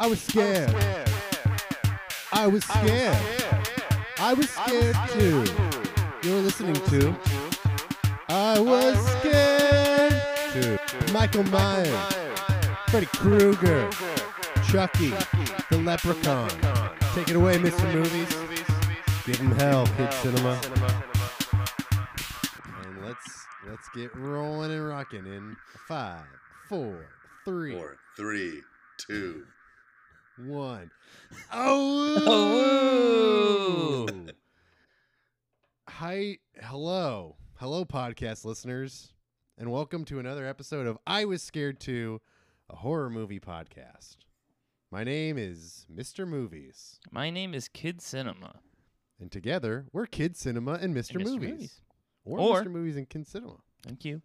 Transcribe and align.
I 0.00 0.06
was 0.06 0.22
scared. 0.22 0.74
I 2.32 2.46
was 2.46 2.64
scared. 2.64 3.16
I 4.18 4.32
was 4.32 4.48
scared 4.48 4.96
too. 5.10 5.44
You're 6.22 6.40
listening 6.40 6.74
to 6.74 7.16
I 8.28 8.60
was 8.60 8.96
scared 9.18 10.22
too. 10.52 10.78
Michael 11.12 11.42
Myers, 11.44 12.14
Freddy 12.88 13.06
Krueger, 13.06 13.90
Chucky, 14.68 15.12
the 15.70 15.78
Leprechaun. 15.78 16.50
Take 17.14 17.30
it 17.30 17.36
away, 17.36 17.56
Mr. 17.58 17.92
Movies. 17.92 18.28
Give 19.26 19.36
him 19.36 19.50
hell, 19.52 19.86
kid 19.96 20.12
cinema. 20.12 20.60
And 22.84 23.04
let's 23.04 23.46
let's 23.68 23.88
get 23.94 24.14
rolling 24.14 24.70
and 24.70 24.86
rocking 24.86 25.26
in 25.26 25.56
five, 25.88 26.26
four, 26.68 27.06
three, 27.44 27.76
Four, 27.76 27.96
three, 28.16 28.62
two. 28.98 29.44
One. 30.46 30.90
Oh. 31.52 32.22
Oh. 34.06 34.08
Hi, 35.88 36.38
hello, 36.62 37.36
hello, 37.56 37.84
podcast 37.84 38.44
listeners, 38.44 39.12
and 39.58 39.72
welcome 39.72 40.04
to 40.06 40.18
another 40.20 40.46
episode 40.46 40.86
of 40.86 40.96
I 41.06 41.24
Was 41.24 41.42
Scared 41.42 41.80
Too, 41.80 42.20
a 42.70 42.76
horror 42.76 43.10
movie 43.10 43.40
podcast. 43.40 44.18
My 44.92 45.02
name 45.04 45.36
is 45.38 45.86
Mr. 45.92 46.26
Movies, 46.26 47.00
My 47.10 47.30
name 47.30 47.52
is 47.54 47.68
Kid 47.68 48.00
Cinema. 48.00 48.60
and 49.20 49.32
together 49.32 49.86
we're 49.92 50.06
Kid 50.06 50.36
Cinema 50.36 50.74
and 50.80 50.94
Mr. 50.94 51.16
And 51.16 51.24
Movies, 51.24 51.80
or, 52.24 52.38
Or- 52.38 52.62
Mr. 52.62 52.70
Movies 52.70 52.96
and 52.96 53.08
Kid 53.08 53.26
Cinema. 53.26 53.56
Thank 53.84 54.04
you. 54.04 54.22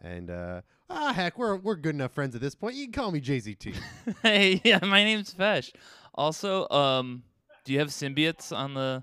And 0.00 0.30
uh, 0.30 0.60
ah, 0.88 1.12
heck, 1.12 1.38
we're 1.38 1.56
we're 1.56 1.76
good 1.76 1.94
enough 1.94 2.12
friends 2.12 2.34
at 2.34 2.40
this 2.40 2.54
point. 2.54 2.76
You 2.76 2.84
can 2.86 2.92
call 2.92 3.10
me 3.10 3.20
JZT. 3.20 3.74
hey, 4.22 4.60
yeah, 4.64 4.78
my 4.82 5.04
name's 5.04 5.34
Fesh. 5.34 5.72
Also, 6.14 6.68
um, 6.68 7.22
do 7.64 7.72
you 7.72 7.78
have 7.80 7.88
symbiotes 7.88 8.56
on 8.56 8.74
the? 8.74 9.02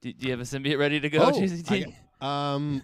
Do, 0.00 0.12
do 0.12 0.26
you 0.26 0.32
have 0.32 0.40
a 0.40 0.44
symbiote 0.44 0.78
ready 0.78 1.00
to 1.00 1.08
go, 1.08 1.20
Oh, 1.20 1.28
I 1.28 1.32
GZT? 1.32 1.94
um, 2.20 2.82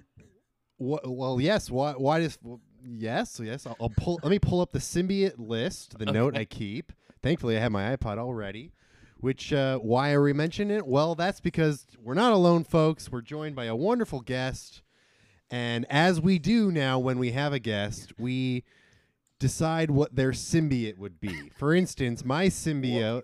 wh- 0.78 1.04
well, 1.04 1.40
yes. 1.40 1.70
Why? 1.70 1.92
Why 1.92 2.20
does? 2.20 2.38
Well, 2.42 2.60
yes, 2.84 3.40
yes. 3.42 3.66
I'll, 3.66 3.76
I'll 3.80 3.92
pull. 3.96 4.20
Let 4.22 4.30
me 4.30 4.38
pull 4.38 4.60
up 4.60 4.72
the 4.72 4.78
symbiote 4.78 5.34
list, 5.38 5.98
the 5.98 6.06
note 6.06 6.36
I 6.36 6.44
keep. 6.44 6.92
Thankfully, 7.22 7.56
I 7.56 7.60
have 7.60 7.72
my 7.72 7.96
iPod 7.96 8.18
already. 8.18 8.72
Which 9.18 9.52
uh, 9.52 9.78
why 9.78 10.12
are 10.12 10.22
we 10.22 10.32
mentioning 10.32 10.74
it? 10.78 10.86
Well, 10.86 11.14
that's 11.14 11.40
because 11.40 11.86
we're 12.02 12.14
not 12.14 12.32
alone, 12.32 12.64
folks. 12.64 13.12
We're 13.12 13.20
joined 13.20 13.54
by 13.54 13.66
a 13.66 13.76
wonderful 13.76 14.20
guest, 14.22 14.80
and 15.50 15.86
as 15.90 16.20
we 16.20 16.38
do 16.38 16.70
now 16.70 16.98
when 16.98 17.18
we 17.18 17.32
have 17.32 17.52
a 17.52 17.58
guest, 17.58 18.12
we 18.18 18.64
decide 19.38 19.90
what 19.90 20.14
their 20.14 20.30
symbiote 20.30 20.98
would 20.98 21.20
be. 21.20 21.50
For 21.56 21.74
instance, 21.74 22.24
my 22.24 22.46
symbiote 22.46 23.22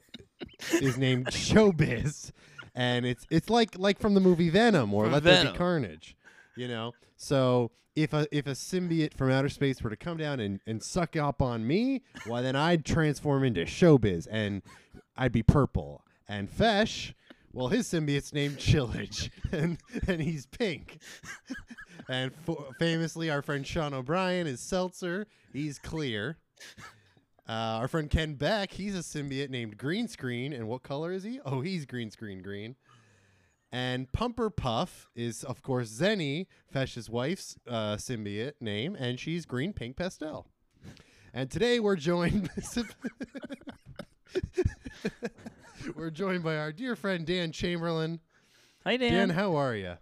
is 0.72 0.98
named 0.98 1.26
Showbiz, 1.30 2.32
and 2.74 3.06
it's 3.06 3.26
it's 3.30 3.48
like 3.48 3.78
like 3.78 4.00
from 4.00 4.14
the 4.14 4.20
movie 4.20 4.50
Venom 4.50 4.92
or 4.92 5.04
From 5.04 5.12
Let 5.12 5.22
There 5.22 5.36
Venom. 5.36 5.52
Be 5.52 5.58
Carnage, 5.58 6.16
you 6.56 6.66
know. 6.66 6.92
So 7.16 7.70
if 7.94 8.12
a 8.12 8.26
if 8.30 8.46
a 8.46 8.50
symbiote 8.50 9.14
from 9.14 9.30
outer 9.30 9.48
space 9.48 9.82
were 9.82 9.90
to 9.90 9.96
come 9.96 10.16
down 10.18 10.40
and, 10.40 10.60
and 10.66 10.82
suck 10.82 11.16
up 11.16 11.40
on 11.40 11.66
me, 11.66 12.02
well 12.26 12.42
then 12.42 12.56
I'd 12.56 12.84
transform 12.84 13.44
into 13.44 13.62
Showbiz 13.62 14.26
and 14.30 14.62
I'd 15.16 15.32
be 15.32 15.42
purple. 15.42 16.02
And 16.28 16.50
Fesh, 16.50 17.14
well 17.52 17.68
his 17.68 17.86
symbiote's 17.86 18.32
named 18.32 18.58
Chillage, 18.58 19.30
and 19.52 19.78
and 20.06 20.20
he's 20.20 20.46
pink. 20.46 20.98
And 22.08 22.32
famously, 22.78 23.30
our 23.30 23.42
friend 23.42 23.66
Sean 23.66 23.94
O'Brien 23.94 24.46
is 24.46 24.60
Seltzer. 24.60 25.26
He's 25.52 25.78
clear. 25.78 26.38
Uh, 27.48 27.78
our 27.78 27.88
friend 27.88 28.10
Ken 28.10 28.34
Beck, 28.34 28.72
he's 28.72 28.96
a 28.96 29.00
symbiote 29.00 29.50
named 29.50 29.76
Green 29.78 30.08
Screen. 30.08 30.52
And 30.52 30.66
what 30.66 30.82
color 30.82 31.12
is 31.12 31.22
he? 31.22 31.40
Oh, 31.44 31.60
he's 31.60 31.86
green 31.86 32.10
screen 32.10 32.42
green. 32.42 32.74
And 33.70 34.10
Pumper 34.12 34.50
Puff 34.50 35.08
is, 35.14 35.44
of 35.44 35.62
course, 35.62 35.90
Zenny, 35.90 36.46
Fesh's 36.72 37.10
wife's 37.10 37.56
uh, 37.68 37.96
symbiote 37.96 38.54
name, 38.60 38.96
and 38.98 39.18
she's 39.20 39.44
green 39.44 39.72
pink 39.72 39.96
pastel. 39.96 40.46
And 41.34 41.50
today 41.50 41.80
we're 41.80 41.96
joined. 41.96 42.48
we're 45.96 46.10
joined 46.10 46.42
by 46.42 46.56
our 46.56 46.72
dear 46.72 46.96
friend 46.96 47.26
Dan 47.26 47.52
Chamberlain. 47.52 48.20
Hi, 48.84 48.96
Dan. 48.96 49.12
Dan, 49.12 49.30
how 49.30 49.56
are 49.56 49.74
you? 49.74 49.98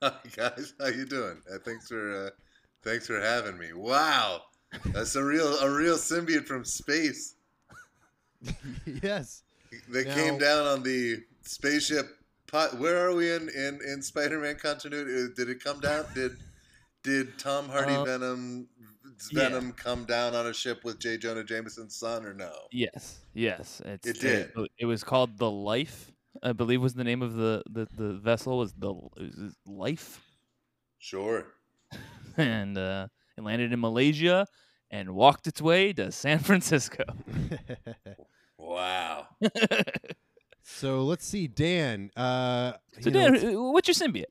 Hi 0.02 0.14
guys, 0.34 0.72
how 0.80 0.86
you 0.86 1.04
doing? 1.04 1.42
Uh, 1.52 1.58
thanks 1.62 1.88
for 1.88 2.26
uh, 2.26 2.30
thanks 2.82 3.06
for 3.06 3.20
having 3.20 3.58
me. 3.58 3.74
Wow, 3.74 4.40
that's 4.86 5.14
a 5.14 5.22
real 5.22 5.58
a 5.58 5.70
real 5.70 5.96
symbiote 5.96 6.46
from 6.46 6.64
space. 6.64 7.34
yes. 9.02 9.42
They 9.90 10.04
Now- 10.04 10.14
came 10.14 10.38
down 10.38 10.66
on 10.66 10.82
the 10.82 11.18
spaceship. 11.42 12.06
Pot, 12.46 12.78
where 12.78 13.06
are 13.06 13.14
we 13.14 13.30
in, 13.30 13.48
in, 13.50 13.78
in 13.86 14.02
Spider-Man 14.02 14.56
continuity? 14.56 15.24
Uh, 15.24 15.28
Did 15.36 15.50
it 15.50 15.62
come 15.62 15.80
down? 15.80 16.06
Did 16.14 16.36
did 17.02 17.38
Tom 17.38 17.68
Hardy 17.68 17.92
Uh, 17.92 18.04
Venom 18.04 18.68
yeah. 19.30 19.50
Venom 19.50 19.72
come 19.72 20.04
down 20.06 20.34
on 20.34 20.46
a 20.46 20.54
ship 20.54 20.82
with 20.82 20.98
J. 20.98 21.18
Jonah 21.18 21.44
Jameson's 21.44 21.94
son 21.94 22.24
or 22.24 22.32
no? 22.32 22.50
Yes, 22.72 23.18
yes. 23.34 23.82
It's, 23.84 24.08
It 24.08 24.20
did. 24.20 24.52
It, 24.78 24.86
was 24.86 25.04
called 25.04 25.36
the 25.36 25.50
Life. 25.50 26.10
I 26.42 26.52
believe 26.52 26.80
was 26.80 26.94
the 26.94 27.04
name 27.04 27.22
of 27.22 27.34
the 27.34 27.62
the, 27.68 27.86
the 27.96 28.14
vessel 28.14 28.58
was 28.58 28.72
the 28.74 28.92
was 28.92 29.54
Life, 29.66 30.20
Sure. 30.98 31.46
and 32.36 32.76
uh, 32.78 33.08
it 33.36 33.42
landed 33.42 33.72
in 33.72 33.80
Malaysia 33.80 34.46
and 34.90 35.14
walked 35.14 35.46
its 35.46 35.60
way 35.62 35.92
to 35.94 36.12
San 36.12 36.38
Francisco. 36.48 37.04
Wow. 38.58 39.28
so 40.62 41.04
let's 41.04 41.26
see, 41.26 41.46
Dan. 41.46 42.10
Uh, 42.16 42.72
so, 43.00 43.10
you 43.10 43.10
know, 43.10 43.30
Dan, 43.36 43.62
what's 43.72 43.88
your 43.88 43.94
symbiote? 43.94 44.24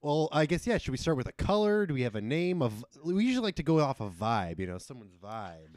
Well, 0.00 0.28
I 0.32 0.46
guess 0.46 0.66
yeah. 0.66 0.78
Should 0.78 0.90
we 0.90 0.96
start 0.96 1.16
with 1.16 1.28
a 1.28 1.32
color? 1.32 1.86
Do 1.86 1.94
we 1.94 2.02
have 2.02 2.16
a 2.16 2.20
name 2.20 2.60
of? 2.62 2.84
We 3.04 3.24
usually 3.24 3.44
like 3.44 3.56
to 3.56 3.62
go 3.62 3.78
off 3.80 4.00
a 4.00 4.10
vibe. 4.10 4.58
You 4.58 4.66
know, 4.66 4.78
someone's 4.78 5.16
vibe. 5.16 5.76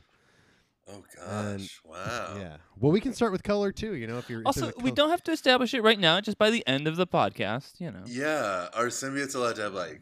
Oh 0.87 1.03
And- 1.27 1.59
gosh. 1.59 1.81
wow. 1.83 2.35
Yeah. 2.37 2.57
Well, 2.79 2.91
we 2.91 3.01
can 3.01 3.13
start 3.13 3.31
with 3.31 3.41
color 3.43 3.71
too. 3.71 3.95
You 3.95 4.05
know, 4.07 4.17
if 4.19 4.29
you're 4.29 4.41
if 4.41 4.45
Also, 4.47 4.67
we 4.77 4.89
col- 4.89 4.91
don't 4.91 5.09
have 5.09 5.23
to 5.23 5.31
establish 5.31 5.73
it 5.73 5.81
right 5.81 5.99
now. 5.99 6.21
Just 6.21 6.37
by 6.37 6.49
the 6.51 6.65
end 6.67 6.87
of 6.87 6.95
the 6.95 7.07
podcast, 7.07 7.79
you 7.79 7.89
know. 7.91 8.03
Yeah, 8.05 8.67
are 8.73 8.87
symbiotes 8.87 9.35
allowed 9.35 9.55
to 9.55 9.63
have 9.63 9.73
like 9.73 10.01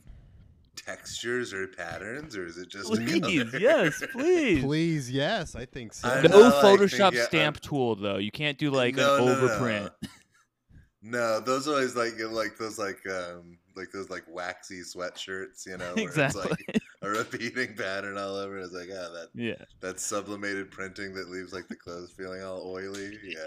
textures 0.76 1.54
or 1.54 1.68
patterns, 1.68 2.36
or 2.36 2.46
is 2.46 2.58
it 2.58 2.68
just 2.68 2.88
Please, 2.92 3.22
color? 3.22 3.60
yes, 3.60 4.04
please. 4.12 4.62
Please, 4.64 5.12
yes, 5.12 5.56
I 5.56 5.66
think 5.66 5.94
so. 5.94 6.10
I 6.10 6.22
No 6.24 6.30
know, 6.30 6.40
like, 6.50 6.54
Photoshop 6.80 6.98
think, 7.12 7.16
yeah, 7.16 7.26
stamp 7.26 7.58
uh, 7.58 7.68
tool 7.68 7.96
though. 7.96 8.18
You 8.18 8.32
can't 8.32 8.58
do 8.58 8.70
like 8.72 8.96
No, 8.96 9.18
an 9.18 9.26
no, 9.26 9.34
no, 9.36 9.42
no. 9.42 9.48
overprint. 9.48 9.92
No, 11.02 11.40
those 11.42 11.68
are 11.68 11.72
always 11.72 11.96
like 11.96 12.14
like 12.20 12.58
those 12.58 12.80
like 12.80 13.00
um 13.08 13.58
like 13.76 13.92
those 13.92 14.10
like 14.10 14.24
waxy 14.28 14.82
sweatshirts, 14.82 15.66
you 15.66 15.78
know, 15.78 15.94
where 15.96 16.04
exactly. 16.06 16.42
it's 16.44 16.50
like 16.68 16.82
a 17.08 17.09
repeating 17.09 17.75
pattern 17.75 18.18
all 18.18 18.36
over. 18.36 18.58
It's 18.59 18.74
like, 18.74 18.90
ah, 18.91 19.09
that 19.14 19.28
yeah. 19.34 19.66
that 19.81 20.00
sublimated 20.00 20.72
printing 20.72 21.14
that 21.16 21.30
leaves 21.30 21.53
like 21.53 21.68
the 21.68 21.75
clothes 21.75 22.12
feeling 22.12 22.44
all 22.44 22.62
oily. 22.66 23.18
Yeah, 23.24 23.46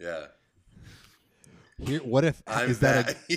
yeah. 0.00 0.26
Here, 1.84 2.00
what 2.00 2.24
if 2.24 2.42
I'm 2.46 2.70
is 2.70 2.80
that? 2.80 3.16
A, 3.30 3.36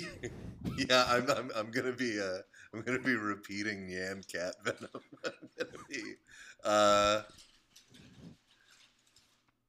yeah, 0.78 1.04
I'm, 1.08 1.30
I'm 1.30 1.50
I'm 1.54 1.70
gonna 1.70 1.92
be 1.92 2.20
uh 2.20 2.38
I'm 2.74 2.82
gonna 2.82 2.98
be 2.98 3.14
repeating 3.14 3.88
Nyan 3.88 4.26
Cat 4.32 4.54
Venom. 4.64 4.88
I'm 5.24 5.48
gonna 5.58 5.84
be 5.88 6.02
uh. 6.64 7.22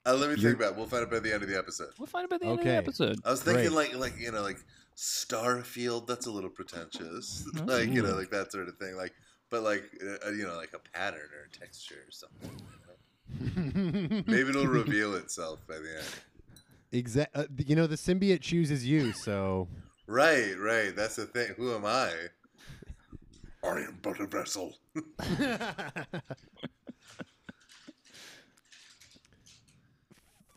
Uh, 0.06 0.16
let 0.16 0.30
me 0.30 0.36
You're- 0.36 0.52
think 0.52 0.56
about. 0.58 0.72
it. 0.74 0.78
We'll 0.78 0.88
find 0.88 1.04
it 1.04 1.10
by 1.10 1.20
the 1.20 1.34
end 1.34 1.44
of 1.44 1.50
the 1.50 1.58
episode. 1.58 1.92
We'll 1.98 2.08
find 2.08 2.26
it 2.26 2.30
by 2.30 2.38
the 2.38 2.46
end 2.46 2.60
of 2.60 2.66
the 2.66 2.76
episode. 2.76 3.20
I 3.24 3.32
was 3.32 3.42
thinking 3.42 3.72
Great. 3.74 3.96
like 3.96 4.14
like 4.14 4.20
you 4.20 4.32
know 4.32 4.42
like 4.42 4.58
Starfield. 4.98 6.08
That's 6.08 6.26
a 6.26 6.32
little 6.32 6.50
pretentious. 6.50 7.46
Oh. 7.58 7.64
like 7.66 7.90
you 7.90 8.02
know 8.02 8.16
like 8.16 8.32
that 8.32 8.52
sort 8.52 8.68
of 8.68 8.78
thing. 8.78 8.96
Like 8.96 9.14
but 9.50 9.64
like 9.64 9.84
uh, 10.26 10.32
you 10.32 10.46
know 10.46 10.56
like 10.56 10.74
a 10.74 10.80
pattern 10.96 11.30
or 11.36 11.48
a 11.48 11.52
texture 11.58 11.96
or 12.08 12.12
something. 12.12 12.52
Maybe 14.28 14.50
it'll 14.50 14.68
reveal 14.68 15.16
itself 15.16 15.60
by 15.68 15.76
the 15.76 15.98
end. 15.98 16.06
Exa- 17.06 17.28
uh, 17.34 17.46
you 17.58 17.76
know, 17.76 17.88
the 17.88 17.96
symbiote 17.96 18.42
chooses 18.42 18.86
you, 18.86 19.12
so 19.14 19.68
Right, 20.08 20.56
right. 20.60 20.96
That's 20.96 21.16
the 21.16 21.26
thing. 21.26 21.54
Who 21.58 21.74
am 21.74 21.86
I? 21.86 22.12
I 23.64 23.80
am 23.80 23.98
but 24.02 24.20
a 24.20 24.28
vessel. 24.28 24.76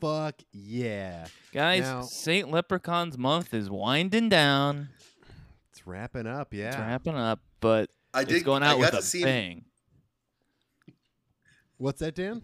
Fuck 0.00 0.34
yeah. 0.52 1.26
Guys, 1.52 1.82
Now- 1.82 2.02
Saint 2.02 2.50
Leprechaun's 2.50 3.16
month 3.18 3.52
is 3.54 3.70
winding 3.70 4.28
down. 4.28 4.88
It's 5.70 5.86
wrapping 5.86 6.26
up. 6.26 6.52
Yeah. 6.54 6.68
It's 6.68 6.76
wrapping 6.78 7.16
up, 7.16 7.40
but 7.60 7.90
I 8.14 8.22
it's 8.22 8.30
did 8.32 8.44
going 8.44 8.62
I 8.62 8.72
out 8.72 8.78
with 8.78 8.90
got 8.92 8.98
a 8.98 9.02
to 9.02 9.06
see. 9.06 9.22
bang. 9.24 9.64
What's 11.78 12.00
that, 12.00 12.14
Dan? 12.14 12.42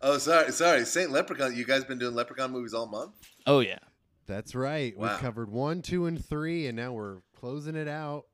Oh, 0.00 0.18
sorry, 0.18 0.50
sorry. 0.52 0.84
Saint 0.84 1.10
Leprechaun. 1.10 1.54
You 1.54 1.64
guys 1.64 1.84
been 1.84 1.98
doing 1.98 2.14
Leprechaun 2.14 2.50
movies 2.50 2.74
all 2.74 2.86
month? 2.86 3.12
Oh 3.46 3.60
yeah. 3.60 3.78
That's 4.26 4.54
right. 4.54 4.96
Wow. 4.96 5.10
We've 5.10 5.18
covered 5.20 5.50
one, 5.50 5.82
two, 5.82 6.06
and 6.06 6.24
three, 6.24 6.66
and 6.66 6.76
now 6.76 6.92
we're 6.92 7.18
closing 7.38 7.76
it 7.76 7.88
out 7.88 8.24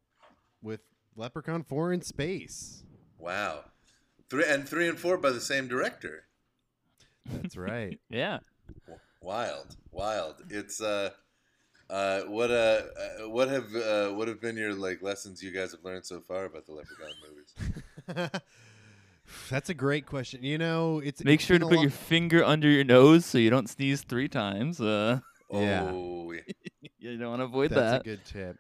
with 0.63 0.81
Leprechaun 1.17 1.65
4 1.65 1.93
in 1.95 2.03
space. 2.03 2.85
Wow. 3.19 3.65
Three 4.31 4.45
and 4.47 4.69
three 4.69 4.87
and 4.89 4.99
four 4.99 5.17
by 5.17 5.31
the 5.31 5.41
same 5.41 5.67
director. 5.67 6.25
That's 7.27 7.57
right. 7.57 7.99
Yeah. 8.11 8.39
Wild, 9.23 9.77
wild. 9.91 10.37
It's 10.51 10.81
uh, 10.81 11.11
uh, 11.91 12.21
what 12.23 12.51
uh, 12.51 12.83
uh, 13.23 13.29
what 13.29 13.49
have 13.49 13.75
uh, 13.75 14.09
what 14.11 14.29
have 14.29 14.41
been 14.41 14.57
your 14.57 14.75
like 14.75 15.03
lessons 15.03 15.43
you 15.43 15.51
guys 15.51 15.73
have 15.73 15.83
learned 15.85 16.05
so 16.07 16.21
far 16.21 16.45
about 16.45 16.67
the 16.67 16.73
Leprechaun 16.73 17.13
movies? 17.27 18.31
That's 19.51 19.69
a 19.69 19.75
great 19.75 20.07
question. 20.07 20.43
You 20.43 20.59
know, 20.59 21.01
it's 21.05 21.23
Make 21.25 21.41
it's 21.41 21.45
sure 21.45 21.59
to 21.59 21.67
put 21.67 21.77
lo- 21.77 21.83
your 21.83 21.91
finger 21.91 22.45
under 22.45 22.69
your 22.69 22.85
nose 22.85 23.25
so 23.27 23.39
you 23.39 23.51
don't 23.51 23.69
sneeze 23.69 24.03
three 24.03 24.29
times. 24.29 24.81
Uh, 24.81 25.21
Yeah. 25.51 25.91
Oh, 25.93 26.33
yeah. 26.81 26.89
you 26.99 27.19
don't 27.19 27.31
want 27.31 27.41
to 27.41 27.45
avoid 27.45 27.71
That's 27.71 27.81
that. 27.81 27.91
That's 28.05 28.07
a 28.07 28.09
good 28.09 28.25
tip. 28.25 28.57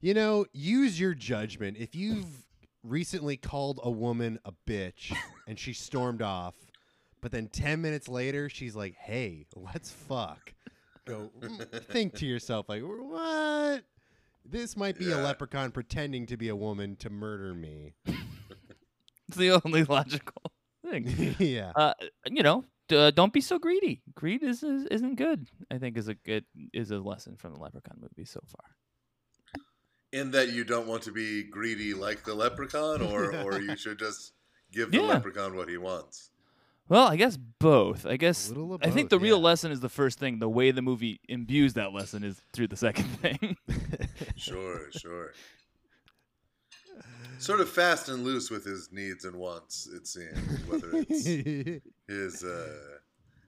You 0.00 0.14
know, 0.14 0.46
use 0.52 0.98
your 0.98 1.14
judgment. 1.14 1.76
If 1.78 1.94
you've 1.94 2.26
recently 2.84 3.36
called 3.36 3.80
a 3.82 3.90
woman 3.90 4.38
a 4.44 4.52
bitch 4.68 5.16
and 5.46 5.58
she 5.58 5.72
stormed 5.72 6.22
off, 6.22 6.54
but 7.22 7.32
then 7.32 7.46
10 7.48 7.80
minutes 7.80 8.08
later 8.08 8.50
she's 8.50 8.76
like, 8.76 8.94
"Hey, 8.94 9.46
let's 9.56 9.90
fuck." 9.90 10.52
Go 11.06 11.30
mm, 11.40 11.84
think 11.86 12.14
to 12.16 12.26
yourself 12.26 12.68
like, 12.68 12.82
"What? 12.82 13.84
This 14.44 14.76
might 14.76 14.98
be 14.98 15.06
a 15.06 15.16
Yeah. 15.16 15.22
leprechaun 15.24 15.70
pretending 15.72 16.26
to 16.26 16.36
be 16.36 16.48
a 16.48 16.56
woman 16.56 16.96
to 16.96 17.08
murder 17.10 17.54
me." 17.54 17.94
It's 19.28 19.38
the 19.38 19.52
only 19.64 19.84
logical 19.84 20.52
thing. 20.84 21.34
yeah. 21.38 21.72
Uh, 21.74 21.94
you 22.30 22.42
know, 22.42 22.66
d- 22.88 22.96
uh, 22.96 23.10
don't 23.12 23.32
be 23.32 23.40
so 23.40 23.58
greedy. 23.58 24.02
Greed 24.14 24.42
is, 24.42 24.62
is 24.62 24.84
isn't 24.90 25.14
good. 25.14 25.46
I 25.70 25.78
think 25.78 25.96
is 25.96 26.08
a 26.08 26.14
good 26.14 26.44
is 26.74 26.90
a 26.90 26.98
lesson 26.98 27.36
from 27.36 27.54
the 27.54 27.60
Leprechaun 27.60 27.96
movie 27.98 28.26
so 28.26 28.40
far. 28.46 29.62
In 30.12 30.32
that 30.32 30.50
you 30.52 30.64
don't 30.64 30.86
want 30.86 31.02
to 31.04 31.12
be 31.12 31.44
greedy 31.44 31.94
like 31.94 32.24
the 32.24 32.34
leprechaun, 32.34 33.00
or 33.00 33.34
or 33.36 33.58
you 33.58 33.74
should 33.82 33.98
just 33.98 34.34
give 34.70 34.90
the 34.90 34.98
Yeah. 34.98 35.04
leprechaun 35.14 35.56
what 35.56 35.70
he 35.70 35.78
wants. 35.78 36.28
Well, 36.88 37.06
I 37.08 37.16
guess 37.16 37.36
both. 37.36 38.04
I 38.06 38.16
guess 38.16 38.48
little 38.48 38.74
of 38.74 38.82
I 38.82 38.90
think 38.90 39.08
both, 39.08 39.18
the 39.18 39.24
real 39.24 39.38
yeah. 39.38 39.44
lesson 39.44 39.72
is 39.72 39.80
the 39.80 39.88
first 39.88 40.18
thing. 40.18 40.38
The 40.40 40.48
way 40.48 40.70
the 40.72 40.82
movie 40.82 41.20
imbues 41.28 41.74
that 41.74 41.92
lesson 41.92 42.22
is 42.24 42.40
through 42.52 42.68
the 42.68 42.76
second 42.76 43.04
thing. 43.20 43.56
Sure, 44.36 44.90
sure. 44.90 45.32
Sort 47.38 47.60
of 47.60 47.68
fast 47.70 48.08
and 48.08 48.24
loose 48.24 48.50
with 48.50 48.64
his 48.64 48.88
needs 48.92 49.24
and 49.24 49.36
wants. 49.36 49.86
It 49.86 50.06
seems 50.06 50.66
whether 50.66 50.88
it's 50.92 51.24
his, 52.08 52.42
uh, 52.44 52.98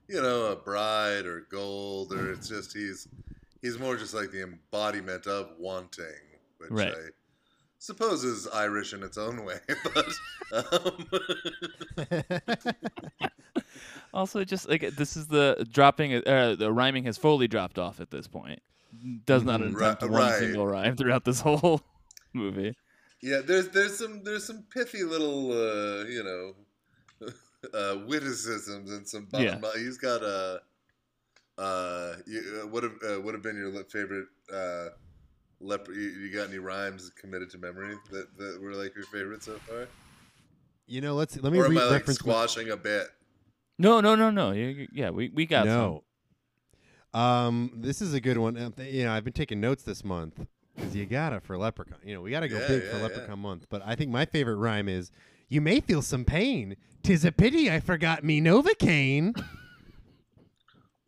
you 0.09 0.23
know, 0.23 0.47
a 0.53 0.57
bride 0.57 1.27
or 1.27 1.47
gold, 1.51 2.13
or 2.13 2.33
it's 2.33 2.49
just 2.49 2.73
he's 2.73 3.09
he's 3.61 3.79
more 3.79 3.97
just 3.97 4.15
like 4.15 4.31
the 4.31 4.43
embodiment 4.43 5.27
of 5.27 5.51
wanting, 5.59 6.05
which 6.59 6.71
Right. 6.71 6.93
I 6.95 7.09
suppose 7.85 8.25
is 8.25 8.49
Irish 8.49 8.95
in 8.95 9.03
its 9.03 9.19
own 9.19 9.45
way. 9.45 9.59
But 9.95 10.09
um, 10.53 11.07
also, 14.15 14.45
just 14.45 14.69
like 14.69 14.83
this 14.97 15.17
is 15.17 15.27
the 15.29 15.67
dropping. 15.71 16.15
Uh, 16.27 16.57
the 16.59 16.73
rhyming 16.73 17.05
has 17.05 17.19
fully 17.19 17.49
dropped 17.49 17.79
off 17.79 18.01
at 18.01 18.11
this 18.11 18.27
point. 18.27 18.61
Does 19.27 19.43
not 19.43 19.61
attempt 19.61 20.03
Ri- 20.03 20.09
one 20.09 20.33
single 20.39 20.67
rhyme 20.67 20.97
throughout 20.97 21.25
this 21.25 21.41
whole 21.41 21.83
movie. 22.33 22.75
yeah, 23.23 23.41
there's 23.45 23.69
there's 23.69 23.99
some 23.99 24.23
there's 24.25 24.45
some 24.47 24.65
pithy 24.73 25.03
little 25.03 25.53
uh, 25.53 26.05
you 26.05 26.23
know 26.25 26.55
uh, 27.75 27.99
witticisms 28.07 28.91
and 28.93 29.07
some. 29.07 29.29
Yeah. 29.33 29.59
He's 29.77 29.99
got 29.99 30.23
a. 30.23 30.61
Uh, 31.57 32.17
you, 32.27 32.63
uh, 32.63 32.67
what 32.67 32.83
have 32.83 32.97
uh, 33.09 33.21
would 33.21 33.35
have 33.35 33.43
been 33.43 33.57
your 33.57 33.85
favorite 33.85 34.27
uh, 34.53 34.89
leper? 35.65 35.93
You, 35.93 36.09
you 36.11 36.31
got 36.33 36.49
any 36.49 36.59
rhymes 36.59 37.11
committed 37.11 37.51
to 37.51 37.59
memory 37.59 37.97
that, 38.11 38.37
that 38.39 38.61
were 38.61 38.75
like 38.75 38.95
your 38.95 39.05
favorite 39.07 39.43
so 39.43 39.55
far? 39.69 39.87
you 40.87 41.01
know, 41.01 41.15
let's 41.15 41.37
let 41.39 41.51
me 41.53 41.59
or 41.59 41.65
am 41.65 41.71
read 41.73 41.81
I 41.81 41.85
like 41.85 41.93
reference 41.93 42.25
my- 42.25 42.33
squashing 42.33 42.71
a 42.71 42.77
bit? 42.77 43.07
No, 43.79 44.01
no, 44.01 44.15
no, 44.15 44.31
no. 44.31 44.53
You- 44.53 44.67
you- 44.67 44.89
Yeah, 44.93 45.11
we 45.11 45.31
we 45.31 45.47
got 45.47 45.67
some. 45.67 46.03
no. 47.15 47.19
Um, 47.19 47.73
this 47.77 48.03
is 48.03 48.13
a 48.13 48.21
good 48.21 48.39
one. 48.39 48.57
You 48.79 49.05
know, 49.05 49.13
I've 49.13 49.25
been 49.25 49.33
taking 49.33 49.61
notes 49.61 49.83
this 49.85 50.05
month 50.05 50.47
because 50.75 50.95
you 50.95 51.07
gotta 51.07 51.41
for 51.41 51.57
Leprechaun. 51.57 51.99
You 52.05 52.15
know, 52.15 52.21
we 52.21 52.31
gotta 52.31 52.49
go 52.49 52.59
Yeah, 52.59 52.69
big 52.69 52.83
yeah, 52.85 52.91
for 52.91 52.97
yeah. 52.99 53.03
Leprechaun 53.05 53.39
month. 53.39 53.67
But 53.71 53.83
I 53.87 53.95
think 53.95 54.11
my 54.11 54.25
favorite 54.27 54.57
rhyme 54.57 54.89
is, 54.89 55.11
"You 55.49 55.61
may 55.61 55.81
feel 55.81 56.03
some 56.03 56.25
pain. 56.25 56.77
Tis 57.03 57.25
a 57.25 57.33
pity 57.33 57.71
I 57.71 57.81
forgot 57.81 58.25
me 58.25 58.41
Novocaine." 58.41 59.41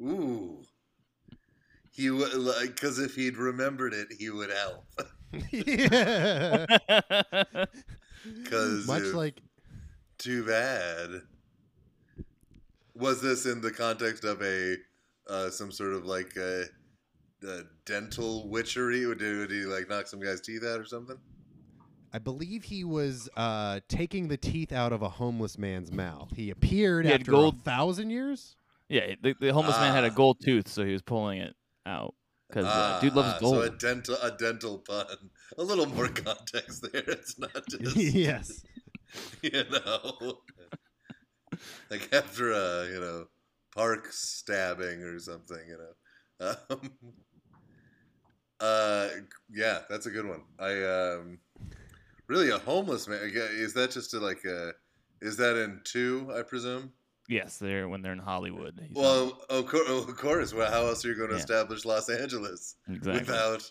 Ooh, 0.01 0.59
he 1.97 2.11
would 2.11 2.35
like 2.35 2.75
because 2.75 2.99
if 2.99 3.15
he'd 3.15 3.37
remembered 3.39 3.95
it, 3.95 4.09
he 4.19 4.29
would 4.31 4.51
help. 4.51 4.85
yeah. 5.51 6.67
Because 8.25 8.87
Much 8.87 9.03
like 9.15 9.41
too 10.19 10.45
bad. 10.47 11.23
Was 12.95 13.21
this 13.21 13.47
in 13.47 13.61
the 13.61 13.71
context 13.71 14.25
of 14.25 14.41
a 14.43 14.77
uh, 15.29 15.51
some 15.51 15.71
sort 15.73 15.93
of 15.93 16.05
like 16.07 16.35
a, 16.37 16.65
a 17.47 17.61
dental 17.85 18.49
witchery? 18.49 19.05
Or 19.05 19.15
did, 19.15 19.39
would 19.39 19.51
he 19.51 19.65
like 19.65 19.89
knock 19.89 20.07
some 20.07 20.21
guy's 20.21 20.41
teeth 20.41 20.65
out 20.65 20.81
or 20.81 20.85
something? 20.87 21.19
I 22.13 22.19
believe 22.19 22.65
he 22.65 22.85
was 22.85 23.29
uh, 23.37 23.81
taking 23.89 24.29
the 24.29 24.37
teeth 24.39 24.73
out 24.73 24.93
of 24.93 25.03
a 25.03 25.09
homeless 25.09 25.59
man's 25.59 25.93
mouth. 25.93 26.31
He 26.35 26.51
appeared 26.51 27.05
He 27.05 27.13
after 27.13 27.31
gold- 27.33 27.57
a 27.57 27.63
thousand 27.63 28.11
years. 28.11 28.57
yeah, 28.89 29.15
the, 29.23 29.35
the 29.41 29.53
homeless 29.53 29.77
man 29.79 29.93
had 29.95 30.05
a 30.05 30.11
Ah. 30.11 30.15
gold 30.15 30.39
tooth, 30.43 30.69
so 30.69 30.85
he 30.85 30.93
was 30.93 31.03
pulling 31.03 31.41
it 31.41 31.55
out 31.87 32.15
because 32.49 32.67
uh, 32.67 32.99
dude 33.01 33.15
loves 33.15 33.35
Ah, 33.35 33.39
gold. 33.41 33.55
So 33.55 33.63
a 33.63 33.71
dental 33.71 34.17
a 34.23 34.31
dental 34.31 34.79
pun. 34.79 35.07
A 35.59 35.63
little 35.63 35.87
more 35.87 36.09
context 36.09 36.83
there. 36.93 37.03
It's 37.07 37.39
not 37.39 37.67
just 37.71 37.97
yes. 37.97 38.65
you 39.43 39.65
know, 39.71 40.39
like 41.91 42.13
after 42.13 42.53
a 42.53 42.87
you 42.93 43.01
know 43.01 43.27
park 43.75 44.09
stabbing 44.13 45.03
or 45.03 45.19
something. 45.19 45.61
You 45.69 45.79
know, 45.79 46.55
um, 46.71 46.91
uh, 48.61 49.09
yeah, 49.51 49.81
that's 49.89 50.07
a 50.07 50.11
good 50.11 50.27
one. 50.27 50.43
I 50.59 50.83
um, 50.83 51.39
really 52.29 52.51
a 52.51 52.59
homeless 52.59 53.09
man. 53.09 53.21
Is 53.23 53.75
that 53.75 53.91
just 53.91 54.15
a, 54.15 54.19
like 54.19 54.45
a? 54.45 54.73
Is 55.21 55.37
that 55.39 55.57
in 55.57 55.81
two? 55.85 56.31
I 56.37 56.43
presume. 56.43 56.93
Yes, 57.29 57.59
they're 57.59 57.89
when 57.89 58.03
they're 58.03 58.13
in 58.13 58.19
Hollywood. 58.19 58.79
he's 58.87 58.95
Well, 58.97 59.41
of 59.51 59.67
course, 59.67 59.89
of 59.89 60.17
course. 60.17 60.55
Well, 60.55 60.71
how 60.71 60.87
else 60.87 61.05
are 61.05 61.09
you 61.09 61.15
going 61.17 61.29
to 61.31 61.35
Yeah. 61.37 61.41
establish 61.41 61.85
Los 61.85 62.09
Angeles 62.09 62.77
exactly. 62.89 63.21
without 63.21 63.71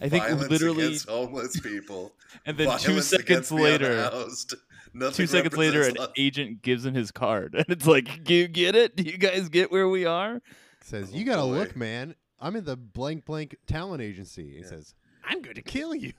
I 0.00 0.08
think 0.08 0.28
literally, 0.50 0.84
against 0.86 1.08
homeless 1.08 1.58
people? 1.60 2.12
and 2.46 2.56
then 2.58 2.78
two 2.78 3.00
seconds 3.00 3.50
later, 3.50 4.10
two 5.12 5.26
seconds 5.26 5.56
later, 5.56 5.80
an 5.82 5.94
represents 5.94 5.98
Los- 5.98 6.12
agent 6.18 6.62
gives 6.62 6.84
him 6.84 6.94
his 6.94 7.10
card, 7.10 7.54
and 7.58 7.66
it's 7.68 7.86
like, 7.86 8.24
"Do 8.24 8.34
you 8.34 8.48
get 8.48 8.74
it? 8.74 8.96
Do 8.96 9.02
you 9.04 9.16
guys 9.18 9.48
get 9.48 9.70
where 9.72 9.88
we 9.88 10.04
are?" 10.06 10.42
Says, 10.82 11.10
Oh, 11.12 11.16
"You 11.16 11.24
gotta 11.24 11.42
boy. 11.42 11.48
look, 11.58 11.76
man. 11.76 12.14
I'm 12.38 12.56
in 12.56 12.64
the 12.64 12.76
blank 12.76 13.24
blank 13.26 13.56
talent 13.66 14.02
agency." 14.02 14.50
He 14.52 14.58
Yeah. 14.60 14.66
says, 14.68 14.94
"I'm 15.24 15.42
going 15.42 15.56
to 15.56 15.62
kill 15.62 15.94
you." 15.94 16.12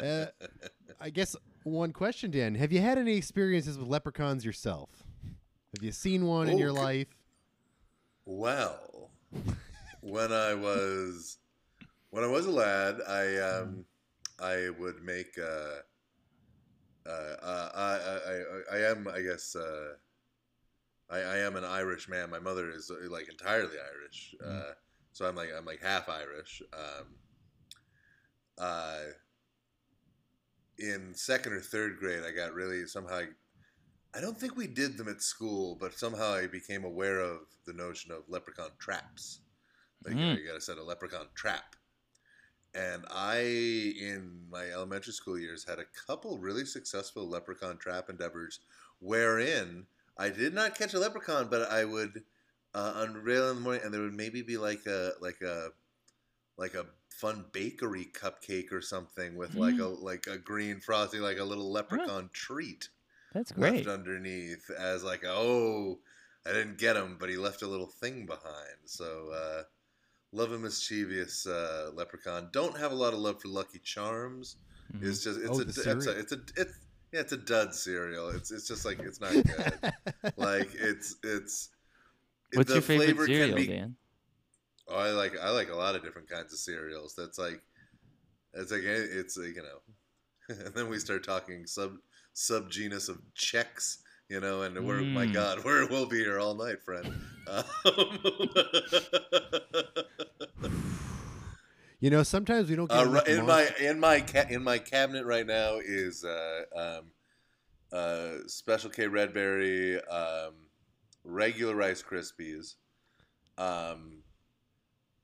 Uh, 0.00 0.26
I 1.00 1.10
guess 1.10 1.36
one 1.62 1.92
question, 1.92 2.30
Dan: 2.30 2.54
Have 2.56 2.72
you 2.72 2.80
had 2.80 2.98
any 2.98 3.16
experiences 3.16 3.78
with 3.78 3.88
leprechauns 3.88 4.44
yourself? 4.44 4.90
Have 5.74 5.82
you 5.82 5.92
seen 5.92 6.26
one 6.26 6.48
in 6.48 6.58
your 6.58 6.70
Oh, 6.70 6.74
c- 6.74 6.80
life? 6.80 7.08
Well, 8.24 9.10
when 10.00 10.32
I 10.32 10.54
was 10.54 11.38
when 12.10 12.24
I 12.24 12.26
was 12.26 12.46
a 12.46 12.50
lad, 12.50 13.00
I 13.06 13.36
um 13.38 13.84
I 14.40 14.70
would 14.78 15.02
make 15.02 15.38
uh, 15.38 15.82
uh, 17.08 17.36
uh 17.42 17.70
I, 17.74 17.90
I 17.96 18.76
I 18.76 18.78
I 18.78 18.90
am 18.90 19.08
I 19.08 19.20
guess 19.20 19.54
uh 19.56 19.94
I, 21.10 21.18
I 21.20 21.36
am 21.38 21.56
an 21.56 21.64
Irish 21.64 22.08
man. 22.08 22.28
My 22.30 22.38
mother 22.38 22.70
is 22.70 22.90
like 23.08 23.28
entirely 23.30 23.76
Irish, 23.94 24.34
uh, 24.44 24.72
so 25.12 25.26
I'm 25.26 25.36
like 25.36 25.50
I'm 25.56 25.64
like 25.64 25.80
half 25.82 26.08
Irish. 26.08 26.60
Um, 26.74 27.06
uh, 28.58 28.98
in 30.78 31.14
second 31.14 31.52
or 31.52 31.60
third 31.60 31.98
grade, 31.98 32.22
I 32.26 32.32
got 32.32 32.54
really 32.54 32.86
somehow. 32.86 33.22
I 34.14 34.20
don't 34.20 34.38
think 34.38 34.56
we 34.56 34.66
did 34.66 34.96
them 34.96 35.08
at 35.08 35.22
school, 35.22 35.76
but 35.78 35.98
somehow 35.98 36.32
I 36.32 36.46
became 36.46 36.84
aware 36.84 37.20
of 37.20 37.40
the 37.66 37.74
notion 37.74 38.10
of 38.10 38.28
leprechaun 38.28 38.70
traps. 38.78 39.40
Like 40.04 40.14
you, 40.14 40.20
know, 40.20 40.32
Mm. 40.32 40.40
you 40.40 40.46
got 40.46 40.54
to 40.54 40.60
set 40.60 40.78
a 40.78 40.82
leprechaun 40.82 41.26
trap. 41.34 41.76
And 42.74 43.04
I, 43.10 43.38
in 43.40 44.46
my 44.50 44.66
elementary 44.70 45.12
school 45.12 45.38
years, 45.38 45.64
had 45.64 45.78
a 45.78 45.84
couple 46.06 46.38
really 46.38 46.64
successful 46.64 47.28
leprechaun 47.28 47.78
trap 47.78 48.08
endeavors 48.08 48.60
wherein 49.00 49.86
I 50.16 50.28
did 50.30 50.54
not 50.54 50.76
catch 50.76 50.94
a 50.94 50.98
leprechaun, 50.98 51.48
but 51.48 51.70
I 51.70 51.84
would 51.84 52.24
uh, 52.74 52.92
unveil 52.96 53.50
in 53.50 53.56
the 53.56 53.62
morning, 53.62 53.82
and 53.84 53.92
there 53.94 54.02
would 54.02 54.14
maybe 54.14 54.42
be 54.42 54.56
like 54.58 54.86
a 54.86 55.12
like 55.20 55.40
a 55.40 55.70
like 56.56 56.74
a 56.74 56.86
fun 57.18 57.44
bakery 57.52 58.06
cupcake 58.12 58.70
or 58.72 58.80
something 58.80 59.36
with 59.36 59.54
like 59.54 59.78
a 59.78 59.86
like 59.86 60.26
a 60.26 60.38
green 60.38 60.78
frosting, 60.80 61.20
like 61.20 61.38
a 61.38 61.44
little 61.44 61.70
leprechaun 61.72 62.30
treat 62.32 62.88
That's 63.34 63.52
great. 63.52 63.86
left 63.86 63.88
underneath 63.88 64.70
as 64.78 65.02
like 65.02 65.24
oh 65.26 65.98
I 66.46 66.52
didn't 66.52 66.78
get 66.78 66.96
him, 66.96 67.16
but 67.18 67.28
he 67.28 67.36
left 67.36 67.62
a 67.62 67.66
little 67.66 67.88
thing 67.88 68.24
behind. 68.24 68.78
So 68.86 69.30
uh, 69.34 69.62
love 70.32 70.52
a 70.52 70.58
mischievous 70.58 71.46
uh, 71.46 71.90
leprechaun. 71.94 72.48
Don't 72.52 72.78
have 72.78 72.92
a 72.92 72.94
lot 72.94 73.12
of 73.12 73.18
love 73.18 73.42
for 73.42 73.48
Lucky 73.48 73.80
Charms. 73.80 74.56
Mhm. 74.94 75.02
It's 75.08 75.22
just 75.24 75.40
it's 75.40 75.50
Oh, 75.50 75.60
a 75.60 75.64
the 75.64 75.68
it's 75.68 76.06
a 76.06 76.18
it's 76.18 76.32
a 76.32 76.38
it's 76.56 76.78
Yeah, 77.12 77.20
it's 77.20 77.32
a 77.32 77.36
dud 77.38 77.74
cereal. 77.74 78.28
It's 78.30 78.50
it's 78.50 78.68
just 78.68 78.84
like 78.84 79.00
it's 79.00 79.20
not 79.20 79.32
good. 79.32 79.92
like 80.36 80.70
it's 80.74 81.16
it's. 81.22 81.70
What's 82.54 82.68
the 82.68 82.74
your 82.76 82.82
favorite 82.82 83.26
cereal, 83.26 83.56
be- 83.56 83.66
Dan? 83.66 83.96
Oh, 84.88 84.96
I 84.96 85.10
like 85.10 85.34
I 85.40 85.50
like 85.50 85.70
a 85.70 85.74
lot 85.76 85.94
of 85.94 86.02
different 86.02 86.28
kinds 86.30 86.52
of 86.52 86.58
cereals. 86.58 87.14
That's 87.16 87.38
like, 87.38 87.60
it's 88.54 88.72
like 88.72 88.82
it's 88.84 89.36
like, 89.36 89.54
you 89.56 89.62
know, 89.62 89.80
and 90.64 90.74
then 90.74 90.88
we 90.88 90.98
start 90.98 91.24
talking 91.24 91.66
sub 91.66 91.96
sub 92.32 92.70
genus 92.70 93.08
of 93.08 93.18
Chex. 93.36 93.98
you 94.28 94.40
know, 94.40 94.62
and 94.62 94.84
we're 94.84 95.02
my 95.02 95.26
Mm. 95.26 95.34
God, 95.34 95.58
we're 95.64 95.86
we'll 95.88 96.06
be 96.06 96.18
here 96.18 96.38
all 96.38 96.54
night, 96.54 96.82
friend. 96.82 97.06
Um, 97.48 97.64
You 102.00 102.10
know, 102.10 102.22
sometimes 102.22 102.70
we 102.70 102.76
don't 102.76 102.88
get 102.88 102.96
uh, 102.96 103.02
enough 103.10 103.26
ri- 103.26 103.34
in 103.34 103.44
my 103.46 103.68
in 103.80 103.98
my 103.98 104.20
ca- 104.20 104.46
in 104.48 104.62
my 104.62 104.78
cabinet 104.78 105.26
right 105.26 105.44
now 105.46 105.78
is 105.84 106.22
uh, 106.24 106.62
um, 106.76 107.10
uh, 107.92 108.34
Special 108.46 108.88
K 108.88 109.08
Red 109.08 109.34
Berry, 109.34 110.00
um, 110.04 110.54
regular 111.24 111.74
Rice 111.74 112.00
Krispies, 112.00 112.74
um, 113.56 114.22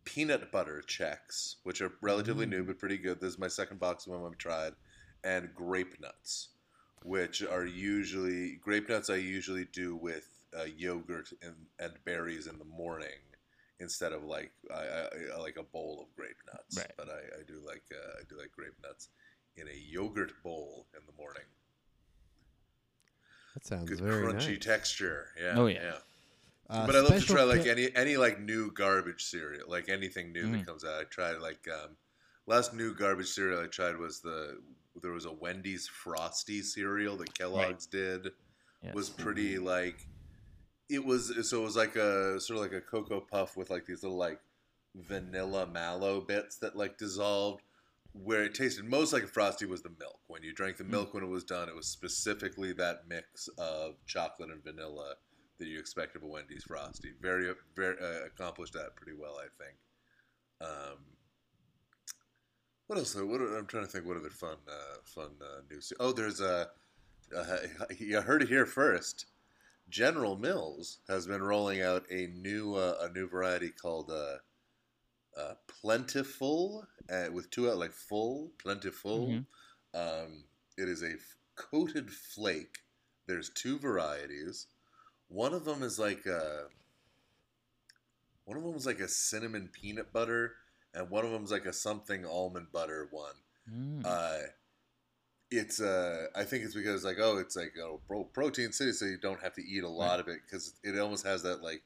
peanut 0.05 0.51
butter 0.53 0.83
Chex, 0.87 1.57
which 1.63 1.81
are 1.81 1.93
relatively 2.01 2.47
Mm. 2.47 2.51
new 2.51 2.65
but 2.65 2.79
pretty 2.79 2.99
good. 2.99 3.21
This 3.21 3.33
is 3.33 3.39
my 3.39 3.49
second 3.49 3.79
box 3.81 4.07
of 4.07 4.13
them 4.13 4.25
I've 4.25 4.39
tried, 4.39 4.75
and 5.23 5.55
grape 5.55 5.99
nuts, 6.01 6.49
which 7.03 7.43
are 7.43 7.65
usually 7.67 8.57
grape 8.57 8.89
nuts. 8.89 9.11
I 9.11 9.17
usually 9.17 9.65
do 9.67 9.97
with 9.97 10.29
uh, 10.57 10.65
yogurt 10.65 11.31
and, 11.43 11.55
and 11.81 11.93
berries 12.05 12.47
in 12.47 12.59
the 12.59 12.65
morning 12.65 13.19
instead 13.81 14.13
of 14.13 14.23
like 14.25 14.53
I, 14.73 15.09
I, 15.35 15.39
like 15.41 15.57
a 15.57 15.63
bowl 15.65 16.07
of 16.07 16.15
grape 16.15 16.37
nuts. 16.53 16.77
Right. 16.79 16.93
But 16.97 17.09
I, 17.09 17.41
I 17.41 17.43
do 17.47 17.61
like 17.67 17.83
uh, 17.93 18.21
I 18.21 18.23
do 18.29 18.39
like 18.39 18.53
grape 18.53 18.75
nuts 18.83 19.09
in 19.57 19.69
a 19.69 19.75
yogurt 19.75 20.33
bowl 20.43 20.87
in 20.95 21.01
the 21.07 21.13
morning. 21.21 21.43
that 23.55 23.67
sounds 23.67 23.89
Good 23.89 24.01
very 24.01 24.23
crunchy 24.23 24.51
nice. 24.51 24.65
texture. 24.65 25.29
Yeah. 25.41 25.55
Oh, 25.57 25.67
yeah. 25.67 25.97
Uh, 26.71 26.87
but 26.87 26.97
I 26.97 27.01
love 27.01 27.21
to 27.21 27.21
try 27.21 27.43
like 27.43 27.67
any 27.67 27.95
any 27.95 28.17
like 28.17 28.41
new 28.41 28.71
garbage 28.73 29.25
cereal, 29.25 29.69
like 29.69 29.89
anything 29.89 30.33
new 30.33 30.47
Mm. 30.47 30.53
that 30.53 30.67
comes 30.67 30.85
out. 30.85 31.01
I 31.01 31.05
tried 31.05 31.39
like 31.41 31.67
um, 31.69 31.91
last 32.47 32.73
new 32.75 32.95
garbage 32.95 33.29
cereal 33.29 33.63
I 33.63 33.67
tried 33.67 33.97
was 33.97 34.21
the 34.21 34.61
there 35.03 35.13
was 35.13 35.27
a 35.27 35.33
Wendy's 35.33 35.87
Frosty 35.89 36.63
cereal 36.63 37.17
that 37.19 37.35
Kellogg's 37.35 37.87
did. 37.87 38.29
Yes. 38.83 38.95
Was 38.95 39.11
pretty 39.11 39.59
like 39.59 40.07
it 40.89 41.05
was 41.05 41.49
so 41.49 41.61
it 41.63 41.65
was 41.65 41.77
like 41.77 41.97
a 41.97 42.41
sort 42.41 42.59
of 42.59 42.63
like 42.63 42.73
a 42.73 42.81
cocoa 42.81 43.21
puff 43.21 43.57
with 43.57 43.71
like 43.71 43.87
these 43.87 44.03
little 44.03 44.19
like 44.19 44.41
vanilla 44.95 45.67
mallow 45.67 46.21
bits 46.21 46.57
that 46.59 46.77
like 46.77 46.99
dissolved. 46.99 47.63
Where 48.13 48.45
it 48.45 48.55
tasted 48.55 48.85
most 48.85 49.13
like 49.13 49.25
a 49.25 49.27
frosty 49.27 49.67
was 49.67 49.83
the 49.83 49.91
milk. 49.99 50.21
When 50.29 50.45
you 50.45 50.53
drank 50.53 50.77
the 50.77 50.85
Mm. 50.85 50.91
milk 50.91 51.15
when 51.15 51.25
it 51.25 51.29
was 51.29 51.43
done, 51.43 51.69
it 51.69 51.75
was 51.75 51.89
specifically 51.89 52.73
that 52.75 53.09
mix 53.09 53.49
of 53.59 53.97
chocolate 54.07 54.51
and 54.51 54.63
vanilla 54.63 55.17
that 55.59 55.69
you 55.69 55.79
expect 55.79 56.17
of 56.17 56.23
a 56.23 56.27
Wendy's 56.27 56.65
frosty. 56.65 57.13
Very, 57.21 57.53
very 57.77 57.97
uh, 58.01 58.27
accomplished 58.27 58.73
that 58.75 58.97
pretty 58.97 59.17
well, 59.19 59.39
I 59.39 59.47
think. 59.63 59.77
Um, 60.61 60.99
what 62.87 62.99
else? 62.99 63.15
What 63.15 63.41
are- 63.41 63.57
I'm 63.57 63.67
trying 63.67 63.85
to 63.87 63.91
think. 63.91 64.07
What 64.07 64.17
other 64.17 64.31
fun, 64.31 64.57
uh, 64.69 64.97
fun 65.05 65.31
uh, 65.41 65.61
news? 65.71 65.93
Oh, 66.01 66.13
there's 66.13 66.41
a. 66.41 66.69
Uh, 67.35 67.57
you 67.99 68.21
heard 68.21 68.43
it 68.43 68.49
here 68.49 68.67
first. 68.67 69.27
General 69.89 70.37
Mills 70.37 70.99
has 71.09 71.27
been 71.27 71.43
rolling 71.43 71.83
out 71.83 72.05
a 72.11 72.27
new 72.29 72.75
uh, 72.75 72.97
a 73.03 73.09
new 73.13 73.29
variety 73.29 73.71
called 73.71 74.11
uh, 74.11 74.37
uh, 75.39 75.55
Plentiful 75.67 76.87
uh, 77.11 77.27
with 77.33 77.51
two 77.51 77.71
out 77.71 77.79
like 77.79 77.93
full 77.93 78.51
Plentiful. 78.63 79.29
Mhm. 79.29 79.47
Um, 79.95 80.45
it 80.77 80.89
is 80.89 81.03
a 81.03 81.13
f- 81.13 81.37
coated 81.57 82.11
flake. 82.11 82.79
There's 83.27 83.49
two 83.51 83.79
varieties. 83.79 84.67
One 85.35 85.53
of 85.53 85.65
them 85.65 85.83
is 85.83 85.99
like 85.99 86.27
a 86.27 86.67
one 88.45 88.57
of 88.57 88.63
them 88.63 88.77
is 88.77 88.87
like 88.87 89.01
a 89.01 89.09
cinnamon 89.09 89.69
peanut 89.73 90.13
butter, 90.13 90.53
and 90.95 91.11
one 91.11 91.25
of 91.25 91.33
them 91.33 91.43
is 91.43 91.51
like 91.51 91.67
a 91.67 91.73
something 91.73 92.25
almond 92.25 92.69
butter 92.73 93.09
one. 93.11 93.35
Mm. 93.69 94.03
Uh, 94.05 94.47
it's 95.51 95.81
uh, 95.81 96.27
I 96.37 96.45
think 96.45 96.65
it's 96.65 96.77
because 96.77 97.05
like 97.05 97.17
oh, 97.21 97.39
it's 97.39 97.57
like 97.57 97.73
oh, 97.83 98.01
pro- 98.07 98.25
protein 98.25 98.71
city, 98.71 98.93
so 98.93 99.07
you 99.07 99.19
don't 99.21 99.43
have 99.43 99.55
to 99.55 99.67
eat 99.67 99.83
a 99.83 99.89
lot 99.89 100.21
of 100.21 100.29
it 100.29 100.39
because 100.47 100.75
it 100.85 100.97
almost 101.01 101.27
has 101.27 101.43
that 101.43 101.65
like 101.65 101.83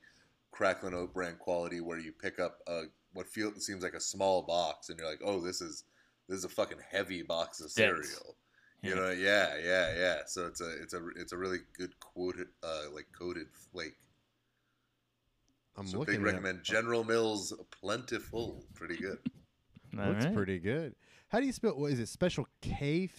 Cracklin' 0.53 0.93
Oat 0.93 1.15
Bran 1.15 1.37
quality 1.39 1.81
where 1.81 1.99
you 1.99 2.13
pick 2.13 2.39
up 2.39 2.59
a 2.67 2.83
what 3.15 3.29
feels 3.29 3.65
seems 3.65 3.83
like 3.83 3.95
a 3.95 4.01
small 4.01 4.43
box 4.43 4.91
and 4.91 4.99
you're 4.99 5.09
like 5.09 5.23
oh, 5.25 5.41
this 5.41 5.63
is 5.63 5.85
this 6.29 6.37
is 6.37 6.45
a 6.45 6.51
fucking 6.51 6.79
heavy 6.91 7.23
box 7.23 7.63
of 7.63 7.71
cereal. 7.71 8.37
You 8.83 8.95
know, 8.95 9.11
yeah, 9.11 9.57
yeah, 9.63 9.93
yeah. 9.99 10.17
So 10.27 10.47
it's 10.47 10.61
a 10.61 10.71
it's 10.83 10.95
a 10.95 11.01
it's 11.17 11.33
a 11.33 11.37
really 11.37 11.59
good 11.77 11.99
quoted 12.01 12.47
uh, 12.63 12.83
like 12.93 13.07
coated 13.17 13.49
flake. 13.73 13.97
I'm 15.77 15.87
so 15.87 15.99
looking 15.99 16.15
big 16.15 16.21
at 16.23 16.27
recommend 16.35 16.63
General 16.65 17.05
Mills 17.05 17.53
Plentiful. 17.71 18.65
Pretty 18.75 18.97
good. 18.97 19.19
All 19.99 20.07
Looks 20.07 20.27
right. 20.27 20.35
pretty 20.35 20.59
good. 20.59 20.95
How 21.29 21.41
do 21.41 21.47
you 21.47 21.53
spell? 21.53 21.73
What 21.79 21.93
is 21.93 21.99
it? 21.99 22.09
Special 22.09 22.47
K? 22.61 23.11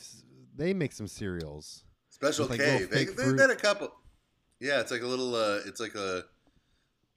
They 0.55 0.73
make 0.73 0.91
some 0.93 1.07
cereals. 1.07 1.83
Special 2.09 2.47
With, 2.47 2.59
like, 2.59 2.67
K. 2.67 2.85
they, 2.85 3.05
they've 3.05 3.15
fruit. 3.15 3.39
a 3.51 3.55
couple. 3.55 3.91
Yeah, 4.59 4.79
it's 4.81 4.91
like 4.91 5.01
a 5.01 5.07
little. 5.07 5.35
Uh, 5.35 5.59
it's 5.65 5.79
like 5.79 5.95
a 5.95 6.23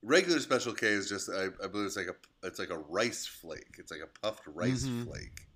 regular 0.03 0.39
Special 0.41 0.73
K 0.73 0.87
is 0.89 1.09
just. 1.09 1.29
I, 1.31 1.47
I 1.63 1.67
believe 1.69 1.87
it's 1.87 1.97
like 1.97 2.09
a. 2.09 2.47
It's 2.47 2.59
like 2.59 2.71
a 2.71 2.79
rice 2.79 3.27
flake. 3.27 3.77
It's 3.79 3.91
like 3.93 4.01
a 4.01 4.21
puffed 4.21 4.47
rice 4.47 4.85
Mhm. 4.85 5.05
flake. 5.07 5.47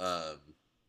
Um, 0.00 0.38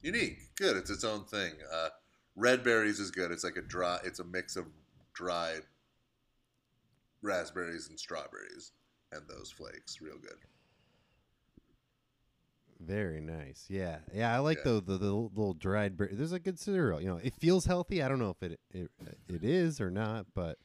unique, 0.01 0.55
good. 0.55 0.77
It's 0.77 0.89
its 0.89 1.03
own 1.03 1.25
thing. 1.25 1.53
Uh, 1.73 1.89
red 2.35 2.63
berries 2.63 2.99
is 2.99 3.11
good. 3.11 3.31
It's 3.31 3.43
like 3.43 3.57
a 3.57 3.61
dry. 3.61 3.99
It's 4.03 4.19
a 4.19 4.23
mix 4.23 4.55
of 4.55 4.65
dried 5.13 5.61
raspberries 7.21 7.89
and 7.89 7.99
strawberries, 7.99 8.71
and 9.11 9.21
those 9.27 9.51
flakes. 9.51 10.01
Real 10.01 10.17
good. 10.21 10.37
Very 12.79 13.19
nice. 13.19 13.65
Yeah, 13.67 13.97
yeah. 14.13 14.33
I 14.33 14.39
like 14.39 14.59
Yeah. 14.59 14.73
the, 14.75 14.81
the 14.81 14.97
the 14.97 15.11
little 15.13 15.53
dried. 15.53 15.97
Ber- 15.97 16.09
There's 16.13 16.31
a 16.31 16.39
good 16.39 16.57
cereal. 16.57 17.01
You 17.01 17.07
know, 17.09 17.17
it 17.17 17.35
feels 17.35 17.65
healthy. 17.65 18.01
I 18.01 18.07
don't 18.07 18.19
know 18.19 18.29
if 18.29 18.41
it 18.41 18.59
it, 18.71 18.89
it 19.27 19.43
is 19.43 19.81
or 19.81 19.91
not, 19.91 20.27
but 20.33 20.57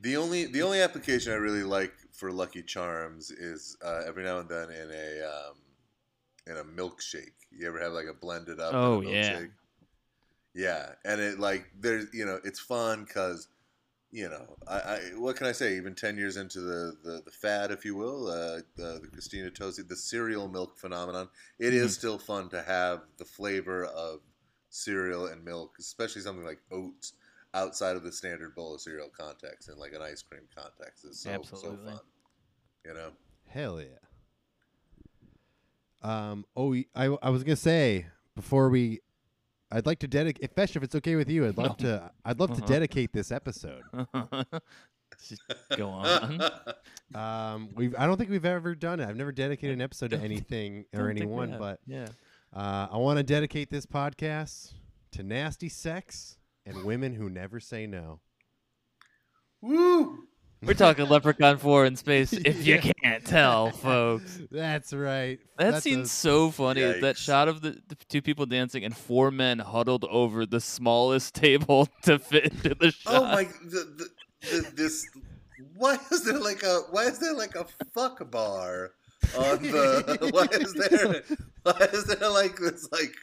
The 0.00 0.18
only 0.18 0.44
the 0.44 0.60
only 0.60 0.82
application 0.82 1.32
I 1.32 1.36
really 1.36 1.62
like 1.62 1.94
for 2.12 2.30
Lucky 2.30 2.62
Charms 2.62 3.30
is 3.30 3.74
uh, 3.82 4.02
every 4.06 4.22
now 4.22 4.38
and 4.40 4.48
then 4.50 4.70
in 4.70 4.90
a 4.92 5.22
um, 5.26 5.56
in 6.48 6.56
a 6.56 6.64
milkshake. 6.64 7.34
You 7.50 7.68
ever 7.68 7.80
have 7.80 7.92
like 7.92 8.06
a 8.06 8.14
blended 8.14 8.60
up? 8.60 8.72
in 8.72 8.76
a 8.78 8.84
Oh, 8.84 9.00
yeah. 9.00 9.40
milkshake? 9.40 9.50
yeah, 10.54 10.92
and 11.04 11.20
it 11.20 11.38
like 11.38 11.66
there's 11.78 12.06
you 12.12 12.24
know 12.24 12.40
it's 12.44 12.60
fun 12.60 13.04
because 13.04 13.48
you 14.10 14.28
know 14.28 14.56
I, 14.66 14.74
I 14.78 14.98
what 15.16 15.36
can 15.36 15.46
I 15.46 15.52
say? 15.52 15.76
Even 15.76 15.94
ten 15.94 16.16
years 16.16 16.36
into 16.36 16.60
the 16.60 16.94
the, 17.04 17.22
the 17.24 17.30
fad, 17.30 17.70
if 17.70 17.84
you 17.84 17.94
will, 17.96 18.28
uh, 18.28 18.60
the, 18.76 19.00
the 19.02 19.08
Christina 19.12 19.50
Tosi, 19.50 19.86
the 19.86 19.96
cereal 19.96 20.48
milk 20.48 20.78
phenomenon, 20.78 21.28
it 21.58 21.74
is 21.74 21.92
Mhm. 21.92 21.98
still 21.98 22.18
fun 22.18 22.48
to 22.50 22.62
have 22.62 23.02
the 23.18 23.24
flavor 23.24 23.84
of 23.84 24.20
cereal 24.70 25.26
and 25.26 25.44
milk, 25.44 25.76
especially 25.78 26.22
something 26.22 26.44
like 26.44 26.60
oats 26.70 27.12
outside 27.54 27.96
of 27.96 28.02
the 28.02 28.12
standard 28.12 28.54
bowl 28.54 28.74
of 28.74 28.80
cereal 28.80 29.08
context 29.08 29.68
and 29.68 29.78
like 29.78 29.92
an 29.94 30.02
ice 30.02 30.22
cream 30.22 30.42
context 30.54 31.04
is 31.04 31.20
so 31.20 31.30
Absolutely. 31.30 31.70
so 31.70 31.92
fun. 31.92 32.00
You 32.84 32.94
know, 32.94 33.10
hell 33.48 33.80
yeah. 33.80 34.07
Um. 36.02 36.44
Oh, 36.56 36.74
I, 36.94 37.16
I 37.22 37.30
was 37.30 37.42
gonna 37.44 37.56
say 37.56 38.06
before 38.36 38.68
we, 38.68 39.00
I'd 39.70 39.86
like 39.86 39.98
to 40.00 40.08
dedicate. 40.08 40.44
If 40.44 40.54
Fesh, 40.54 40.76
if 40.76 40.82
it's 40.82 40.94
okay 40.94 41.16
with 41.16 41.28
you, 41.28 41.46
I'd 41.46 41.56
love 41.58 41.76
to. 41.78 42.10
I'd 42.24 42.38
love 42.38 42.50
to 42.50 42.56
Uh-huh. 42.58 42.66
dedicate 42.66 43.12
this 43.12 43.32
episode. 43.32 43.82
Go 45.76 45.88
on. 45.88 46.40
Um. 47.14 47.70
We've. 47.74 47.94
I 47.98 48.06
don't 48.06 48.16
think 48.18 48.30
we've 48.30 48.44
ever 48.44 48.74
done 48.74 49.00
it. 49.00 49.08
I've 49.08 49.16
never 49.16 49.32
dedicated 49.32 49.74
an 49.74 49.80
episode 49.80 50.10
to 50.10 50.18
anything 50.22 50.84
or 50.94 51.08
Don't 51.08 51.18
think 51.18 51.30
we 51.30 51.36
anyone, 51.42 51.56
but 51.58 51.80
yeah. 51.86 52.08
Uh, 52.54 52.88
I 52.92 52.96
want 52.98 53.16
to 53.18 53.22
dedicate 53.22 53.70
this 53.70 53.84
podcast 53.86 54.74
to 55.12 55.22
nasty 55.22 55.68
sex 55.68 56.36
and 56.64 56.84
women 56.84 57.14
who 57.14 57.28
never 57.28 57.58
say 57.60 57.86
no. 57.86 58.20
Woo! 59.60 60.27
We're 60.62 60.74
talking 60.74 61.08
Leprechaun 61.08 61.58
4 61.58 61.86
in 61.86 61.96
space, 61.96 62.32
if 62.44 62.66
you 62.66 62.74
Yeah. 62.76 62.92
can't 63.02 63.24
tell, 63.24 63.70
folks. 63.70 64.40
That's 64.50 64.92
right. 64.92 65.38
That 65.56 65.72
That's 65.72 65.84
scene's 65.84 66.08
a- 66.08 66.14
so 66.14 66.50
funny. 66.50 66.82
That 66.82 67.16
shot 67.16 67.46
of 67.48 67.60
the, 67.60 67.80
the 67.88 67.94
two 68.08 68.20
people 68.22 68.44
dancing 68.46 68.84
and 68.84 68.96
four 68.96 69.30
men 69.30 69.60
huddled 69.60 70.04
over 70.04 70.46
the 70.46 70.60
smallest 70.60 71.34
table 71.34 71.88
to 72.02 72.18
fit 72.18 72.46
into 72.46 72.70
the 72.74 72.86
oh 72.86 72.90
shot. 72.90 73.14
Oh 73.14 73.22
my! 73.24 73.44
The, 73.44 74.08
the, 74.42 74.50
the, 74.50 74.70
this. 74.74 75.06
Why 75.76 75.96
is 76.10 76.24
there 76.24 76.38
like 76.38 76.62
a? 76.64 76.80
Why 76.90 77.04
is 77.04 77.18
there 77.20 77.34
like 77.34 77.54
a 77.54 77.64
fuck 77.94 78.28
bar 78.30 78.92
on 79.36 79.62
the? 79.62 80.28
Why 80.32 80.46
is 80.60 80.74
there? 80.74 81.22
Why 81.62 81.86
is 81.92 82.04
there 82.04 82.28
like 82.30 82.56
this 82.58 82.88
like 82.92 83.14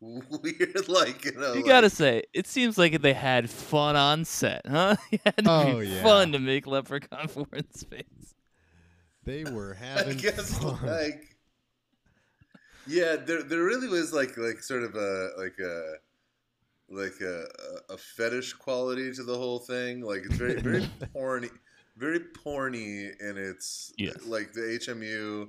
weird 0.42 0.88
like 0.88 1.24
you 1.26 1.32
know? 1.32 1.52
You 1.52 1.60
like- 1.60 1.66
gotta 1.66 1.90
say, 1.90 2.22
it 2.32 2.46
seems 2.46 2.78
like 2.78 3.02
they 3.02 3.12
had 3.12 3.50
fun 3.50 3.96
on 3.96 4.24
set, 4.24 4.62
huh? 4.66 4.96
It 5.12 5.20
had 5.24 5.36
to 5.44 5.50
Oh, 5.50 5.80
be 5.80 5.88
yeah. 5.88 6.02
fun 6.02 6.32
to 6.32 6.38
make 6.38 6.66
Leprechaun 6.66 7.28
4 7.28 7.46
in 7.52 7.70
space. 7.74 8.34
They 9.24 9.44
were 9.44 9.76
I 9.80 9.84
having 9.84 10.16
guess 10.18 10.58
fun. 10.58 10.78
like. 10.86 11.36
Yeah, 12.86 13.16
there 13.16 13.42
there 13.42 13.62
really 13.62 13.88
was 13.88 14.12
like 14.12 14.36
like 14.36 14.62
sort 14.62 14.82
of 14.82 14.94
a 14.94 15.30
like 15.36 15.58
a 15.60 15.94
like 16.88 17.20
a, 17.20 17.44
a 17.90 17.94
a 17.94 17.98
fetish 17.98 18.54
quality 18.54 19.12
to 19.12 19.22
the 19.22 19.36
whole 19.36 19.58
thing. 19.58 20.00
Like 20.00 20.22
it's 20.24 20.36
very 20.36 20.60
very 20.60 20.88
porny, 21.14 21.50
very 21.96 22.20
porny 22.20 23.10
in 23.20 23.36
its 23.36 23.92
Yes. 23.98 24.24
like 24.26 24.52
the 24.54 24.62
HMU 24.80 25.48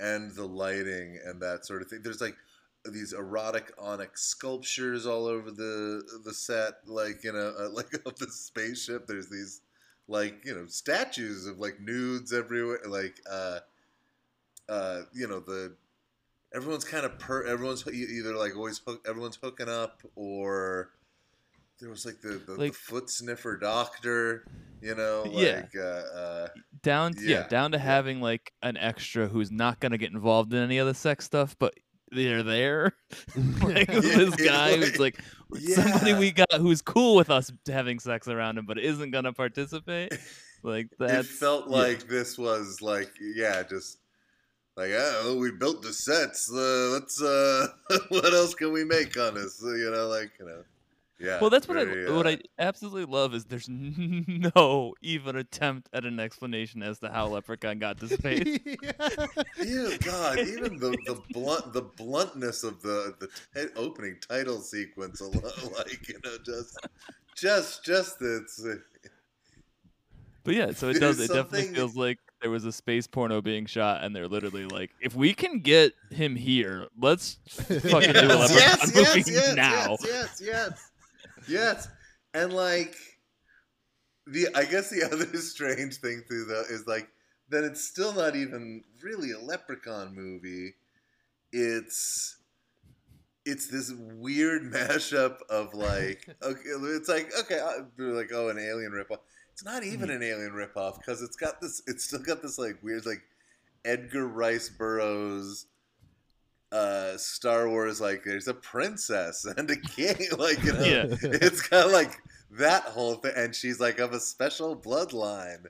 and 0.00 0.32
the 0.32 0.44
lighting 0.46 1.20
and 1.24 1.40
that 1.42 1.66
sort 1.66 1.82
of 1.82 1.88
thing. 1.88 2.00
There's 2.02 2.20
like 2.22 2.36
these 2.84 3.12
erotic 3.12 3.72
onyx 3.78 4.22
sculptures 4.24 5.06
all 5.06 5.26
over 5.26 5.50
the 5.50 6.02
the 6.24 6.34
set, 6.34 6.74
like 6.86 7.22
you 7.24 7.32
know, 7.32 7.54
uh, 7.58 7.68
like 7.70 7.92
of 8.06 8.16
the 8.18 8.26
spaceship. 8.30 9.06
There's 9.06 9.28
these 9.28 9.60
like 10.08 10.44
you 10.44 10.54
know 10.54 10.66
statues 10.66 11.46
of 11.46 11.58
like 11.58 11.80
nudes 11.80 12.32
everywhere, 12.32 12.80
like 12.86 13.16
uh, 13.30 13.60
uh, 14.68 15.02
you 15.14 15.28
know 15.28 15.40
the 15.40 15.76
everyone's 16.54 16.84
kind 16.84 17.04
of 17.06 17.18
per 17.18 17.44
everyone's 17.46 17.86
either 17.86 18.34
like 18.36 18.56
always 18.56 18.78
hook 18.86 19.04
everyone's 19.08 19.38
hooking 19.42 19.68
up 19.68 20.02
or 20.16 20.90
there 21.80 21.88
was 21.90 22.04
like 22.04 22.20
the 22.20 22.40
the, 22.46 22.54
Like- 22.54 22.72
the 22.72 22.78
foot 22.78 23.10
sniffer 23.10 23.56
doctor, 23.56 24.44
you 24.80 24.94
know, 24.94 25.24
Yeah. 25.30 25.56
like 25.62 25.76
uh, 25.76 26.18
uh, 26.18 26.48
down 26.82 27.14
yeah, 27.20 27.28
Yeah, 27.40 27.48
down 27.48 27.72
to 27.72 27.78
yeah. 27.78 27.84
having 27.84 28.20
like 28.20 28.52
an 28.62 28.76
extra 28.76 29.28
who's 29.28 29.50
not 29.50 29.80
gonna 29.80 29.98
get 29.98 30.12
involved 30.12 30.52
in 30.52 30.62
any 30.62 30.78
of 30.78 30.86
the 30.86 30.94
sex 30.94 31.24
stuff, 31.24 31.56
but 31.58 31.74
they're 32.14 32.42
there. 32.42 32.92
like 33.62 33.88
Yeah, 33.88 34.00
this 34.00 34.36
guy 34.36 34.76
who's 34.76 34.98
like 34.98 35.18
somebody 35.74 36.10
yeah. 36.10 36.18
we 36.18 36.32
got 36.32 36.52
who's 36.52 36.82
cool 36.82 37.16
with 37.16 37.30
us 37.30 37.50
having 37.66 37.98
sex 37.98 38.28
around 38.28 38.58
him, 38.58 38.66
but 38.66 38.78
isn't 38.78 39.10
gonna 39.10 39.32
participate. 39.32 40.12
Like 40.62 40.88
that. 40.98 41.10
it 41.20 41.26
felt 41.26 41.68
yeah. 41.68 41.76
like 41.76 42.08
this 42.08 42.38
was 42.38 42.80
like 42.80 43.10
yeah 43.20 43.62
just 43.62 43.98
like 44.76 44.90
oh 44.94 45.36
we 45.38 45.50
built 45.50 45.82
the 45.82 45.92
sets 45.92 46.50
uh, 46.50 46.90
let's 46.92 47.20
uh 47.20 47.66
what 48.08 48.32
else 48.32 48.54
can 48.54 48.72
we 48.72 48.84
make 48.84 49.18
on 49.18 49.34
this 49.34 49.60
you 49.62 49.90
know 49.90 50.06
like 50.08 50.30
you 50.38 50.46
know 50.46 50.62
yeah 51.18 51.40
Well, 51.40 51.50
that's 51.50 51.68
what 51.68 51.76
very, 51.76 52.08
I 52.08 52.16
what 52.16 52.26
uh, 52.26 52.30
I 52.30 52.38
absolutely 52.58 53.04
love 53.04 53.34
is 53.34 53.44
there's 53.44 53.68
no 53.68 54.94
even 55.00 55.36
attempt 55.36 55.88
at 55.92 56.04
an 56.04 56.18
explanation 56.20 56.82
as 56.82 56.98
to 57.00 57.10
how 57.10 57.28
Leprechaun 57.28 57.78
got 57.78 57.98
to 58.00 58.08
space. 58.08 58.58
Ew, 59.62 59.98
God! 60.04 60.38
Even 60.40 60.78
the, 60.78 60.96
the 61.06 61.22
blunt 61.32 61.72
the 61.72 61.82
bluntness 61.82 62.64
of 62.64 62.82
the 62.82 63.14
the 63.20 63.28
ti- 63.54 63.72
opening 63.76 64.16
title 64.26 64.60
sequence, 64.60 65.20
alone, 65.20 65.42
like 65.76 66.08
you 66.08 66.18
know, 66.24 66.36
just 66.44 66.78
just 67.36 67.84
just 67.84 68.16
it's 68.20 68.64
uh, 68.64 68.76
But 70.44 70.54
yeah, 70.54 70.72
so 70.72 70.88
it 70.88 71.00
does. 71.00 71.20
It 71.20 71.32
definitely 71.32 71.74
feels 71.74 71.96
like 71.96 72.18
there 72.40 72.50
was 72.50 72.64
a 72.64 72.72
space 72.72 73.06
porno 73.06 73.40
being 73.40 73.66
shot, 73.66 74.02
and 74.02 74.14
they're 74.14 74.28
literally 74.28 74.66
like, 74.66 74.90
if 75.00 75.14
we 75.14 75.32
can 75.32 75.60
get 75.60 75.92
him 76.10 76.34
here, 76.34 76.88
let's 77.00 77.38
fucking 77.46 78.12
do 78.12 78.26
a 78.26 78.34
Leprechaun 78.34 78.58
yes, 78.58 78.94
movie 78.94 79.06
yes, 79.06 79.30
yes, 79.30 79.54
now. 79.54 79.96
yes, 80.02 80.40
yes, 80.40 80.42
yes, 80.42 80.91
yes, 81.52 81.88
and 82.34 82.52
like 82.52 82.96
the 84.26 84.48
I 84.54 84.64
guess 84.64 84.90
the 84.90 85.04
other 85.12 85.36
strange 85.38 85.96
thing 85.96 86.22
too 86.28 86.44
though 86.44 86.64
is 86.70 86.86
like 86.86 87.08
that 87.48 87.64
it's 87.64 87.84
still 87.84 88.12
not 88.12 88.36
even 88.36 88.82
really 89.02 89.32
a 89.32 89.38
Leprechaun 89.38 90.14
movie. 90.14 90.74
It's 91.52 92.38
it's 93.44 93.68
this 93.68 93.92
weird 93.96 94.62
mashup 94.72 95.38
of 95.50 95.74
like 95.74 96.28
okay, 96.42 96.60
it's 96.64 97.08
like 97.08 97.30
okay, 97.40 97.58
uh, 97.58 97.84
they're 97.96 98.08
like 98.14 98.30
oh 98.32 98.48
an 98.48 98.58
alien 98.58 98.92
ripoff. 98.92 99.18
It's 99.52 99.64
not 99.64 99.84
even 99.84 100.08
Hmm. 100.08 100.10
an 100.10 100.22
alien 100.22 100.52
ripoff 100.52 100.98
because 101.00 101.22
it's 101.22 101.36
got 101.36 101.60
this. 101.60 101.82
It's 101.86 102.04
still 102.04 102.22
got 102.22 102.42
this 102.42 102.58
like 102.58 102.82
weird 102.82 103.06
like 103.06 103.22
Edgar 103.84 104.26
Rice 104.28 104.68
Burroughs 104.68 105.66
uh 106.72 107.16
Star 107.18 107.68
Wars 107.68 108.00
like 108.00 108.24
there's 108.24 108.48
a 108.48 108.54
princess 108.54 109.44
and 109.56 109.70
a 109.70 109.76
king 109.76 110.16
like 110.38 110.62
you 110.64 110.72
know 110.72 110.84
Yeah. 110.84 111.04
it's 111.22 111.60
kind 111.60 111.84
of 111.86 111.92
like 111.92 112.12
that 112.52 112.84
whole 112.84 113.16
thing 113.16 113.32
and 113.36 113.54
she's 113.54 113.78
like 113.80 113.98
of 113.98 114.12
a 114.12 114.20
special 114.20 114.76
bloodline. 114.76 115.66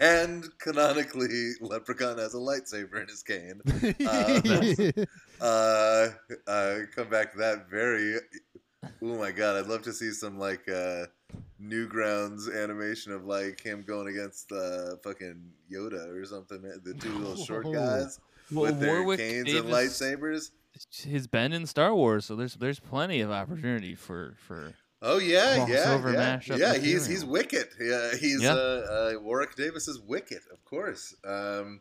And 0.00 0.44
canonically 0.58 1.52
Leprechaun 1.60 2.18
has 2.18 2.34
a 2.34 2.38
lightsaber 2.38 3.02
in 3.02 3.08
his 3.08 3.22
cane. 3.22 3.60
Uh 5.40 6.08
uh 6.46 6.78
come 6.94 7.08
back 7.08 7.32
to 7.32 7.38
that 7.38 7.68
very 7.70 8.16
oh 9.02 9.18
my 9.18 9.30
god 9.30 9.56
I'd 9.56 9.66
love 9.66 9.82
to 9.82 9.92
see 9.92 10.10
some 10.12 10.38
like 10.38 10.68
uh 10.68 11.06
Newgrounds 11.62 12.54
animation 12.54 13.12
of 13.12 13.24
like 13.24 13.60
him 13.60 13.84
going 13.86 14.08
against 14.08 14.52
uh 14.52 14.96
fucking 15.02 15.40
Yoda 15.72 16.14
or 16.14 16.24
something 16.24 16.60
the 16.62 16.94
two 16.94 17.12
little 17.18 17.36
short 17.44 17.72
guys 17.72 18.18
Well, 18.52 18.64
with 18.72 18.80
their 18.80 18.92
Warwick 19.00 19.18
canes 19.20 19.46
Davis 19.46 19.60
and 19.62 19.70
lightsabers 19.72 20.50
He's 20.90 21.26
been 21.28 21.52
in 21.52 21.66
Star 21.66 21.94
Wars, 21.94 22.24
so 22.26 22.34
there's 22.34 22.54
there's 22.54 22.80
plenty 22.80 23.20
of 23.20 23.30
opportunity 23.30 23.94
for 23.94 24.34
for. 24.38 24.74
Oh 25.00 25.18
yeah, 25.18 25.66
yeah, 25.66 25.66
yeah, 25.68 25.98
mashup 25.98 26.58
yeah. 26.58 26.72
He's 26.74 27.02
material. 27.02 27.06
he's 27.10 27.24
Wicket. 27.24 27.68
Yeah, 27.80 28.10
he's 28.16 28.42
Yeah. 28.42 28.54
Uh, 28.54 29.12
uh, 29.16 29.20
Warwick 29.20 29.54
Davis 29.54 29.86
is 29.86 30.00
Wicket, 30.00 30.42
of 30.52 30.64
course. 30.64 31.14
Um, 31.24 31.80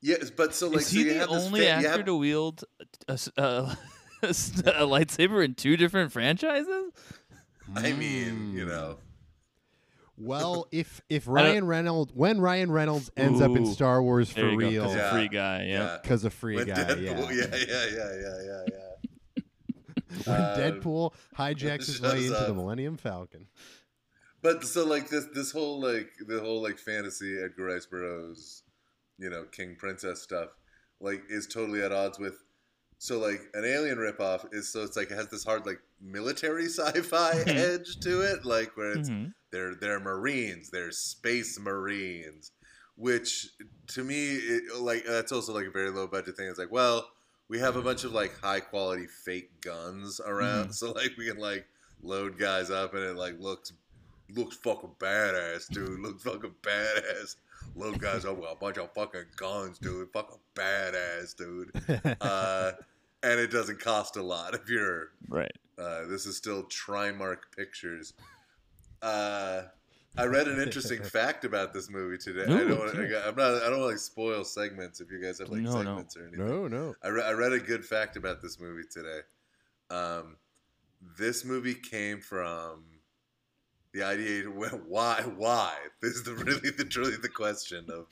yes, 0.00 0.30
but 0.30 0.54
so 0.54 0.68
like 0.68 0.78
is 0.78 0.86
so 0.88 0.96
he 0.96 1.02
you 1.04 1.08
the 1.14 1.18
have 1.18 1.30
only 1.30 1.60
fa- 1.60 1.68
actor 1.70 1.88
have- 1.90 2.04
to 2.06 2.14
wield 2.16 2.64
a 3.08 3.76
lightsaber 4.86 5.44
in 5.44 5.54
two 5.54 5.76
different 5.76 6.10
franchises? 6.12 6.92
I 7.74 7.92
mean, 7.92 8.52
you 8.54 8.64
Mm. 8.64 8.68
know, 8.68 8.98
Well, 10.18 10.66
if 10.72 11.00
if 11.08 11.26
Ryan 11.28 11.66
Reynolds 11.66 12.12
when 12.14 12.40
Ryan 12.40 12.70
Reynolds 12.70 13.10
ends 13.16 13.40
up 13.40 13.56
in 13.56 13.66
Star 13.66 14.02
Wars 14.02 14.30
for 14.30 14.54
real, 14.56 14.70
you 14.72 14.80
go, 14.80 14.90
a 14.90 14.96
Yeah. 14.96 15.10
free 15.12 15.28
guy. 15.28 15.64
Yeah. 15.64 15.72
yeah. 15.84 15.98
because 16.02 16.24
of 16.24 16.32
free 16.32 16.56
When 16.56 16.66
guy, 16.68 16.74
Deadpool, 16.74 17.30
yeah. 17.30 17.56
yeah, 17.56 17.56
yeah, 17.68 17.86
yeah, 17.90 18.16
yeah, 18.20 18.42
yeah, 18.44 18.64
yeah. 18.72 19.42
When 20.24 20.40
Um, 20.40 20.58
Deadpool 20.58 21.12
hijacks 21.36 21.86
his 21.86 22.00
way 22.00 22.26
into 22.26 22.30
the. 22.46 22.54
Millennium 22.54 22.96
Falcon. 22.96 23.46
But 24.42 24.64
so 24.64 24.86
like 24.86 25.08
this 25.08 25.26
this 25.34 25.50
whole 25.52 25.80
like 25.80 26.08
the 26.26 26.40
whole 26.40 26.62
like 26.62 26.78
fantasy 26.78 27.36
Edgar 27.42 27.64
Rice 27.64 27.86
Burroughs, 27.86 28.62
you 29.18 29.28
know, 29.28 29.44
King 29.44 29.76
Princess 29.78 30.22
stuff, 30.22 30.50
like 31.00 31.24
is 31.28 31.46
totally 31.46 31.82
at 31.82 31.92
odds 31.92 32.18
with 32.18 32.38
so 32.98 33.18
like 33.18 33.40
an 33.54 33.64
alien 33.64 33.98
ripoff 33.98 34.46
is 34.52 34.72
so 34.72 34.82
it's 34.82 34.96
like 34.96 35.10
it 35.10 35.16
has 35.16 35.28
this 35.28 35.44
hard 35.44 35.66
like 35.66 35.80
military 36.00 36.64
sci-fi 36.68 37.32
Mhm. 37.34 37.48
edge 37.48 38.00
to 38.00 38.22
it, 38.22 38.44
like 38.44 38.76
where 38.76 38.92
it's 38.92 39.08
Mhm. 39.10 39.32
they're 39.50 39.74
they're 39.74 40.00
Marines, 40.00 40.70
they're 40.70 40.90
space 40.92 41.58
Marines, 41.58 42.52
which 42.96 43.48
to 43.88 44.02
me 44.04 44.36
it, 44.36 44.76
like 44.80 45.04
that's 45.04 45.32
also 45.32 45.52
like 45.54 45.66
a 45.66 45.70
very 45.70 45.90
low 45.90 46.06
budget 46.06 46.36
thing. 46.36 46.48
It's 46.48 46.58
like, 46.58 46.72
well, 46.72 47.08
we 47.48 47.58
have 47.58 47.76
a 47.76 47.82
bunch 47.82 48.04
of 48.04 48.12
like 48.12 48.38
high 48.40 48.60
quality 48.60 49.06
fake 49.06 49.60
guns 49.60 50.20
around, 50.20 50.72
so 50.74 50.92
like 50.92 51.16
we 51.18 51.26
can 51.28 51.38
like 51.38 51.66
load 52.02 52.38
guys 52.38 52.70
up 52.70 52.94
and 52.94 53.02
it 53.04 53.16
like 53.16 53.38
looks 53.38 53.72
looks 54.34 54.56
fucking 54.56 54.94
badass, 54.98 55.68
dude. 55.70 56.00
Looks 56.00 56.22
fucking 56.24 56.54
badass. 56.62 57.36
Load 57.74 57.98
guys 58.00 58.24
up 58.24 58.36
with 58.38 58.50
a 58.50 58.54
bunch 58.56 58.78
of 58.78 58.92
fucking 58.94 59.24
guns, 59.36 59.78
dude. 59.78 60.08
Fucking 60.12 60.38
badass, 60.54 61.36
dude. 61.36 61.70
Uh, 62.20 62.72
and 63.22 63.40
it 63.40 63.50
doesn't 63.50 63.80
cost 63.80 64.16
a 64.16 64.22
lot 64.22 64.54
if 64.54 64.68
you're 64.68 65.08
Right. 65.28 65.50
uh, 65.78 66.04
this 66.06 66.26
is 66.26 66.36
still 66.36 66.62
Trimark 66.64 67.38
Pictures. 67.56 68.12
Uh, 69.02 69.62
I 70.16 70.24
read 70.24 70.48
an 70.48 70.60
interesting 70.60 71.02
fact 71.02 71.44
about 71.44 71.74
this 71.74 71.90
movie 71.90 72.18
today. 72.18 72.44
I 72.44 72.46
don't. 72.64 72.68
Sure. 72.94 73.18
I, 73.24 73.28
am 73.28 73.36
not. 73.36 73.54
I 73.62 73.68
don't 73.68 73.80
want 73.80 73.82
to 73.82 73.86
like 73.86 73.98
spoil 73.98 74.44
segments 74.44 75.00
if 75.00 75.10
you 75.10 75.20
guys 75.22 75.38
have 75.40 75.48
like 75.50 75.60
No, 75.60 75.72
no. 75.72 75.78
segments 75.84 76.16
or 76.16 76.22
anything. 76.28 76.46
no, 76.46 76.68
no. 76.68 76.94
I, 77.02 77.08
re- 77.08 77.22
I 77.24 77.32
read 77.32 77.52
a 77.52 77.58
good 77.58 77.84
fact 77.84 78.16
about 78.16 78.40
this 78.42 78.58
movie 78.60 78.84
today. 78.90 79.20
Um, 79.90 80.36
this 81.18 81.44
movie 81.44 81.74
came 81.74 82.20
from 82.20 82.84
the 83.96 84.04
idea. 84.04 84.50
Went 84.50 84.86
why? 84.88 85.22
Why? 85.36 85.74
This 86.00 86.12
is 86.14 86.22
the 86.22 86.34
really 86.34 86.70
the 86.70 86.84
truly 86.84 87.16
the 87.16 87.28
question 87.28 87.86
of 87.90 88.06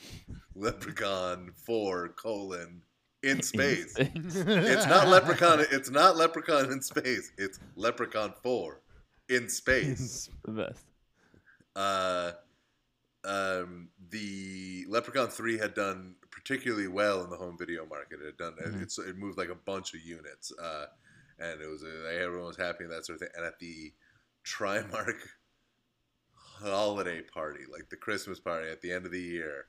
Leprechaun 0.54 1.52
Four 1.54 2.08
colon 2.10 2.82
in 3.22 3.42
space. 3.42 3.94
It's 3.98 4.86
not 4.86 5.08
Leprechaun. 5.08 5.64
It's 5.70 5.90
not 5.90 6.16
Leprechaun 6.16 6.72
in 6.72 6.80
space. 6.80 7.30
It's 7.38 7.58
Leprechaun 7.76 8.32
Four 8.42 8.80
in 9.28 9.48
space. 9.48 10.28
the 10.44 10.52
best. 10.52 10.84
Uh, 11.76 12.32
um, 13.24 13.88
the 14.10 14.84
Leprechaun 14.88 15.28
Three 15.28 15.58
had 15.58 15.74
done 15.74 16.14
particularly 16.30 16.88
well 16.88 17.22
in 17.24 17.30
the 17.30 17.36
home 17.36 17.56
video 17.58 17.86
market. 17.86 18.20
It 18.20 18.26
had 18.26 18.36
done. 18.36 18.54
Mhm. 18.60 18.82
It's 18.82 18.98
it 18.98 19.16
moved 19.16 19.38
like 19.38 19.50
a 19.50 19.54
bunch 19.54 19.94
of 19.94 20.00
units. 20.00 20.52
Uh, 20.52 20.86
and 21.38 21.60
it 21.60 21.68
was 21.68 21.82
uh, 21.82 22.08
everyone 22.08 22.46
was 22.46 22.56
happy 22.56 22.84
and 22.84 22.92
that 22.92 23.04
sort 23.04 23.16
of 23.16 23.20
thing. 23.20 23.30
And 23.36 23.44
at 23.44 23.58
the 23.58 23.92
Trimark 24.44 25.16
holiday 26.62 27.22
party, 27.22 27.60
like 27.70 27.88
the 27.90 27.96
Christmas 27.96 28.40
party 28.40 28.68
at 28.68 28.80
the 28.80 28.92
end 28.92 29.06
of 29.06 29.12
the 29.12 29.20
year, 29.20 29.66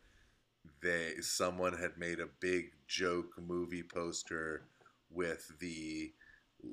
they 0.82 1.14
someone 1.22 1.74
had 1.78 1.98
made 1.98 2.20
a 2.20 2.28
big 2.40 2.72
joke 2.88 3.34
movie 3.38 3.84
poster 3.84 4.64
with 5.12 5.52
the 5.60 6.12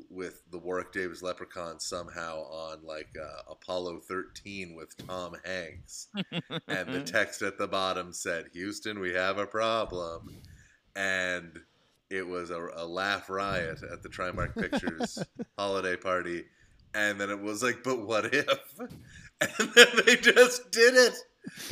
with 0.08 0.42
the 0.50 0.58
Warwick 0.58 0.92
Davis 0.92 1.22
Leprechaun 1.22 1.78
somehow 1.78 2.44
on 2.44 2.78
like 2.84 3.14
uh, 3.20 3.50
Apollo 3.50 4.00
13 4.08 4.74
with 4.74 4.96
Tom 5.06 5.36
Hanks, 5.44 6.08
and 6.68 6.88
the 6.94 7.02
text 7.04 7.42
at 7.42 7.58
the 7.58 7.68
bottom 7.68 8.12
said, 8.12 8.46
"Houston, 8.52 9.00
we 9.00 9.12
have 9.12 9.38
a 9.38 9.46
problem," 9.46 10.42
and 10.96 11.60
it 12.10 12.26
was 12.26 12.50
a, 12.50 12.68
a 12.76 12.86
laugh 12.86 13.30
riot 13.30 13.82
at 13.90 14.02
the 14.02 14.08
Trimark 14.08 14.54
Pictures 14.54 15.18
holiday 15.58 15.96
party. 15.96 16.44
and 16.94 17.18
then 17.18 17.30
it 17.30 17.40
was 17.40 17.62
like, 17.62 17.82
but 17.82 18.06
what 18.06 18.34
if? 18.34 18.78
And 19.58 19.70
then 19.74 19.86
they 20.06 20.16
just 20.16 20.70
did 20.70 20.94
it. 20.94 21.14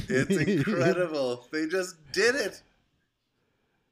It's 0.09 0.37
incredible. 0.49 1.47
they 1.53 1.67
just 1.67 1.97
did 2.13 2.35
it. 2.35 2.63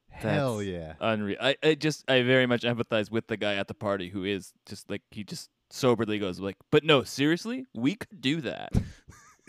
Hell 0.09 0.61
yeah. 0.61 0.93
Unreal. 0.99 1.37
I, 1.39 1.55
I 1.63 1.75
just 1.75 2.09
I 2.09 2.23
very 2.23 2.45
much 2.45 2.63
empathize 2.63 3.09
with 3.09 3.27
the 3.27 3.37
guy 3.37 3.55
at 3.55 3.67
the 3.67 3.73
party 3.73 4.09
who 4.09 4.25
is 4.25 4.53
just 4.65 4.89
like 4.89 5.01
he 5.11 5.23
just 5.23 5.49
soberly 5.69 6.19
goes 6.19 6.39
like, 6.39 6.57
but 6.71 6.83
no, 6.83 7.03
seriously, 7.03 7.65
we 7.73 7.95
could 7.95 8.21
do 8.21 8.41
that. 8.41 8.73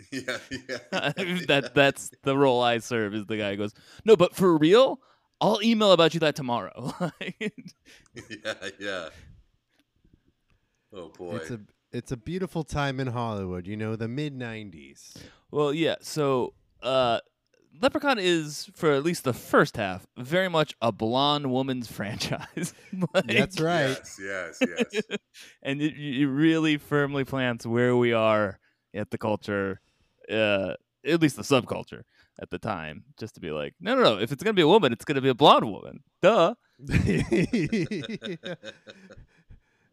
Yeah, 0.11 0.39
yeah. 0.51 1.13
that 1.47 1.71
that's 1.73 2.11
the 2.23 2.35
role 2.35 2.61
I 2.61 2.79
serve 2.79 3.13
is 3.13 3.27
the 3.27 3.37
guy 3.37 3.51
who 3.51 3.57
goes, 3.57 3.73
no, 4.03 4.17
but 4.17 4.35
for 4.35 4.57
real, 4.57 4.99
I'll 5.39 5.61
email 5.63 5.93
about 5.93 6.13
you 6.13 6.19
that 6.21 6.35
tomorrow. 6.35 6.93
yeah, 7.21 8.53
yeah. 8.77 9.09
Oh 10.93 11.09
boy. 11.17 11.37
It's 11.37 11.51
a 11.51 11.61
it's 11.91 12.11
a 12.11 12.17
beautiful 12.17 12.63
time 12.63 12.99
in 12.99 13.07
Hollywood. 13.07 13.67
You 13.67 13.77
know, 13.77 13.95
the 13.95 14.07
mid 14.07 14.37
'90s. 14.37 15.15
well, 15.51 15.73
yeah. 15.73 15.95
So, 16.01 16.53
uh, 16.81 17.19
Leprechaun 17.81 18.17
is 18.19 18.69
for 18.75 18.91
at 18.91 19.03
least 19.03 19.23
the 19.23 19.33
first 19.33 19.77
half 19.77 20.05
very 20.17 20.49
much 20.49 20.75
a 20.81 20.91
blonde 20.91 21.49
woman's 21.51 21.87
franchise. 21.91 22.73
Like, 23.13 23.25
That's 23.27 23.59
right. 23.59 23.97
Yes, 24.19 24.19
yes, 24.21 24.59
yes. 24.93 25.03
and 25.63 25.81
it, 25.81 25.93
it 25.97 26.27
really 26.27 26.77
firmly 26.77 27.23
plants 27.23 27.65
where 27.65 27.95
we 27.95 28.13
are 28.13 28.59
at 28.93 29.09
the 29.11 29.17
culture, 29.17 29.79
uh, 30.29 30.73
at 31.05 31.21
least 31.21 31.37
the 31.37 31.41
subculture 31.41 32.03
at 32.41 32.49
the 32.49 32.59
time, 32.59 33.05
just 33.17 33.35
to 33.35 33.41
be 33.41 33.51
like, 33.51 33.73
no, 33.79 33.95
no, 33.95 34.03
no. 34.03 34.17
If 34.19 34.31
it's 34.31 34.43
gonna 34.43 34.53
be 34.53 34.61
a 34.61 34.67
woman, 34.67 34.91
it's 34.93 35.05
gonna 35.05 35.21
be 35.21 35.29
a 35.29 35.33
blonde 35.33 35.71
woman. 35.71 36.03
Duh. 36.21 36.53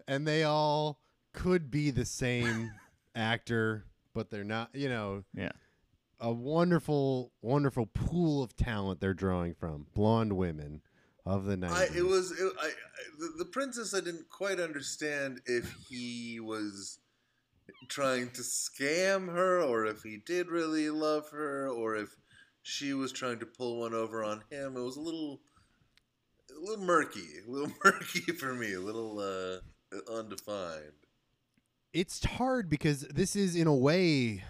and 0.06 0.26
they 0.26 0.42
all 0.44 0.98
could 1.38 1.70
be 1.70 1.90
the 1.90 2.04
same 2.04 2.72
actor, 3.14 3.84
but 4.12 4.30
they're 4.30 4.44
not. 4.44 4.70
You 4.74 4.88
know, 4.88 5.24
Yeah. 5.34 5.52
a 6.20 6.32
wonderful, 6.32 7.32
wonderful 7.42 7.86
pool 7.86 8.42
of 8.42 8.56
talent 8.56 9.00
they're 9.00 9.14
drawing 9.14 9.54
from. 9.54 9.86
Blonde 9.94 10.36
women 10.36 10.82
of 11.24 11.44
the 11.44 11.56
'90s. 11.56 11.70
I, 11.70 11.84
it 11.96 12.04
was 12.04 12.32
it, 12.32 12.52
I, 12.60 12.66
I, 12.66 12.70
the, 13.18 13.32
the 13.38 13.44
princess. 13.44 13.94
I 13.94 14.00
didn't 14.00 14.28
quite 14.28 14.58
understand 14.58 15.40
if 15.46 15.72
he 15.88 16.40
was 16.40 16.98
trying 17.88 18.30
to 18.30 18.42
scam 18.42 19.28
her, 19.32 19.60
or 19.62 19.86
if 19.86 20.02
he 20.02 20.16
did 20.26 20.48
really 20.48 20.90
love 20.90 21.30
her, 21.30 21.68
or 21.68 21.94
if 21.96 22.08
she 22.62 22.94
was 22.94 23.12
trying 23.12 23.38
to 23.38 23.46
pull 23.46 23.80
one 23.80 23.94
over 23.94 24.24
on 24.24 24.42
him. 24.50 24.76
It 24.76 24.80
was 24.80 24.96
a 24.96 25.00
little, 25.00 25.40
a 26.50 26.60
little 26.60 26.84
murky, 26.84 27.24
a 27.46 27.50
little 27.50 27.72
murky 27.84 28.20
for 28.32 28.54
me, 28.54 28.72
a 28.74 28.80
little 28.80 29.20
uh, 29.20 30.12
undefined. 30.12 30.92
It's 31.92 32.24
hard 32.24 32.68
because 32.68 33.00
this 33.02 33.34
is 33.36 33.56
in 33.56 33.66
a 33.66 33.74
way 33.74 34.44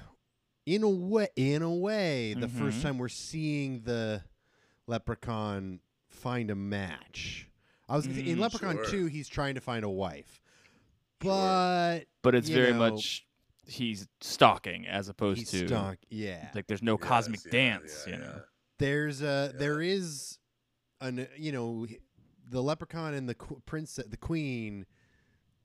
in 0.67 0.83
a 0.83 0.89
way 0.89 1.29
in 1.37 1.63
a 1.63 1.73
way 1.75 2.35
the 2.35 2.49
first 2.49 2.79
Mhm. 2.79 2.83
time 2.83 2.99
we're 2.99 3.09
seeing 3.09 3.83
the 3.83 4.23
leprechaun 4.87 5.81
find 6.09 6.51
a 6.51 6.55
match 6.55 7.49
i 7.89 7.97
was 7.97 8.07
gonna 8.07 8.21
in 8.21 8.39
Mm, 8.39 8.41
leprechaun 8.41 8.75
sure. 8.77 8.85
2 8.85 9.07
he's 9.07 9.29
trying 9.29 9.55
to 9.55 9.61
find 9.61 9.85
a 9.85 9.89
wife 9.91 10.41
Sure. 11.23 11.31
but 11.33 12.01
But 12.23 12.35
it's 12.35 12.49
very 12.49 12.73
know, 12.73 12.79
much 12.79 13.27
he's 13.67 14.07
stalking 14.21 14.87
as 14.87 15.09
opposed 15.09 15.39
he's 15.41 15.51
to 15.51 15.67
stunk 15.69 15.99
yeah 16.11 16.51
like 16.55 16.67
there's 16.67 16.83
no 16.83 16.97
Yes, 16.99 17.09
cosmic 17.09 17.45
yeah, 17.45 17.51
dance, 17.51 18.05
yeah, 18.07 18.13
you 18.15 18.19
know. 18.21 18.43
there's 18.79 19.21
a 19.23 19.51
Yeah. 19.53 19.59
there 19.59 19.81
is 19.83 20.39
an 21.01 21.29
you 21.37 21.53
know 21.53 21.87
the 22.51 22.63
leprechaun 22.63 23.15
and 23.15 23.29
the 23.29 23.35
qu- 23.35 23.61
prince 23.67 23.97
the 23.97 24.17
queen 24.17 24.87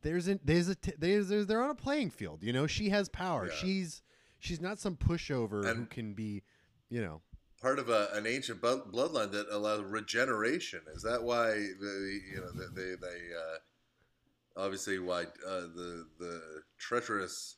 there's 0.03 0.27
a 0.27 0.39
there's 0.43 0.67
a 0.67 0.75
t- 0.75 0.93
there's, 0.97 1.29
there's 1.29 1.47
they're 1.47 1.63
on 1.63 1.69
a 1.71 1.75
playing 1.75 2.09
field 2.11 2.43
you 2.43 2.53
know 2.53 2.67
she 2.67 2.89
has 2.89 3.09
power 3.09 3.47
Yeah. 3.47 3.55
she's 3.55 4.01
she's 4.39 4.61
not 4.61 4.77
some 4.79 4.95
pushover 4.95 5.73
who 5.75 5.85
can 5.85 6.13
be 6.13 6.43
you 6.89 7.01
know 7.01 7.21
part 7.61 7.79
of 7.79 7.87
a, 7.89 8.09
an 8.13 8.27
ancient 8.27 8.61
bu- 8.61 8.83
bloodline 8.91 9.31
that 9.31 9.47
allows 9.49 9.81
regeneration. 9.83 10.81
Is 10.93 11.01
that 11.03 11.23
why 11.23 11.51
the 11.53 12.19
you 12.29 12.41
know 12.41 12.51
they 12.51 12.81
they, 12.81 12.95
they 12.95 13.17
uh, 13.33 14.61
obviously 14.65 14.99
why 14.99 15.21
uh, 15.23 15.61
the 15.73 16.05
the 16.19 16.41
treacherous 16.77 17.55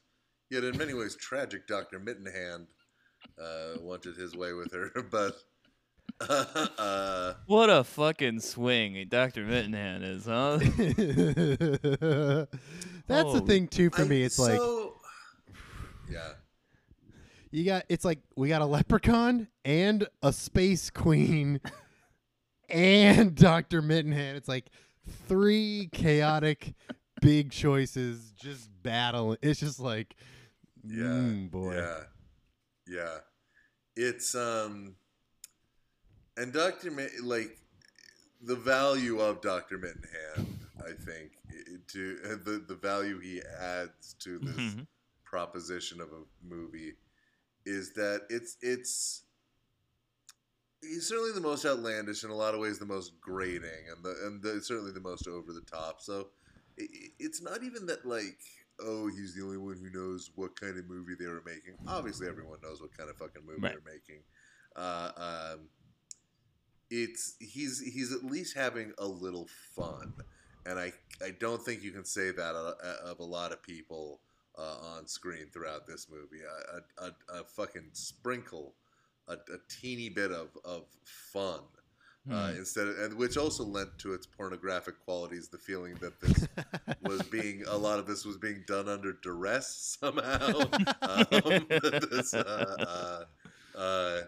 yet 0.52 0.64
in 0.64 0.78
many 0.78 0.94
ways 0.94 1.16
tragic 1.16 1.66
Doctor 1.68 2.00
Mittenhand 2.00 2.68
uh, 3.42 3.82
wanted 3.82 4.16
his 4.16 4.36
way 4.36 4.54
with 4.54 4.72
her, 4.74 4.92
but 5.12 5.36
uh, 6.22 7.34
What 7.46 7.70
a 7.70 7.84
fucking 7.84 8.40
swing 8.40 9.06
Dr. 9.10 9.46
Mittenhand 9.46 10.04
is, 10.04 10.26
huh? 10.26 10.58
that's 13.08 13.34
the 13.34 13.42
Oh. 13.42 13.46
thing 13.46 13.68
too 13.68 13.90
for 13.90 14.04
I- 14.04 14.08
me 14.08 14.24
it's 14.24 14.40
like 14.40 14.58
so- 14.58 14.96
yeah. 16.10 16.34
you 17.52 17.66
got 17.66 17.86
it's 17.90 18.06
like 18.06 18.20
we 18.36 18.48
got 18.50 18.62
a 18.62 18.66
leprechaun 18.66 19.48
and 19.64 20.08
a 20.24 20.32
space 20.34 20.90
queen 20.90 21.60
and 22.70 23.36
Dr. 23.36 23.82
Mittenhand. 23.82 24.36
It's 24.36 24.48
like 24.48 24.70
three 25.28 25.90
chaotic 25.92 26.74
big 27.22 27.52
choices 27.52 28.32
just 28.32 28.70
battling. 28.84 29.38
It's 29.42 29.60
just 29.60 29.80
like 29.80 30.16
Yeah, 30.84 31.04
mm, 31.04 31.52
boy. 31.52 31.76
Yeah, 31.76 32.00
yeah. 32.88 33.18
It's 33.96 34.34
um, 34.36 34.96
and 36.38 36.52
Doctor 36.54 36.92
Mi- 36.92 37.08
like 37.24 37.58
the 38.42 38.56
value 38.56 39.20
of 39.20 39.42
Doctor 39.42 39.78
Mittenhand. 39.78 40.48
I 40.86 40.92
think 40.92 41.32
to 41.88 42.16
the 42.44 42.64
the 42.68 42.76
value 42.76 43.20
he 43.20 43.42
adds 43.60 44.14
to 44.20 44.38
this 44.40 44.56
Mhm. 44.58 44.88
proposition 45.24 46.00
of 46.02 46.10
a 46.12 46.24
movie 46.44 46.96
is 47.66 47.94
that 47.94 48.26
it's 48.30 48.58
it's 48.62 49.24
he's 50.82 51.08
certainly 51.08 51.32
the 51.32 51.42
most 51.42 51.66
outlandish 51.66 52.24
in 52.24 52.30
a 52.30 52.36
lot 52.36 52.54
of 52.54 52.60
ways 52.60 52.78
the 52.78 52.86
most 52.86 53.20
grating 53.20 53.90
and 53.94 54.04
the 54.04 54.12
and 54.28 54.42
the, 54.44 54.62
certainly 54.62 54.92
the 54.92 55.00
most 55.00 55.28
over 55.28 55.52
the 55.54 55.62
top 55.62 56.00
so 56.02 56.30
i 56.80 56.84
i- 56.84 57.12
it's 57.20 57.42
not 57.42 57.64
even 57.64 57.86
that 57.88 58.06
like 58.06 58.38
oh 58.80 59.08
he's 59.08 59.34
the 59.36 59.42
only 59.44 59.58
one 59.58 59.78
who 59.78 59.90
knows 59.90 60.30
what 60.36 60.60
kind 60.60 60.78
of 60.78 60.86
movie 60.88 61.16
they 61.16 61.26
were 61.28 61.42
making 61.46 61.74
obviously 61.88 62.28
everyone 62.28 62.60
knows 62.62 62.82
what 62.82 62.96
kind 62.96 63.10
of 63.10 63.18
fucking 63.18 63.44
movie 63.46 63.62
Right. 63.62 63.72
they're 63.84 63.94
making 63.94 64.22
uh, 64.76 65.12
um, 65.56 65.70
it's 66.90 67.36
he's 67.40 67.80
he's 67.80 68.12
at 68.12 68.24
least 68.24 68.56
having 68.56 68.94
a 68.98 69.06
little 69.06 69.48
fun 69.76 70.14
and 70.66 70.80
I, 70.80 70.92
I 71.24 71.32
don't 71.40 71.62
think 71.62 71.84
you 71.84 71.92
can 71.92 72.06
say 72.06 72.32
that 72.32 72.56
of, 72.56 72.76
of 73.04 73.20
a 73.20 73.24
lot 73.24 73.52
of 73.52 73.62
people 73.62 74.20
uh, 74.58 74.96
on 74.96 75.08
screen 75.08 75.48
throughout 75.54 75.86
this 75.86 76.08
movie. 76.10 76.44
A, 76.44 77.06
a, 77.06 77.40
a, 77.40 77.44
fucking 77.44 77.90
sprinkle, 77.94 78.74
a, 79.28 79.34
a 79.34 79.58
teeny 79.70 80.10
bit 80.10 80.32
of, 80.32 80.50
of 80.64 80.86
fun. 81.04 81.60
Uh, 82.28 82.50
Hmm. 82.50 82.58
instead 82.58 82.88
of, 82.88 82.98
and 82.98 83.14
which 83.20 83.38
also 83.38 83.64
lent 83.64 84.00
to 84.00 84.12
its 84.12 84.26
pornographic 84.26 84.96
qualities 85.06 85.48
the 85.48 85.60
feeling 85.60 85.94
that 86.02 86.20
this 86.20 86.48
was 87.04 87.22
being 87.22 87.64
a 87.68 87.78
lot 87.78 88.00
of 88.00 88.08
this 88.08 88.26
was 88.26 88.36
being 88.36 88.64
done 88.66 88.90
under 88.90 89.14
duress 89.14 89.96
somehow. 90.02 90.50
um, 91.04 91.68
this, 91.70 92.34
uh, 92.34 93.26
uh, 93.78 93.78
uh, 93.78 94.22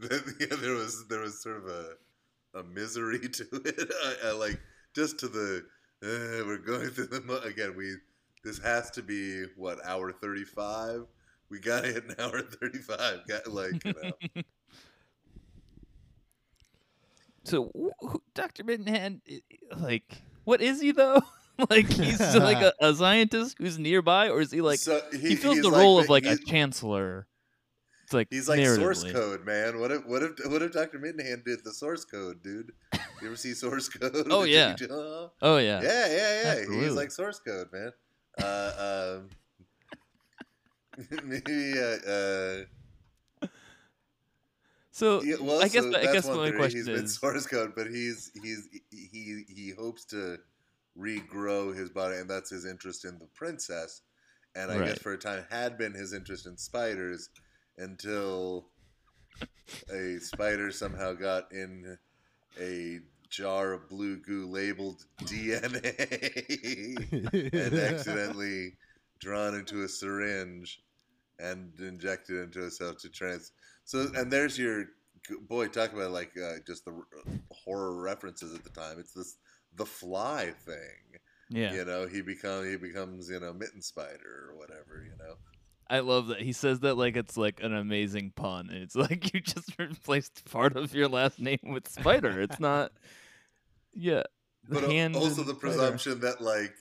yeah, 0.40 0.46
there 0.60 0.74
was 0.74 1.06
there 1.08 1.20
was 1.20 1.42
sort 1.42 1.56
of 1.58 1.66
a 1.66 2.58
a 2.58 2.62
misery 2.64 3.18
to 3.28 3.44
it. 3.64 3.90
I, 4.04 4.28
I 4.28 4.32
like 4.32 4.60
just 4.94 5.18
to 5.20 5.28
the 5.28 5.64
uh, 6.02 6.44
we're 6.46 6.58
going 6.58 6.90
through 6.90 7.06
the 7.06 7.20
mo- 7.22 7.40
again. 7.44 7.74
We 7.76 7.94
this 8.44 8.58
has 8.58 8.90
to 8.92 9.02
be 9.02 9.44
what 9.56 9.78
hour 9.84 10.12
thirty 10.12 10.44
five. 10.44 11.06
We 11.48 11.60
got 11.60 11.82
to 11.84 11.92
hit 11.92 12.04
an 12.04 12.14
hour 12.18 12.42
thirty 12.42 12.78
five. 12.78 13.20
Got 13.28 13.48
like 13.48 13.84
you 13.84 13.94
know. 14.02 14.42
So, 17.44 17.70
who- 18.00 18.22
Dr. 18.34 18.64
Mittenhand, 18.64 19.20
like, 19.76 20.20
what 20.42 20.60
is 20.60 20.80
he 20.80 20.90
though? 20.90 21.22
like, 21.70 21.88
he's 21.88 22.20
like 22.34 22.60
a, 22.60 22.72
a 22.80 22.92
scientist 22.92 23.56
who's 23.58 23.78
nearby, 23.78 24.28
or 24.30 24.40
is 24.40 24.50
he 24.50 24.60
like 24.60 24.80
So 24.80 25.00
he, 25.12 25.36
fills 25.36 25.54
he's 25.56 25.62
the 25.64 25.70
role 25.70 25.98
of 26.00 26.08
like 26.08 26.26
a 26.26 26.36
chancellor? 26.36 27.28
It's 28.06 28.12
like 28.12 28.28
He's 28.30 28.48
like 28.48 28.64
source 28.64 29.02
code, 29.02 29.44
man. 29.44 29.80
What 29.80 29.90
if 29.90 30.06
what 30.06 30.22
if 30.22 30.30
what 30.46 30.62
if 30.62 30.70
Doctor 30.70 31.00
Mittenhand 31.00 31.44
did 31.44 31.64
the 31.64 31.72
source 31.72 32.04
code, 32.04 32.40
dude? 32.40 32.70
You 33.20 33.28
ever 33.28 33.36
see 33.36 33.54
source 33.54 33.88
code? 33.88 34.28
Oh, 34.30 34.44
yeah. 34.44 34.76
Oh 35.40 35.56
yeah. 35.56 35.80
yeah, 35.82 36.06
yeah, 36.06 36.42
yeah. 36.44 36.80
He's 36.82 36.92
like 36.92 37.10
source 37.10 37.40
code, 37.40 37.68
man. 37.72 37.90
Uh, 38.38 39.18
um, 39.18 41.08
maybe 41.24 41.72
uh, 41.78 42.10
uh, 43.42 43.46
So 44.92 45.22
yeah, 45.22 45.36
well, 45.40 45.62
I 45.62 45.68
guess 45.68 45.82
so 45.82 45.96
I 45.96 46.12
guess 46.12 46.26
one 46.26 46.36
my 46.36 46.50
question 46.52 46.78
He's 46.78 46.86
been 46.86 47.04
is, 47.06 47.14
source 47.18 47.46
code, 47.46 47.72
but 47.74 47.86
he's 47.88 48.30
he's 48.40 48.68
he 48.92 49.44
he 49.48 49.72
hopes 49.76 50.04
to 50.06 50.36
regrow 50.96 51.74
his 51.74 51.90
body, 51.90 52.18
and 52.18 52.28
that's 52.30 52.50
his 52.50 52.66
interest 52.66 53.04
in 53.06 53.18
the 53.18 53.26
princess. 53.34 54.02
And 54.54 54.70
I 54.70 54.84
guess 54.84 54.98
for 54.98 55.14
a 55.14 55.18
time 55.18 55.44
had 55.50 55.76
been 55.76 55.94
his 55.94 56.12
interest 56.12 56.46
in 56.46 56.56
spiders 56.56 57.30
until 57.78 58.66
a 59.92 60.18
spider 60.18 60.70
somehow 60.70 61.12
got 61.12 61.52
in 61.52 61.98
a 62.60 63.00
jar 63.28 63.72
of 63.72 63.88
blue 63.88 64.16
goo 64.18 64.46
labeled 64.46 65.04
DNA 65.22 65.92
and 67.52 67.78
accidentally 67.78 68.74
drawn 69.18 69.54
into 69.54 69.82
a 69.82 69.88
syringe 69.88 70.82
and 71.38 71.72
injected 71.80 72.36
into 72.36 72.60
himself 72.60 72.98
to 72.98 73.08
trans. 73.08 73.52
So, 73.84 74.08
and 74.14 74.30
there's 74.30 74.58
your 74.58 74.86
boy. 75.48 75.68
Talk 75.68 75.92
about 75.92 76.12
like 76.12 76.32
uh, 76.36 76.54
just 76.66 76.84
the 76.84 76.94
horror 77.50 78.00
references 78.00 78.54
at 78.54 78.64
the 78.64 78.70
time. 78.70 78.98
It's 78.98 79.12
this 79.12 79.36
the 79.76 79.86
fly 79.86 80.52
thing. 80.64 81.20
Yeah. 81.50 81.72
You 81.74 81.84
know, 81.84 82.06
he 82.06 82.22
become 82.22 82.68
he 82.68 82.76
becomes 82.76 83.28
you 83.28 83.40
know 83.40 83.52
mitten 83.52 83.82
spider 83.82 84.50
or 84.50 84.56
whatever. 84.56 85.04
You 85.04 85.16
know. 85.18 85.34
I 85.88 86.00
love 86.00 86.28
that 86.28 86.40
he 86.40 86.52
says 86.52 86.80
that 86.80 86.96
like 86.96 87.16
it's 87.16 87.36
like 87.36 87.62
an 87.62 87.74
amazing 87.74 88.32
pun. 88.34 88.70
and 88.70 88.82
It's 88.82 88.96
like 88.96 89.32
you 89.32 89.40
just 89.40 89.78
replaced 89.78 90.44
part 90.50 90.76
of 90.76 90.94
your 90.94 91.08
last 91.08 91.38
name 91.40 91.60
with 91.64 91.88
Spider. 91.88 92.40
It's 92.40 92.60
not. 92.60 92.92
Yeah. 93.98 94.24
But 94.68 94.90
hand 94.90 95.16
also 95.16 95.26
and 95.28 95.36
the 95.48 95.54
spider. 95.54 95.54
presumption 95.54 96.20
that 96.20 96.42
like, 96.42 96.74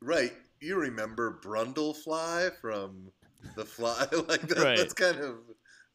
right? 0.00 0.32
You 0.60 0.76
remember 0.76 1.40
Brundlefly 1.44 2.52
from 2.60 3.10
the 3.56 3.64
Fly? 3.64 4.06
like 4.28 4.42
that, 4.42 4.58
Right. 4.58 4.76
that's 4.76 4.92
kind 4.94 5.18
of 5.18 5.38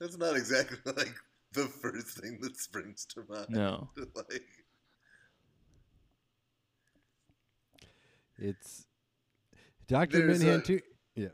that's 0.02 0.18
not 0.18 0.36
exactly 0.36 0.78
like 0.98 1.16
the 1.54 1.68
first 1.68 2.20
thing 2.20 2.40
that 2.42 2.58
springs 2.58 3.06
to 3.14 3.24
mind. 3.30 3.46
No. 3.50 3.90
like, 4.14 4.44
it's 8.38 8.86
Doctor 9.88 10.28
There's 10.28 10.44
Minhan 10.44 10.64
too. 10.66 10.80
Yeah, 11.16 11.30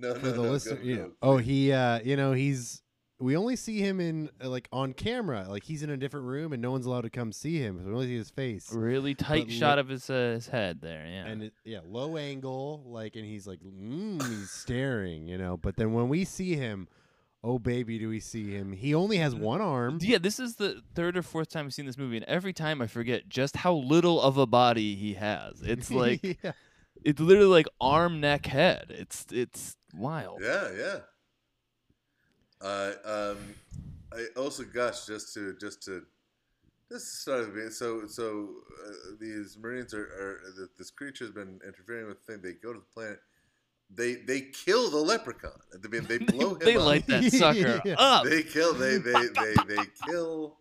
no, 0.00 0.14
for 0.14 0.26
no, 0.26 0.32
the 0.32 0.42
no, 0.42 0.50
listener. 0.50 0.76
go, 0.76 0.82
yeah. 0.82 0.96
go. 0.96 1.10
Oh, 1.22 1.36
he. 1.36 1.72
uh 1.72 2.00
You 2.04 2.16
know, 2.16 2.32
he's. 2.32 2.82
We 3.22 3.36
only 3.36 3.54
see 3.54 3.80
him 3.80 4.00
in 4.00 4.30
uh, 4.42 4.48
like 4.48 4.66
on 4.72 4.94
camera. 4.94 5.44
Like 5.46 5.62
he's 5.64 5.82
in 5.82 5.90
a 5.90 5.96
different 5.98 6.24
room, 6.24 6.54
and 6.54 6.62
no 6.62 6.70
one's 6.70 6.86
allowed 6.86 7.02
to 7.02 7.10
come 7.10 7.32
see 7.32 7.58
him. 7.58 7.78
So 7.78 7.84
we 7.88 7.92
only 7.92 8.06
see 8.06 8.16
his 8.16 8.30
face. 8.30 8.72
Really 8.72 9.14
tight 9.14 9.48
But 9.48 9.52
shot 9.52 9.76
li- 9.76 9.80
of 9.80 9.88
his 9.88 10.08
uh, 10.08 10.32
his 10.36 10.48
head 10.48 10.80
there. 10.80 11.04
Yeah. 11.06 11.26
and 11.26 11.42
it, 11.42 11.52
yeah, 11.62 11.80
low 11.86 12.16
angle, 12.16 12.82
like, 12.86 13.16
and 13.16 13.26
he's 13.26 13.46
like, 13.46 13.60
mm, 13.60 14.26
he's 14.26 14.50
staring, 14.50 15.28
you 15.28 15.36
know. 15.36 15.58
But 15.58 15.76
then 15.76 15.92
when 15.92 16.08
we 16.08 16.24
see 16.24 16.56
him, 16.56 16.88
oh 17.44 17.58
baby, 17.58 17.98
do 17.98 18.08
we 18.08 18.20
see 18.20 18.52
him? 18.52 18.72
He 18.72 18.94
only 18.94 19.18
has 19.18 19.34
one 19.34 19.60
arm. 19.60 19.98
yeah, 20.00 20.16
this 20.16 20.40
is 20.40 20.56
the 20.56 20.80
third 20.94 21.14
or 21.18 21.22
fourth 21.22 21.50
time 21.50 21.66
I've 21.66 21.74
seen 21.74 21.84
this 21.84 21.98
movie, 21.98 22.16
and 22.16 22.24
every 22.24 22.54
time 22.54 22.80
I 22.80 22.86
forget 22.86 23.28
just 23.28 23.54
how 23.56 23.74
little 23.74 24.18
of 24.22 24.38
a 24.38 24.46
body 24.46 24.94
he 24.94 25.12
has. 25.14 25.60
It's 25.60 25.90
like 26.02 26.38
yeah. 26.42 26.52
it's 27.04 27.20
literally 27.20 27.50
like 27.50 27.66
arm, 27.82 28.18
neck, 28.20 28.46
head. 28.46 28.86
It's 28.88 29.26
it's 29.30 29.76
wild. 29.96 30.40
Yeah, 30.42 30.68
yeah. 30.76 30.98
Uh, 32.60 32.92
um, 33.04 33.38
I 34.12 34.26
also, 34.36 34.64
gosh, 34.64 35.06
just 35.06 35.32
to 35.34 35.54
just 35.60 35.82
to 35.84 36.02
this 36.90 37.02
is 37.02 37.18
start 37.20 37.40
of 37.40 37.54
the 37.54 37.70
so 37.70 38.06
so 38.06 38.48
uh, 38.86 38.92
these 39.20 39.56
Marines 39.60 39.94
are, 39.94 40.02
are 40.02 40.40
this 40.76 40.90
creature's 40.90 41.30
been 41.30 41.60
interfering 41.66 42.06
with 42.08 42.24
the 42.26 42.32
thing. 42.32 42.42
They 42.42 42.52
go 42.54 42.72
to 42.72 42.80
the 42.80 42.84
planet. 42.92 43.20
They 43.92 44.14
they 44.16 44.42
kill 44.42 44.90
the 44.90 44.98
leprechaun 44.98 45.52
at 45.74 45.82
the 45.82 45.88
beginning. 45.88 46.26
They 46.26 46.32
blow 46.38 46.50
him 46.54 46.58
they 46.60 46.76
up. 46.76 46.84
light 46.84 47.06
that 47.06 47.32
sucker 47.32 47.80
Yeah. 47.84 47.94
up. 47.98 48.24
They 48.24 48.42
kill. 48.42 48.74
They 48.74 48.98
they 48.98 49.12
they 49.34 49.54
they 49.68 49.82
kill. 50.06 50.56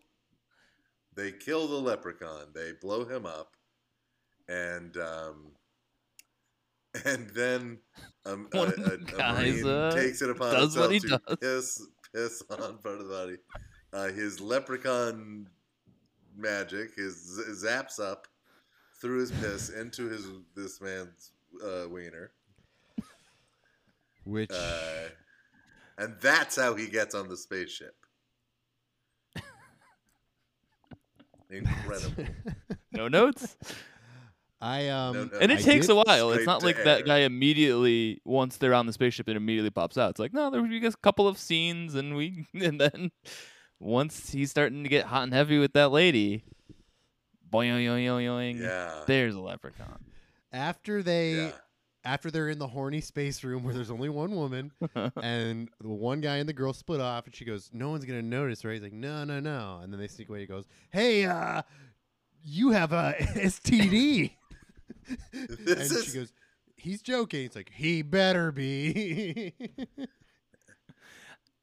They 1.15 1.31
kill 1.33 1.67
the 1.67 1.75
leprechaun. 1.75 2.47
They 2.53 2.71
blow 2.79 3.03
him 3.03 3.25
up, 3.25 3.55
and 4.47 4.95
um, 4.97 5.51
and 7.05 7.29
then 7.31 7.79
um, 8.25 8.47
a, 8.53 8.57
One 8.57 8.67
of 8.67 8.79
a, 8.79 8.93
a 8.93 8.97
guys, 8.97 9.63
Marine 9.63 9.67
uh, 9.67 9.91
takes 9.91 10.21
it 10.21 10.29
upon 10.29 10.53
does 10.53 10.77
what 10.77 10.91
himself 10.91 11.21
he 11.27 11.29
to 11.29 11.37
piss 11.37 11.81
piss 12.13 12.43
on 12.49 12.77
part 12.79 12.99
of 12.99 13.07
the 13.07 13.13
body. 13.13 13.37
Uh, 13.91 14.07
his 14.13 14.39
leprechaun 14.39 15.47
magic, 16.35 16.95
his 16.95 17.41
zaps 17.63 17.99
up 17.99 18.27
through 19.01 19.19
his 19.19 19.31
piss 19.31 19.69
into 19.69 20.09
his 20.09 20.27
this 20.55 20.81
man's 20.81 21.31
uh, 21.63 21.87
wiener. 21.89 22.31
Which 24.25 24.51
Uh, 24.51 25.09
and 25.97 26.15
that's 26.21 26.55
how 26.55 26.75
he 26.75 26.87
gets 26.87 27.15
on 27.15 27.27
the 27.27 27.37
spaceship. 27.37 27.95
Incredible. 31.49 32.25
No 32.91 33.07
notes. 33.07 33.57
I 34.61 34.89
um, 34.89 35.13
No, 35.13 35.23
no, 35.25 35.37
and 35.39 35.51
it 35.51 35.59
I 35.59 35.61
takes 35.61 35.87
a 35.87 35.95
while. 35.95 36.31
It's 36.31 36.45
not 36.45 36.63
like 36.63 36.77
air. 36.79 36.83
that 36.85 37.05
guy 37.05 37.19
immediately 37.19 38.21
once 38.25 38.57
they're 38.57 38.73
on 38.73 38.85
the 38.85 38.93
spaceship 38.93 39.29
it 39.29 39.35
immediately 39.37 39.69
pops 39.69 39.97
out. 39.97 40.11
It's 40.11 40.19
like 40.19 40.33
no, 40.33 40.49
there 40.49 40.61
we 40.61 40.79
get 40.79 40.93
a 40.93 40.97
couple 40.97 41.27
of 41.27 41.37
scenes 41.37 41.95
and 41.95 42.15
we 42.15 42.45
and 42.53 42.79
then 42.79 43.11
once 43.79 44.31
he's 44.31 44.51
starting 44.51 44.83
to 44.83 44.89
get 44.89 45.05
hot 45.05 45.23
and 45.23 45.33
heavy 45.33 45.57
with 45.59 45.73
that 45.73 45.91
lady, 45.91 46.43
boing 47.51 47.71
yoing 47.71 48.05
yoing 48.05 48.25
yoing. 48.25 48.59
Yeah. 48.59 49.03
There's 49.07 49.35
a 49.35 49.39
leprechaun. 49.39 50.03
after 50.51 51.01
they 51.01 51.35
yeah. 51.35 51.51
after 52.03 52.29
they're 52.29 52.49
in 52.49 52.59
the 52.59 52.67
horny 52.67 52.99
space 52.99 53.43
room 53.45 53.63
where 53.63 53.73
there's 53.73 53.91
only 53.91 54.09
one 54.09 54.31
woman 54.31 54.71
and 55.21 55.69
the 55.79 55.87
one 55.87 56.19
guy 56.19 56.37
and 56.37 56.49
the 56.49 56.53
girl 56.53 56.73
split 56.73 56.99
off 56.99 57.25
and 57.27 57.35
she 57.35 57.45
goes 57.45 57.69
no 57.71 57.89
one's 57.91 58.03
gonna 58.03 58.21
notice 58.21 58.65
right 58.65 58.73
he's 58.73 58.81
like 58.81 58.93
no 58.93 59.23
no 59.23 59.39
no 59.39 59.79
and 59.83 59.93
then 59.93 59.99
they 59.99 60.07
sneak 60.07 60.27
away 60.27 60.39
he 60.39 60.45
goes 60.47 60.65
hey 60.91 61.25
uh 61.25 61.61
you 62.43 62.71
have 62.71 62.93
a 62.93 63.13
std 63.19 64.31
and 65.33 65.59
is 65.67 66.05
she 66.05 66.17
goes 66.17 66.33
he's 66.77 67.01
joking 67.01 67.45
it's 67.45 67.55
like 67.55 67.71
he 67.73 68.01
better 68.01 68.51
be 68.51 69.53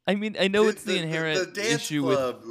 I 0.09 0.15
mean, 0.15 0.37
I 0.39 0.47
know 0.47 0.69
it's 0.69 0.85
the, 0.85 0.99
inherent 0.99 1.53
the 1.53 1.61
dance 1.61 1.83
issue 1.83 2.05
with 2.05 2.17
club. 2.17 2.43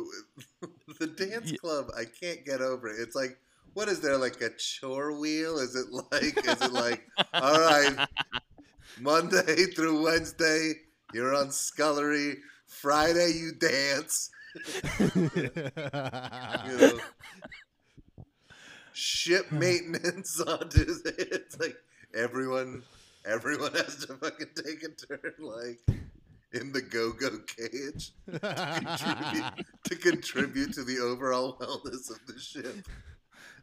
the 0.99 1.07
dance 1.07 1.51
Ye- 1.51 1.57
club. 1.57 1.87
I 1.97 2.03
can't 2.03 2.43
get 2.45 2.61
over 2.61 2.89
it. 2.89 2.99
It's 2.99 3.15
like, 3.15 3.37
what 3.73 3.87
is 3.87 4.01
there 4.01 4.17
like 4.17 4.41
a 4.41 4.49
chore 4.57 5.17
wheel? 5.17 5.57
Is 5.59 5.75
it 5.75 5.85
like? 6.11 6.45
Is 6.45 6.61
it 6.61 6.73
like? 6.73 7.07
all 7.33 7.59
right, 7.59 8.07
Monday 8.99 9.67
through 9.73 10.03
Wednesday, 10.03 10.73
you're 11.13 11.33
on 11.33 11.51
scullery. 11.51 12.37
Friday, 12.67 13.31
you 13.35 13.53
dance. 13.53 14.31
You 15.15 16.77
know, 16.77 16.99
ship 18.95 19.47
hmm. 19.47 19.59
maintenance 19.59 20.41
onto 20.41 20.85
It's 21.05 21.59
like 21.59 21.77
everyone, 22.15 22.81
everyone 23.25 23.73
has 23.73 23.97
to 24.05 24.15
fucking 24.15 24.47
take 24.55 24.83
a 24.83 24.89
turn, 24.89 25.33
like 25.39 25.79
in 26.53 26.71
the 26.71 26.81
go-go 26.81 27.39
cage 27.45 28.13
contribute, 28.25 29.65
to 29.83 29.95
contribute 29.95 30.73
to 30.73 30.83
the 30.83 30.99
overall 30.99 31.57
wellness 31.59 32.09
of 32.09 32.19
the 32.27 32.39
ship. 32.39 32.87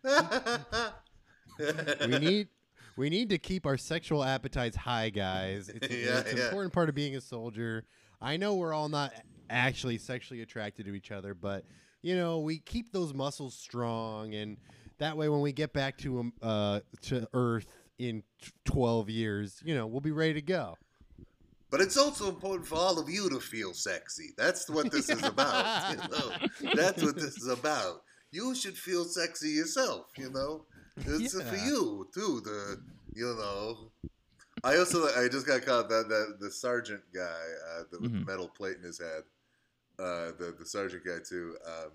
we 2.07 2.19
need 2.19 2.49
we 2.97 3.09
need 3.09 3.31
to 3.31 3.39
keep 3.39 3.65
our 3.65 3.79
sexual 3.79 4.23
appetites 4.23 4.77
high, 4.77 5.09
guys. 5.09 5.69
It's, 5.69 5.89
Yeah, 5.91 6.19
it's 6.19 6.33
an 6.33 6.39
yeah. 6.39 6.45
important 6.45 6.75
part 6.75 6.89
of 6.89 6.95
being 6.95 7.17
a 7.17 7.21
soldier. 7.21 7.85
I 8.21 8.37
know 8.37 8.57
we're 8.57 8.75
all 8.75 8.89
not 8.89 9.13
actually 9.49 9.99
sexually 9.99 10.43
attracted 10.43 10.87
to 10.87 10.95
each 10.95 11.11
other, 11.11 11.35
but 11.35 11.65
you 12.03 12.17
know 12.17 12.41
we 12.41 12.59
keep 12.59 12.93
those 12.93 13.15
muscles 13.15 13.55
strong, 13.55 14.35
and 14.35 14.59
that 15.03 15.17
way 15.17 15.29
when 15.29 15.41
we 15.41 15.53
get 15.53 15.73
back 15.73 15.99
to 15.99 16.21
um, 16.21 16.33
uh, 16.41 16.81
to 17.03 17.27
Earth 17.35 17.67
in 17.99 18.23
t- 18.41 18.53
twelve 18.65 19.11
years, 19.11 19.61
you 19.65 19.75
know 19.75 19.87
we'll 19.87 20.01
be 20.01 20.13
ready 20.13 20.35
to 20.35 20.43
go. 20.43 20.77
But 21.71 21.81
it's 21.81 21.97
also 21.97 22.29
important 22.29 22.67
for 22.69 22.77
all 22.77 22.99
of 22.99 23.09
you 23.09 23.29
to 23.31 23.41
feel 23.41 23.73
sexy. 23.75 24.31
That's 24.37 24.69
what 24.69 24.91
this 24.93 25.09
is 25.09 25.23
about. 25.23 25.65
You 25.93 25.97
know? 26.69 26.75
That's 26.75 27.03
what 27.03 27.17
this 27.17 27.37
is 27.39 27.49
about. 27.49 28.03
You 28.31 28.55
should 28.55 28.77
feel 28.77 29.05
sexy 29.05 29.49
yourself. 29.51 30.07
You 30.17 30.31
know, 30.31 30.67
it's 30.97 31.33
for 31.43 31.57
you 31.57 32.09
too. 32.15 32.41
The 32.45 32.81
you 33.15 33.27
know. 33.39 33.91
I 34.65 34.77
also 34.77 35.05
I 35.21 35.29
just 35.29 35.47
got 35.47 35.63
caught 35.65 35.89
that 35.89 36.09
that 36.09 36.37
the 36.41 36.51
sergeant 36.51 37.03
guy 37.13 37.23
uh, 37.71 37.83
the, 37.91 37.99
with 38.01 38.13
the 38.13 38.19
Mhm. 38.19 38.27
metal 38.27 38.49
plate 38.49 38.77
in 38.77 38.83
his 38.85 39.01
head. 39.01 39.23
Uh, 39.99 40.33
the 40.39 40.55
the 40.59 40.65
sergeant 40.67 41.05
guy 41.05 41.19
too. 41.29 41.57
Um, 41.67 41.91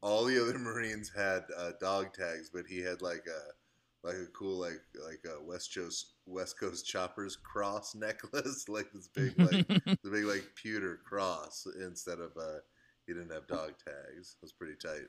all 0.00 0.24
the 0.24 0.40
other 0.40 0.58
Marines 0.58 1.10
had 1.14 1.42
uh, 1.56 1.72
dog 1.80 2.12
tags, 2.14 2.50
but 2.52 2.64
he 2.68 2.80
had 2.80 3.02
like 3.02 3.24
a 3.26 4.06
like 4.06 4.16
a 4.16 4.26
cool 4.26 4.58
like 4.58 4.80
like 5.06 5.20
a 5.26 5.42
West 5.42 5.74
Coast 5.74 6.14
West 6.26 6.58
Coast 6.58 6.86
Choppers 6.86 7.36
cross 7.36 7.94
necklace, 7.96 8.68
like 8.68 8.90
this 8.92 9.08
big 9.08 9.38
like 9.38 9.66
the 10.02 10.10
big 10.10 10.24
like 10.24 10.44
pewter 10.54 11.00
cross 11.04 11.66
instead 11.80 12.18
of 12.20 12.30
uh 12.36 12.58
he 13.06 13.12
didn't 13.14 13.32
have 13.32 13.46
dog 13.46 13.72
tags. 13.84 14.36
It 14.36 14.42
was 14.42 14.52
pretty 14.52 14.74
tight. 14.82 15.08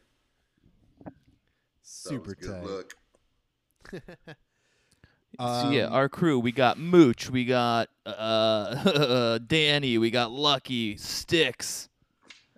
Super 1.84 2.36
good 2.36 2.52
tight. 2.52 2.64
look. 2.64 2.94
so 3.92 5.70
yeah, 5.72 5.86
Um, 5.86 5.94
our 5.94 6.08
crew. 6.10 6.40
We 6.40 6.52
got 6.52 6.78
Mooch. 6.78 7.30
We 7.30 7.44
got 7.46 7.90
uh, 8.06 9.40
Danny. 9.40 9.98
We 9.98 10.12
got 10.12 10.32
Lucky. 10.32 10.96
Sticks. 10.98 11.90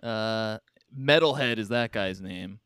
Uh, 0.02 0.58
Metalhead 0.98 1.58
is 1.58 1.68
that 1.68 1.92
guy's 1.92 2.20
name. 2.20 2.60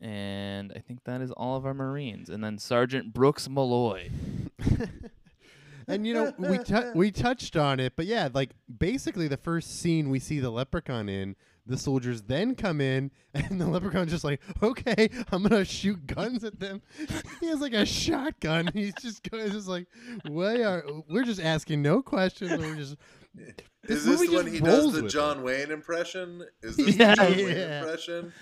And 0.00 0.72
I 0.74 0.80
think 0.80 1.04
that 1.04 1.20
is 1.20 1.30
all 1.30 1.56
of 1.56 1.64
our 1.64 1.74
Marines. 1.74 2.28
And 2.28 2.42
then 2.42 2.58
Sergeant 2.58 3.12
Brooks 3.12 3.48
Malloy. 3.48 4.10
and 5.86 6.06
you 6.06 6.14
know 6.14 6.32
we 6.38 6.58
we 6.94 7.10
touched 7.10 7.56
on 7.56 7.80
it, 7.80 7.94
but 7.96 8.06
yeah, 8.06 8.28
like 8.32 8.50
basically 8.78 9.28
the 9.28 9.36
first 9.36 9.80
scene 9.80 10.10
we 10.10 10.18
see 10.18 10.40
the 10.40 10.50
leprechaun 10.50 11.08
in, 11.08 11.36
the 11.66 11.76
soldiers 11.76 12.22
then 12.22 12.54
come 12.54 12.80
in, 12.80 13.10
and 13.34 13.60
the 13.60 13.66
leprechaun's 13.66 14.10
just 14.10 14.24
like, 14.24 14.40
okay, 14.62 15.08
I'm 15.30 15.42
gonna 15.42 15.64
shoot 15.64 16.06
guns 16.06 16.44
at 16.44 16.58
them. 16.58 16.82
he 17.40 17.46
has 17.46 17.60
like 17.60 17.74
a 17.74 17.86
shotgun. 17.86 18.70
He's 18.72 18.94
just 18.94 19.28
going, 19.28 19.50
just 19.50 19.68
like, 19.68 19.86
we 20.28 20.62
are, 20.62 20.84
we're 21.08 21.24
just 21.24 21.40
asking 21.40 21.82
no 21.82 22.02
questions. 22.02 22.50
We're 22.58 22.76
just. 22.76 22.96
This 23.34 23.98
Is 23.98 24.04
this 24.04 24.20
movie 24.20 24.34
when 24.36 24.44
just 24.44 24.54
he 24.54 24.60
does 24.60 24.92
the 24.92 25.08
John 25.08 25.38
it. 25.38 25.44
Wayne 25.44 25.70
impression? 25.70 26.44
Is 26.62 26.76
this 26.84 26.96
Yeah. 26.96 27.14
the 27.14 27.16
John 27.16 27.36
Wayne 27.36 27.56
impression? 27.56 28.32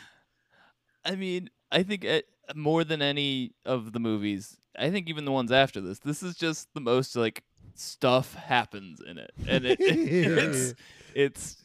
I 1.05 1.15
mean, 1.17 1.51
I 1.73 1.83
think 1.83 2.05
it, 2.05 2.27
more 2.55 2.85
than 2.85 3.01
any 3.01 3.53
of 3.65 3.93
the 3.93 4.01
movies, 4.01 4.59
I 4.77 4.91
think 4.91 5.09
even 5.09 5.25
the 5.25 5.33
ones 5.33 5.51
after 5.53 5.81
this, 5.81 5.99
this 6.01 6.23
is 6.23 6.37
just 6.37 6.69
the 6.75 6.81
most 6.81 7.17
like 7.17 7.45
stuff 7.75 8.35
happens 8.35 9.01
in 9.01 9.17
it, 9.19 9.31
and 9.49 9.65
it, 9.65 9.79
it's 9.81 10.75
it's 11.15 11.57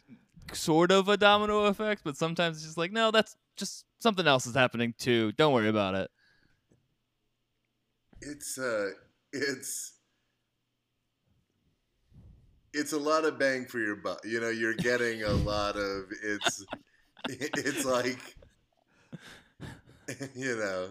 sort 0.53 0.91
of 0.91 1.09
a 1.09 1.17
domino 1.17 1.65
effect, 1.65 2.01
but 2.03 2.15
sometimes 2.15 2.57
it's 2.57 2.65
just 2.65 2.77
like, 2.77 2.91
no, 2.91 3.11
that's 3.11 3.35
just 3.57 3.85
something 3.99 4.27
else 4.27 4.45
is 4.45 4.55
happening 4.55 4.93
too. 4.97 5.31
Don't 5.33 5.53
worry 5.53 5.69
about 5.69 5.95
it. 5.95 6.09
It's 8.21 8.57
uh, 8.57 8.91
it's 9.33 9.94
it's 12.75 12.93
a 12.93 12.99
lot 12.99 13.25
of 13.25 13.39
bang 13.39 13.65
for 13.65 13.79
your 13.79 13.95
buck. 13.97 14.21
You 14.25 14.41
know, 14.41 14.49
you're 14.49 14.75
getting 14.75 15.23
a 15.23 15.33
lot 15.33 15.75
of 15.77 16.05
it's 16.23 16.65
it's 17.27 17.85
like 17.85 18.37
you 20.35 20.55
know 20.57 20.89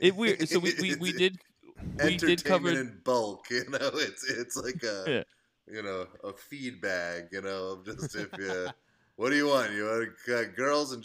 It 0.00 0.16
weird. 0.16 0.48
So 0.48 0.58
we 0.58 0.74
we, 0.78 0.94
we 0.94 1.12
did 1.12 1.38
we 2.00 2.18
did 2.18 2.44
cover 2.44 2.72
entertainment 2.72 2.74
in 2.74 3.00
bulk. 3.04 3.46
You 3.50 3.64
know, 3.70 3.90
it's 3.94 4.28
it's 4.28 4.56
like 4.56 4.82
a 4.82 5.10
Yeah. 5.10 5.22
you 5.66 5.82
know 5.82 6.06
a 6.24 6.32
feed 6.32 6.80
bag. 6.80 7.26
You 7.32 7.42
know, 7.42 7.72
of 7.78 7.84
just 7.86 8.14
if 8.16 8.36
you 8.38 8.70
what 9.16 9.30
do 9.30 9.36
you 9.36 9.48
want? 9.48 9.72
You 9.72 9.84
want 9.86 10.10
uh, 10.28 10.44
girls 10.56 10.92
and 10.92 11.04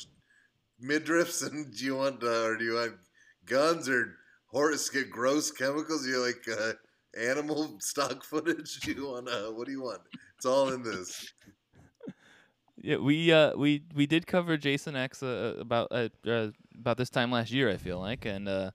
midriffs, 0.84 1.46
and 1.46 1.74
do 1.76 1.86
you 1.86 1.96
want 1.98 2.24
uh, 2.24 2.44
or 2.46 2.58
do 2.58 2.66
you 2.66 2.76
want 2.76 2.96
guns 3.46 3.90
or 3.90 4.18
horse 4.48 4.90
get 4.90 5.10
gross 5.12 5.52
chemicals? 5.52 6.08
You're 6.08 6.26
like 6.26 6.48
uh, 6.48 6.74
animal 7.20 7.76
stock 7.80 8.24
footage? 8.24 8.80
Do 8.82 8.92
you 8.92 9.08
want 9.10 9.30
uh, 9.30 9.52
what 9.52 9.66
do 9.66 9.72
you 9.72 9.82
want? 9.84 10.02
It's 10.38 10.46
all 10.46 10.70
in 10.74 10.84
this. 10.84 11.32
Yeah, 12.78 12.98
we 12.98 13.32
uh 13.32 13.56
we 13.56 13.84
we 13.96 14.06
did 14.06 14.28
cover 14.28 14.58
Jason 14.58 14.96
X 14.96 15.24
uh, 15.24 15.56
about 15.60 15.88
uh, 15.92 16.10
uh, 16.28 16.50
about 16.78 16.98
this 16.98 17.10
time 17.10 17.32
last 17.32 17.50
year. 17.50 17.72
I 17.72 17.78
feel 17.78 18.00
like, 18.00 18.26
and 18.26 18.48
uh, 18.48 18.72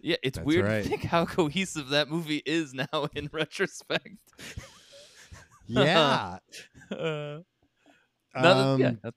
yeah, 0.00 0.16
it's 0.22 0.38
That's 0.38 0.46
weird 0.46 0.64
right. 0.64 0.82
to 0.82 0.88
think 0.88 1.02
how 1.14 1.26
cohesive 1.26 1.88
that 1.90 2.08
movie 2.08 2.42
is 2.46 2.72
now 2.72 3.08
in 3.14 3.28
retrospect. 3.32 4.16
yeah. 5.66 6.38
uh, 6.90 7.38
now 8.34 8.76
yeah, 8.76 8.88
Um, 8.88 9.00
that- 9.02 9.14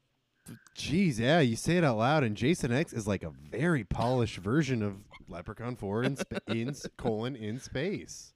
Jeez, 0.77 1.19
yeah, 1.19 1.39
you 1.39 1.55
say 1.55 1.77
it 1.77 1.83
out 1.83 1.97
loud, 1.97 2.23
and 2.23 2.35
Jason 2.35 2.71
X 2.73 2.93
is 2.93 3.07
like 3.07 3.23
a 3.23 3.29
very 3.51 3.83
polished 3.83 4.37
version 4.37 4.81
of 4.81 4.95
Leprechaun 5.29 5.75
Four 5.75 6.03
in, 6.03 6.17
sp- 6.19 6.43
in 6.47 6.73
colon 6.97 7.35
in 7.35 7.59
space. 7.59 8.33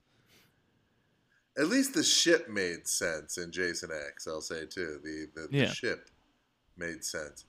At 1.62 1.68
least 1.70 1.94
the 1.94 2.04
ship 2.04 2.50
made 2.50 2.88
sense 2.88 3.38
in 3.38 3.52
Jason 3.52 3.90
X. 4.08 4.28
I'll 4.28 4.42
say 4.42 4.66
too. 4.66 5.00
The 5.04 5.28
the, 5.36 5.48
the 5.48 5.58
Yeah. 5.58 5.72
ship 5.72 6.10
made 6.76 7.04
sense. 7.06 7.46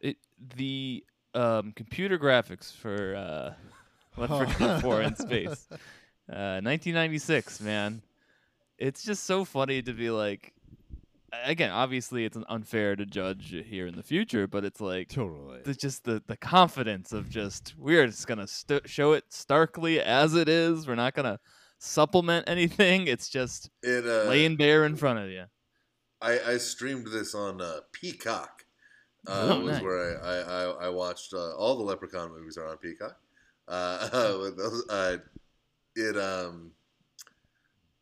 it 0.00 0.16
the 0.56 1.04
um 1.34 1.72
computer 1.72 2.18
graphics 2.18 2.72
for 2.76 3.16
uh 3.16 3.54
Leprechaun 4.20 4.80
4 4.80 5.02
in 5.02 5.16
space. 5.26 5.66
Uh 6.30 6.60
1996, 6.60 7.60
man. 7.62 8.02
It's 8.78 9.02
just 9.02 9.24
so 9.24 9.44
funny 9.44 9.80
to 9.82 9.92
be 9.92 10.10
like 10.10 10.52
again, 11.44 11.70
obviously 11.70 12.24
it's 12.24 12.36
unfair 12.48 12.96
to 12.96 13.04
judge 13.06 13.54
here 13.66 13.86
in 13.86 13.96
the 13.96 14.02
future, 14.02 14.46
but 14.46 14.64
it's 14.64 14.80
like 14.80 15.08
Totally. 15.08 15.60
the, 15.64 15.74
just 15.74 16.04
the, 16.04 16.22
the 16.26 16.36
confidence 16.36 17.12
of 17.12 17.28
just 17.30 17.74
we're 17.78 18.06
just 18.06 18.26
gonna 18.26 18.46
st- 18.46 18.88
show 18.88 19.12
it 19.12 19.24
starkly 19.30 20.00
as 20.00 20.34
it 20.34 20.48
is. 20.48 20.86
We're 20.86 20.94
not 20.94 21.14
gonna 21.14 21.38
supplement 21.78 22.48
anything. 22.48 23.06
It's 23.06 23.28
just 23.28 23.70
It 23.82 24.06
uh, 24.06 24.28
laying 24.28 24.56
bare 24.56 24.84
in 24.84 24.96
front 24.96 25.18
of 25.20 25.30
you. 25.30 25.44
I, 26.20 26.40
I 26.40 26.56
streamed 26.58 27.06
this 27.08 27.34
on 27.34 27.60
uh, 27.60 27.80
Peacock. 27.92 28.64
Uh, 29.26 29.48
Oh, 29.50 29.60
was 29.60 29.72
nice. 29.74 29.82
where 29.82 30.22
I, 30.24 30.30
I, 30.30 30.36
I, 30.40 30.86
I 30.86 30.88
watched 30.88 31.34
uh, 31.34 31.54
all 31.56 31.76
the 31.76 31.84
Leprechaun 31.84 32.30
movies 32.30 32.56
are 32.56 32.66
on 32.66 32.78
Peacock. 32.78 33.16
Uh, 33.66 34.38
with 34.40 34.56
those, 34.56 34.84
uh, 34.88 35.18
it 35.94 36.16
um, 36.16 36.72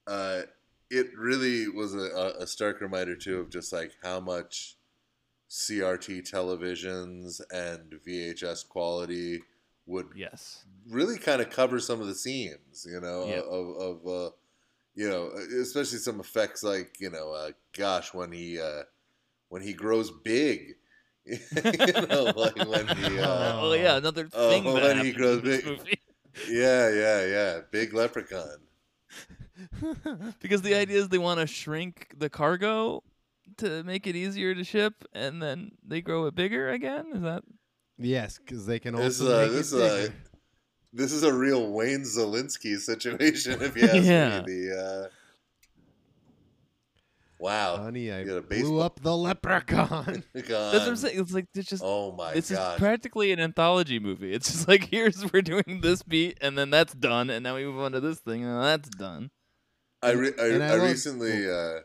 uh, 0.07 0.43
it 0.91 1.09
really 1.17 1.69
was 1.69 1.95
a, 1.95 2.35
a 2.39 2.47
stark 2.47 2.81
reminder 2.81 3.17
too 3.17 3.41
of 3.41 3.51
just 3.51 3.73
like 3.73 3.93
how 4.03 4.21
much 4.21 4.77
CRT 5.51 6.31
televisions 6.31 7.41
and 7.51 7.95
VHS 8.07 8.69
quality 8.69 9.43
would 9.87 10.07
Yes. 10.15 10.65
really 10.89 11.19
kind 11.19 11.41
of 11.41 11.51
cover 11.51 11.79
some 11.81 12.01
of 12.01 12.07
the 12.07 12.15
scenes, 12.15 12.87
you 12.89 13.01
know, 13.01 13.27
Yeah. 13.29 13.41
of, 13.41 13.77
of 13.77 14.07
uh, 14.07 14.31
you 14.95 15.09
know, 15.09 15.31
especially 15.61 15.99
some 15.99 16.21
effects 16.21 16.63
like, 16.63 16.97
you 17.01 17.11
know, 17.11 17.33
uh, 17.33 17.51
gosh, 17.77 18.13
when 18.15 18.33
he 18.33 18.59
uh, 18.61 18.83
when 19.49 19.63
he 19.63 19.73
grows 19.73 20.11
big, 20.25 20.75
you 21.27 22.07
know, 22.09 22.25
like 22.37 22.57
when 22.57 22.87
he, 22.89 23.19
uh, 23.19 23.59
oh 23.61 23.75
yeah, 23.75 23.97
another 23.97 24.29
oh, 24.33 24.49
thing 24.49 24.65
that 24.65 24.83
when 24.97 25.05
he 25.05 25.13
grows 25.13 25.43
big. 25.43 25.65
movie. 25.67 25.99
yeah, 26.51 26.89
yeah, 26.91 27.27
yeah, 27.27 27.61
big 27.71 27.93
leprechaun. 27.95 28.59
because 30.41 30.63
the 30.63 30.75
idea 30.75 30.99
is 30.99 31.09
they 31.09 31.19
want 31.19 31.41
to 31.41 31.47
shrink 31.47 32.09
the 32.17 32.29
cargo 32.29 33.03
to 33.57 33.83
make 33.85 34.07
it 34.07 34.17
easier 34.17 34.55
to 34.55 34.65
ship, 34.65 35.05
and 35.13 35.43
then 35.43 35.73
they 35.87 36.01
grow 36.01 36.27
it 36.27 36.35
bigger 36.35 36.71
again. 36.71 37.07
Is 37.15 37.23
that? 37.23 37.43
Yes, 37.99 38.39
because 38.39 38.67
they 38.67 38.79
can 38.79 38.95
also 38.95 39.05
This, 39.05 39.21
also 39.23 39.37
uh, 39.37 39.43
make 39.47 39.53
this, 39.53 39.73
it 39.73 40.11
uh. 40.11 40.13
This 40.93 41.13
is 41.13 41.23
a 41.23 41.33
real 41.33 41.71
Wayne 41.73 42.03
Szalinski 42.03 42.79
situation, 42.79 43.61
if 43.63 43.77
you 43.77 43.85
ask 43.89 43.95
Yeah. 44.05 44.43
me. 44.43 44.45
The 44.47 45.09
uh, 45.09 45.09
wow, 47.39 47.77
Honey, 47.77 48.11
I 48.13 48.25
got 48.25 48.37
a 48.39 48.41
blew 48.43 48.49
baseball- 48.49 48.83
up 48.83 49.01
the 49.01 49.17
leprechaun. 49.17 50.25
That's 50.35 50.49
what 50.51 50.83
I'm 50.89 50.97
saying. 50.97 51.19
It's 51.21 51.33
like 51.33 51.47
there's 51.55 51.67
just. 51.67 51.83
Oh 51.85 52.13
my 52.13 52.33
this 52.35 52.51
is 52.51 52.59
practically 52.79 53.33
an 53.33 53.41
anthology 53.41 53.99
movie. 53.99 54.33
It's 54.33 54.51
just 54.51 54.69
like 54.69 54.85
here's 54.91 55.31
we're 55.33 55.43
doing 55.43 55.81
this 55.83 56.03
beat, 56.03 56.39
and 56.41 56.57
then 56.57 56.71
that's 56.71 56.95
done, 56.95 57.31
and 57.31 57.43
now 57.43 57.57
we 57.57 57.65
move 57.65 57.79
on 57.81 57.93
to 57.93 58.01
this 58.01 58.19
thing, 58.21 58.45
and 58.45 58.63
that's 58.63 58.89
done. 58.89 59.31
I 60.03 60.13
re- 60.13 60.33
I, 60.39 60.47
And 60.49 60.63
I 60.63 60.67
I, 60.69 60.75
love- 60.77 60.89
recently. 60.91 61.49
Uh, 61.51 61.81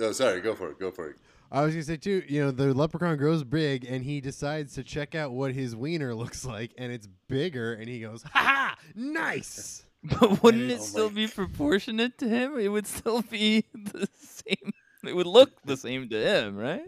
oh, 0.00 0.12
sorry. 0.12 0.40
Go 0.40 0.54
for 0.54 0.70
it. 0.70 0.78
Go 0.78 0.90
for 0.90 1.10
it. 1.10 1.16
I 1.54 1.62
was 1.62 1.72
gonna 1.74 1.84
say 1.84 1.96
too, 1.96 2.22
you 2.28 2.42
know, 2.44 2.50
the 2.50 2.74
leprechaun 2.74 3.16
grows 3.16 3.44
big 3.44 3.84
and 3.84 4.02
he 4.04 4.20
decides 4.20 4.74
to 4.74 4.82
check 4.82 5.14
out 5.14 5.32
what 5.32 5.52
his 5.52 5.76
wiener 5.76 6.14
looks 6.22 6.44
like, 6.44 6.72
and 6.76 6.92
it's 6.92 7.06
bigger, 7.28 7.74
and 7.74 7.88
he 7.88 8.00
goes, 8.00 8.22
"Ha 8.24 8.30
ha, 8.34 8.76
nice." 8.94 9.84
But 10.20 10.42
wouldn't 10.42 10.70
it 10.70 10.82
still 10.82 11.08
my 11.08 11.14
be 11.14 11.28
proportionate 11.28 12.18
to 12.18 12.28
him? 12.28 12.58
It 12.58 12.68
would 12.68 12.86
still 12.86 13.22
be 13.22 13.64
the 13.74 14.06
same. 14.20 14.72
It 15.06 15.16
would 15.16 15.26
look 15.26 15.62
the 15.64 15.78
same 15.78 16.10
to 16.10 16.16
him, 16.16 16.56
right? 16.56 16.84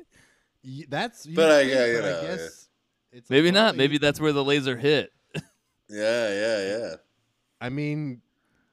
Y- 0.62 0.84
That's 0.86 1.26
But 1.26 1.50
I- 1.50 1.60
yeah, 1.62 1.86
you 1.86 1.94
but 1.94 2.02
know, 2.02 2.18
I 2.18 2.22
yeah. 2.22 2.28
guess 2.36 2.68
it's 3.12 3.30
Maybe 3.30 3.50
not. 3.50 3.74
Maybe 3.76 3.96
that's 3.96 4.20
where 4.20 4.34
the 4.34 4.44
laser 4.44 4.76
hit. 4.76 5.12
Yeah, 5.88 6.28
yeah, 6.28 6.58
yeah. 6.78 6.94
I 7.60 7.68
mean, 7.70 8.20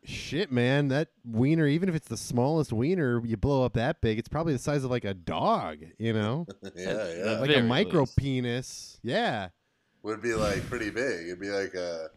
shit, 0.05 0.51
man, 0.51 0.89
that 0.89 1.09
wiener, 1.25 1.67
even 1.67 1.89
if 1.89 1.95
it's 1.95 2.07
the 2.07 2.17
smallest 2.17 2.73
wiener, 2.73 3.21
you 3.25 3.37
blow 3.37 3.63
up 3.65 3.73
that 3.73 4.01
big, 4.01 4.19
it's 4.19 4.29
probably 4.29 4.53
the 4.53 4.59
size 4.59 4.83
of 4.83 4.91
like 4.91 5.05
a 5.05 5.13
dog, 5.13 5.79
you 5.97 6.13
know, 6.13 6.45
yeah, 6.61 6.71
yeah. 6.75 7.31
at 7.33 7.41
like 7.41 7.55
a 7.55 7.61
micro 7.61 8.01
least. 8.01 8.17
penis. 8.17 8.99
Yeah, 9.03 9.49
Would 10.03 10.21
be 10.21 10.33
like 10.33 10.67
pretty 10.69 10.89
big. 10.89 11.27
It'd 11.27 11.39
be 11.39 11.49
like 11.49 11.73
a 11.73 12.07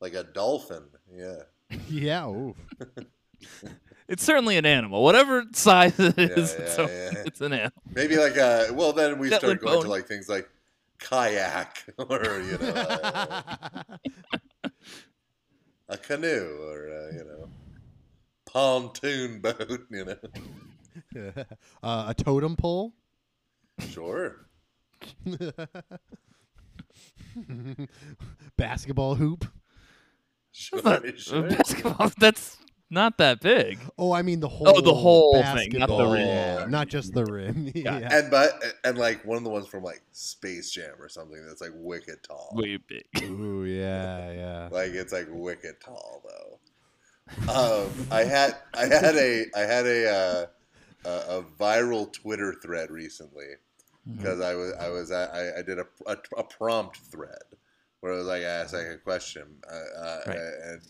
like 0.00 0.14
a 0.14 0.24
dolphin. 0.24 0.84
Yeah. 1.14 1.42
yeah. 1.88 2.28
oof. 2.28 2.56
It's 4.08 4.22
certainly 4.22 4.56
an 4.56 4.64
animal, 4.64 5.02
whatever 5.02 5.42
size 5.52 5.98
it 5.98 6.16
is, 6.16 6.28
Yeah, 6.28 6.36
is. 6.36 6.56
yeah, 6.60 6.68
so 6.68 6.82
yeah. 6.82 7.22
it's 7.26 7.40
an 7.40 7.52
animal. 7.52 7.72
Maybe 7.92 8.16
like 8.16 8.36
a. 8.36 8.68
Well, 8.72 8.92
then 8.92 9.18
we 9.18 9.28
Shetland 9.28 9.58
start 9.58 9.72
going 9.72 9.82
to 9.82 9.90
like 9.90 10.06
things 10.06 10.28
like 10.28 10.48
kayak 11.00 11.84
or 12.08 12.40
you 12.40 12.56
know 12.56 12.68
uh, 12.68 13.70
a 15.88 15.96
canoe 15.96 16.58
or 16.62 16.88
uh, 16.90 17.10
you 17.12 17.24
know 17.24 17.48
pontoon 18.46 19.40
boat. 19.42 19.86
You 19.90 20.04
know. 20.04 20.16
uh, 21.82 22.04
a 22.08 22.14
totem 22.14 22.56
pole. 22.56 22.94
Sure. 23.78 24.46
Basketball 28.56 29.16
hoop. 29.16 29.44
Sure. 30.52 30.80
That's 30.80 31.22
sure. 31.22 31.42
basketball. 31.42 32.10
That's 32.18 32.56
not 32.90 33.18
that 33.18 33.40
big. 33.40 33.78
Oh, 33.98 34.12
I 34.12 34.22
mean 34.22 34.40
the 34.40 34.48
whole. 34.48 34.68
Oh, 34.68 34.80
the 34.80 34.94
whole 34.94 35.42
thing, 35.42 35.70
not 35.72 35.88
the 35.88 36.06
rim. 36.06 36.26
yeah, 36.26 36.66
not 36.68 36.88
just 36.88 37.12
the 37.14 37.24
rim. 37.24 37.70
yeah. 37.74 38.08
And 38.10 38.30
but 38.30 38.62
and 38.84 38.96
like 38.96 39.24
one 39.24 39.36
of 39.36 39.44
the 39.44 39.50
ones 39.50 39.66
from 39.66 39.82
like 39.82 40.02
Space 40.12 40.70
Jam 40.70 40.94
or 41.00 41.08
something 41.08 41.44
that's 41.46 41.60
like 41.60 41.72
wicked 41.74 42.22
tall. 42.22 42.52
Way 42.54 42.76
big. 42.76 43.06
Ooh, 43.22 43.64
yeah, 43.64 44.30
yeah. 44.32 44.68
Like 44.70 44.90
it's 44.92 45.12
like 45.12 45.26
wicked 45.30 45.80
tall 45.80 46.22
though. 46.24 46.58
Um, 47.52 47.90
I 48.10 48.22
had 48.22 48.56
I 48.74 48.86
had 48.86 49.16
a 49.16 49.46
I 49.56 49.60
had 49.60 49.86
a 49.86 50.08
uh, 50.08 50.46
a, 51.04 51.38
a 51.38 51.42
viral 51.42 52.12
Twitter 52.12 52.54
thread 52.62 52.90
recently 52.90 53.46
because 54.08 54.40
I 54.40 54.54
was 54.54 54.72
I 54.74 54.88
was 54.90 55.10
I, 55.10 55.58
I 55.58 55.62
did 55.62 55.80
a, 55.80 55.86
a, 56.06 56.16
a 56.36 56.44
prompt 56.44 56.98
thread 56.98 57.42
where 58.00 58.12
it 58.12 58.16
was 58.16 58.26
like 58.26 58.42
I 58.42 58.46
asked 58.46 58.74
like 58.74 58.86
a 58.86 58.98
question 58.98 59.42
uh, 59.68 60.00
uh, 60.00 60.20
Right. 60.28 60.36
and 60.36 60.82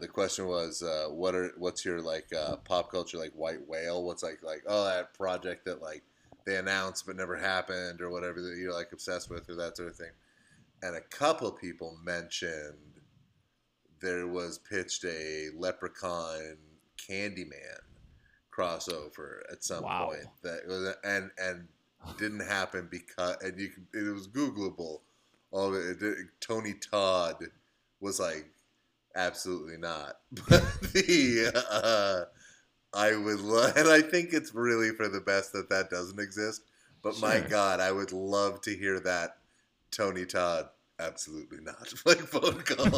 the 0.00 0.08
question 0.08 0.46
was 0.46 0.82
uh, 0.82 1.06
what 1.10 1.34
are 1.34 1.52
what's 1.58 1.84
your 1.84 2.00
like 2.00 2.32
uh, 2.32 2.56
pop 2.58 2.90
culture 2.90 3.18
like 3.18 3.32
white 3.32 3.66
whale? 3.68 4.04
What's 4.04 4.22
like 4.22 4.42
like 4.42 4.64
oh 4.66 4.84
that 4.84 5.14
project 5.14 5.64
that 5.66 5.82
like 5.82 6.02
they 6.46 6.56
announced 6.56 7.06
but 7.06 7.16
never 7.16 7.36
happened 7.36 8.00
or 8.00 8.10
whatever 8.10 8.40
that 8.40 8.56
you're 8.58 8.72
like 8.74 8.92
obsessed 8.92 9.30
with 9.30 9.48
or 9.48 9.56
that 9.56 9.76
sort 9.76 9.88
of 9.90 9.96
thing. 9.96 10.12
And 10.82 10.96
a 10.96 11.00
couple 11.02 11.50
people 11.52 11.98
mentioned 12.02 13.00
there 14.00 14.26
was 14.26 14.58
pitched 14.58 15.04
a 15.04 15.48
leprechaun 15.56 16.56
candyman 16.96 17.80
crossover 18.54 19.40
at 19.52 19.62
some 19.64 19.84
Wow. 19.84 20.08
point 20.08 20.26
that 20.42 20.66
was 20.66 20.94
and 21.04 21.30
and 21.38 21.68
didn't 22.18 22.40
happen 22.40 22.88
because 22.90 23.36
and 23.42 23.58
you 23.58 23.70
it 23.94 24.12
was 24.12 24.28
googleable. 24.28 25.00
All 25.52 25.68
of 25.68 25.74
it, 25.74 25.90
it 25.90 26.00
did- 26.00 26.16
tony 26.40 26.74
todd 26.74 27.36
was 28.00 28.18
like 28.20 28.46
absolutely 29.16 29.76
not 29.76 30.16
but 30.48 30.62
the 30.92 31.50
uh 31.70 32.24
i 32.96 33.14
would 33.14 33.40
love 33.40 33.76
and 33.76 33.88
i 33.88 34.00
think 34.00 34.32
it's 34.32 34.54
really 34.54 34.90
for 34.90 35.08
the 35.08 35.20
best 35.20 35.52
that 35.52 35.68
that 35.68 35.90
doesn't 35.90 36.20
exist 36.20 36.62
but 37.02 37.20
my 37.20 37.40
god 37.40 37.80
i 37.80 37.90
would 37.90 38.12
love 38.12 38.60
to 38.60 38.74
hear 38.74 39.00
that 39.00 39.38
tony 39.90 40.24
todd 40.24 40.68
absolutely 41.00 41.58
not 41.60 41.92
like 42.06 42.18
phone 42.18 42.60
call 42.62 42.84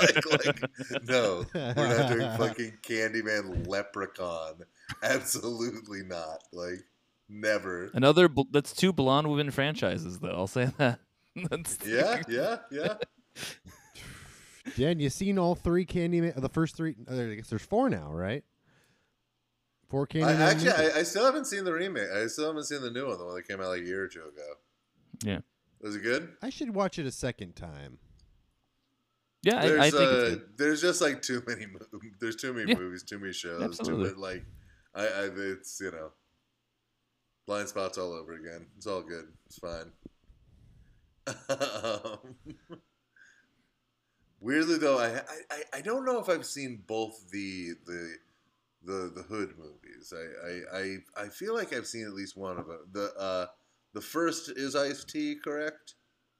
like 0.00 0.44
like 0.44 1.04
no 1.08 1.44
we're 1.54 1.98
not 1.98 2.10
doing 2.10 2.30
fucking 2.38 2.78
Candyman 2.82 3.66
Leprechaun. 3.66 4.62
Absolutely 5.02 6.02
not. 6.02 6.42
Like, 6.52 6.84
never. 7.28 7.90
Another 7.94 8.28
bl- 8.28 8.42
that's 8.50 8.72
two 8.72 8.92
blonde 8.92 9.28
women 9.28 9.50
franchises 9.50 10.18
though. 10.18 10.28
I'll 10.28 10.46
say 10.46 10.70
that. 10.78 11.00
Yeah, 11.84 12.22
yeah, 12.28 12.58
yeah. 12.70 12.94
Dan, 14.76 14.98
you 15.00 15.10
seen 15.10 15.38
all 15.38 15.54
three 15.54 15.86
Candyman? 15.86 16.40
The 16.40 16.48
first 16.48 16.76
three? 16.76 16.96
uh, 17.10 17.14
I 17.14 17.34
guess 17.36 17.48
there's 17.48 17.64
four 17.64 17.88
now, 17.88 18.10
right? 18.12 18.44
Four 19.88 20.08
I, 20.14 20.32
actually. 20.32 20.70
I, 20.70 20.90
I 20.98 21.02
still 21.04 21.24
haven't 21.24 21.46
seen 21.46 21.64
the 21.64 21.72
remake. 21.72 22.08
I 22.10 22.26
still 22.26 22.46
haven't 22.48 22.64
seen 22.64 22.82
the 22.82 22.90
new 22.90 23.06
one, 23.06 23.18
the 23.18 23.24
one 23.24 23.36
that 23.36 23.46
came 23.46 23.60
out 23.60 23.68
like 23.68 23.82
a 23.82 23.84
year 23.84 24.02
or 24.04 24.08
two 24.08 24.22
ago. 24.22 24.54
Yeah. 25.22 25.38
Was 25.80 25.94
it 25.94 26.02
good? 26.02 26.30
I 26.42 26.50
should 26.50 26.74
watch 26.74 26.98
it 26.98 27.06
a 27.06 27.12
second 27.12 27.54
time. 27.54 27.98
Yeah, 29.42 29.58
I, 29.58 29.66
There's, 29.68 29.80
I 29.80 29.90
think 29.90 30.02
uh, 30.02 30.14
it's 30.14 30.30
good. 30.30 30.42
there's 30.56 30.80
just 30.80 31.00
like 31.02 31.20
too 31.22 31.42
many. 31.46 31.66
mo- 31.66 31.78
There's 32.20 32.34
too 32.36 32.54
many 32.54 32.72
Yeah. 32.72 32.78
movies, 32.78 33.02
too 33.02 33.18
many 33.18 33.34
shows. 33.34 33.58
Too 33.58 33.64
Absolutely. 33.66 34.04
many, 34.06 34.16
like, 34.16 34.44
I, 34.94 35.02
I, 35.06 35.28
it's 35.36 35.78
you 35.80 35.90
know, 35.90 36.10
blind 37.46 37.68
spots 37.68 37.98
all 37.98 38.14
over 38.14 38.32
again. 38.32 38.66
It's 38.78 38.86
all 38.86 39.02
good. 39.02 39.26
It's 39.46 39.58
fine. 39.58 39.92
Um, 41.48 42.34
weirdly 44.40 44.78
though, 44.78 44.98
I, 44.98 45.20
I 45.50 45.62
I 45.78 45.80
don't 45.80 46.04
know 46.04 46.18
if 46.20 46.28
I've 46.28 46.46
seen 46.46 46.82
both 46.86 47.30
the 47.30 47.70
the 47.86 48.16
the 48.84 49.12
the 49.14 49.22
Hood 49.22 49.54
movies. 49.58 50.12
I 50.14 50.48
I, 50.48 50.78
I, 50.78 51.24
I 51.24 51.28
feel 51.28 51.54
like 51.54 51.72
I've 51.72 51.86
seen 51.86 52.04
at 52.04 52.12
least 52.12 52.36
one 52.36 52.58
of 52.58 52.66
them. 52.66 52.80
The 52.92 53.12
uh 53.18 53.46
the 53.92 54.00
first 54.00 54.50
is 54.50 54.74
Ice 54.76 55.04
T, 55.04 55.36
correct? 55.36 55.94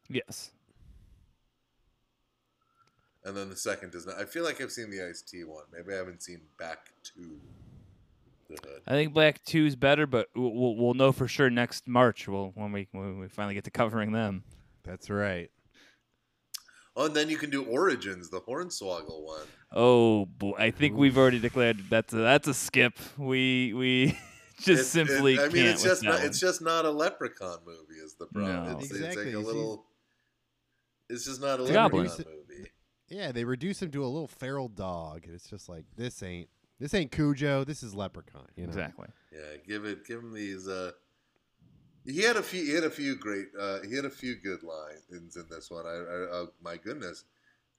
Yes. 0.08 0.50
And 3.24 3.34
then 3.34 3.48
the 3.48 3.56
second 3.56 3.94
is 3.94 4.06
not. 4.06 4.16
I 4.18 4.26
feel 4.26 4.44
like 4.44 4.60
I've 4.60 4.72
seen 4.72 4.90
the 4.90 5.02
Ice 5.08 5.22
T 5.22 5.44
one. 5.44 5.64
Maybe 5.72 5.94
I 5.94 5.96
haven't 5.96 6.22
seen 6.22 6.42
Back 6.58 6.90
Two. 7.02 7.40
the 8.50 8.56
Hood. 8.68 8.82
I 8.86 8.90
think 8.90 9.14
Back 9.14 9.42
Two 9.44 9.64
is 9.64 9.76
better, 9.76 10.06
but 10.06 10.28
we'll, 10.34 10.52
we'll, 10.52 10.76
we'll 10.76 10.94
know 10.94 11.10
for 11.10 11.26
sure 11.26 11.48
next 11.48 11.88
March. 11.88 12.28
We'll, 12.28 12.52
when 12.54 12.70
we 12.72 12.88
when 12.92 13.18
we 13.18 13.28
finally 13.28 13.54
get 13.54 13.64
to 13.64 13.70
covering 13.70 14.12
them. 14.12 14.44
That's 14.82 15.08
right. 15.08 15.50
Oh, 16.96 17.06
and 17.06 17.14
then 17.16 17.28
you 17.28 17.36
can 17.36 17.50
do 17.50 17.64
Origins, 17.64 18.30
the 18.30 18.40
Hornswoggle 18.40 19.22
one. 19.24 19.42
Oh 19.72 20.26
boy, 20.26 20.52
I 20.58 20.70
think 20.70 20.96
we've 20.96 21.18
already 21.18 21.40
declared 21.40 21.82
that's 21.90 22.12
a, 22.12 22.18
that's 22.18 22.46
a 22.48 22.54
skip. 22.54 22.96
We 23.18 23.72
we 23.74 24.18
just 24.60 24.68
It- 24.68 24.72
it- 24.72 24.84
simply 25.08 25.38
I 25.38 25.42
mean, 25.48 25.50
can't. 25.52 25.68
it's 25.68 25.82
just 25.82 26.02
not. 26.04 26.14
one. 26.18 26.26
It's 26.26 26.38
just 26.38 26.62
not 26.62 26.84
a 26.84 26.90
Leprechaun 26.90 27.58
movie. 27.66 28.00
Is 28.00 28.14
the 28.14 28.26
problem? 28.26 28.64
No. 28.72 28.78
It's, 28.78 28.90
Exactly, 28.92 29.22
it's 29.24 29.34
like 29.36 29.44
a 29.44 29.46
little. 29.46 29.86
It's 31.10 31.24
just 31.24 31.40
not 31.40 31.60
a 31.60 31.64
It's 31.64 31.72
Leprechaun 31.72 32.06
goblin. 32.06 32.26
movie. 32.48 32.70
Yeah, 33.08 33.32
they 33.32 33.44
reduce 33.44 33.82
him 33.82 33.90
to 33.90 34.04
a 34.04 34.06
little 34.06 34.28
feral 34.28 34.68
dog, 34.68 35.24
and 35.26 35.34
it's 35.34 35.48
just 35.50 35.68
like 35.68 35.84
this 35.96 36.22
ain't 36.22 36.48
this 36.80 36.94
ain't 36.94 37.10
Cujo. 37.12 37.64
This 37.64 37.82
is 37.82 37.94
Leprechaun. 37.94 38.46
You 38.56 38.64
know 38.64 38.68
exactly. 38.68 39.08
Yeah, 39.32 39.56
give 39.66 39.84
it. 39.84 40.06
Give 40.06 40.20
him 40.20 40.32
these. 40.32 40.68
Uh, 40.68 40.92
he 42.06 42.22
had 42.22 42.36
a 42.36 42.42
few. 42.42 42.64
He 42.64 42.72
had 42.72 42.84
a 42.84 42.90
few 42.90 43.16
great. 43.16 43.46
Uh, 43.58 43.78
he 43.88 43.94
had 43.94 44.04
a 44.04 44.10
few 44.10 44.36
good 44.36 44.62
lines 44.62 45.36
in 45.36 45.46
this 45.50 45.70
one. 45.70 45.86
I, 45.86 45.90
I, 45.90 46.16
oh 46.32 46.48
my 46.62 46.76
goodness, 46.76 47.24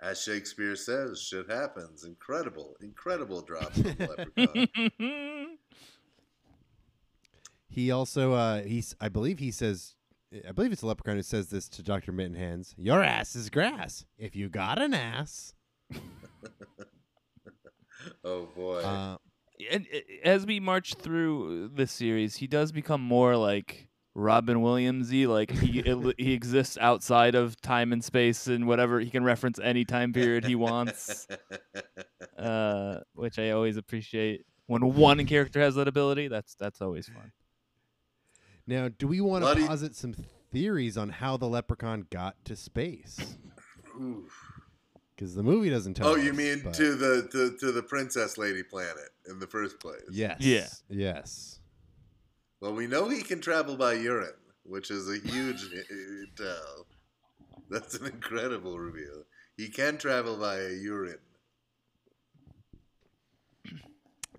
as 0.02 0.22
Shakespeare 0.22 0.76
says, 0.76 1.22
shit 1.22 1.50
happens. 1.50 2.04
Incredible, 2.04 2.76
incredible 2.82 3.42
drop 3.42 3.72
from 3.74 3.96
Leprechaun. 4.00 5.58
He 7.76 7.92
also 7.92 8.32
uh 8.32 8.62
he's 8.62 8.96
I 9.02 9.10
believe 9.10 9.40
he 9.40 9.52
says 9.52 9.96
I 10.48 10.54
believe 10.54 10.72
it's 10.72 10.82
a 10.82 10.88
leprechaun 10.88 11.18
who 11.18 11.24
says 11.24 11.50
this 11.50 11.68
to 11.70 11.84
Dr. 11.84 12.14
Mittenhands. 12.14 12.74
Your 12.78 13.04
ass 13.04 13.36
is 13.36 13.50
grass. 13.50 14.06
If 14.18 14.34
you 14.34 14.48
got 14.48 14.82
an 14.82 14.94
ass. 14.94 15.54
oh 18.24 18.48
boy. 18.56 18.80
Uh, 18.80 19.18
and 19.70 19.86
uh, 19.94 19.98
as 20.24 20.46
we 20.46 20.62
march 20.62 20.94
through 20.94 21.72
this 21.76 21.92
series, 21.92 22.38
he 22.38 22.48
does 22.48 22.72
become 22.72 23.02
more 23.02 23.36
like 23.36 23.90
Robin 24.16 24.58
Williamsy. 24.62 25.28
Like 25.28 25.52
he 25.52 25.80
it, 25.80 26.16
he 26.18 26.34
exists 26.34 26.78
outside 26.80 27.36
of 27.36 27.60
time 27.62 27.92
and 27.94 28.04
space 28.04 28.48
and 28.48 28.66
whatever. 28.68 29.00
He 29.00 29.10
can 29.10 29.24
reference 29.24 29.60
any 29.60 29.86
time 29.86 30.14
period 30.14 30.46
he 30.46 30.56
wants, 30.56 31.28
uh, 32.38 33.02
which 33.14 33.38
I 33.38 33.52
always 33.52 33.78
appreciate. 33.78 34.46
When 34.68 34.96
one 34.96 35.24
character 35.28 35.60
has 35.62 35.76
that 35.76 35.88
ability, 35.88 36.28
that's 36.30 36.56
that's 36.56 36.82
always 36.82 37.08
fun. 37.08 37.32
now, 38.66 38.90
do 38.98 39.08
we 39.08 39.22
want 39.22 39.46
to 39.46 39.68
posit 39.68 39.96
some 39.96 40.16
theories 40.52 40.98
on 40.98 41.10
how 41.10 41.38
the 41.38 41.48
leprechaun 41.48 42.08
got 42.10 42.36
to 42.46 42.56
space? 42.56 43.36
Because 45.16 45.36
the 45.36 45.44
movie 45.44 45.70
doesn't 45.70 45.94
tell 45.94 46.08
Oh, 46.08 46.16
us. 46.18 46.24
you 46.24 46.34
mean 46.34 46.62
but- 46.64 46.74
to 46.74 46.96
the 46.96 47.28
to, 47.32 47.58
to 47.60 47.72
the 47.72 47.84
Princess 47.84 48.38
Lady 48.38 48.64
planet 48.64 49.10
in 49.30 49.40
the 49.40 49.48
first 49.48 49.80
place? 49.80 50.02
Yes. 50.10 50.38
Yeah. 50.42 50.68
Yes. 50.90 51.60
Well, 52.66 52.74
we 52.74 52.88
know 52.88 53.08
he 53.10 53.22
can 53.22 53.42
travel 53.42 53.76
by 53.78 53.94
urine, 53.94 54.34
which 54.64 54.90
is 54.90 55.08
a 55.08 55.20
huge 55.20 55.68
tell. 56.36 56.88
That's 57.70 57.94
an 57.94 58.08
incredible 58.08 58.80
reveal. 58.80 59.22
He 59.56 59.68
can 59.68 60.00
travel 60.00 60.36
via 60.36 60.70
urine. 60.72 61.20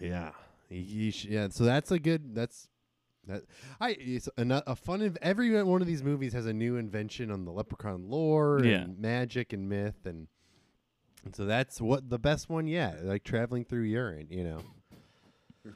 Yeah. 0.01 0.31
He, 0.69 0.83
he 0.83 1.11
sh- 1.13 1.27
yeah. 1.27 1.47
So 1.51 1.63
that's 1.63 1.93
a 1.93 2.01
good. 2.01 2.35
That's 2.35 2.67
that. 3.29 3.43
I. 3.81 3.91
It's 3.91 4.29
a, 4.37 4.63
a 4.67 4.75
fun. 4.75 5.03
Inv- 5.03 5.19
every 5.23 5.63
one 5.63 5.81
of 5.81 5.87
these 5.87 6.03
movies 6.03 6.33
has 6.33 6.47
a 6.47 6.53
new 6.53 6.79
invention 6.79 7.31
on 7.31 7.45
the 7.45 7.53
leprechaun 7.53 8.11
lore 8.11 8.61
Yeah. 8.65 8.79
and 8.79 8.99
magic 8.99 9.53
and 9.53 9.69
myth 9.69 10.05
and. 10.05 10.27
And 11.25 11.35
so 11.35 11.45
that's 11.45 11.81
what 11.81 12.11
the 12.11 12.19
best 12.19 12.49
one 12.51 12.67
yet, 12.67 13.05
like 13.05 13.23
traveling 13.23 13.65
through 13.65 13.83
urine, 13.83 14.27
you 14.31 14.43
know, 14.43 14.61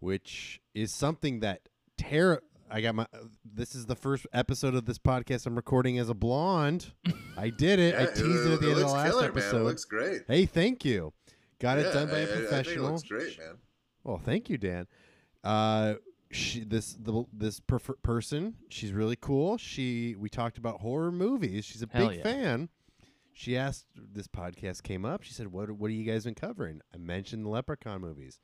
which 0.00 0.62
is 0.74 0.92
something 0.94 1.40
that 1.40 1.60
Tara. 2.00 2.40
I 2.70 2.80
got 2.80 2.94
my. 2.94 3.02
Uh, 3.12 3.18
this 3.44 3.74
is 3.74 3.86
the 3.86 3.96
first 3.96 4.26
episode 4.32 4.74
of 4.74 4.84
this 4.86 4.98
podcast 4.98 5.46
I'm 5.46 5.56
recording 5.56 5.98
as 5.98 6.08
a 6.08 6.14
blonde. 6.14 6.92
I 7.36 7.50
did 7.50 7.78
it. 7.78 7.94
I 7.94 8.00
Yeah, 8.02 8.06
teased 8.06 8.46
it, 8.46 8.52
at 8.52 8.60
the 8.60 8.68
end 8.70 8.78
of 8.78 8.78
the 8.78 8.86
last 8.86 9.10
killer, 9.12 9.24
episode. 9.28 9.52
Man. 9.54 9.60
It 9.62 9.64
looks 9.64 9.84
great. 9.84 10.22
hey, 10.28 10.46
thank 10.46 10.84
you. 10.84 11.12
Got 11.58 11.78
it 11.78 11.92
done 11.92 12.08
by 12.08 12.16
I- 12.16 12.18
a 12.18 12.20
I- 12.20 12.22
I 12.22 12.26
think 12.26 12.38
it 12.38 12.48
professional. 12.48 12.90
looks 12.92 13.02
great, 13.02 13.38
man. 13.38 13.58
Well, 14.04 14.18
thank 14.18 14.48
you, 14.48 14.56
Dan. 14.56 14.86
Uh, 15.44 15.94
she 16.30 16.64
this 16.64 16.96
the 16.98 17.24
this 17.32 17.60
prefer- 17.60 17.96
person. 18.02 18.54
She's 18.68 18.92
really 18.92 19.16
cool. 19.16 19.58
She 19.58 20.14
we 20.18 20.28
talked 20.30 20.56
about 20.58 20.80
horror 20.80 21.10
movies. 21.12 21.64
She's 21.64 21.82
a 21.82 21.88
Hell 21.90 22.08
big 22.08 22.18
yeah. 22.18 22.22
fan. 22.22 22.68
She 23.32 23.56
asked. 23.56 23.86
This 23.96 24.28
podcast 24.28 24.82
came 24.84 25.04
up. 25.04 25.22
She 25.22 25.32
said, 25.32 25.48
"What 25.48 25.70
what 25.72 25.90
have 25.90 25.98
you 25.98 26.04
guys 26.10 26.24
been 26.24 26.34
covering?" 26.34 26.80
I 26.94 26.98
mentioned 26.98 27.44
the 27.44 27.48
Leprechaun 27.50 28.00
movies. 28.00 28.38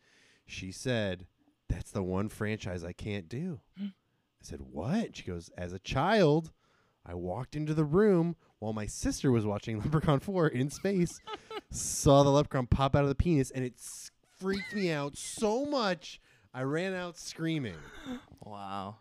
She 0.46 0.72
said, 0.72 1.26
"That's 1.86 1.92
the 1.92 2.02
one 2.02 2.28
franchise 2.28 2.82
I 2.82 2.92
can't 2.92 3.28
do." 3.28 3.60
Hmm. 3.78 3.84
I 3.86 4.42
said, 4.42 4.60
"What?" 4.60 5.16
She 5.16 5.22
goes, 5.22 5.50
"As 5.56 5.72
a 5.72 5.78
child, 5.78 6.50
I 7.04 7.14
walked 7.14 7.54
into 7.54 7.74
the 7.74 7.84
room 7.84 8.34
while 8.58 8.72
my 8.72 8.86
sister 8.86 9.30
was 9.30 9.46
watching 9.46 9.78
Leprechaun 9.84 10.18
4 10.18 10.48
in 10.48 10.68
space, 10.70 11.20
saw 11.70 12.24
the 12.24 12.30
leprechaun 12.30 12.66
pop 12.66 12.96
out 12.96 13.02
of 13.04 13.08
the 13.08 13.14
penis, 13.14 13.52
and 13.52 13.64
it 13.64 13.74
s- 13.78 14.10
freaked 14.40 14.74
me 14.74 14.90
out 14.90 15.16
so 15.16 15.64
much, 15.64 16.20
I 16.52 16.62
ran 16.62 16.92
out 16.92 17.16
screaming. 17.16 17.76
Wow. 18.44 18.96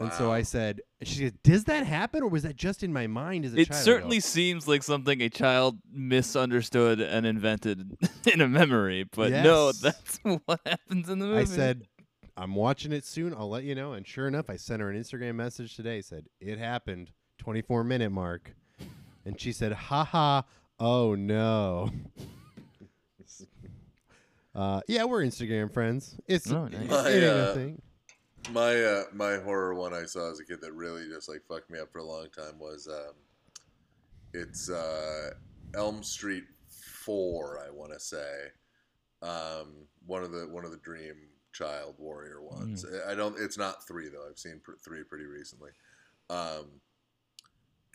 And 0.00 0.12
so 0.12 0.32
I 0.32 0.42
said, 0.42 0.80
she 1.02 1.20
said, 1.20 1.40
does 1.44 1.64
that 1.64 1.86
happen 1.86 2.22
or 2.24 2.28
was 2.28 2.42
that 2.42 2.56
just 2.56 2.82
in 2.82 2.92
my 2.92 3.06
mind 3.06 3.44
as 3.44 3.54
a 3.54 3.60
It 3.60 3.68
child? 3.68 3.76
I 3.76 3.78
go, 3.80 3.84
certainly 3.84 4.20
seems 4.20 4.66
like 4.66 4.82
something 4.82 5.20
a 5.22 5.28
child 5.30 5.78
misunderstood 5.92 7.00
and 7.00 7.24
invented 7.24 7.96
in 8.32 8.40
a 8.40 8.48
memory, 8.48 9.04
but 9.04 9.30
no, 9.30 9.66
Yes. 9.68 9.78
that's 9.78 10.18
what 10.46 10.60
happens 10.66 11.08
in 11.08 11.20
the 11.20 11.26
movie. 11.26 11.40
I 11.40 11.44
said, 11.44 11.86
I'm 12.36 12.54
watching 12.54 12.92
it 12.92 13.04
soon. 13.04 13.32
I'll 13.32 13.48
let 13.48 13.64
you 13.64 13.74
know. 13.74 13.92
And 13.92 14.06
sure 14.06 14.26
enough, 14.26 14.50
I 14.50 14.56
sent 14.56 14.80
her 14.80 14.90
an 14.90 15.00
Instagram 15.00 15.36
message 15.36 15.76
today. 15.76 16.00
Said 16.00 16.26
it 16.40 16.58
happened, 16.58 17.12
24 17.38 17.84
minute 17.84 18.10
mark, 18.10 18.54
and 19.24 19.40
she 19.40 19.52
said, 19.52 19.72
"Ha 19.72 20.04
ha, 20.04 20.44
oh 20.80 21.14
no." 21.14 21.90
uh, 24.54 24.80
yeah, 24.88 25.04
we're 25.04 25.22
Instagram 25.22 25.72
friends. 25.72 26.16
It's 26.26 26.50
Oh, 26.50 26.66
nice. 26.66 26.88
My, 26.88 27.08
a 27.08 27.30
uh, 27.30 27.54
thing. 27.54 27.82
My 28.50 28.82
uh, 28.82 29.04
my 29.12 29.36
horror 29.36 29.74
one 29.74 29.94
I 29.94 30.04
saw 30.04 30.30
as 30.30 30.40
a 30.40 30.44
kid 30.44 30.60
that 30.60 30.72
really 30.72 31.08
just 31.08 31.28
like 31.28 31.42
fucked 31.48 31.70
me 31.70 31.78
up 31.78 31.92
for 31.92 31.98
a 31.98 32.04
long 32.04 32.26
time 32.36 32.58
was 32.58 32.88
um, 32.88 33.14
it's 34.32 34.68
uh, 34.68 35.30
Elm 35.74 36.02
Street 36.02 36.44
Four. 37.04 37.60
I 37.64 37.70
want 37.70 37.92
to 37.92 38.00
say 38.00 38.48
um, 39.22 39.86
one 40.04 40.24
of 40.24 40.32
the 40.32 40.48
one 40.50 40.64
of 40.64 40.72
the 40.72 40.78
Dream 40.78 41.14
Child 41.54 41.94
Warrior 41.98 42.42
ones. 42.42 42.84
I 43.08 43.14
don't. 43.14 43.38
It's 43.38 43.56
not 43.56 43.86
three 43.88 44.08
though. 44.10 44.26
I've 44.28 44.38
seen 44.38 44.60
pr- 44.62 44.72
three 44.84 45.02
pretty 45.04 45.24
recently. 45.24 45.70
Um, 46.28 46.66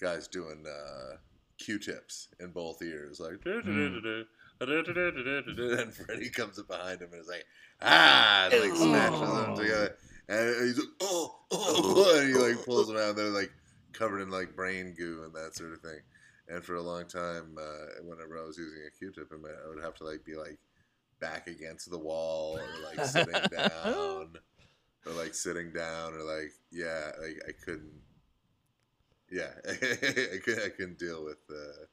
guys 0.02 0.28
doing 0.28 0.64
uh, 0.68 1.18
Q-tips 1.60 2.30
in 2.40 2.52
both 2.52 2.82
ears, 2.82 3.20
like. 3.20 3.40
And 4.62 5.94
Freddy 5.94 6.30
comes 6.30 6.60
up 6.60 6.68
behind 6.68 7.02
him 7.02 7.10
and 7.14 7.22
is 7.22 7.28
like, 7.30 7.46
ah, 7.82 8.50
and 8.52 8.62
like 8.62 8.76
smashes 8.76 9.20
them 9.20 9.30
Oh. 9.52 9.56
together. 9.56 9.96
And 10.28 10.68
he's 10.68 10.78
like, 10.78 10.88
oh, 11.02 11.40
oh, 11.52 12.16
and 12.20 12.28
he 12.28 12.36
like 12.36 12.66
pulls 12.66 12.88
them 12.88 12.98
out. 12.98 13.10
And 13.10 13.18
they're 13.18 13.30
like 13.30 13.52
covered 13.94 14.22
in 14.22 14.30
like 14.30 14.56
brain 14.56 14.94
goo 14.98 15.24
and 15.26 15.34
that 15.34 15.56
sort 15.56 15.72
of 15.74 15.80
thing. 15.80 16.00
And 16.50 16.64
for 16.64 16.76
a 16.76 16.82
long 16.82 17.06
time, 17.08 17.56
uh, 17.58 18.04
whenever 18.04 18.38
I 18.38 18.46
was 18.46 18.58
using 18.58 18.82
a 18.86 18.92
Q-tip, 18.98 19.32
my, 19.42 19.50
I 19.50 19.70
would 19.74 19.82
have 19.84 19.96
to 19.96 20.04
like 20.04 20.26
be 20.26 20.36
like 20.36 20.60
back 21.20 21.48
against 21.48 21.90
the 21.90 21.98
wall 21.98 22.58
or 22.58 22.96
like 22.96 23.06
sitting 23.06 23.34
down 23.52 24.30
or 25.06 25.14
like 25.14 25.34
sitting 25.34 25.72
down 25.72 26.14
or 26.14 26.24
like 26.24 26.52
yeah, 26.72 27.12
like 27.22 27.40
I 27.48 27.52
couldn't. 27.64 28.02
Yeah, 29.32 29.52
I 29.70 30.38
couldn't. 30.44 30.66
I 30.66 30.70
couldn't 30.70 31.00
deal 31.00 31.24
with. 31.24 31.38
Uh, 31.50 31.86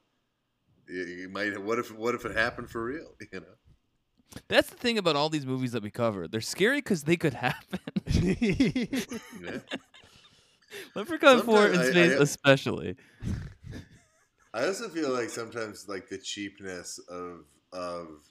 you, 0.89 1.29
might. 1.31 1.61
What 1.62 1.79
if? 1.79 1.95
What 1.95 2.14
if 2.14 2.24
it 2.24 2.37
happened 2.37 2.70
for 2.70 2.85
real? 2.85 3.14
You 3.33 3.41
know. 3.41 3.47
That's 4.49 4.68
the 4.68 4.77
thing 4.77 4.99
about 4.99 5.16
all 5.16 5.29
these 5.29 5.47
movies 5.47 5.72
that 5.72 5.83
we 5.83 5.91
cover. 5.91 6.29
They're 6.29 6.41
scary 6.41 6.79
because 6.79 7.05
they 7.05 7.16
could 7.16 7.35
happen. 7.35 7.79
Yeah. 8.07 9.61
Leprechaun 10.95 11.43
4 11.43 11.66
in 11.68 11.85
space, 11.91 12.12
especially. 12.20 12.97
I 14.53 14.66
also 14.66 14.89
feel 14.89 15.11
like 15.11 15.29
sometimes 15.29 15.87
like 15.89 16.09
the 16.09 16.18
cheapness 16.18 16.99
of 17.09 17.45
of 17.72 18.22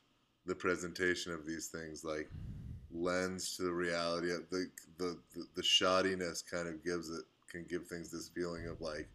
the 0.45 0.55
presentation 0.55 1.31
of 1.33 1.45
these 1.45 1.67
things 1.67 2.03
like 2.03 2.29
lends 2.91 3.57
to 3.57 3.63
the 3.63 3.73
reality 3.73 4.31
of 4.31 4.49
the 4.49 4.69
the, 4.97 5.17
the, 5.35 5.45
the 5.55 5.61
shoddiness 5.61 6.43
kind 6.49 6.67
of 6.67 6.83
gives 6.83 7.09
it 7.09 7.25
can 7.49 7.65
give 7.69 7.87
things 7.87 8.11
this 8.11 8.29
feeling 8.29 8.67
of 8.67 8.79
like 8.81 9.09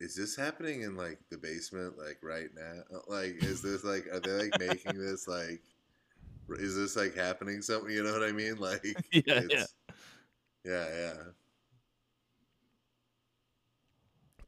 is 0.00 0.14
this 0.14 0.36
happening 0.36 0.82
in 0.82 0.96
like 0.96 1.18
the 1.30 1.36
basement 1.36 1.98
like 1.98 2.18
right 2.22 2.50
now? 2.54 2.82
Uh, 2.94 3.00
like 3.08 3.36
is 3.42 3.62
this 3.62 3.84
like 3.84 4.06
are 4.12 4.20
they 4.20 4.44
like 4.44 4.58
making 4.58 4.98
this 5.04 5.26
like 5.26 5.62
is 6.50 6.76
this 6.76 6.96
like 6.96 7.14
happening 7.14 7.60
something 7.62 7.90
you 7.90 8.02
know 8.02 8.12
what 8.12 8.22
i 8.22 8.32
mean? 8.32 8.56
Like 8.60 8.84
Yeah, 9.12 9.42
yeah. 9.50 9.64
yeah 10.64 10.86
yeah 10.96 11.14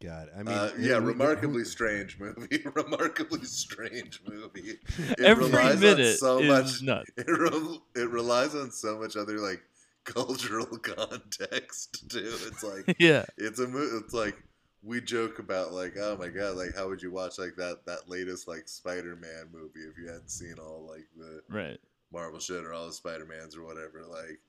God, 0.02 0.28
I 0.34 0.42
mean, 0.42 0.48
uh, 0.56 0.72
yeah, 0.78 0.98
we- 0.98 1.06
remarkably 1.06 1.64
strange 1.76 2.18
movie. 2.18 2.62
remarkably 2.74 3.44
strange 3.44 4.20
movie. 4.26 4.78
It 4.98 5.20
Every 5.20 5.44
relies 5.46 5.74
on 5.74 5.80
minute 5.80 6.18
so 6.18 6.38
is 6.38 6.48
much. 6.48 6.82
nuts. 6.82 7.10
It, 7.18 7.26
re- 7.28 7.80
it 7.96 8.08
relies 8.10 8.54
on 8.54 8.70
so 8.70 8.98
much 8.98 9.16
other 9.16 9.38
like 9.38 9.60
cultural 10.04 10.66
context 10.78 12.08
too. 12.10 12.32
It's 12.46 12.62
like 12.62 12.96
Yeah. 12.98 13.26
it's 13.36 13.58
a 13.60 13.66
movie. 13.68 13.96
it's 14.02 14.14
like 14.14 14.42
we 14.82 15.00
joke 15.02 15.38
about 15.38 15.74
like 15.74 15.94
oh 16.00 16.16
my 16.18 16.28
god 16.28 16.56
like 16.56 16.74
how 16.74 16.88
would 16.88 17.02
you 17.02 17.10
watch 17.10 17.38
like 17.38 17.54
that 17.56 17.84
that 17.84 18.08
latest 18.08 18.48
like 18.48 18.66
Spider-Man 18.66 19.48
movie 19.52 19.80
if 19.80 19.98
you 19.98 20.06
hadn't 20.06 20.30
seen 20.30 20.54
all 20.58 20.86
like 20.90 21.06
the 21.18 21.42
Right. 21.50 21.78
Marvel 22.10 22.40
shit 22.40 22.64
or 22.64 22.72
all 22.72 22.86
the 22.86 22.92
Spider 22.94 23.26
Mans 23.26 23.54
or 23.56 23.62
whatever. 23.64 24.02
Like, 24.08 24.40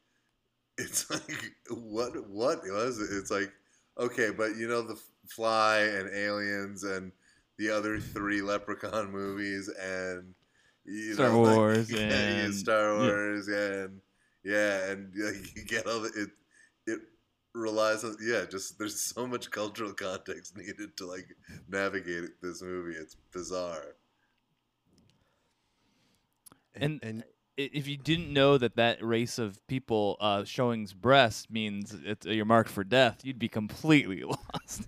it's 0.78 1.10
like 1.12 1.52
what 1.70 2.14
what 2.30 2.62
was 2.64 2.99
it? 3.02 3.10
It's 3.16 3.30
like 3.30 3.52
okay, 3.98 4.30
but 4.32 4.56
you 4.56 4.68
know 4.68 4.82
the 4.82 5.00
Fly 5.28 5.80
and 5.80 6.10
Aliens 6.14 6.84
and 6.84 7.12
the 7.58 7.70
other 7.70 8.00
three 8.00 8.42
Leprechaun 8.42 9.12
movies 9.22 9.70
and 9.80 10.34
you 10.86 11.14
Star 11.14 11.30
know, 11.30 11.42
like, 11.42 11.56
Wars 11.58 11.92
yeah, 11.92 12.00
and- 12.10 12.54
Star 12.56 12.94
yeah. 12.94 13.00
Wars 13.00 13.48
and 13.48 14.02
yeah, 14.44 14.89
and 14.92 15.14
like, 15.16 15.56
you 15.56 15.64
get 15.66 15.86
all 15.86 16.00
the, 16.02 16.10
it 16.16 16.30
it 16.88 17.00
relies 17.54 18.04
on 18.04 18.16
yeah 18.26 18.46
just 18.50 18.80
there's 18.80 19.00
so 19.00 19.28
much 19.28 19.52
cultural 19.52 19.94
context 19.94 20.56
needed 20.58 20.96
to 20.98 21.06
like 21.06 21.28
navigate 21.68 22.42
this 22.42 22.62
movie 22.62 22.96
it's 22.98 23.16
bizarre 23.34 23.96
And- 26.74 27.00
and 27.04 27.22
I- 27.24 27.26
If 27.74 27.88
you 27.88 27.97
didn't 27.97 28.32
know 28.34 28.57
that 28.57 28.76
that 28.76 29.03
race 29.03 29.38
of 29.38 29.66
people 29.68 30.18
uh, 30.20 30.43
showing's 30.43 30.93
breast 30.93 31.51
means 31.51 31.95
it's, 32.05 32.26
you're 32.26 32.45
marked 32.45 32.70
for 32.70 32.84
death, 32.84 33.22
you'd 33.24 33.39
be 33.39 33.47
completely 33.49 34.24
lost. 34.53 34.88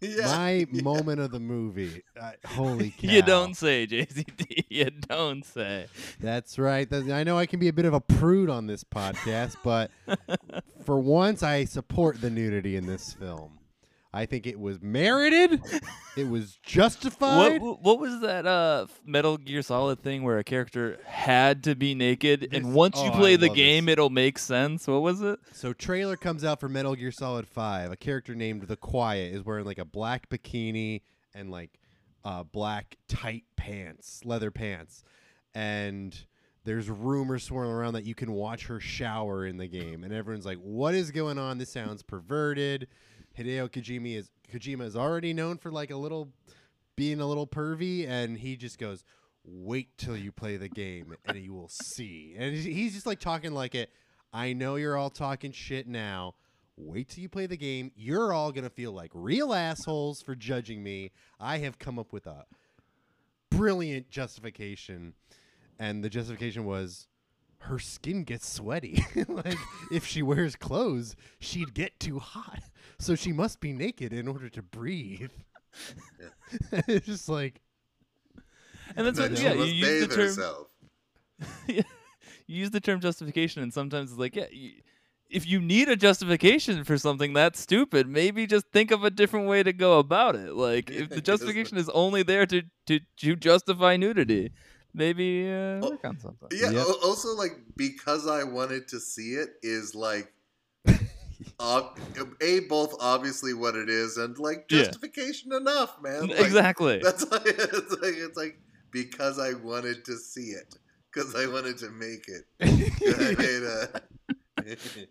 yeah 0.00 0.26
my 0.26 0.66
moment 0.82 1.20
of 1.20 1.30
the 1.30 1.40
movie. 1.40 2.02
Uh, 2.20 2.32
holy 2.46 2.90
cow! 2.90 2.96
you 3.08 3.22
don't 3.22 3.56
say, 3.56 3.86
JCD. 3.86 4.64
You 4.68 4.90
don't 4.90 5.44
say. 5.44 5.86
That's 6.20 6.58
right. 6.58 6.88
That- 6.90 7.10
I 7.10 7.24
know 7.24 7.38
I 7.38 7.46
can 7.46 7.58
be 7.60 7.68
a 7.68 7.72
bit 7.72 7.84
of 7.86 7.94
a 7.94 8.00
prude 8.00 8.50
on 8.50 8.66
this 8.66 8.84
podcast, 8.84 9.56
but 9.64 9.90
for 10.84 10.98
once, 11.00 11.42
I 11.42 11.64
support 11.64 12.20
the 12.20 12.30
nudity 12.30 12.76
in 12.76 12.86
this 12.86 13.12
film. 13.14 13.55
I 14.16 14.24
think 14.24 14.46
it 14.46 14.58
was 14.58 14.80
merited. 14.80 15.60
it 16.16 16.26
was 16.26 16.58
justified. 16.62 17.60
What, 17.60 17.82
what 17.82 17.98
was 17.98 18.20
that 18.22 18.46
uh, 18.46 18.86
Metal 19.04 19.36
Gear 19.36 19.60
Solid 19.60 20.02
thing 20.02 20.22
where 20.22 20.38
a 20.38 20.44
character 20.44 20.98
had 21.04 21.62
to 21.64 21.74
be 21.74 21.94
naked, 21.94 22.40
This- 22.40 22.48
and 22.52 22.72
once 22.72 22.96
you 22.96 23.10
oh, 23.10 23.12
I 23.12 23.16
play 23.16 23.36
the 23.36 23.50
game, 23.50 23.86
this. 23.86 23.92
it'll 23.92 24.08
make 24.08 24.38
sense? 24.38 24.86
What 24.86 25.02
was 25.02 25.20
it? 25.20 25.38
So 25.52 25.74
trailer 25.74 26.16
comes 26.16 26.44
out 26.44 26.60
for 26.60 26.68
Metal 26.68 26.94
Gear 26.94 27.12
Solid 27.12 27.46
5. 27.46 27.92
A 27.92 27.96
character 27.96 28.34
named 28.34 28.62
The 28.62 28.76
Quiet 28.76 29.34
is 29.34 29.44
wearing 29.44 29.66
like 29.66 29.78
a 29.78 29.84
black 29.84 30.30
bikini 30.30 31.02
and 31.34 31.50
like 31.50 31.78
uh, 32.24 32.42
black 32.42 32.96
tight 33.08 33.44
pants, 33.56 34.22
leather 34.24 34.50
pants. 34.50 35.04
And 35.54 36.18
there's 36.64 36.88
rumors 36.88 37.44
swirling 37.44 37.72
around 37.72 37.92
that 37.94 38.04
you 38.04 38.14
can 38.14 38.32
watch 38.32 38.66
her 38.66 38.80
shower 38.80 39.46
in 39.46 39.58
the 39.58 39.68
game. 39.68 40.04
And 40.04 40.12
everyone's 40.12 40.46
like, 40.46 40.58
what 40.58 40.94
is 40.94 41.10
going 41.10 41.38
on? 41.38 41.58
This 41.58 41.70
sounds 41.70 42.02
perverted. 42.02 42.88
Hideo 43.38 43.68
Kojima 43.68 44.16
is 44.16 44.30
Kojima 44.52 44.82
is 44.82 44.96
already 44.96 45.32
known 45.32 45.58
for 45.58 45.70
like 45.70 45.90
a 45.90 45.96
little 45.96 46.32
being 46.96 47.20
a 47.20 47.26
little 47.26 47.46
pervy 47.46 48.08
and 48.08 48.38
he 48.38 48.56
just 48.56 48.78
goes 48.78 49.04
wait 49.44 49.96
till 49.98 50.16
you 50.16 50.32
play 50.32 50.56
the 50.56 50.68
game 50.68 51.14
and 51.26 51.36
you 51.38 51.52
will 51.52 51.68
see 51.68 52.34
and 52.38 52.56
he's- 52.56 52.92
just 52.94 53.06
like 53.06 53.20
talking 53.20 53.52
like 53.52 53.74
it 53.74 53.90
I 54.32 54.52
know 54.52 54.76
you're 54.76 54.98
all 54.98 55.08
talking 55.08 55.52
shit 55.52 55.86
now. 55.86 56.34
Wait 56.76 57.08
till 57.08 57.22
you 57.22 57.28
play 57.28 57.46
the 57.46 57.56
game. 57.56 57.90
You're 57.96 58.34
all 58.34 58.52
to 58.64 58.70
feel 58.70 58.92
like 58.92 59.10
real 59.14 59.54
assholes 59.54 60.20
for 60.20 60.34
judging 60.34 60.82
me. 60.82 61.10
I 61.40 61.56
have 61.58 61.78
come 61.78 61.98
up 61.98 62.12
with 62.12 62.26
a 62.26 62.44
brilliant 63.50 64.10
justification. 64.10 65.14
And 65.78 66.04
the 66.04 66.10
justification 66.10 66.66
was 66.66 67.08
her 67.60 67.78
skin 67.78 68.24
gets 68.24 68.48
sweaty. 68.48 69.04
like, 69.28 69.58
if 69.90 70.06
she 70.06 70.22
wears 70.22 70.56
clothes, 70.56 71.16
she'd 71.38 71.74
get 71.74 71.98
too 71.98 72.18
hot. 72.18 72.62
So 72.98 73.14
she 73.14 73.32
must 73.32 73.60
be 73.60 73.72
naked 73.72 74.12
in 74.12 74.28
order 74.28 74.48
to 74.48 74.62
breathe. 74.62 75.32
it's 76.72 77.06
just 77.06 77.28
like, 77.28 77.60
And 78.96 79.06
that's 79.06 79.18
Then 79.18 79.32
what, 79.32 79.40
yeah, 79.40 79.52
you 79.52 79.64
use 79.64 80.06
the 80.08 80.14
term. 80.14 80.24
herself. 80.26 80.66
you 81.66 81.82
use 82.46 82.70
the 82.70 82.80
term 82.80 83.00
justification, 83.00 83.62
and 83.62 83.72
sometimes 83.72 84.10
it's 84.10 84.18
like, 84.20 84.36
yeah, 84.36 84.46
you, 84.50 84.72
if 85.28 85.46
you 85.46 85.60
need 85.60 85.88
a 85.88 85.96
justification 85.96 86.84
for 86.84 86.96
something 86.96 87.32
that's 87.32 87.60
stupid, 87.60 88.06
maybe 88.06 88.46
just 88.46 88.66
think 88.72 88.90
of 88.90 89.04
a 89.04 89.10
different 89.10 89.48
way 89.48 89.62
to 89.62 89.72
go 89.72 89.98
about 89.98 90.36
it. 90.36 90.54
Like, 90.54 90.90
if 90.90 91.10
the 91.10 91.20
justification 91.20 91.76
is 91.76 91.88
only 91.90 92.22
there 92.22 92.46
to 92.46 92.62
to, 92.86 93.00
to 93.18 93.36
justify 93.36 93.96
nudity, 93.96 94.52
maybe 94.96 95.46
uh, 95.46 95.78
Oh, 95.84 95.90
work 95.90 96.04
on 96.04 96.18
something. 96.18 96.48
Yeah. 96.50 96.70
Yep. 96.70 96.86
Also, 97.04 97.34
like 97.36 97.52
because 97.76 98.26
I 98.26 98.42
wanted 98.42 98.88
to 98.88 98.98
see 98.98 99.34
it 99.34 99.50
is 99.62 99.94
like, 99.94 100.32
ob- 101.60 101.98
a 102.40 102.60
both 102.60 102.94
obviously 103.00 103.54
what 103.54 103.76
it 103.76 103.88
is 103.88 104.16
and 104.16 104.36
like 104.38 104.66
Yeah. 104.70 104.78
justification 104.84 105.52
enough, 105.52 105.96
man. 106.02 106.28
Like, 106.28 106.40
exactly. 106.40 107.00
That's 107.02 107.30
like 107.30 107.42
it's 107.46 107.92
like 108.02 108.14
it's 108.16 108.36
like 108.36 108.58
because 108.90 109.38
I 109.38 109.52
wanted 109.52 110.04
to 110.06 110.16
see 110.16 110.50
it 110.50 110.74
because 111.12 111.34
I 111.34 111.46
wanted 111.46 111.78
to 111.78 111.90
make 111.90 112.26
it. 112.28 112.44
I 112.60 113.34
made 113.38 113.62
a 113.62 114.02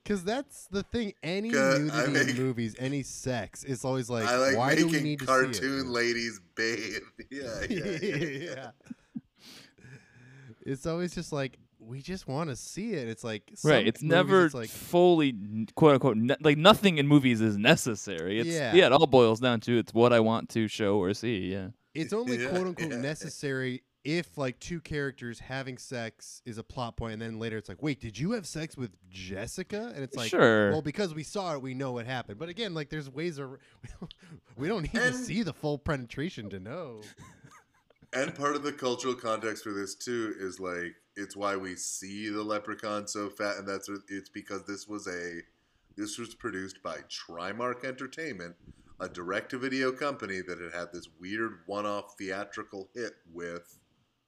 Because 0.03 0.23
that's 0.23 0.67
the 0.67 0.83
thing. 0.83 1.13
Any 1.23 1.49
nudity 1.51 1.91
I 1.91 2.05
in 2.05 2.35
movies, 2.37 2.75
any 2.79 3.03
sex, 3.03 3.63
is 3.63 3.85
always 3.85 4.09
like, 4.09 4.27
I 4.27 4.37
like 4.37 4.57
why 4.57 4.75
do 4.75 4.85
we 4.87 4.91
making 4.91 5.03
need 5.03 5.19
to 5.19 5.25
cartoon 5.25 5.53
see 5.53 5.67
it? 5.67 5.85
ladies 5.87 6.39
bathe. 6.55 7.03
Yeah, 7.31 7.61
yeah, 7.69 7.85
yeah. 8.01 8.15
yeah. 8.55 8.71
Yeah. 10.65 10.73
It's 10.73 10.85
always 10.85 11.13
just 11.15 11.31
like 11.31 11.57
we 11.79 12.01
just 12.01 12.27
want 12.27 12.49
to 12.49 12.55
see 12.55 12.93
it. 12.93 13.07
It's 13.07 13.23
like 13.23 13.43
right. 13.63 13.85
It's 13.87 14.01
never 14.01 14.45
it's 14.45 14.55
like 14.55 14.69
fully 14.69 15.35
quote 15.75 15.93
unquote 15.93 16.17
ne- 16.17 16.35
like 16.41 16.57
nothing 16.57 16.97
in 16.97 17.07
movies 17.07 17.41
is 17.41 17.57
necessary. 17.57 18.39
It's 18.39 18.49
Yeah. 18.49 18.73
yeah. 18.73 18.85
It 18.87 18.91
all 18.91 19.07
boils 19.07 19.39
down 19.39 19.59
to 19.61 19.77
it's 19.77 19.93
what 19.93 20.11
I 20.13 20.19
want 20.19 20.49
to 20.49 20.67
show 20.67 20.97
or 20.97 21.13
see. 21.13 21.51
Yeah. 21.51 21.69
it's 21.93 22.13
only 22.13 22.37
Yeah, 22.41 22.49
quote 22.49 22.67
unquote 22.67 22.91
yeah. 22.91 22.97
necessary 22.97 23.83
if 24.03 24.37
like 24.37 24.59
two 24.59 24.79
characters 24.81 25.39
having 25.39 25.79
sex 25.79 26.41
is 26.45 26.59
a 26.59 26.63
plot 26.63 26.95
point, 26.95 27.13
and 27.13 27.21
then 27.23 27.39
later 27.39 27.57
it's 27.57 27.67
like, 27.67 27.81
wait, 27.81 27.99
did 27.99 28.17
you 28.19 28.33
have 28.33 28.45
sex 28.45 28.77
with 28.77 28.91
Jessica? 29.09 29.91
And 29.95 30.03
it's 30.03 30.15
like, 30.15 30.29
sure. 30.29 30.69
well, 30.69 30.83
because 30.83 31.15
we 31.15 31.23
saw 31.23 31.55
it, 31.55 31.61
we 31.63 31.73
know 31.73 31.91
what 31.93 32.05
happened. 32.05 32.37
But 32.37 32.47
again, 32.49 32.75
like 32.75 32.89
there's 32.89 33.09
ways 33.09 33.39
of 33.39 33.57
we 34.57 34.67
don't 34.67 34.83
need 34.83 34.93
to 34.93 35.11
see 35.13 35.41
the 35.41 35.53
full 35.53 35.77
penetration 35.79 36.49
to 36.51 36.59
know. 36.59 37.01
And 38.15 38.33
part 38.33 38.55
of 38.55 38.63
the 38.63 38.71
cultural 38.71 39.13
context 39.13 39.63
for 39.63 39.73
this 39.73 39.93
too 39.93 40.33
is 40.39 40.59
like 40.59 40.95
it's 41.17 41.35
why 41.35 41.55
we 41.57 41.75
see 41.75 42.29
the 42.29 42.43
leprechaun 42.43 43.07
so 43.07 43.29
fat, 43.29 43.57
and 43.57 43.67
that's 43.67 43.89
it's 44.09 44.29
because 44.29 44.63
this 44.65 44.87
was 44.87 45.07
a 45.07 45.41
this 45.97 46.17
was 46.17 46.33
produced 46.33 46.81
by 46.81 46.97
Trimark 47.09 47.85
Entertainment, 47.85 48.55
a 48.99 49.07
direct-to-video 49.07 49.91
company 49.91 50.41
that 50.41 50.59
had 50.59 50.73
had 50.73 50.87
this 50.93 51.07
weird 51.19 51.59
one-off 51.65 52.15
theatrical 52.17 52.89
hit 52.93 53.13
with 53.33 53.79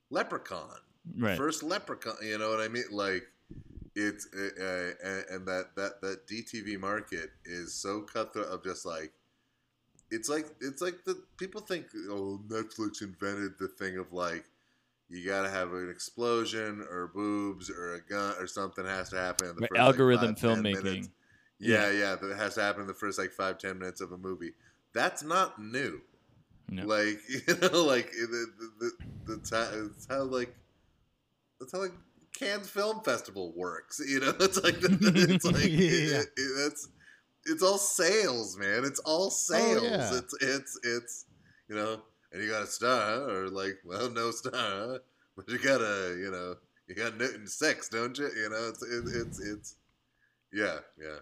Leprechaun. 0.10 0.80
right. 1.18 1.38
first 1.38 1.64
leprechaun 1.64 2.16
you 2.22 2.38
know 2.38 2.50
what 2.50 2.60
i 2.60 2.68
mean 2.68 2.84
like 2.92 3.24
it's 3.96 4.28
uh, 4.34 4.64
uh, 4.64 4.92
and, 5.04 5.26
and 5.30 5.48
that 5.48 5.76
that 5.76 6.02
that 6.02 6.28
dtv 6.28 6.80
market 6.80 7.32
is 7.46 7.74
so 7.74 8.02
cutthroat 8.02 8.48
of 8.48 8.64
just 8.64 8.86
like 8.86 9.12
it's 10.12 10.30
like 10.30 10.48
it's 10.62 10.82
like 10.82 11.04
the 11.06 11.22
people 11.38 11.62
think 11.62 11.86
oh 12.10 12.40
netflix 12.48 13.02
invented 13.02 13.54
the 13.60 13.68
thing 13.68 13.98
of 13.98 14.12
like 14.14 14.46
you 15.10 15.26
gotta 15.26 15.50
have 15.50 15.74
an 15.74 15.90
explosion 15.90 16.86
or 16.90 17.08
boobs 17.14 17.70
or 17.70 17.96
a 17.96 18.02
gun 18.02 18.34
or 18.40 18.48
something 18.48 18.86
has 18.86 19.10
to 19.10 19.18
happen 19.18 19.50
in 19.50 19.56
the 19.56 19.68
first 19.68 19.80
algorithm 19.80 20.30
like, 20.30 20.38
five, 20.40 20.58
filmmaking. 20.58 21.10
yeah 21.60 21.90
yeah 21.92 22.16
that 22.16 22.36
has 22.38 22.56
to 22.56 22.62
happen 22.62 22.82
in 22.82 22.88
the 22.88 22.94
first 22.94 23.18
like 23.20 23.32
five 23.32 23.58
ten 23.58 23.78
minutes 23.80 24.02
of 24.02 24.12
a 24.12 24.18
movie 24.18 24.52
that's 24.94 25.24
not 25.24 25.62
new 25.62 26.00
No. 26.70 26.86
like 26.86 27.20
you 27.30 27.42
know, 27.62 27.84
like 27.86 28.12
the 28.12 28.46
the, 28.60 28.92
the, 29.26 29.36
the 29.36 29.38
ti- 29.40 29.78
it's 29.96 30.08
how 30.10 30.24
like 30.24 30.54
that's 31.60 31.72
how 31.72 31.80
like 31.80 31.94
Cannes 32.38 32.70
Film 32.70 33.02
Festival 33.02 33.52
works. 33.56 34.00
You 34.06 34.20
know, 34.20 34.32
it's 34.40 34.62
like 34.64 34.76
it's 34.82 35.46
like 35.46 35.64
Yeah. 35.66 36.20
it- 36.22 36.30
it- 36.38 36.54
that's 36.64 36.88
it's 37.48 37.64
all 37.64 37.78
sales, 37.78 38.58
man. 38.58 38.84
It's 38.86 39.00
all 39.00 39.28
oh, 39.28 39.30
sales. 39.30 39.84
yeah. 39.84 40.18
It's 40.18 40.34
it's 40.42 40.80
it's 40.84 41.26
you 41.70 41.76
know, 41.76 42.02
and 42.32 42.44
you 42.44 42.50
got 42.50 42.64
a 42.64 42.68
star 42.68 43.30
or 43.30 43.50
like 43.50 43.78
well, 43.86 44.10
no 44.10 44.32
star, 44.32 45.00
but 45.36 45.50
you 45.50 45.58
got 45.58 45.82
a 45.82 46.16
you 46.20 46.32
know 46.32 46.56
you 46.88 46.96
got 46.96 47.18
Newton 47.18 47.48
sex, 47.48 47.90
don't 47.90 48.18
you? 48.18 48.30
You 48.36 48.50
know, 48.50 48.70
it's 48.70 48.84
it, 48.84 49.04
it's 49.22 49.40
it's 49.40 49.76
yeah 50.54 50.78
yeah. 51.00 51.20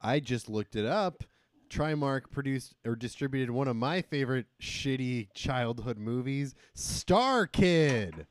I 0.00 0.20
just 0.20 0.48
looked 0.48 0.76
it 0.76 0.86
up. 0.86 1.24
Trimark 1.68 2.32
produced 2.32 2.74
or 2.84 2.96
distributed 2.96 3.50
one 3.52 3.68
of 3.68 3.76
my 3.76 4.02
favorite 4.02 4.46
shitty 4.60 5.28
childhood 5.34 5.98
movies, 5.98 6.54
Star 6.74 7.46
Kid. 7.46 8.26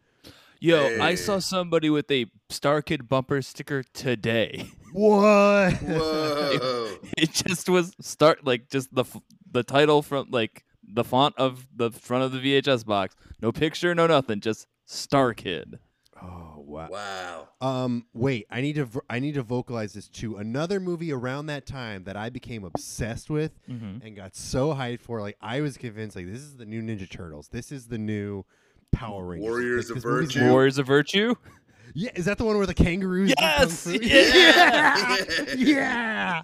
Yo, 0.62 1.02
I 1.02 1.16
saw 1.16 1.40
somebody 1.40 1.90
with 1.90 2.12
a 2.12 2.26
Star 2.50 2.82
Kid 2.82 3.08
bumper 3.08 3.42
sticker 3.42 3.84
today. 3.94 4.72
What? 4.92 5.74
Whoa. 5.84 6.98
it 7.16 7.32
just 7.32 7.70
was 7.70 7.94
start 8.02 8.44
like 8.44 8.72
just 8.72 8.92
the 8.94 9.06
the 9.52 9.62
title 9.62 10.02
from 10.02 10.30
like 10.32 10.66
the 10.84 11.04
font 11.04 11.36
of 11.38 11.68
the 11.76 11.92
front 11.92 12.24
of 12.24 12.32
the 12.32 12.40
VHS 12.40 12.88
box. 12.88 13.16
No 13.40 13.52
picture, 13.52 13.94
no 13.94 14.08
nothing. 14.08 14.40
Just 14.40 14.66
Star 14.86 15.36
Kid. 15.36 15.78
oh 16.20 16.64
wow. 16.66 16.88
wow. 16.90 17.50
Um, 17.62 18.08
wait, 18.16 18.48
I 18.50 18.62
need 18.62 18.78
to 18.78 18.90
I 19.08 19.20
need 19.20 19.36
to 19.36 19.44
vocalize 19.44 19.94
this 19.94 20.10
too. 20.10 20.38
Another 20.38 20.80
movie 20.80 21.14
around 21.14 21.46
that 21.46 21.68
time 21.68 22.06
that 22.06 22.18
I 22.18 22.32
became 22.32 22.64
obsessed 22.64 23.30
with 23.30 23.52
Mm-hmm. 23.70 24.04
and 24.04 24.16
got 24.16 24.36
so 24.36 24.74
hyped 24.74 25.02
for. 25.02 25.22
Like 25.22 25.38
I 25.40 25.62
was 25.62 25.78
convinced, 25.78 26.16
like 26.16 26.26
this 26.26 26.42
is 26.42 26.58
the 26.58 26.66
new 26.66 26.82
Ninja 26.82 27.08
Turtles. 27.08 27.50
This 27.50 27.72
is 27.72 27.90
the 27.90 28.00
new 28.00 28.44
Power 28.92 29.26
Rangers. 29.26 29.50
Warriors 29.50 29.90
Like, 29.90 29.98
of 29.98 30.04
Virtue. 30.04 30.50
Warriors 30.50 30.78
of 30.78 30.88
Virtue. 30.88 31.36
Yeah, 31.94 32.12
is 32.16 32.26
that 32.26 32.38
the 32.38 32.46
one 32.46 32.58
where 32.58 32.68
the 32.68 32.74
kangaroos? 32.74 33.34
Yes! 33.40 33.84
fu? 33.84 33.94
Yeah! 33.94 35.16
yeah, 35.56 35.56
yeah. 35.58 36.42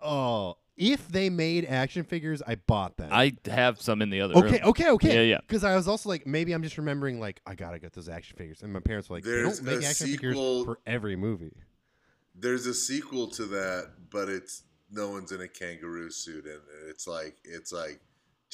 Oh, 0.00 0.56
if 0.76 1.08
they 1.08 1.30
made 1.30 1.64
action 1.64 2.04
figures, 2.04 2.42
I 2.46 2.56
bought 2.56 2.96
them. 2.96 3.08
I 3.12 3.36
have 3.46 3.80
some 3.80 4.02
in 4.02 4.10
the 4.10 4.20
other 4.20 4.34
okay, 4.34 4.58
room. 4.58 4.60
okay, 4.64 4.90
okay. 4.90 5.14
Yeah, 5.14 5.22
yeah. 5.34 5.38
Because 5.46 5.64
I 5.64 5.74
was 5.76 5.88
also 5.88 6.08
like, 6.08 6.26
maybe 6.26 6.52
I'm 6.52 6.62
just 6.62 6.78
remembering, 6.78 7.20
like, 7.20 7.40
I 7.46 7.54
gotta 7.54 7.78
get 7.78 7.92
those 7.92 8.08
action 8.08 8.36
figures, 8.36 8.62
and 8.62 8.72
my 8.72 8.80
parents 8.80 9.08
were 9.08 9.16
like, 9.16 9.24
There's 9.24 9.60
they 9.60 9.70
don't 9.72 9.80
make 9.80 9.88
action 9.88 10.06
sequel- 10.08 10.60
figures 10.60 10.64
for 10.64 10.78
every 10.86 11.16
movie. 11.16 11.52
There's 12.34 12.66
a 12.66 12.74
sequel 12.74 13.28
to 13.28 13.44
that, 13.46 13.92
but 14.10 14.28
it's 14.28 14.64
no 14.90 15.10
one's 15.10 15.30
in 15.32 15.40
a 15.40 15.48
kangaroo 15.48 16.10
suit, 16.10 16.44
and 16.44 16.60
it's 16.88 17.06
like 17.06 17.36
it's 17.44 17.72
like 17.72 18.00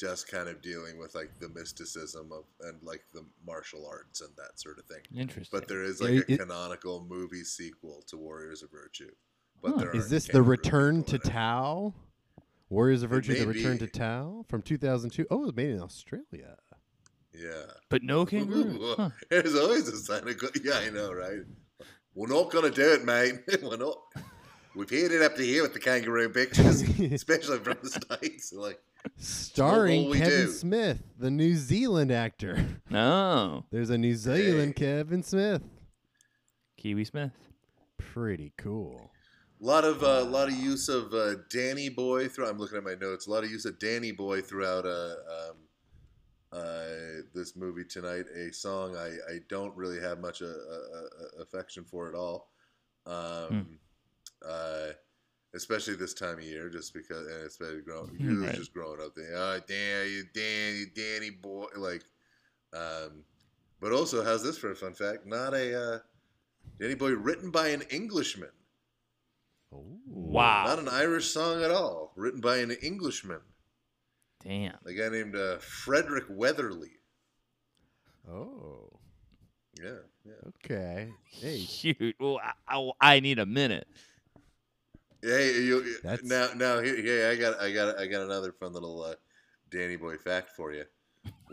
just 0.01 0.27
kind 0.27 0.49
of 0.49 0.61
dealing 0.63 0.97
with 0.97 1.13
like 1.13 1.29
the 1.39 1.47
mysticism 1.49 2.31
of 2.31 2.45
and 2.61 2.81
like 2.81 3.03
the 3.13 3.23
martial 3.45 3.85
arts 3.87 4.21
and 4.21 4.31
that 4.35 4.59
sort 4.59 4.79
of 4.79 4.85
thing. 4.85 5.01
Interesting. 5.15 5.59
But 5.59 5.67
there 5.67 5.83
is 5.83 6.01
Yeah, 6.01 6.07
like 6.07 6.27
a 6.29 6.31
it- 6.33 6.39
canonical 6.39 7.05
movie 7.07 7.43
sequel 7.43 8.01
to 8.07 8.17
Warriors 8.17 8.63
of 8.63 8.71
Virtue. 8.71 9.11
But 9.61 9.73
Huh. 9.73 9.77
there 9.77 9.95
Is 9.95 10.09
this 10.09 10.25
the 10.25 10.41
Return 10.41 11.03
to 11.03 11.19
people. 11.19 11.29
Tao? 11.31 11.93
Warriors 12.69 13.03
of 13.03 13.11
Virtue: 13.11 13.35
The 13.37 13.45
Return 13.45 13.77
be. 13.77 13.85
to 13.85 13.91
Tao 13.91 14.43
from 14.49 14.63
2002. 14.63 15.27
Oh, 15.29 15.43
it 15.43 15.45
was 15.47 15.55
made 15.55 15.69
in 15.69 15.79
Australia. 15.81 16.57
Yeah. 17.33 17.65
but 17.89 18.01
no 18.03 18.25
kangaroo. 18.31 18.81
Ooh, 18.81 18.95
Huh. 18.97 19.09
There's 19.29 19.55
always 19.55 19.87
a 19.87 19.97
sign 19.97 20.27
of 20.27 20.37
good. 20.37 20.59
Yeah, 20.63 20.79
I 20.79 20.89
know, 20.89 21.13
right? 21.13 21.41
We're 22.15 22.27
not 22.27 22.49
gonna 22.51 22.71
do 22.71 22.91
it, 22.93 23.05
mate. 23.05 23.35
We're 23.61 23.77
not. 23.77 23.97
We've 24.75 24.89
hit 24.89 25.11
it 25.11 25.21
up 25.21 25.35
to 25.35 25.43
here 25.43 25.63
with 25.63 25.73
the 25.73 25.79
kangaroo 25.79 26.29
pictures, 26.29 26.81
especially 27.11 27.59
from 27.59 27.77
the 27.83 27.89
states. 27.89 28.53
Like, 28.53 28.79
Starring 29.17 30.09
we 30.09 30.17
Kevin 30.17 30.45
do. 30.45 30.51
Smith, 30.51 31.03
the 31.17 31.31
New 31.31 31.55
Zealand 31.55 32.11
actor. 32.11 32.65
No. 32.89 33.65
There's 33.71 33.89
a 33.89 33.97
New 33.97 34.15
Zealand 34.15 34.75
Kevin 34.75 35.23
Smith. 35.23 35.61
Kiwi 36.77 37.05
Smith. 37.05 37.31
Pretty 37.97 38.53
cool. 38.57 39.11
A 39.61 39.65
lot 39.65 39.83
of 39.83 40.01
a 40.01 40.23
lot 40.23 40.47
of 40.47 40.55
use 40.55 40.89
of 40.89 41.13
uh, 41.13 41.35
Danny 41.51 41.89
Boy. 41.89 42.27
Through 42.27 42.47
I'm 42.47 42.57
looking 42.57 42.77
at 42.77 42.83
my 42.83 42.95
notes. 42.95 43.27
A 43.27 43.29
lot 43.29 43.43
of 43.43 43.51
use 43.51 43.65
of 43.65 43.77
Danny 43.77 44.11
Boy 44.11 44.41
throughout 44.41 44.85
uh, 44.85 45.13
um, 45.29 45.55
uh, 46.51 46.85
this 47.35 47.55
movie 47.55 47.85
tonight. 47.85 48.25
A 48.35 48.51
song 48.51 48.95
I, 48.95 49.09
I 49.31 49.39
don't 49.49 49.75
really 49.75 49.99
have 49.99 50.19
much 50.19 50.41
uh, 50.41 50.45
uh, 50.45 50.49
uh, 50.49 51.41
affection 51.43 51.83
for 51.83 52.09
at 52.09 52.15
all. 52.15 52.49
Um, 53.05 53.77
uh, 54.47 54.87
especially 55.53 55.95
this 55.95 56.13
time 56.13 56.37
of 56.37 56.43
year, 56.43 56.69
just 56.69 56.93
because, 56.93 57.27
and 57.27 57.45
especially 57.45 57.81
growing, 57.81 58.15
you 58.19 58.37
was 58.39 58.47
Right. 58.47 58.55
just 58.55 58.73
growing 58.73 59.01
up 59.01 59.13
there. 59.15 59.35
Oh, 59.35 59.59
Danny, 59.67 60.21
Danny, 60.33 60.85
Danny 60.95 61.29
Boy, 61.29 61.67
like. 61.77 62.03
Um, 62.73 63.23
but 63.81 63.91
also, 63.91 64.23
how's 64.23 64.43
this 64.43 64.57
for 64.57 64.71
a 64.71 64.75
fun 64.75 64.93
fact? 64.93 65.25
Not 65.25 65.53
a 65.53 65.79
uh, 65.95 65.99
Danny 66.79 66.95
Boy 66.95 67.11
written 67.11 67.51
by 67.51 67.69
an 67.69 67.81
Englishman. 67.89 68.51
Wow. 69.71 70.65
Not 70.67 70.79
an 70.79 70.87
Irish 70.89 71.29
song 71.29 71.63
at 71.63 71.71
all. 71.71 72.13
Written 72.15 72.41
by 72.41 72.57
an 72.57 72.71
Englishman, 72.71 73.39
Damn. 74.43 74.77
a 74.85 74.93
guy 74.93 75.09
named 75.09 75.35
uh, 75.35 75.57
Frederick 75.59 76.25
Weatherly. 76.29 76.91
Oh, 78.29 78.89
Yeah, 79.81 79.99
yeah. 80.25 80.33
okay. 80.63 81.09
Hey, 81.25 81.59
Shoot. 81.59 82.15
Well, 82.19 82.39
I, 82.67 82.75
I, 82.77 82.91
I 83.15 83.19
need 83.19 83.39
a 83.39 83.45
minute. 83.45 83.87
Hey, 85.23 85.61
you, 85.61 85.97
That's- 86.03 86.23
now, 86.23 86.49
now, 86.55 86.79
here, 86.81 87.29
I 87.29 87.35
got, 87.35 87.59
I 87.61 87.71
got, 87.71 87.99
I 87.99 88.07
got 88.07 88.21
another 88.21 88.51
fun 88.51 88.73
little 88.73 89.03
uh, 89.03 89.13
Danny 89.69 89.95
Boy 89.95 90.17
fact 90.17 90.49
for 90.55 90.71
you. 90.73 90.83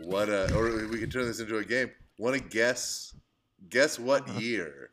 What, 0.03 0.29
uh, 0.29 0.47
or 0.55 0.87
we 0.87 0.99
can 0.99 1.09
turn 1.09 1.25
this 1.25 1.39
into 1.39 1.57
a 1.57 1.63
game. 1.63 1.91
Want 2.17 2.35
to 2.35 2.41
guess? 2.41 3.13
Guess 3.69 3.99
what 3.99 4.27
Uh-huh. 4.27 4.39
year 4.39 4.89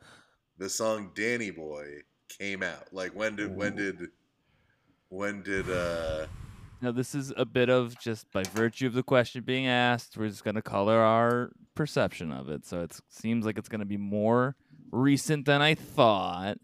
the 0.57 0.69
song 0.69 1.11
"Danny 1.15 1.49
Boy" 1.51 2.01
came 2.29 2.61
out? 2.61 2.93
Like 2.93 3.15
when 3.15 3.35
did, 3.35 3.55
when 3.55 3.75
did, 3.75 4.09
when 5.09 5.41
did? 5.41 5.69
uh 5.71 6.27
Now, 6.81 6.91
this 6.91 7.15
is 7.15 7.33
a 7.37 7.45
bit 7.45 7.69
of 7.69 7.97
just 7.99 8.31
by 8.31 8.43
virtue 8.43 8.85
of 8.87 8.93
the 8.93 9.03
question 9.03 9.41
being 9.43 9.65
asked, 9.67 10.17
we're 10.17 10.27
just 10.29 10.43
going 10.43 10.55
to 10.55 10.61
color 10.61 10.99
our 10.99 11.51
perception 11.75 12.31
of 12.31 12.49
it. 12.49 12.65
So 12.65 12.81
it 12.81 12.99
seems 13.09 13.45
like 13.45 13.57
it's 13.57 13.69
going 13.69 13.79
to 13.79 13.85
be 13.85 13.97
more 13.97 14.55
recent 14.91 15.45
than 15.45 15.61
I 15.61 15.73
thought. 15.73 16.57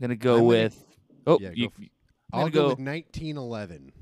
going 0.00 0.10
to 0.10 0.16
go 0.16 0.32
I'm 0.34 0.38
gonna- 0.40 0.48
with. 0.48 0.84
Oh, 1.26 1.38
Yeah, 1.40 1.48
go 1.50 1.54
you, 1.54 1.66
f- 1.66 1.72
I'm 2.32 2.40
I'll 2.40 2.48
go, 2.50 2.62
go. 2.62 2.68
with 2.70 2.78
1911. 2.80 3.92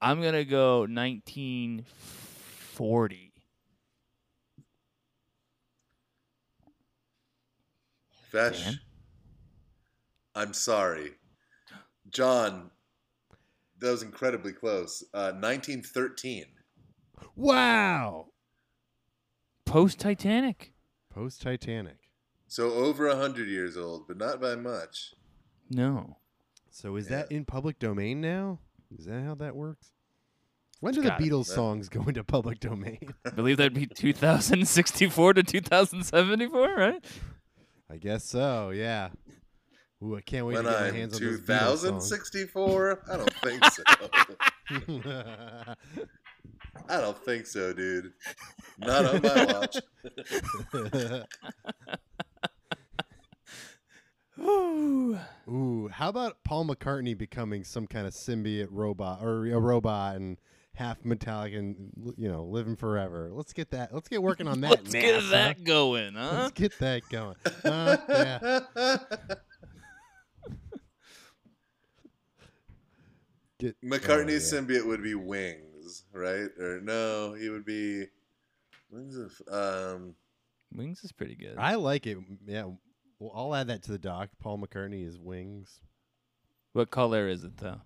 I'm 0.00 0.22
gonna 0.22 0.44
go 0.44 0.86
1940. 0.86 3.32
Fesh, 8.32 8.64
Dan? 8.64 8.80
I'm 10.34 10.52
sorry, 10.52 11.12
John. 12.10 12.70
That 13.78 13.90
was 13.90 14.02
incredibly 14.02 14.52
close. 14.52 15.02
Uh, 15.12 15.32
1913. 15.32 16.46
Wow. 17.34 18.28
Post 19.66 19.98
Titanic. 19.98 20.72
Post 21.12 21.42
Titanic. 21.42 22.05
So 22.48 22.72
over 22.72 23.06
a 23.08 23.16
hundred 23.16 23.48
years 23.48 23.76
old, 23.76 24.06
but 24.06 24.16
not 24.16 24.40
by 24.40 24.54
much. 24.56 25.14
No. 25.70 26.18
So 26.70 26.96
is 26.96 27.10
Yeah. 27.10 27.16
that 27.22 27.32
in 27.32 27.44
public 27.44 27.78
domain 27.78 28.20
now? 28.20 28.60
Is 28.96 29.06
that 29.06 29.22
how 29.24 29.34
that 29.36 29.56
works? 29.56 29.90
When 30.80 30.92
do 30.94 31.02
the 31.02 31.08
gotta. 31.08 31.24
Beatles 31.24 31.48
That- 31.48 31.54
songs 31.54 31.88
go 31.88 32.02
into 32.02 32.22
public 32.22 32.60
domain? 32.60 33.14
I 33.24 33.30
believe 33.30 33.56
that'd 33.56 33.74
be 33.74 33.86
2064 33.86 35.34
to 35.34 35.42
2074, 35.42 36.74
right? 36.74 37.04
I 37.90 37.96
guess 37.96 38.24
so. 38.24 38.70
Yeah. 38.70 39.08
Ooh, 40.04 40.16
I 40.16 40.20
can't 40.20 40.44
wait 40.46 40.54
when 40.56 40.64
to 40.64 40.70
get 40.70 40.80
my 40.80 40.86
I'm 40.88 40.94
hands 40.94 41.16
on 41.16 41.22
those 41.22 41.40
Beatles 41.40 41.78
songs. 41.78 42.08
2064, 42.10 43.02
I 43.10 43.16
don't 43.16 43.34
think 43.42 43.64
so. 43.64 43.82
I 46.90 47.00
don't 47.00 47.16
think 47.24 47.46
so, 47.46 47.72
dude. 47.72 48.12
Not 48.78 49.06
on 49.06 49.22
my 49.22 49.44
watch. 49.46 49.76
Ooh. 54.38 55.18
Ooh, 55.48 55.88
how 55.88 56.08
about 56.08 56.42
Paul 56.44 56.66
McCartney 56.66 57.16
becoming 57.16 57.64
some 57.64 57.86
kind 57.86 58.06
of 58.06 58.12
symbiote 58.12 58.68
robot 58.70 59.22
or 59.22 59.46
a 59.46 59.58
robot 59.58 60.16
and 60.16 60.38
half 60.74 61.02
metallic 61.04 61.54
and 61.54 62.14
you 62.18 62.28
know 62.28 62.44
living 62.44 62.76
forever? 62.76 63.30
Let's 63.32 63.52
get 63.52 63.70
that. 63.70 63.94
Let's 63.94 64.08
get 64.08 64.22
working 64.22 64.48
on 64.48 64.60
that. 64.62 64.70
Let's 64.70 64.92
get 64.92 65.22
that 65.30 65.64
going, 65.64 66.14
huh? 66.14 66.30
Let's 66.32 66.52
get 66.52 66.78
that 66.80 67.02
going. 67.08 67.36
Uh, 67.64 67.96
yeah. 68.08 68.98
Get, 73.58 73.74
McCartney's 73.82 74.52
oh, 74.52 74.56
yeah. 74.56 74.62
symbiote 74.62 74.86
would 74.86 75.02
be 75.02 75.14
wings, 75.14 76.04
right? 76.12 76.50
Or 76.60 76.78
no, 76.82 77.32
he 77.32 77.48
would 77.48 77.64
be 77.64 78.04
wings 78.90 79.16
of 79.16 79.32
um 79.50 80.14
Wings 80.74 81.02
is 81.04 81.12
pretty 81.12 81.36
good. 81.36 81.54
I 81.56 81.76
like 81.76 82.06
it. 82.06 82.18
Yeah. 82.46 82.64
Well, 83.18 83.32
I'll 83.34 83.54
add 83.54 83.68
that 83.68 83.82
to 83.84 83.92
the 83.92 83.98
doc. 83.98 84.30
Paul 84.40 84.58
McCartney 84.58 85.06
is 85.06 85.18
wings. 85.18 85.80
What 86.72 86.90
color 86.90 87.28
is 87.28 87.44
it 87.44 87.56
though? 87.56 87.80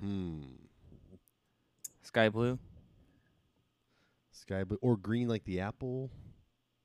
Hmm. 0.00 0.42
Sky 2.02 2.28
blue. 2.28 2.58
Sky 4.32 4.64
blue 4.64 4.78
or 4.82 4.96
green 4.96 5.28
like 5.28 5.44
the 5.44 5.60
Apple 5.60 6.10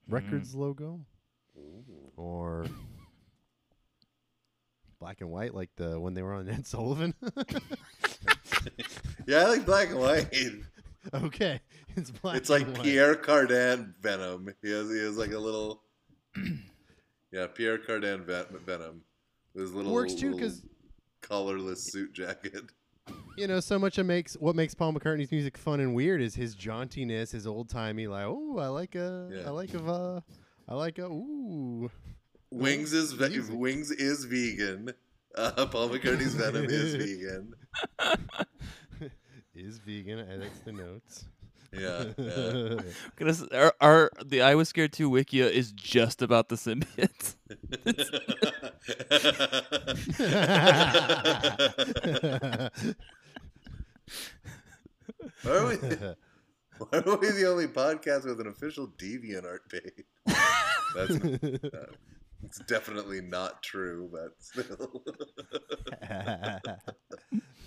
Records 0.08 0.56
logo, 0.56 1.02
or 2.16 2.66
black 5.00 5.20
and 5.20 5.30
white 5.30 5.54
like 5.54 5.70
the 5.76 6.00
when 6.00 6.14
they 6.14 6.22
were 6.22 6.34
on 6.34 6.48
Ed 6.48 6.66
Sullivan. 6.68 7.14
Yeah, 9.28 9.40
I 9.40 9.46
like 9.50 9.66
black 9.66 9.90
and 9.90 10.00
white. 10.00 10.34
okay, 11.14 11.60
it's 11.98 12.12
black. 12.12 12.38
It's 12.38 12.50
like 12.50 12.64
and 12.64 12.78
white. 12.78 12.84
Pierre 12.84 13.16
Cardin 13.16 13.94
Venom. 14.02 14.54
He 14.62 14.72
has 14.72 14.90
he 14.90 15.00
has 15.00 15.18
like 15.18 15.34
a 15.34 15.38
little 15.38 15.82
Yeah, 17.32 17.48
Pierre 17.48 17.78
Cardin 17.78 18.26
Venom. 18.26 19.02
His 19.56 19.74
little 19.74 19.92
works 19.94 20.14
too 20.14 20.34
because 20.34 20.64
colorless 21.22 21.84
suit 21.92 22.14
jacket. 22.14 22.64
you 23.38 23.48
know 23.48 23.60
so 23.60 23.78
much 23.80 23.98
of 23.98 24.06
makes 24.06 24.36
what 24.36 24.56
makes 24.56 24.74
Paul 24.76 24.94
McCartney's 24.94 25.32
music 25.32 25.58
fun 25.58 25.80
and 25.80 25.96
weird 25.96 26.22
is 26.22 26.36
his 26.36 26.56
jauntiness, 26.56 27.32
his 27.32 27.48
old 27.48 27.70
timey 27.70 28.08
like 28.08 28.26
oh 28.28 28.58
I 28.60 28.68
like 28.68 28.96
a 28.96 29.30
I 29.32 29.36
Yeah. 29.42 29.50
like 29.50 29.74
a 29.74 29.84
uh, 29.86 30.20
I 30.68 30.74
like 30.76 31.00
a 31.00 31.06
ooh 31.06 31.90
Wings 32.52 32.94
is 32.94 33.12
ve- 33.14 33.40
Wings 33.50 33.92
is 33.92 34.24
vegan. 34.26 34.94
Uh, 35.36 35.66
Paul 35.68 35.90
McCartney's 35.90 36.34
Venom 36.36 36.66
is 36.66 36.96
vegan. 37.04 37.54
is 39.56 39.80
vegan. 39.80 40.20
I 40.20 40.38
that's 40.38 40.60
the 40.60 40.72
notes. 40.72 41.26
Yeah, 41.72 42.06
yeah. 42.18 42.80
Our, 43.54 43.74
our 43.82 44.12
the 44.26 44.42
I 44.42 44.56
was 44.56 44.70
scared 44.70 44.94
too 44.94 45.10
wikia 45.10 45.50
is 45.52 45.72
just 45.72 46.22
about 46.22 46.50
the 46.50 46.56
symbiotes. 46.56 47.36
Why 55.44 55.58
are, 55.58 55.68
we, 55.68 55.76
why 56.78 57.00
are 57.00 57.18
we 57.18 57.32
the 57.32 57.48
only 57.48 57.68
podcast 57.68 58.26
with 58.26 58.40
an 58.42 58.48
official 58.48 58.88
DeviantArt 58.98 59.70
page? 59.70 60.06
That's 60.96 61.12
uh, 61.74 61.86
it's 62.44 62.60
definitely 62.60 63.22
not 63.22 63.62
true, 63.64 64.10
but 64.12 64.32
still. 64.40 65.04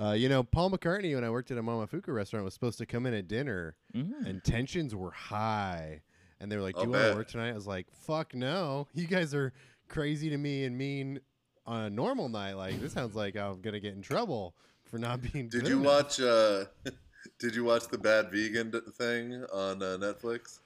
uh, 0.00 0.12
you 0.12 0.28
know, 0.28 0.42
Paul 0.42 0.70
McCartney, 0.70 1.14
when 1.14 1.24
I 1.24 1.30
worked 1.30 1.50
at 1.50 1.58
a 1.58 1.62
Momofuku 1.62 2.08
restaurant, 2.08 2.44
was 2.44 2.54
supposed 2.54 2.78
to 2.78 2.86
come 2.86 3.06
in 3.06 3.14
at 3.14 3.28
dinner, 3.28 3.76
Mm. 3.94 4.26
and 4.26 4.44
tensions 4.44 4.94
were 4.94 5.10
high. 5.12 6.02
And 6.40 6.50
they 6.50 6.56
were 6.56 6.62
like, 6.62 6.74
"Do 6.74 6.80
I'll 6.82 6.86
you 6.86 6.92
want 6.92 7.10
to 7.10 7.14
work 7.16 7.28
tonight?" 7.28 7.50
I 7.50 7.54
was 7.54 7.66
like, 7.66 7.86
"Fuck 7.90 8.34
no! 8.34 8.88
You 8.92 9.06
guys 9.06 9.34
are 9.34 9.52
crazy 9.88 10.28
to 10.30 10.36
me 10.36 10.64
and 10.64 10.76
mean 10.76 11.20
on 11.64 11.84
a 11.84 11.90
normal 11.90 12.28
night. 12.28 12.54
Like 12.54 12.80
this 12.80 12.92
sounds 12.92 13.14
like 13.14 13.36
I'm 13.36 13.60
gonna 13.62 13.80
get 13.80 13.94
in 13.94 14.02
trouble 14.02 14.54
for 14.84 14.98
not 14.98 15.20
being." 15.32 15.48
Did 15.48 15.62
good 15.62 15.68
you 15.68 15.80
enough." 15.80 15.94
watch? 16.04 16.20
Uh, 16.20 16.64
did 17.38 17.54
you 17.54 17.64
watch 17.64 17.88
the 17.88 17.98
Bad 17.98 18.30
Vegan 18.30 18.72
thing 18.98 19.44
on 19.52 19.82
uh, 19.82 19.96
Netflix? 19.98 20.58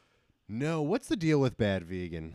No. 0.49 0.81
What's 0.83 1.07
the 1.09 1.17
deal 1.17 1.39
with 1.41 1.57
bad 1.59 1.85
vegan? 1.85 2.35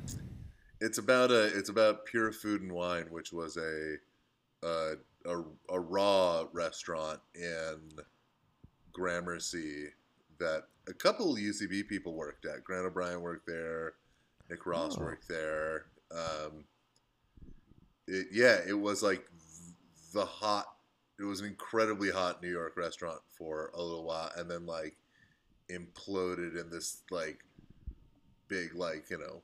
It's 0.80 1.00
about 1.00 1.32
a. 1.32 1.46
It's 1.58 1.70
about 1.70 2.06
Pure 2.06 2.34
Food 2.34 2.62
and 2.62 2.72
Wine, 2.72 3.08
which 3.10 3.34
was 3.34 3.58
a 3.58 3.96
uh, 4.62 4.92
a, 5.26 5.42
a 5.70 5.80
raw 5.80 6.46
restaurant 6.54 7.20
in 7.36 7.80
Gramercy 8.92 9.88
that 10.40 10.64
a 10.88 10.94
couple 10.94 11.34
UCB 11.36 11.88
people 11.88 12.14
worked 12.14 12.46
at. 12.46 12.64
Grant 12.64 12.86
O'Brien 12.86 13.22
worked 13.22 13.48
there. 13.48 13.94
Nick 14.50 14.66
Ross 14.66 14.98
Oh. 14.98 15.02
worked 15.04 15.28
there. 15.28 15.86
Um, 16.12 16.66
it, 18.08 18.28
yeah, 18.32 18.60
it 18.68 18.74
was 18.78 19.02
like 19.02 19.26
the 20.14 20.26
hot. 20.26 20.68
It 21.20 21.24
was 21.24 21.40
an 21.40 21.48
incredibly 21.48 22.12
hot 22.12 22.42
New 22.42 22.50
York 22.52 22.76
restaurant 22.76 23.22
for 23.38 23.72
a 23.76 23.82
little 23.82 24.04
while, 24.04 24.32
and 24.36 24.50
then 24.50 24.66
like 24.66 24.98
imploded 25.70 26.60
in 26.60 26.70
this 26.70 27.04
like 27.10 27.44
big 28.50 28.76
like 28.76 29.10
you 29.10 29.18
know 29.18 29.42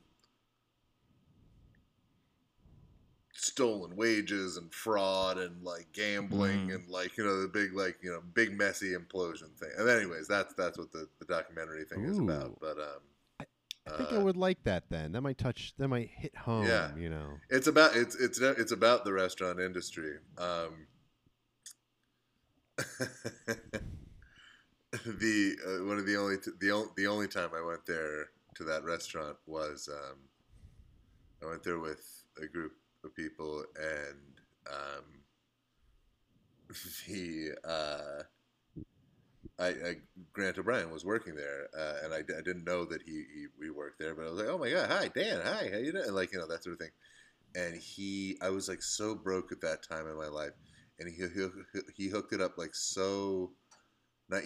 stolen 3.40 3.96
wages 3.96 4.58
and 4.58 4.74
fraud 4.74 5.38
and 5.38 5.64
like 5.64 5.88
gambling 5.94 6.68
Mm. 6.70 6.76
and 6.76 6.90
like 6.90 7.18
you 7.18 7.24
know 7.24 7.42
the 7.42 7.48
big 7.48 7.74
like 7.74 7.98
you 8.02 8.12
know 8.12 8.22
big 8.34 8.58
messy 8.58 8.94
implosion 8.94 9.56
thing. 9.58 9.70
And 9.78 9.90
anyways, 9.90 10.28
that's 10.28 10.54
that's 10.56 10.78
what 10.78 10.92
the, 10.92 11.08
the 11.20 11.26
documentary 11.26 11.86
thing 11.86 12.04
is 12.04 12.18
about. 12.18 12.60
But 12.60 12.78
um, 12.78 13.02
I 13.88 13.98
think 13.98 14.12
I 14.12 14.18
uh, 14.18 14.22
would 14.22 14.38
like 14.38 14.64
that. 14.64 14.84
Then 14.90 15.14
that 15.14 15.22
might 15.22 15.38
touch. 15.38 15.74
That 15.78 15.88
might 15.88 16.10
hit 16.10 16.36
home. 16.36 16.66
Yeah. 16.68 16.96
You 16.96 17.10
know. 17.10 17.38
It's 17.50 17.68
about 17.68 17.96
it's 17.96 18.16
it's 18.16 18.40
it's 18.40 18.72
about 18.72 19.06
the 19.06 19.14
restaurant 19.14 19.60
industry. 19.60 20.18
Um, 20.38 20.88
the 25.06 25.56
uh, 25.66 25.86
one 25.86 25.98
of 25.98 26.06
the 26.06 26.18
only 26.18 26.38
t- 26.38 26.52
the 26.60 26.72
only 26.72 26.90
the 26.98 27.08
only 27.08 27.28
time 27.28 27.50
I 27.56 27.66
went 27.66 27.86
there 27.86 28.30
to 28.56 28.64
that 28.66 28.84
restaurant 28.84 29.38
was 29.46 29.88
um, 29.92 30.18
I 31.42 31.46
went 31.50 31.64
there 31.64 31.80
with 31.80 32.24
a 32.42 32.48
group 32.48 32.74
of 33.04 33.16
people 33.16 33.64
and 33.76 34.40
um, 34.70 35.06
the 37.08 37.56
uh, 37.64 38.24
I, 39.58 39.68
I 39.68 39.96
Grant 40.32 40.58
O'Brien 40.58 40.92
was 40.92 41.06
working 41.06 41.36
there, 41.36 41.68
uh, 41.78 42.06
and 42.06 42.14
I 42.14 42.22
didn't 42.22 42.64
know 42.64 42.86
that 42.86 43.02
he, 43.02 43.24
he 43.34 43.48
we 43.60 43.70
worked 43.70 44.00
there, 44.00 44.16
but 44.16 44.26
I 44.26 44.30
was 44.30 44.40
like, 44.40 44.50
oh 44.50 44.58
my 44.58 44.70
god, 44.70 44.90
hi 44.90 45.10
Dan, 45.14 45.42
hi, 45.44 45.70
how 45.72 45.80
you 45.80 45.92
doing? 45.92 46.14
Like 46.14 46.32
you 46.32 46.40
know 46.40 46.48
that 46.48 46.64
sort 46.64 46.74
of 46.74 46.80
thing. 46.80 46.92
And 47.56 47.76
he, 47.76 48.38
I 48.42 48.50
was 48.50 48.70
like 48.70 48.84
so 48.84 49.16
broke 49.16 49.52
at 49.52 49.62
that 49.62 49.82
time 49.84 50.08
in 50.08 50.18
my 50.18 50.28
life, 50.28 50.54
and 51.00 51.10
he 51.10 51.24
he, 51.28 51.82
he 51.96 52.08
hooked 52.10 52.34
it 52.34 52.42
up 52.42 52.58
like 52.58 52.74
so. 52.74 53.52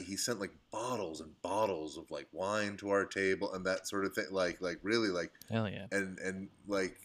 He 0.06 0.16
sent 0.16 0.40
like 0.40 0.54
bottles 0.72 1.20
and 1.20 1.30
bottles 1.42 1.98
of 1.98 2.10
like 2.10 2.28
wine 2.32 2.78
to 2.78 2.90
our 2.92 3.06
table 3.06 3.54
and 3.54 3.66
that 3.66 3.86
sort 3.86 4.06
of 4.06 4.14
thing, 4.14 4.28
like 4.32 4.62
like 4.62 4.80
really 4.82 5.10
like 5.10 5.32
Hell 5.52 5.68
yeah. 5.68 5.88
and 5.92 6.18
and 6.20 6.48
like 6.68 7.03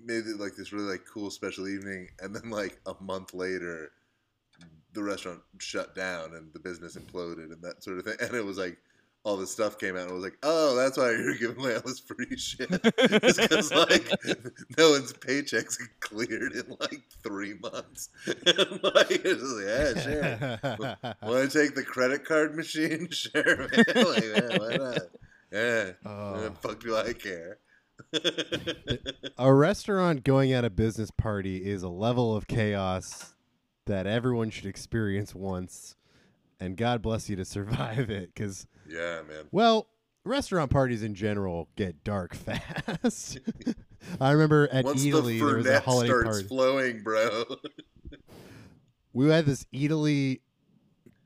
made 0.00 0.26
it 0.26 0.38
like 0.38 0.54
this 0.56 0.72
really 0.72 0.90
like 0.90 1.04
cool 1.12 1.30
special 1.30 1.68
evening 1.68 2.08
and 2.20 2.34
then 2.34 2.50
like 2.50 2.80
a 2.86 2.94
month 3.02 3.34
later 3.34 3.90
the 4.94 5.02
restaurant 5.02 5.40
shut 5.58 5.94
down 5.94 6.34
and 6.34 6.52
the 6.52 6.58
business 6.58 6.96
imploded 6.96 7.52
and 7.52 7.62
that 7.62 7.82
sort 7.82 7.98
of 7.98 8.04
thing 8.04 8.16
and 8.20 8.34
it 8.34 8.44
was 8.44 8.58
like 8.58 8.78
all 9.24 9.36
this 9.36 9.50
stuff 9.50 9.78
came 9.78 9.96
out 9.96 10.02
and 10.02 10.10
I 10.10 10.14
was 10.14 10.22
like 10.22 10.38
oh 10.42 10.76
that's 10.76 10.96
why 10.96 11.10
you're 11.10 11.36
giving 11.36 11.58
away 11.58 11.74
all 11.74 11.82
this 11.84 11.98
free 11.98 12.36
shit. 12.36 12.70
Because 12.82 13.72
like 13.72 14.08
no 14.78 14.90
one's 14.90 15.12
paychecks 15.12 15.76
cleared 16.00 16.52
in 16.52 16.76
like 16.80 17.02
three 17.22 17.54
months. 17.60 18.10
And 18.26 18.80
like 18.82 19.10
it's 19.10 19.42
like 19.42 19.66
yeah 19.66 20.00
sure. 20.00 21.16
Want 21.22 21.50
to 21.50 21.58
take 21.60 21.74
the 21.74 21.82
credit 21.82 22.24
card 22.24 22.54
machine? 22.54 23.08
Sure 23.10 23.56
man. 23.56 23.70
Like, 23.70 24.24
yeah, 24.24 24.58
why 24.58 24.76
not? 24.76 24.98
Yeah. 25.52 25.92
Oh. 26.04 26.50
fuck 26.60 26.80
do 26.80 26.96
I 26.96 27.12
care? 27.12 27.58
A 29.38 29.52
restaurant 29.52 30.24
going 30.24 30.52
out 30.52 30.64
of 30.64 30.76
business 30.76 31.10
party 31.10 31.68
is 31.68 31.82
a 31.82 31.88
level 31.88 32.36
of 32.36 32.46
chaos 32.46 33.34
that 33.86 34.06
everyone 34.06 34.50
should 34.50 34.66
experience 34.66 35.34
once, 35.34 35.96
and 36.60 36.76
God 36.76 37.02
bless 37.02 37.28
you 37.30 37.36
to 37.36 37.44
survive 37.44 38.10
it. 38.10 38.32
Because, 38.34 38.66
yeah, 38.88 39.22
man. 39.28 39.44
well, 39.50 39.88
restaurant 40.24 40.70
parties 40.70 41.02
in 41.02 41.14
general 41.14 41.68
get 41.76 42.04
dark 42.04 42.34
fast. 42.34 43.38
I 44.20 44.30
remember 44.32 44.68
at 44.70 44.84
Once 44.84 45.04
Eataly 45.04 45.38
the 45.38 45.44
there 45.46 45.56
was 45.56 45.66
a 45.66 45.80
holiday 45.80 46.08
starts 46.08 46.28
party. 46.28 46.44
flowing, 46.48 47.02
bro. 47.02 47.44
we 49.12 49.28
had 49.28 49.46
this 49.46 49.66
Eataly, 49.74 50.40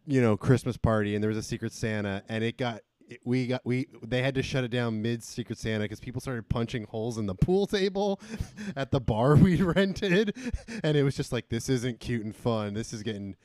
you 0.06 0.20
know, 0.22 0.36
Christmas 0.36 0.76
party, 0.76 1.14
and 1.14 1.22
there 1.22 1.28
was 1.28 1.36
a 1.36 1.42
Secret 1.42 1.72
Santa, 1.72 2.22
and 2.28 2.42
it 2.42 2.56
got. 2.56 2.80
It- 3.14 3.20
We 3.24 3.46
got 3.46 3.62
we 3.64 3.86
they 4.02 4.22
had 4.22 4.34
to 4.36 4.42
shut 4.42 4.64
it 4.64 4.68
down 4.70 5.00
mid 5.02 5.22
Secret 5.22 5.58
Santa 5.58 5.84
because 5.84 6.00
people 6.00 6.20
started 6.20 6.48
punching 6.48 6.84
holes 6.84 7.18
in 7.18 7.26
the 7.26 7.34
pool 7.34 7.66
table 7.66 8.20
at 8.76 8.90
the 8.90 9.00
bar 9.00 9.34
we 9.36 9.60
rented, 9.62 10.34
and 10.82 10.96
it 10.96 11.02
was 11.02 11.16
just 11.16 11.32
like 11.32 11.48
this 11.48 11.68
isn't 11.68 12.00
cute 12.00 12.24
and 12.24 12.34
fun. 12.36 12.74
This 12.74 12.92
is 12.92 13.02
getting 13.02 13.36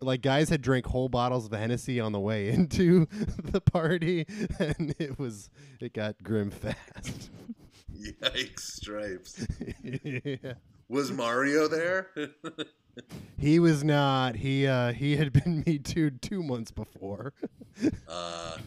like 0.00 0.22
guys 0.22 0.48
had 0.48 0.62
drank 0.62 0.86
whole 0.86 1.08
bottles 1.10 1.44
of 1.46 1.52
Hennessy 1.52 2.00
on 2.00 2.12
the 2.12 2.20
way 2.20 2.48
into 2.50 3.06
the 3.42 3.60
party, 3.60 4.26
and 4.58 4.94
it 4.98 5.18
was 5.18 5.50
it 5.80 5.92
got 5.92 6.22
grim 6.22 6.50
fast. 6.50 7.30
Yikes, 7.94 8.60
stripes. 8.60 9.46
yeah. 9.82 10.54
Was 10.88 11.10
Mario 11.10 11.66
there? 11.68 12.10
He 13.38 13.58
was 13.58 13.82
not. 13.82 14.36
He 14.36 14.66
uh 14.66 14.92
he 14.92 15.16
had 15.16 15.32
been 15.32 15.62
me 15.66 15.78
too 15.78 16.10
two 16.10 16.42
months 16.42 16.70
before. 16.70 17.32
uh, 18.08 18.58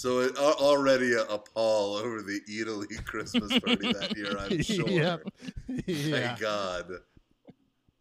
so 0.00 0.20
it, 0.20 0.34
al- 0.38 0.54
already 0.54 1.12
a, 1.12 1.24
a 1.24 1.36
pall 1.38 1.96
over 1.96 2.22
the 2.22 2.40
Eataly 2.48 3.04
Christmas 3.04 3.50
party 3.58 3.92
that 3.92 4.16
year, 4.16 4.34
I'm 4.38 4.62
sure. 4.62 4.88
Yep. 4.88 5.22
yeah. 5.86 6.28
Thank 6.28 6.40
God. 6.40 6.90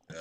Yeah. 0.10 0.18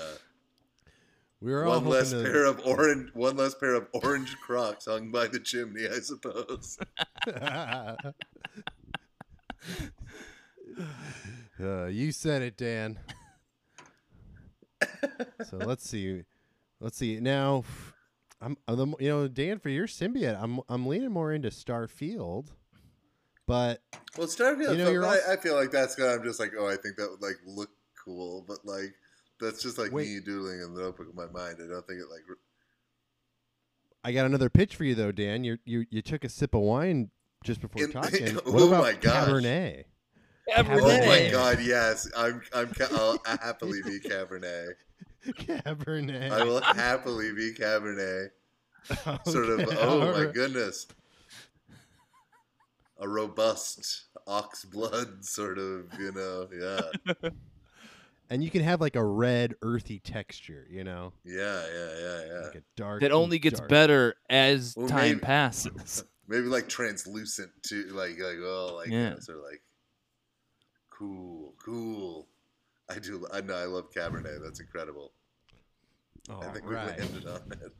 We 1.40 1.52
were 1.52 1.64
all 1.66 1.80
One 1.80 1.88
less 1.90 2.10
to- 2.10 2.20
pair 2.24 2.46
of 2.46 2.60
orange, 2.66 3.10
one 3.14 3.36
less 3.36 3.54
pair 3.54 3.74
of 3.74 3.86
orange 3.92 4.36
Crocs 4.44 4.86
hung 4.86 5.12
by 5.12 5.28
the 5.28 5.38
chimney, 5.38 5.86
I 5.86 6.00
suppose. 6.00 6.76
uh, 11.62 11.86
you 11.86 12.10
said 12.12 12.42
it, 12.42 12.56
Dan. 12.56 12.98
so 15.48 15.56
let's 15.58 15.88
see. 15.88 16.24
Let's 16.80 16.96
see. 16.96 17.20
Now, 17.20 17.62
I'm 18.40 18.56
uh, 18.68 18.74
the, 18.74 18.86
you 19.00 19.08
know 19.08 19.28
Dan 19.28 19.58
for 19.58 19.68
your 19.68 19.86
symbiote. 19.86 20.40
I'm 20.40 20.60
I'm 20.68 20.86
leaning 20.86 21.10
more 21.10 21.32
into 21.32 21.48
Starfield, 21.48 22.48
but 23.46 23.82
Well, 24.16 24.26
Starfield, 24.28 24.72
You 24.72 24.78
know, 24.78 24.84
felt- 24.84 24.92
you're 24.92 25.04
I, 25.06 25.08
also- 25.16 25.32
I 25.32 25.36
feel 25.36 25.54
like 25.56 25.70
that's 25.70 25.94
gonna. 25.96 26.12
I'm 26.12 26.22
just 26.24 26.38
like, 26.40 26.52
oh, 26.58 26.66
I 26.66 26.76
think 26.76 26.96
that 26.96 27.08
would 27.10 27.22
like 27.22 27.36
look 27.46 27.70
cool, 28.04 28.44
but 28.46 28.58
like 28.64 28.94
that's 29.40 29.62
just 29.62 29.78
like 29.78 29.90
Wait. 29.92 30.08
me 30.08 30.20
doodling 30.24 30.60
in 30.60 30.74
the 30.74 30.82
notebook 30.82 31.08
of 31.08 31.14
my 31.14 31.26
mind. 31.26 31.56
I 31.64 31.68
don't 31.68 31.86
think 31.86 32.00
it 32.00 32.08
like. 32.10 32.22
re- 32.28 32.36
I 34.04 34.12
got 34.12 34.26
another 34.26 34.48
pitch 34.48 34.76
for 34.76 34.84
you 34.84 34.94
though, 34.94 35.12
Dan. 35.12 35.42
You 35.44 35.58
you 35.64 35.84
you 35.90 36.02
took 36.02 36.22
a 36.24 36.28
sip 36.28 36.54
of 36.54 36.60
wine 36.60 37.10
just 37.44 37.60
before 37.60 37.82
In- 37.82 37.90
talking. 37.92 38.38
Oh 38.46 38.52
what 38.52 38.62
Oh 38.62 38.68
about 38.68 38.82
my 38.82 38.92
gosh. 38.94 39.28
Cabernet? 39.28 39.84
Oh 40.56 40.62
my 40.62 41.28
God, 41.30 41.58
yes, 41.60 42.08
I'm 42.16 42.40
I'm 42.54 42.72
I'll 42.92 43.18
happily 43.26 43.82
be 43.84 44.00
Cabernet. 44.00 44.74
Cabernet. 45.26 46.30
I 46.30 46.44
will 46.44 46.60
happily 46.60 47.32
be 47.32 47.52
Cabernet. 47.54 48.28
Sort 49.26 49.48
of. 49.50 49.60
Okay, 49.60 49.76
Oh 49.80 49.98
my 50.00 50.06
alright. 50.06 50.32
goodness. 50.34 50.86
A 53.00 53.08
robust 53.08 54.06
ox 54.26 54.64
blood, 54.64 55.24
sort 55.24 55.58
of. 55.58 55.86
You 55.98 56.12
know. 56.12 56.48
Yeah. 57.14 57.30
And 58.30 58.44
you 58.44 58.50
can 58.50 58.62
have 58.62 58.78
like 58.78 58.94
a 58.94 59.02
red, 59.02 59.54
earthy 59.62 60.00
texture. 60.00 60.66
You 60.68 60.84
know, 60.84 61.14
Yeah. 61.24 61.64
Yeah. 61.72 61.88
Yeah. 61.98 62.24
Yeah. 62.26 62.40
like 62.48 62.54
a 62.56 62.62
dark. 62.76 63.00
That 63.00 63.10
only 63.10 63.38
gets 63.38 63.58
dark. 63.58 63.70
better 63.70 64.16
as 64.28 64.74
Well, 64.76 64.86
time 64.86 65.00
maybe- 65.12 65.20
passes. 65.20 66.04
Maybe 66.26 66.44
like 66.46 66.68
translucent 66.68 67.50
too, 67.62 67.84
like 67.94 68.18
like 68.18 68.36
oh 68.42 68.74
like 68.76 68.88
Yeah. 68.90 69.14
yeah. 69.14 69.18
sort 69.20 69.38
of 69.38 69.44
like 69.44 69.62
cool, 70.90 71.54
cool. 71.64 72.28
I 72.90 72.98
do. 72.98 73.26
I 73.32 73.40
know. 73.40 73.54
I 73.54 73.64
love 73.64 73.90
Cabernet. 73.94 74.42
That's 74.42 74.60
incredible. 74.60 75.12
All 76.30 76.42
I 76.42 76.48
think 76.48 76.70
right. 76.70 76.96
we 76.96 77.02
landed 77.02 77.26
on 77.26 77.52
it. 77.52 77.72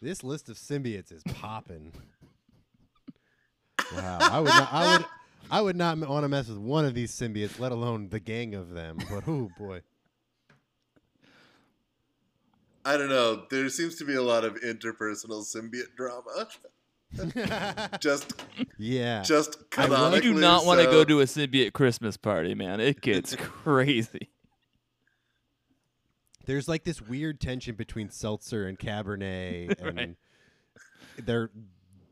This 0.00 0.22
list 0.22 0.48
of 0.48 0.56
symbiotes 0.56 1.12
is 1.12 1.22
popping. 1.34 1.92
Wow, 3.94 4.18
I 4.20 4.40
would 4.40 4.48
not, 4.48 4.72
I 4.72 4.96
would 4.96 5.06
I 5.50 5.60
would 5.62 5.76
not 5.76 5.98
want 5.98 6.24
to 6.24 6.28
mess 6.28 6.48
with 6.48 6.58
one 6.58 6.84
of 6.84 6.94
these 6.94 7.10
symbiotes, 7.10 7.58
let 7.58 7.72
alone 7.72 8.10
the 8.10 8.20
gang 8.20 8.54
of 8.54 8.70
them. 8.70 8.98
But 9.10 9.24
oh 9.26 9.50
boy, 9.58 9.80
I 12.84 12.96
don't 12.96 13.08
know. 13.08 13.44
There 13.50 13.68
seems 13.70 13.96
to 13.96 14.04
be 14.04 14.14
a 14.14 14.22
lot 14.22 14.44
of 14.44 14.54
interpersonal 14.56 15.44
symbiote 15.44 15.96
drama. 15.96 16.48
Just, 18.00 18.42
yeah. 18.78 19.22
just 19.22 19.56
I 19.76 19.86
will- 19.88 19.96
canonically. 19.96 20.28
You 20.28 20.34
do 20.34 20.40
not 20.40 20.66
want 20.66 20.80
to 20.80 20.86
go 20.86 21.04
to 21.04 21.20
a 21.20 21.24
symbiote 21.24 21.72
Christmas 21.72 22.16
party, 22.16 22.54
man. 22.54 22.80
It 22.80 23.00
gets 23.00 23.34
crazy. 23.38 24.30
There's 26.46 26.68
like 26.68 26.84
this 26.84 27.00
weird 27.02 27.40
tension 27.40 27.74
between 27.74 28.10
seltzer 28.10 28.66
and 28.66 28.78
Cabernet, 28.78 29.80
and 29.86 29.96
Right. 29.98 30.16
they're 31.18 31.50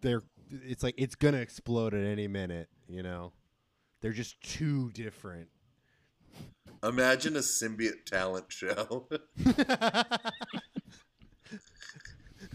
they're 0.03 0.23
it's 0.51 0.83
like 0.83 0.95
it's 0.99 1.15
gonna 1.15 1.39
explode 1.39 1.95
at 1.95 2.05
any 2.05 2.29
minute. 2.29 2.69
You 2.89 3.03
know, 3.03 3.33
they're 4.01 4.13
just 4.13 4.41
too 4.43 4.91
different. 4.93 5.49
Imagine 6.83 7.37
a 7.37 7.41
symbiote 7.41 8.05
talent 8.05 8.47
show. 8.53 9.09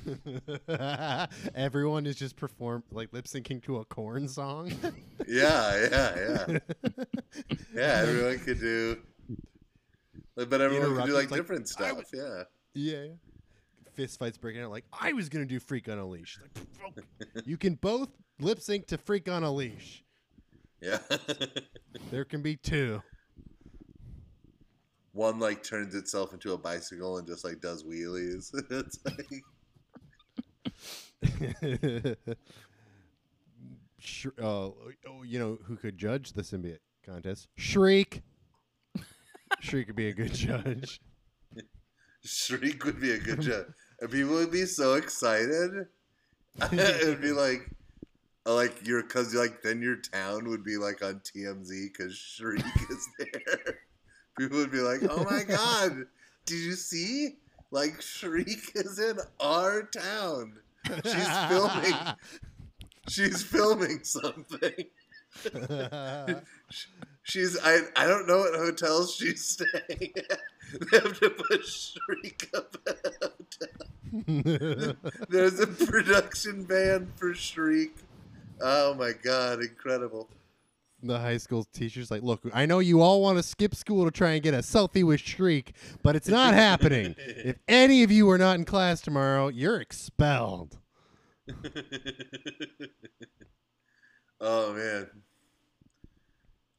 Everyone 1.56 2.06
is 2.06 2.16
just 2.16 2.36
perform 2.36 2.84
like 2.92 3.12
lip 3.14 3.26
syncing 3.26 3.62
to 3.64 3.78
a 3.78 3.86
Korn 3.86 4.28
song. 4.28 4.72
yeah, 5.28 5.88
yeah, 5.92 6.16
yeah, 6.50 6.58
yeah. 7.74 8.04
Everyone 8.06 8.40
could 8.40 8.60
do, 8.60 8.98
but 10.36 10.62
everyone 10.62 10.96
could 10.98 11.06
do 11.06 11.14
like 11.14 11.32
like, 11.32 11.40
different 11.40 11.68
stuff. 11.70 11.96
would- 11.98 12.06
Yeah. 12.14 12.44
yeah. 12.74 13.06
Fist 13.94 14.20
fights 14.20 14.38
breaking 14.38 14.62
out 14.62 14.72
like 14.72 14.86
I 14.94 15.12
was 15.14 15.28
gonna 15.30 15.46
do 15.46 15.60
Freak 15.60 15.90
on 15.90 15.98
a 16.00 16.08
Leash. 16.08 16.40
Like, 16.42 17.06
you 17.46 17.58
can 17.58 17.76
both 17.76 18.10
lip 18.40 18.62
sync 18.62 18.88
to 18.88 18.98
Freak 18.98 19.30
on 19.30 19.44
a 19.44 19.52
Leash. 19.52 20.04
Yeah. 20.82 21.00
There 22.10 22.26
can 22.26 22.42
be 22.42 22.56
two. 22.56 23.02
One 25.14 25.40
like 25.40 25.62
turns 25.62 25.94
itself 25.94 26.32
into 26.34 26.54
a 26.54 26.58
bicycle 26.58 27.18
and 27.18 27.28
just 27.28 27.44
like 27.44 27.60
does 27.60 27.84
wheelies. 27.84 28.50
it's 28.72 28.98
like 29.06 29.44
Sh- 34.00 34.28
uh, 34.42 34.70
oh, 34.70 35.24
you 35.24 35.38
know 35.38 35.60
who 35.64 35.76
could 35.76 35.98
judge 35.98 36.34
the 36.34 36.42
symbiote 36.42 36.80
contest? 37.06 37.48
Shriek. 37.56 38.24
Shriek 39.60 39.88
could 39.88 39.96
be 39.96 40.08
a 40.08 40.14
good 40.14 40.34
judge. 40.34 41.02
Shriek 42.24 42.84
would 42.86 43.00
be 43.00 43.12
a 43.12 43.20
good 43.20 43.42
job. 43.42 43.66
And 44.00 44.10
people 44.10 44.34
would 44.34 44.52
be 44.52 44.66
so 44.66 44.96
excited. 44.96 45.88
it 46.72 47.08
would 47.08 47.22
be 47.22 47.32
like 47.32 47.70
uh, 48.46 48.56
like 48.56 48.86
your 48.86 49.04
cuz 49.04 49.34
like 49.36 49.62
then 49.62 49.82
your 49.82 49.96
town 49.96 50.50
would 50.50 50.64
be 50.64 50.78
like 50.78 51.04
on 51.04 51.20
TMZ 51.20 51.94
cuz 51.94 52.16
Shriek 52.16 52.66
is 52.90 53.08
there. 53.20 53.80
People 54.38 54.58
would 54.58 54.72
be 54.72 54.80
like, 54.80 55.02
"Oh 55.10 55.24
my 55.24 55.44
god, 55.44 56.08
did 56.46 56.60
you 56.60 56.74
see? 56.74 57.38
Like 57.72 58.02
Shriek 58.02 58.72
is 58.76 59.00
in 59.00 59.18
our 59.40 59.84
town. 59.84 60.60
She's 60.86 61.38
filming. 61.48 61.94
She's 63.10 63.42
filming 63.44 64.04
something. 64.04 64.86
She's 67.24 67.58
I 67.64 67.80
I 67.96 68.06
don't 68.08 68.28
know 68.28 68.40
what 68.40 68.56
hotels 68.56 69.16
she's 69.16 69.46
staying 69.48 70.14
at. 70.30 70.40
They 70.92 71.00
have 71.00 71.20
to 71.20 71.30
put 71.30 71.66
Shriek 71.66 72.50
up 72.54 72.78
at 72.88 73.06
a 73.06 73.30
hotel. 73.30 74.96
There's 75.30 75.60
a 75.60 75.68
production 75.68 76.64
ban 76.64 77.12
for 77.16 77.34
Shriek. 77.34 77.96
Oh 78.60 78.94
my 78.96 79.14
god, 79.14 79.62
incredible. 79.62 80.30
The 81.04 81.20
high 81.20 81.38
school 81.38 81.66
teacher's 81.74 82.12
like, 82.12 82.22
look, 82.24 82.42
I 82.54 82.66
know 82.66 82.80
you 82.80 83.02
all 83.02 83.22
want 83.22 83.38
to 83.38 83.44
skip 83.44 83.76
school 83.76 84.06
to 84.06 84.12
try 84.12 84.32
and 84.32 84.44
get 84.44 84.54
a 84.54 84.60
selfie 84.60 85.04
with 85.04 85.20
Shriek, 85.20 85.74
but 86.04 86.16
it's 86.16 86.28
not 86.28 86.54
happening. 86.54 87.16
If 87.44 87.58
any 87.68 88.04
of 88.04 88.12
you 88.12 88.30
are 88.30 88.38
not 88.38 88.58
in 88.58 88.66
class 88.66 89.02
tomorrow, 89.02 89.48
you're 89.48 89.82
expelled. 89.82 90.78
oh 94.40 94.74
man. 94.74 95.10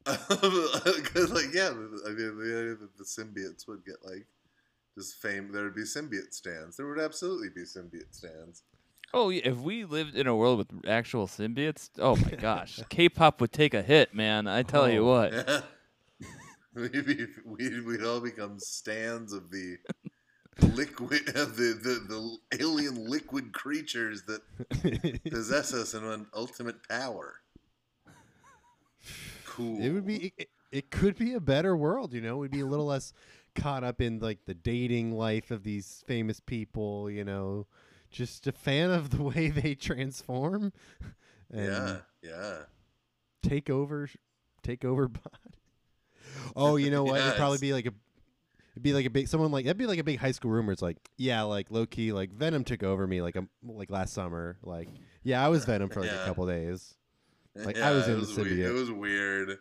Because 0.06 1.30
like 1.30 1.52
yeah, 1.54 1.70
I 1.70 1.74
mean 1.74 1.90
the, 1.92 2.76
the, 2.80 2.88
the 2.98 3.04
symbiotes 3.04 3.68
would 3.68 3.84
get 3.84 3.96
like 4.04 4.26
just 4.96 5.16
fame. 5.16 5.52
There 5.52 5.64
would 5.64 5.74
be 5.74 5.82
symbiote 5.82 6.32
stands. 6.32 6.76
There 6.76 6.88
would 6.88 7.00
absolutely 7.00 7.48
be 7.54 7.62
symbiote 7.62 8.12
stands. 8.12 8.62
Oh, 9.14 9.30
if 9.30 9.58
we 9.58 9.84
lived 9.84 10.16
in 10.16 10.26
a 10.26 10.34
world 10.34 10.58
with 10.58 10.88
actual 10.88 11.26
symbiotes, 11.26 11.90
oh 11.98 12.16
my 12.16 12.30
gosh, 12.40 12.80
K-pop 12.88 13.40
would 13.40 13.52
take 13.52 13.74
a 13.74 13.82
hit, 13.82 14.14
man. 14.14 14.46
I 14.46 14.62
tell 14.62 14.88
you 14.90 15.00
Oh. 15.00 15.12
what. 15.12 15.32
Yeah. 15.32 15.60
we'd, 16.74 17.06
be, 17.06 17.26
we'd, 17.44 17.84
we'd 17.84 18.02
all 18.04 18.20
become 18.20 18.58
stands 18.58 19.32
of 19.32 19.50
the 19.50 19.76
liquid 20.74 21.28
of 21.36 21.56
the, 21.56 21.78
the, 21.82 22.38
the 22.50 22.58
alien 22.62 23.08
liquid 23.10 23.52
creatures 23.52 24.22
that 24.24 24.40
possess 25.30 25.74
us 25.74 25.94
in 25.94 26.04
an 26.04 26.26
ultimate 26.34 26.86
power. 26.88 27.34
Cool. 29.46 29.82
it 29.82 29.90
would 29.90 30.06
be 30.06 30.32
it, 30.38 30.48
it 30.70 30.90
could 30.90 31.16
be 31.18 31.34
a 31.34 31.40
better 31.40 31.76
world, 31.76 32.14
you 32.14 32.22
know. 32.22 32.38
We'd 32.38 32.50
be 32.50 32.60
a 32.60 32.66
little 32.66 32.86
less 32.86 33.12
caught 33.54 33.84
up 33.84 34.00
in 34.00 34.18
like 34.18 34.46
the 34.46 34.54
dating 34.54 35.12
life 35.12 35.50
of 35.50 35.62
these 35.62 36.02
famous 36.06 36.40
people, 36.40 37.10
you 37.10 37.24
know. 37.24 37.66
Just 38.12 38.46
a 38.46 38.52
fan 38.52 38.90
of 38.90 39.10
the 39.10 39.22
way 39.22 39.48
they 39.48 39.74
transform 39.74 40.72
Yeah, 41.54 41.98
yeah. 42.22 42.58
take 43.42 43.68
over 43.68 44.08
take 44.62 44.84
over 44.84 45.08
body. 45.08 45.26
Oh, 46.56 46.76
you 46.76 46.90
know 46.90 47.04
what? 47.04 47.20
It'd 47.20 47.34
probably 47.36 47.58
be 47.58 47.72
like 47.74 47.84
a 47.86 47.92
it'd 48.72 48.82
be 48.82 48.94
like 48.94 49.04
a 49.06 49.10
big 49.10 49.28
someone 49.28 49.50
like 49.50 49.64
that'd 49.66 49.76
be 49.76 49.86
like 49.86 49.98
a 49.98 50.04
big 50.04 50.18
high 50.18 50.30
school 50.32 50.50
rumor. 50.50 50.72
It's 50.72 50.80
like, 50.82 50.96
yeah, 51.18 51.42
like 51.42 51.70
low 51.70 51.84
key, 51.84 52.12
like 52.12 52.32
Venom 52.32 52.64
took 52.64 52.82
over 52.82 53.06
me 53.06 53.20
like 53.20 53.36
a, 53.36 53.46
like 53.66 53.90
last 53.90 54.14
summer. 54.14 54.56
Like, 54.62 54.88
yeah, 55.24 55.44
I 55.44 55.48
was 55.48 55.64
Venom 55.66 55.90
for 55.90 56.00
like 56.00 56.10
a 56.10 56.14
Yeah. 56.14 56.24
couple 56.24 56.46
days. 56.46 56.94
Eh, 57.58 57.64
like, 57.66 57.78
I 57.78 57.90
was 57.92 58.08
in 58.08 58.18
was 58.18 58.34
the 58.34 58.42
weird. 58.44 58.58
It 58.60 58.72
was 58.72 58.90
weird. 58.90 59.58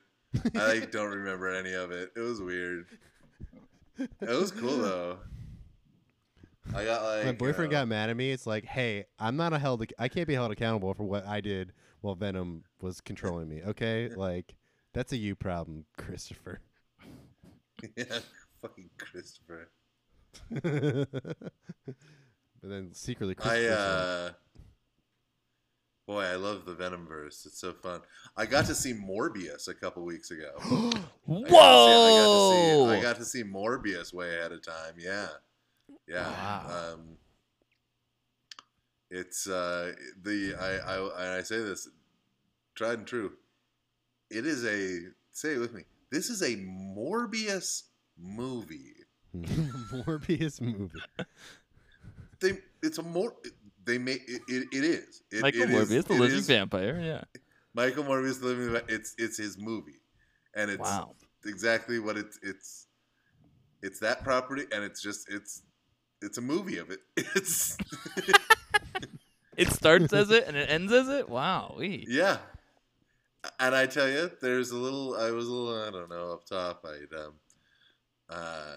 I 0.56 0.68
like, 0.80 0.92
don't 0.92 1.10
remember 1.12 1.50
any 1.54 1.74
of 1.74 1.92
it. 1.92 2.12
It 2.16 2.22
was 2.22 2.40
weird. 2.42 2.86
It 4.00 4.10
was 4.22 4.52
cool 4.52 4.78
though. 4.78 5.18
I 6.74 6.86
got 6.86 7.04
like 7.04 7.26
My 7.26 7.32
boyfriend 7.32 7.74
uh, 7.74 7.80
got 7.80 7.88
mad 7.88 8.10
at 8.10 8.18
me. 8.18 8.32
It's 8.32 8.48
like, 8.48 8.66
hey, 8.66 9.06
I'm 9.20 9.36
not 9.36 9.54
a 9.54 9.60
held. 9.60 9.86
I 10.00 10.08
can't 10.08 10.28
be 10.28 10.34
held 10.36 10.52
accountable 10.52 10.94
for 10.94 11.04
what 11.04 11.26
I 11.26 11.42
did 11.42 11.74
while 12.02 12.16
Venom 12.16 12.64
was 12.82 13.02
controlling 13.02 13.50
me. 13.50 13.62
Okay, 13.66 14.10
like 14.16 14.56
that's 14.94 15.12
a 15.14 15.18
you 15.18 15.36
problem, 15.36 15.86
Christopher. 15.98 16.60
Yeah, 17.98 18.20
fucking 18.62 18.92
Christopher. 19.00 19.72
but 20.52 21.08
then 22.62 22.90
secretly, 22.94 23.36
I 23.44 23.66
uh 23.66 24.32
Boy, 26.08 26.24
I 26.24 26.36
love 26.36 26.66
the 26.66 26.74
Venom 26.74 27.08
verse. 27.08 27.46
It's 27.46 27.60
so 27.60 27.74
fun. 27.74 28.02
I 28.36 28.46
got 28.46 28.66
to 28.66 28.76
see 28.76 28.94
Morbius 28.94 29.68
a 29.68 29.74
couple 29.74 30.04
weeks 30.04 30.30
ago. 30.30 30.52
I 30.60 30.62
got 30.62 30.94
see- 30.94 31.02
Whoa! 31.26 31.46
I 31.48 31.52
got 31.52 31.56
to 31.56 32.92
see, 32.92 32.98
I 32.98 33.02
got 33.02 33.16
to 33.18 33.26
see 33.26 33.44
Morbius 33.44 34.14
way 34.14 34.38
ahead 34.38 34.52
of 34.52 34.64
time. 34.64 34.94
Yeah, 35.00 35.28
yeah. 36.12 36.28
Wow. 36.28 36.94
Um, 36.94 37.18
it's 39.10 39.48
uh, 39.48 39.94
the 40.24 40.56
I, 40.60 40.96
I 40.96 41.38
I 41.38 41.42
say 41.44 41.60
this 41.60 41.88
tried 42.76 43.00
and 43.00 43.08
true. 43.08 43.34
It 44.30 44.46
is 44.46 44.64
a 44.66 45.00
say 45.32 45.56
it 45.56 45.60
with 45.60 45.74
me. 45.74 45.84
This 46.12 46.30
is 46.30 46.42
a 46.42 46.56
Morbius 46.56 47.84
movie. 48.18 48.94
Morbius 49.36 50.62
movie. 50.62 51.00
They 52.40 52.60
it's 52.82 52.98
a 52.98 53.04
more 53.04 53.34
they 53.84 53.98
make 53.98 54.24
it, 54.28 54.42
it, 54.48 54.68
it 54.72 54.84
is 54.84 55.24
it, 55.32 55.42
Michael 55.42 55.64
it 55.64 55.70
is- 55.72 55.90
Morbius, 55.90 56.06
the 56.06 56.14
living 56.14 56.38
is- 56.38 56.48
vampire. 56.48 57.00
Yeah. 57.02 57.24
Michael 57.74 58.04
Morbius, 58.04 58.40
the 58.40 58.48
living 58.48 58.70
va- 58.72 58.84
it's 58.88 59.16
it's 59.18 59.38
his 59.38 59.58
movie, 59.58 60.02
and 60.56 60.70
it's 60.72 60.80
Wow. 60.80 61.16
exactly 61.46 62.00
what 62.00 62.18
it's 62.18 62.38
it's 62.44 62.88
it's 63.82 64.00
that 64.00 64.24
property, 64.24 64.64
and 64.74 64.84
it's 64.84 65.02
just 65.02 65.30
it's 65.30 65.64
it's 66.22 66.38
a 66.38 66.42
movie 66.42 66.78
of 66.78 66.90
it. 66.92 67.00
It's 67.36 67.78
It 69.58 69.70
starts 69.70 70.14
as 70.14 70.32
it 70.32 70.48
and 70.48 70.56
it 70.56 70.70
ends 70.70 70.92
as 70.92 71.08
it. 71.10 71.30
Wow. 71.30 71.76
wee. 71.78 72.06
yeah, 72.10 72.38
and 73.60 73.76
I 73.76 73.86
tell 73.86 74.08
you, 74.10 74.32
there's 74.42 74.72
a 74.72 74.78
little. 74.78 75.16
I 75.16 75.32
was 75.32 75.48
a 75.48 75.52
little. 75.52 75.84
I 75.88 75.92
don't 75.92 76.10
know 76.10 76.32
up 76.34 76.46
top. 76.46 76.86
I 76.86 77.16
um, 77.18 77.34
uh, 78.30 78.76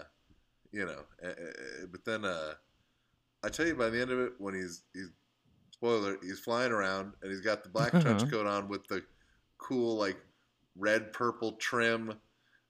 you 0.71 0.85
know, 0.85 0.99
uh, 1.23 1.27
uh, 1.27 1.85
but 1.91 2.03
then 2.03 2.25
uh, 2.25 2.53
I 3.43 3.49
tell 3.49 3.65
you 3.65 3.75
by 3.75 3.89
the 3.89 4.01
end 4.01 4.11
of 4.11 4.19
it, 4.19 4.33
when 4.37 4.53
he's 4.53 4.83
he's 4.93 5.09
spoiler, 5.71 6.17
he's 6.21 6.39
flying 6.39 6.71
around 6.71 7.13
and 7.21 7.31
he's 7.31 7.41
got 7.41 7.63
the 7.63 7.69
black 7.69 7.91
trench 7.91 8.23
Uh-huh. 8.23 8.31
coat 8.31 8.47
on 8.47 8.67
with 8.67 8.85
the 8.87 9.01
cool 9.57 9.95
like 9.97 10.17
red 10.77 11.13
purple 11.13 11.53
trim. 11.53 12.13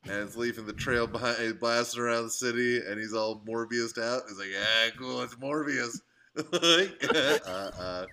And 0.08 0.22
it's 0.22 0.36
leaving 0.36 0.66
the 0.66 0.74
trail 0.74 1.08
behind, 1.08 1.38
he's 1.40 1.54
blasting 1.54 2.02
around 2.02 2.26
the 2.26 2.30
city, 2.30 2.78
and 2.86 3.00
he's 3.00 3.14
all 3.14 3.42
Morbius 3.48 3.98
out. 3.98 4.24
He's 4.28 4.38
like, 4.38 4.50
"Yeah, 4.52 4.90
cool, 4.98 5.22
it's 5.22 5.36
Morbius." 5.36 6.00
uh, 7.48 7.72
uh, 7.80 8.06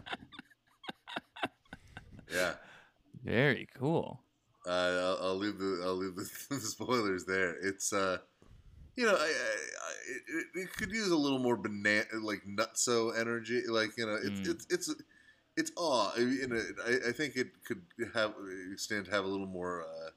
yeah, 2.32 2.54
Very 3.24 3.68
cool. 3.78 4.20
uh, 4.66 4.70
I'll, 4.70 5.18
I'll 5.22 5.36
leave 5.36 5.58
the 5.58 5.80
I'll 5.84 5.96
leave 5.96 6.16
the, 6.16 6.28
the 6.50 6.60
spoilers 6.60 7.24
there. 7.26 7.56
It's 7.62 7.92
uh, 7.92 8.18
you 8.96 9.06
know, 9.06 9.14
I, 9.14 9.24
I, 9.24 9.26
I 9.26 9.92
it, 10.08 10.46
it 10.62 10.72
could 10.76 10.90
use 10.90 11.10
a 11.10 11.16
little 11.16 11.38
more 11.38 11.56
banana 11.56 12.04
like 12.22 12.42
nutso 12.48 13.18
energy. 13.18 13.62
Like 13.68 13.90
you 13.98 14.06
know, 14.06 14.16
it's 14.22 14.40
Mm. 14.40 14.50
it's 14.50 14.66
it's 14.70 14.94
it's 15.56 15.72
awe. 15.76 16.12
I, 16.16 16.20
you 16.20 16.48
know, 16.48 16.62
I, 16.86 17.08
I 17.08 17.12
think 17.12 17.36
it 17.36 17.48
could 17.66 17.82
have 18.14 18.34
stand 18.76 19.06
to 19.06 19.10
have 19.10 19.24
a 19.24 19.28
little 19.28 19.46
more. 19.46 19.82
Uh, 19.82 20.10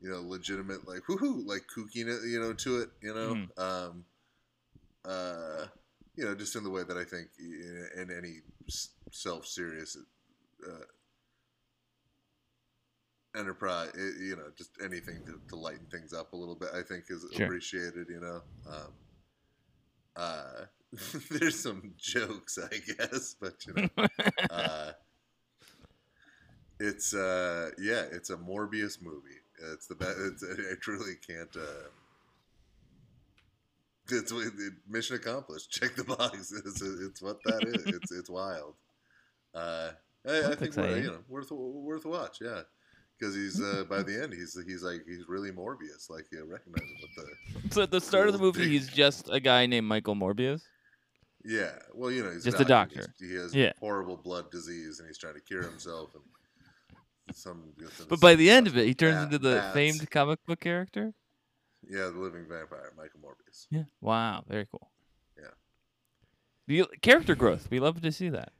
you 0.00 0.10
know, 0.10 0.20
legitimate 0.22 0.86
like 0.88 1.02
woohoo, 1.08 1.46
like 1.46 1.62
kookiness, 1.74 2.28
you 2.30 2.40
know, 2.40 2.52
to 2.54 2.80
it, 2.82 2.90
you 3.02 3.14
know, 3.14 3.36
Mm. 3.36 3.48
um, 3.58 4.04
uh, 5.04 5.66
you 6.16 6.24
know, 6.24 6.34
just 6.34 6.56
in 6.56 6.64
the 6.64 6.70
way 6.70 6.82
that 6.82 6.96
I 6.96 7.04
think 7.04 7.28
in, 7.38 7.88
in 7.96 8.10
any 8.16 8.38
self-serious 9.10 9.96
uh, 10.66 10.84
enterprise, 13.38 13.90
i 13.94 14.22
you 14.22 14.36
know, 14.36 14.50
just 14.56 14.70
anything 14.82 15.22
to, 15.26 15.40
to 15.48 15.56
lighten 15.56 15.86
things 15.86 16.12
up 16.12 16.32
a 16.32 16.36
little 16.36 16.54
bit, 16.54 16.70
I 16.74 16.82
think 16.82 17.04
is 17.08 17.24
Sure. 17.30 17.46
appreciated. 17.46 18.08
You 18.08 18.20
know, 18.20 18.42
um, 18.66 18.92
uh, 20.16 20.64
there's 21.30 21.60
some 21.62 21.94
jokes, 21.98 22.58
I 22.58 22.76
guess, 22.78 23.34
but 23.40 23.54
you 23.66 23.74
know, 23.74 23.88
uh, 24.50 24.92
it's 26.78 27.14
uh, 27.14 27.70
yeah, 27.78 28.04
it's 28.12 28.30
a 28.30 28.36
Morbius 28.36 29.00
movie. 29.02 29.39
It's 29.72 29.86
the 29.86 29.94
best. 29.94 30.16
It's, 30.18 30.42
I 30.44 30.74
truly 30.80 31.14
can't. 31.26 31.54
Uh, 31.56 31.88
it's 34.12 34.32
mission 34.88 35.16
accomplished. 35.16 35.70
Check 35.80 35.94
the 35.94 36.04
box. 36.04 36.52
It's, 36.52 36.82
it's 36.82 37.22
what 37.22 37.38
that 37.44 37.64
is. 37.66 37.86
It's 37.94 38.10
it's 38.12 38.30
wild. 38.30 38.74
Uh, 39.54 39.90
I, 40.28 40.52
I 40.52 40.54
think 40.54 40.76
we're, 40.76 40.98
you 40.98 41.06
know 41.10 41.18
worth 41.28 41.50
worth 41.50 42.04
a 42.04 42.08
watch. 42.08 42.38
Yeah, 42.40 42.62
because 43.18 43.34
he's 43.34 43.60
uh, 43.60 43.84
by 43.88 44.02
the 44.02 44.20
end 44.22 44.32
he's 44.32 44.58
he's 44.66 44.82
like 44.82 45.02
he's 45.06 45.28
really 45.28 45.50
Morbius. 45.50 46.08
Like 46.10 46.26
you 46.32 46.44
recognize 46.44 46.82
him 46.82 46.96
with 47.02 47.62
the 47.68 47.74
So 47.74 47.82
at 47.82 47.90
the 47.90 48.00
start 48.00 48.26
of 48.28 48.32
the 48.32 48.38
movie, 48.40 48.60
Big- 48.62 48.70
he's 48.70 48.88
just 48.88 49.28
a 49.30 49.40
guy 49.40 49.66
named 49.66 49.86
Michael 49.86 50.14
Morbius. 50.16 50.62
yeah. 51.44 51.70
Well, 51.94 52.10
you 52.10 52.22
know 52.24 52.30
he's 52.32 52.44
Just 52.44 52.60
a 52.60 52.64
doctor. 52.64 52.96
doctor. 53.02 53.14
He's- 53.18 53.30
He 53.30 53.36
has 53.36 53.54
Yeah. 53.54 53.72
horrible 53.80 54.16
blood 54.16 54.50
disease 54.50 54.98
and 54.98 55.06
he's 55.08 55.18
trying 55.18 55.34
to 55.34 55.40
cure 55.40 55.62
himself. 55.62 56.14
And 56.14 56.22
some. 57.34 57.72
But 58.08 58.20
by 58.20 58.34
the 58.34 58.50
end 58.50 58.66
of 58.66 58.76
it, 58.76 58.86
he 58.86 58.94
turns 58.94 59.22
into 59.24 59.38
the 59.38 59.56
bats. 59.56 59.74
famed 59.74 60.10
comic 60.10 60.38
book 60.46 60.60
character. 60.60 61.12
Yeah, 61.88 62.04
the 62.04 62.18
living 62.18 62.46
vampire, 62.48 62.92
Michael 62.96 63.20
Morbius. 63.20 63.66
Yeah. 63.70 63.84
Wow. 64.00 64.44
Very 64.46 64.66
cool. 64.70 64.90
Yeah. 65.38 65.48
The 66.66 66.86
character 67.00 67.34
growth. 67.34 67.68
We 67.70 67.80
love 67.80 68.00
to 68.02 68.12
see 68.12 68.28
that. 68.28 68.52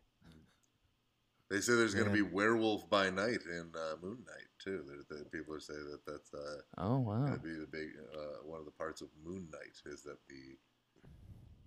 They 1.51 1.61
say 1.61 1.75
there's 1.75 1.95
going 1.95 2.07
to 2.07 2.13
be 2.13 2.23
werewolf 2.23 2.89
by 2.89 3.11
night 3.11 3.41
in 3.51 3.73
uh, 3.75 3.97
Moon 4.01 4.19
Knight 4.25 4.47
too. 4.63 4.85
There, 4.87 4.99
there, 5.19 5.25
people 5.27 5.53
are 5.55 5.61
saying 5.61 5.85
that 5.91 6.07
that's 6.07 6.33
uh, 6.33 6.61
Oh 6.79 6.99
going 7.01 7.25
wow. 7.25 7.33
to 7.35 7.41
be 7.41 7.53
the 7.55 7.67
big 7.67 7.89
uh, 8.15 8.45
one 8.45 8.61
of 8.61 8.67
the 8.67 8.71
parts 8.71 9.01
of 9.01 9.09
Moon 9.25 9.49
Knight 9.53 9.93
is 9.93 10.03
that 10.03 10.19
the 10.29 10.57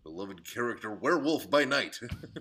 beloved 0.03 0.49
character 0.49 0.93
werewolf 0.93 1.49
by 1.49 1.65
night 1.65 1.99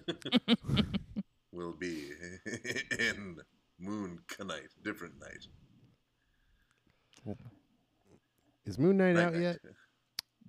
will 1.53 1.73
be 1.73 2.11
in 2.99 3.39
Moon 3.83 4.19
Knight, 4.41 4.69
different 4.85 5.15
night. 5.21 5.47
Is 8.65 8.79
Moon 8.79 8.97
Knight 8.97 9.15
Night 9.17 9.25
out 9.25 9.33
Night. 9.35 9.43
yet? 9.43 9.59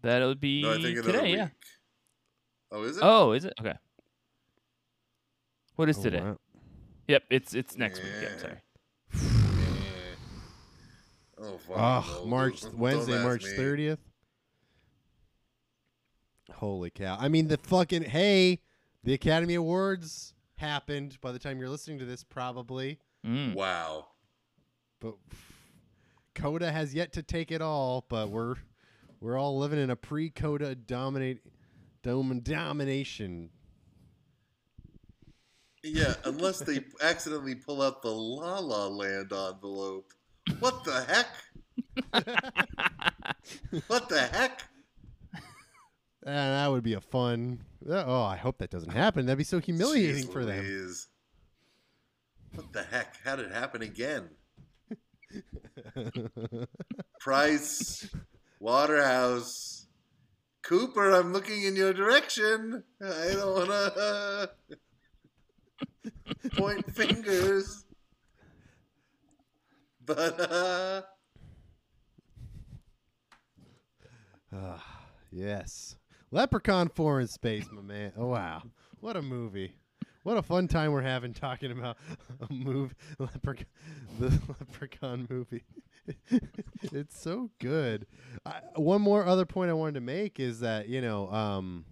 That'll 0.02 0.36
be 0.36 0.62
No, 0.62 0.72
I 0.74 0.76
think 0.76 0.98
another 1.00 1.12
today. 1.14 1.24
week. 1.32 1.38
Yeah. 1.38 1.48
Oh, 2.72 2.84
is 2.84 2.98
it? 2.98 3.04
Oh, 3.04 3.32
is 3.32 3.46
it? 3.46 3.54
Okay. 3.60 3.74
What 5.76 5.90
is 5.90 5.98
Oh, 5.98 6.04
today? 6.04 6.22
wow. 6.22 6.38
Yep. 7.08 7.24
It's 7.32 7.54
it's 7.56 7.78
next 7.78 8.04
week. 8.04 8.12
Yeah. 8.22 8.30
Yeah. 8.30 8.38
Sorry. 8.38 8.60
Oh, 11.40 11.58
fuck. 11.58 11.76
Oh, 11.78 12.26
March 12.26 12.62
don't- 12.62 12.72
don't 12.72 12.80
Wednesday, 12.80 13.22
March 13.24 13.46
thirtieth. 13.46 14.00
Holy 16.52 16.90
cow! 16.92 17.18
I 17.20 17.28
mean, 17.30 17.48
the 17.48 17.58
fucking 17.58 18.04
hey, 18.04 18.62
the 19.04 19.14
Academy 19.14 19.56
Awards 19.56 20.34
happened. 20.58 21.18
By 21.20 21.32
the 21.32 21.40
time 21.40 21.60
you're 21.60 21.70
listening 21.70 22.00
to 22.00 22.06
this, 22.06 22.24
probably, 22.24 23.00
Mm. 23.26 23.54
Wow. 23.54 24.08
but 25.00 25.16
Coda 26.36 26.72
has 26.72 26.94
yet 26.94 27.14
to 27.14 27.24
take 27.24 27.52
it 27.52 27.62
all. 27.62 28.06
But 28.10 28.30
we're 28.30 28.56
we're 29.22 29.38
all 29.38 29.58
living 29.58 29.80
in 29.80 29.90
a 29.90 29.96
pre-Coda 29.96 30.76
dominate 30.76 31.40
dome 32.02 32.40
domination. 32.42 33.50
Yeah, 35.84 36.16
unless 36.26 36.60
they 36.60 36.82
accidentally 37.02 37.56
pull 37.56 37.82
out 37.82 38.02
the 38.02 38.12
La 38.12 38.60
La 38.60 38.88
Land 38.88 39.32
envelope. 39.32 40.12
What 40.60 40.84
the 40.84 41.02
heck? 41.04 41.28
What 43.88 44.08
the 44.10 44.22
heck? 44.22 44.64
Uh, 45.36 46.32
that 46.32 46.72
would 46.72 46.84
be 46.84 46.94
a 46.94 47.02
fun. 47.02 47.60
Oh, 47.90 48.24
I 48.24 48.38
hope 48.38 48.60
that 48.60 48.70
doesn't 48.70 48.92
happen. 48.92 49.26
That'd 49.26 49.38
be 49.38 49.44
so 49.44 49.60
humiliating 49.60 50.26
Jeez 50.26 50.32
for 50.32 50.46
them. 50.46 50.64
Louise. 50.64 51.08
What 52.54 52.72
the 52.74 52.84
heck? 52.84 53.18
How 53.24 53.36
did 53.36 53.48
it 53.48 53.52
happen 53.52 53.82
again? 53.82 54.30
Price, 57.20 58.08
Waterhouse, 58.60 59.88
Cooper. 60.64 61.12
I'm 61.12 61.34
looking 61.34 61.64
in 61.64 61.76
your 61.76 61.94
direction. 61.94 62.84
I 63.02 63.34
don't 63.34 63.54
wanna 63.56 63.74
uh, 63.74 64.48
point 66.54 66.94
fingers, 66.94 67.86
but 70.06 70.40
uh, 70.40 71.02
Ah, 74.56 74.84
yes. 75.32 75.96
Leprechaun 76.32 76.90
4 76.90 77.22
in 77.22 77.28
space, 77.28 77.66
my 77.72 77.82
man. 77.82 78.14
Oh, 78.16 78.28
wow. 78.28 78.62
What 79.00 79.18
a 79.18 79.22
movie. 79.22 79.74
What 80.24 80.38
a 80.38 80.42
fun 80.42 80.70
time 80.70 80.94
we're 80.94 81.02
having 81.02 81.34
talking 81.34 81.72
about 81.72 81.98
a 82.50 82.54
move, 82.54 82.96
Leprechaun, 83.20 83.66
the 84.20 84.30
Leprechaun 84.48 85.28
movie. 85.30 85.64
it's 86.82 87.20
so 87.20 87.50
good. 87.60 88.08
I, 88.46 88.62
one 88.76 89.02
more 89.02 89.26
other 89.26 89.46
point 89.46 89.70
I 89.70 89.74
wanted 89.74 89.96
to 89.96 90.02
make 90.02 90.40
is 90.40 90.62
that 90.62 90.88
you 90.88 91.02
know, 91.02 91.30
um, 91.30 91.84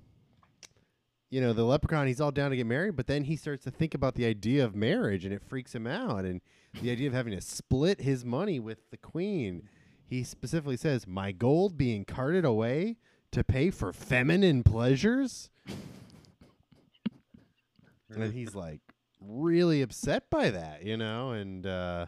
you 1.30 1.42
know, 1.42 1.52
the 1.52 1.66
Leprechaun 1.66 2.08
he's 2.08 2.22
all 2.22 2.32
down 2.32 2.52
to 2.52 2.56
get 2.56 2.66
married, 2.66 2.96
but 2.96 3.08
then 3.08 3.26
he 3.26 3.36
starts 3.36 3.66
to 3.66 3.72
think 3.72 3.94
about 3.94 4.16
the 4.16 4.26
idea 4.26 4.64
of 4.64 4.76
marriage, 4.76 5.26
and 5.26 5.34
it 5.34 5.44
freaks 5.44 5.76
him 5.76 5.86
out, 5.86 6.24
and 6.24 6.40
the 6.82 6.90
idea 6.90 7.10
of 7.10 7.14
having 7.14 7.34
to 7.34 7.42
split 7.42 8.00
his 8.00 8.24
money 8.24 8.62
with 8.62 8.90
the 8.92 8.98
Queen. 8.98 9.68
He 10.06 10.24
specifically 10.24 10.78
says, 10.78 11.06
"My 11.06 11.34
gold 11.34 11.78
being 11.78 12.06
carted 12.06 12.46
away 12.46 12.96
to 13.32 13.44
pay 13.44 13.72
for 13.72 13.92
feminine 13.92 14.64
pleasures." 14.64 15.50
And 18.16 18.34
he's 18.34 18.56
like 18.56 18.82
really 19.20 19.82
upset 19.82 20.30
by 20.30 20.50
that, 20.50 20.84
you 20.84 20.98
know, 20.98 21.32
and 21.32 21.66
uh, 21.66 22.06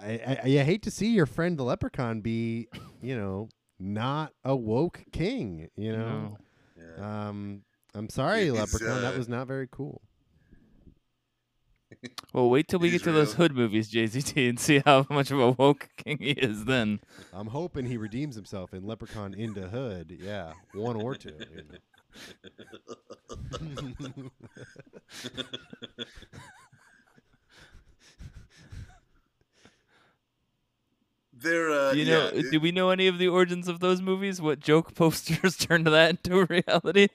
I, 0.00 0.20
I, 0.26 0.38
I 0.44 0.64
hate 0.64 0.82
to 0.82 0.90
see 0.90 1.08
your 1.08 1.26
friend 1.26 1.58
the 1.58 1.64
leprechaun 1.64 2.20
be, 2.20 2.68
you 3.02 3.16
know, 3.16 3.48
not 3.78 4.32
a 4.44 4.54
woke 4.54 5.04
king, 5.12 5.68
you 5.76 5.92
know. 5.96 6.38
No. 6.76 6.84
yeah. 6.98 7.28
Um, 7.28 7.62
I'm 7.94 8.08
sorry, 8.08 8.44
He's, 8.44 8.52
leprechaun, 8.52 9.02
that 9.02 9.14
uh, 9.14 9.18
was 9.18 9.28
not 9.28 9.46
very 9.46 9.68
cool. 9.70 10.02
Well, 12.34 12.50
wait 12.50 12.66
till 12.66 12.80
we 12.80 12.90
He's 12.90 13.00
get 13.00 13.04
to 13.04 13.12
those 13.12 13.34
hood 13.34 13.54
movies, 13.54 13.90
JZT, 13.90 14.48
and 14.50 14.58
see 14.58 14.82
how 14.84 15.06
much 15.08 15.30
of 15.30 15.38
a 15.38 15.52
woke 15.52 15.88
king 15.96 16.18
he 16.18 16.32
is 16.32 16.64
then. 16.64 17.00
I'm 17.32 17.46
hoping 17.46 17.86
he 17.86 17.96
redeems 17.96 18.34
himself 18.34 18.74
in 18.74 18.84
Leprechaun 18.84 19.32
into 19.32 19.68
Hood. 19.68 20.14
Yeah, 20.20 20.52
one 20.74 20.96
or 20.96 21.14
two. 21.14 21.30
you 21.30 21.62
know. 21.70 21.78
They're 31.32 31.70
uh, 31.70 31.92
Do 31.92 31.98
you 31.98 32.04
yeah, 32.04 32.30
know? 32.30 32.38
it- 32.38 32.50
do 32.52 32.60
we 32.60 32.70
know 32.72 32.90
any 32.90 33.06
of 33.08 33.18
the 33.18 33.28
origins 33.28 33.66
of 33.68 33.80
those 33.80 34.00
movies? 34.00 34.40
What 34.40 34.60
joke 34.60 34.94
posters 34.96 35.56
turned 35.56 35.86
that 35.86 36.10
into 36.10 36.44
reality? 36.48 37.08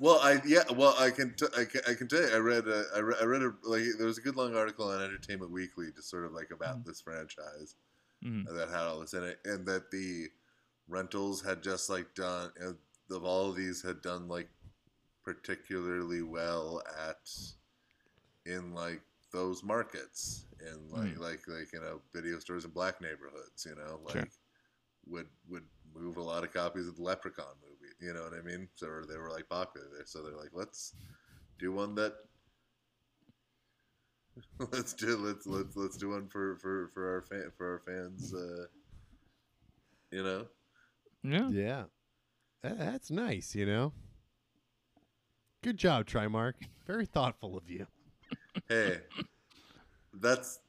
Well, 0.00 0.20
I 0.22 0.40
yeah, 0.46 0.62
well, 0.76 0.94
I 0.98 1.10
can 1.10 1.34
t- 1.34 1.46
I 1.56 1.64
can 1.64 1.80
I 1.88 1.94
can 1.94 2.06
tell 2.08 2.20
you, 2.20 2.28
I 2.34 2.38
read 2.38 2.68
a, 2.68 2.84
I 2.94 3.00
read 3.00 3.16
I 3.20 3.24
read 3.24 3.42
a 3.42 3.52
like 3.64 3.82
there 3.96 4.06
was 4.06 4.18
a 4.18 4.20
good 4.20 4.36
long 4.36 4.54
article 4.54 4.88
on 4.88 5.02
Entertainment 5.02 5.50
Weekly, 5.50 5.86
just 5.94 6.10
sort 6.10 6.24
of 6.24 6.32
like 6.32 6.50
about 6.52 6.84
this 6.84 7.00
franchise 7.00 7.74
Mhm. 8.24 8.44
that 8.54 8.68
had 8.68 8.86
all 8.86 9.00
this 9.00 9.14
in 9.14 9.24
it, 9.24 9.38
and 9.44 9.66
that 9.66 9.90
the 9.90 10.28
rentals 10.88 11.42
had 11.42 11.62
just 11.62 11.90
like 11.90 12.14
done 12.14 12.50
uh, 12.64 12.72
of 13.10 13.24
all 13.24 13.50
of 13.50 13.56
these 13.56 13.82
had 13.82 14.02
done 14.02 14.28
like 14.28 14.48
particularly 15.24 16.22
well 16.22 16.82
at 17.08 17.18
in 18.46 18.74
like 18.74 19.02
those 19.32 19.62
markets 19.62 20.46
in 20.60 20.88
like 20.90 21.18
like 21.18 21.40
like 21.48 21.72
you 21.72 21.80
know 21.80 22.00
video 22.14 22.38
stores 22.38 22.64
in 22.64 22.70
black 22.70 23.00
neighborhoods, 23.00 23.66
you 23.66 23.74
know, 23.74 24.00
like 24.04 24.24
Sure. 24.24 24.28
would 25.06 25.26
would 25.48 25.64
move 25.94 26.16
a 26.16 26.22
lot 26.22 26.44
of 26.44 26.52
copies 26.52 26.88
of 26.88 26.96
the 26.96 27.02
Leprechaun 27.02 27.54
movie. 27.62 27.92
You 28.00 28.14
know 28.14 28.22
what 28.24 28.34
I 28.34 28.42
mean? 28.42 28.68
So 28.74 28.86
they 29.08 29.16
were 29.18 29.30
like 29.30 29.48
popular 29.48 29.86
there. 29.94 30.06
So 30.06 30.22
they're 30.22 30.36
like, 30.36 30.52
let's 30.52 30.94
do 31.58 31.72
one 31.72 31.94
that 31.96 32.14
let's 34.72 34.92
do 34.94 35.16
let's 35.16 35.46
let's 35.46 35.76
let's 35.76 35.96
do 35.96 36.10
one 36.10 36.28
for 36.28 36.56
for 36.56 36.88
for 36.94 37.14
our 37.14 37.22
fan 37.22 37.50
for 37.56 37.72
our 37.72 37.80
fans. 37.80 38.32
Uh, 38.34 38.66
you 40.10 40.22
know, 40.22 40.46
Yeah. 41.22 41.50
yeah, 41.50 41.84
Tha- 41.86 41.97
that's 42.62 43.10
nice. 43.10 43.54
You 43.54 43.66
know. 43.66 43.92
Good 45.62 45.76
job, 45.76 46.06
Trimark. 46.06 46.54
Very 46.86 47.06
thoughtful 47.06 47.56
of 47.56 47.68
you. 47.68 47.86
hey, 48.68 48.98
that's 50.14 50.60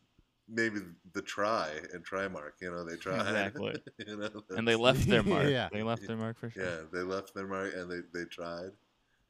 maybe 0.48 0.80
the 1.14 1.22
try 1.22 1.70
and 1.94 2.04
try 2.04 2.28
mark. 2.28 2.56
You 2.62 2.72
know, 2.72 2.84
they 2.84 2.96
tried. 2.96 3.22
Exactly. 3.22 3.76
you 4.08 4.18
know, 4.18 4.30
And 4.50 4.68
they 4.68 4.76
left 4.76 5.08
their 5.08 5.24
mark. 5.24 5.48
Yeah. 5.48 5.70
They 5.72 5.84
left 5.84 6.08
their 6.08 6.18
mark 6.18 6.40
for 6.40 6.50
sure. 6.50 6.64
Yeah, 6.64 6.78
they 6.92 7.04
left 7.04 7.36
their 7.36 7.48
mark 7.48 7.74
and 7.76 7.90
they, 7.90 8.00
they 8.14 8.26
tried. 8.26 8.72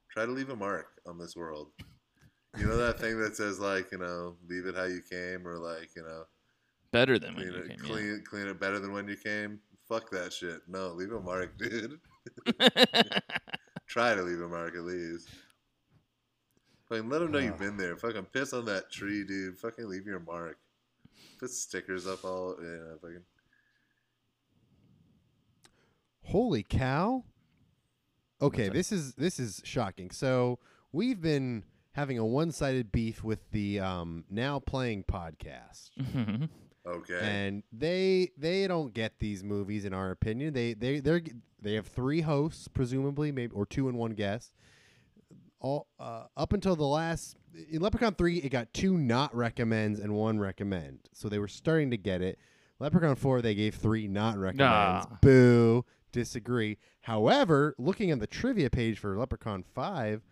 Try 0.10 0.26
to 0.26 0.32
leave 0.32 0.50
a 0.50 0.56
mark 0.56 0.88
on 1.06 1.18
this 1.20 1.36
world. 1.36 1.68
You 2.58 2.66
know 2.66 2.78
that 2.78 3.00
thing 3.00 3.20
that 3.20 3.36
says 3.36 3.60
like, 3.60 3.92
you 3.92 4.00
know, 4.00 4.36
leave 4.50 4.66
it 4.66 4.76
how 4.76 4.86
you 4.86 5.02
came 5.08 5.48
or 5.48 5.58
like, 5.58 5.90
you 5.96 6.02
know, 6.04 6.24
Better 6.92 7.20
than 7.20 7.36
when 7.36 7.44
clean 7.50 7.54
you 7.54 7.60
it 7.60 7.68
came. 7.70 7.80
clean 7.80 8.24
clean 8.28 8.48
it 8.48 8.60
better 8.60 8.80
than 8.80 8.92
when 8.92 9.08
you 9.08 9.16
came. 9.16 9.60
Fuck 9.88 10.10
that 10.12 10.34
shit. 10.34 10.62
No, 10.68 10.88
leave 10.94 11.12
a 11.12 11.20
mark, 11.20 11.56
dude. 11.60 12.00
Yeah. 12.60 13.20
Try 13.88 14.16
to 14.16 14.22
leave 14.22 14.42
a 14.42 14.48
mark 14.48 14.76
at 14.76 14.82
least. 14.82 15.30
Fucking 16.90 17.10
let 17.10 17.20
them 17.20 17.32
know 17.32 17.40
you've 17.40 17.60
been 17.60 17.78
there. 17.78 17.96
Fucking 17.96 18.26
piss 18.34 18.54
on 18.54 18.66
that 18.66 18.92
tree, 18.92 19.24
dude. 19.24 19.58
Fucking 19.58 19.88
leave 19.88 20.06
your 20.06 20.20
mark. 20.20 20.58
Put 21.40 21.52
stickers 21.52 22.08
up 22.08 22.24
all 22.26 22.56
know, 22.60 22.98
fucking 23.02 23.22
Holy 26.24 26.64
cow. 26.64 27.24
Okay, 28.42 28.70
this 28.70 28.92
is 28.92 29.16
this 29.16 29.40
is 29.40 29.62
shocking. 29.66 30.12
So 30.12 30.60
we've 30.92 31.20
been 31.20 31.64
having 31.94 32.20
a 32.20 32.26
one-sided 32.26 32.92
beef 32.92 33.24
with 33.24 33.50
the 33.52 33.80
um, 33.80 34.26
now 34.30 34.60
playing 34.60 35.04
podcast. 35.04 35.90
Okay. 36.90 37.20
and 37.22 37.64
they 37.72 38.32
they 38.38 38.68
don't 38.68 38.94
get 38.94 39.20
these 39.20 39.44
movies 39.44 39.86
in 39.86 39.94
our 39.94 40.12
opinion. 40.12 40.54
They 40.54 40.74
they 40.74 41.00
they 41.00 41.22
they 41.62 41.74
have 41.74 41.88
three 41.88 42.22
hosts, 42.22 42.68
presumably, 42.68 43.32
maybe 43.32 43.54
or 43.54 43.66
two 43.66 43.88
and 43.90 43.98
one 43.98 44.12
guest. 44.12 44.54
All 45.60 45.88
uh, 46.00 46.24
up 46.38 46.54
until 46.54 46.76
the 46.76 46.86
last 46.86 47.36
in 47.70 47.82
Leprechaun 47.82 48.16
three, 48.16 48.38
it 48.38 48.50
got 48.50 48.74
two 48.74 48.98
not 48.98 49.36
recommends 49.36 50.00
and 50.00 50.14
one 50.14 50.40
recommend. 50.40 51.00
So 51.12 51.30
they 51.30 51.40
were 51.40 51.48
starting 51.48 51.92
to 51.92 51.98
get 51.98 52.22
it. 52.22 52.40
Leprechaun 52.80 53.16
four, 53.16 53.42
they 53.42 53.56
gave 53.56 53.76
three 53.76 54.08
not 54.08 54.38
recommends. 54.38 55.10
Nah. 55.10 55.18
Boo. 55.22 55.86
Disagree. 56.12 56.78
However, 57.02 57.76
looking 57.78 58.10
at 58.10 58.20
the 58.20 58.28
trivia 58.28 58.70
page 58.70 58.98
for 58.98 59.18
Leprechaun 59.18 59.64
five, 59.76 60.24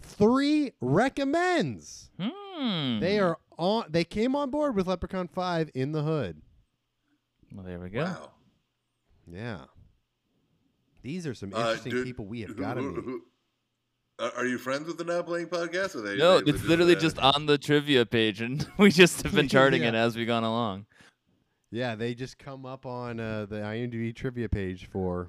three 0.00 0.72
recommends. 0.80 2.10
Hmm. 2.20 3.00
They 3.00 3.18
are 3.18 3.38
on. 3.58 3.84
They 3.88 4.04
came 4.04 4.36
on 4.36 4.50
board 4.50 4.76
with 4.76 4.86
Leprechaun 4.86 5.28
Five 5.28 5.70
in 5.74 5.92
the 5.92 6.02
hood. 6.02 6.40
Well, 7.52 7.64
there 7.64 7.78
we 7.80 7.88
go. 7.90 8.04
wow. 8.04 8.30
Yeah, 9.32 9.60
these 11.02 11.26
are 11.26 11.34
some 11.34 11.52
Uh, 11.54 11.58
interesting 11.58 11.92
dude, 11.92 12.04
people 12.06 12.26
we 12.26 12.40
have 12.42 12.56
got 12.56 12.74
to 12.74 12.82
meet. 12.82 13.04
who- 13.04 13.22
Are 14.18 14.32
are 14.38 14.46
you 14.46 14.58
friends 14.58 14.86
with 14.86 14.98
the 14.98 15.04
Now 15.04 15.22
Playing 15.22 15.46
podcast? 15.46 15.94
Or 15.94 16.00
they, 16.02 16.16
No, 16.16 16.40
they 16.40 16.50
it's 16.50 16.64
literally 16.64 16.96
uh, 16.96 17.00
just 17.00 17.18
on 17.18 17.46
the 17.46 17.56
trivia 17.58 18.04
page, 18.06 18.40
and 18.40 18.66
we 18.78 18.90
just 18.90 19.22
have 19.22 19.32
been 19.34 19.48
charting 19.56 19.82
it 19.82 19.94
as 19.94 20.16
we've 20.16 20.26
gone 20.26 20.44
along. 20.44 20.86
Yeah, 21.70 21.94
they 21.94 22.14
just 22.14 22.38
come 22.38 22.66
up 22.66 22.84
on 22.86 23.20
uh, 23.20 23.46
the 23.46 23.56
IMDb 23.56 24.14
trivia 24.14 24.48
page 24.48 24.86
for. 24.90 25.28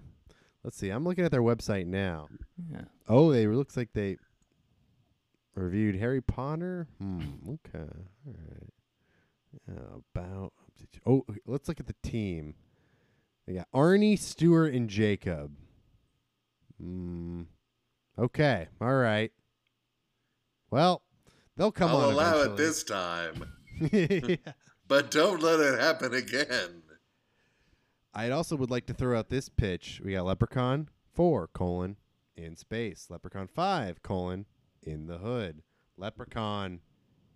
Let's 0.64 0.78
see. 0.78 0.90
I'm 0.90 1.04
looking 1.04 1.24
at 1.26 1.32
their 1.32 1.42
website 1.44 1.86
now. 1.88 2.28
Yeah. 2.72 2.82
Oh, 3.08 3.32
they 3.32 3.46
looks 3.48 3.76
like 3.78 3.90
they 3.94 4.18
reviewed 5.56 5.96
Harry 5.96 6.22
Potter. 6.22 6.88
Hmm. 7.00 7.20
Okay. 7.48 7.90
All 8.28 8.36
right. 8.38 8.74
Yeah, 9.68 10.00
about. 10.16 10.54
Oh, 11.06 11.26
let's 11.46 11.68
look 11.68 11.80
at 11.80 11.88
the 11.88 11.96
team. 12.04 12.56
They 13.46 13.54
got 13.54 13.68
Arnie, 13.74 14.18
Stuart, 14.18 14.74
and 14.74 14.90
Jakob. 14.90 15.52
Hmm. 16.80 17.44
Okay. 18.18 18.68
All 18.80 18.96
right. 18.96 19.32
Well, 20.70 21.02
they'll 21.58 21.72
come 21.72 21.92
I'll 21.92 21.98
on. 21.98 22.14
allow 22.14 22.42
it 22.44 22.56
this 22.56 22.84
time, 22.84 23.44
Yeah. 23.92 24.36
but 24.88 25.12
don't 25.12 25.42
let 25.42 25.60
it 25.60 25.80
happen 25.80 26.14
again. 26.14 26.84
I 28.14 28.30
also 28.30 28.56
would 28.56 28.72
like 28.72 28.86
to 28.88 28.94
throw 28.94 29.18
out 29.18 29.30
this 29.30 29.50
pitch. 29.50 30.02
We 30.04 30.14
got 30.14 30.26
Leprechaun 30.26 30.90
4, 31.14 31.48
colon, 31.48 31.98
in 32.36 32.56
space. 32.56 33.08
Leprechaun 33.10 33.48
5, 33.48 34.04
colon, 34.04 34.46
in 34.84 35.08
the 35.08 35.18
hood. 35.18 35.62
Leprechaun 35.98 36.80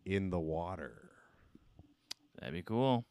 in 0.05 0.30
the 0.30 0.39
water. 0.39 1.09
That'd 2.39 2.53
be 2.53 2.61
cool. 2.63 3.05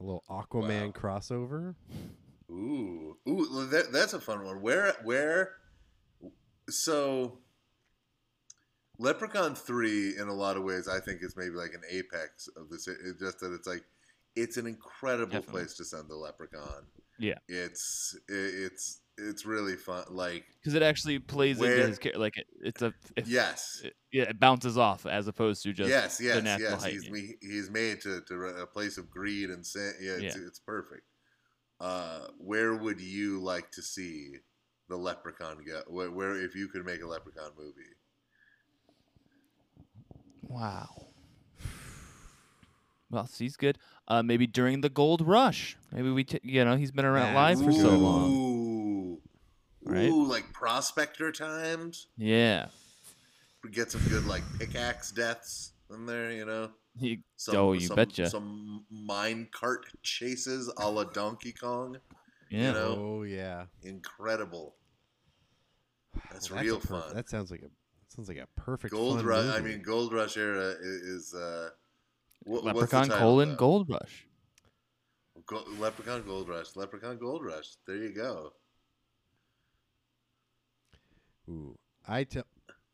A 0.00 0.02
little 0.02 0.24
Aquaman 0.28 0.86
Wow. 0.86 0.92
crossover. 0.92 1.74
Ooh, 2.50 3.16
ooh, 3.28 3.66
that, 3.66 3.92
that's 3.92 4.12
a 4.12 4.20
fun 4.20 4.44
one. 4.44 4.60
Where, 4.60 4.94
where? 5.04 5.54
So, 6.68 7.38
Leprechaun 8.98 9.54
Three, 9.54 10.16
in 10.18 10.28
a 10.28 10.34
lot 10.34 10.56
of 10.56 10.62
ways, 10.64 10.88
I 10.88 11.00
think 11.00 11.22
is 11.22 11.36
maybe 11.36 11.54
like 11.54 11.72
an 11.74 11.82
apex 11.90 12.48
of 12.56 12.68
this. 12.70 12.88
It's 12.88 13.20
just 13.20 13.40
that 13.40 13.52
it's 13.52 13.66
like 13.66 13.84
it's 14.34 14.56
an 14.56 14.66
incredible 14.66 15.32
Definitely. 15.32 15.62
place 15.62 15.74
to 15.76 15.84
send 15.84 16.08
the 16.08 16.16
Leprechaun. 16.16 16.86
Yeah. 17.18 17.38
it's 17.48 18.14
it, 18.28 18.32
it's 18.72 19.00
it's 19.18 19.46
really 19.46 19.76
fun. 19.76 20.04
Like, 20.10 20.44
Because 20.60 20.74
it 20.74 20.82
actually 20.82 21.18
plays 21.18 21.58
Where- 21.58 21.74
into 21.74 21.88
his 21.88 21.98
character. 21.98 22.20
Like 22.20 22.36
it, 22.36 22.46
it's 22.60 22.82
a. 22.82 22.92
If, 23.16 23.28
yes, 23.28 23.82
it, 23.84 23.94
yeah, 24.12 24.24
it 24.24 24.40
bounces 24.40 24.76
off 24.78 25.06
as 25.06 25.28
opposed 25.28 25.62
to 25.64 25.72
just 25.72 25.90
yes, 25.90 26.18
the 26.18 26.24
yes, 26.24 26.42
natural 26.42 26.70
yes. 26.72 26.82
height. 26.82 26.92
He's 26.92 27.34
he's 27.40 27.70
made 27.70 28.00
to, 28.02 28.20
to 28.22 28.44
a 28.62 28.66
place 28.66 28.98
of 28.98 29.10
greed 29.10 29.50
and 29.50 29.64
sin. 29.64 29.92
Yeah, 30.00 30.12
it's, 30.20 30.36
it's 30.36 30.58
perfect. 30.58 31.02
Uh, 31.80 32.28
where 32.38 32.74
would 32.74 33.00
you 33.00 33.38
like 33.42 33.70
to 33.72 33.82
see 33.82 34.36
the 34.88 34.96
Leprechaun 34.96 35.62
go? 35.66 35.82
Where, 35.88 36.10
where 36.10 36.36
if 36.36 36.54
you 36.54 36.68
could 36.68 36.86
make 36.86 37.02
a 37.02 37.06
Leprechaun 37.06 37.50
movie? 37.58 37.82
Wow. 40.42 41.08
Well, 43.10 43.28
he's 43.36 43.56
good. 43.56 43.78
Uh, 44.08 44.22
maybe 44.22 44.46
during 44.46 44.80
the 44.80 44.88
gold 44.88 45.20
rush. 45.26 45.76
Maybe 45.92 46.10
we, 46.10 46.24
t- 46.24 46.40
you 46.42 46.64
know, 46.64 46.76
he's 46.76 46.90
been 46.92 47.04
around 47.04 47.34
That's 47.34 47.60
live 47.60 47.74
for 47.74 47.78
so 47.78 47.90
long. 47.90 48.55
Ooh, 49.86 49.92
Right? 49.92 50.08
Ooh, 50.08 50.26
like 50.26 50.52
prospector 50.52 51.32
times. 51.32 52.06
Yeah. 52.16 52.66
We 53.64 53.70
get 53.70 53.90
some 53.90 54.02
good 54.08 54.26
like 54.26 54.42
pickaxe 54.58 55.10
deaths 55.12 55.72
in 55.92 56.06
there. 56.06 56.30
You 56.32 56.44
know. 56.44 56.70
He, 56.98 57.20
Some, 57.36 57.56
oh, 57.56 57.72
you 57.74 57.80
some, 57.88 57.96
betcha. 57.96 58.30
Some 58.30 58.86
mine 58.90 59.48
cart 59.52 59.86
chases 60.02 60.72
a 60.78 60.90
la 60.90 61.04
Donkey 61.04 61.52
Kong. 61.52 61.98
yeah. 62.50 62.72
know? 62.72 62.96
Oh 62.98 63.22
yeah. 63.24 63.66
Incredible. 63.82 64.74
That's 66.32 66.50
Well, 66.50 66.62
real 66.62 66.76
a 66.76 66.80
perf- 66.80 66.88
fun. 67.04 67.14
That 67.14 67.28
sounds 67.28 67.50
like 67.50 67.60
a 67.60 67.68
sounds 68.08 68.28
like 68.28 68.38
a 68.38 68.46
perfect 68.58 68.94
Gold 68.94 69.18
fun 69.18 69.26
Rush. 69.26 69.54
I 69.54 69.60
mean, 69.60 69.82
Gold 69.82 70.12
Rush 70.14 70.36
era 70.36 70.70
i- 70.70 70.76
is. 70.80 71.34
uh 71.34 71.70
what, 72.44 72.62
what's 72.62 72.74
the 72.74 72.80
Leprechaun 72.80 73.08
title, 73.08 73.18
colon 73.18 73.48
though? 73.50 73.56
gold 73.56 73.90
rush. 73.90 74.26
Go- 75.46 75.64
Leprechaun 75.78 76.22
Gold 76.22 76.48
Rush. 76.48 76.76
Leprechaun 76.76 77.18
Gold 77.18 77.44
Rush. 77.44 77.70
There 77.86 77.96
you 77.96 78.14
go. 78.14 78.52
Ooh, 81.48 81.76
I 82.06 82.24
tell 82.24 82.44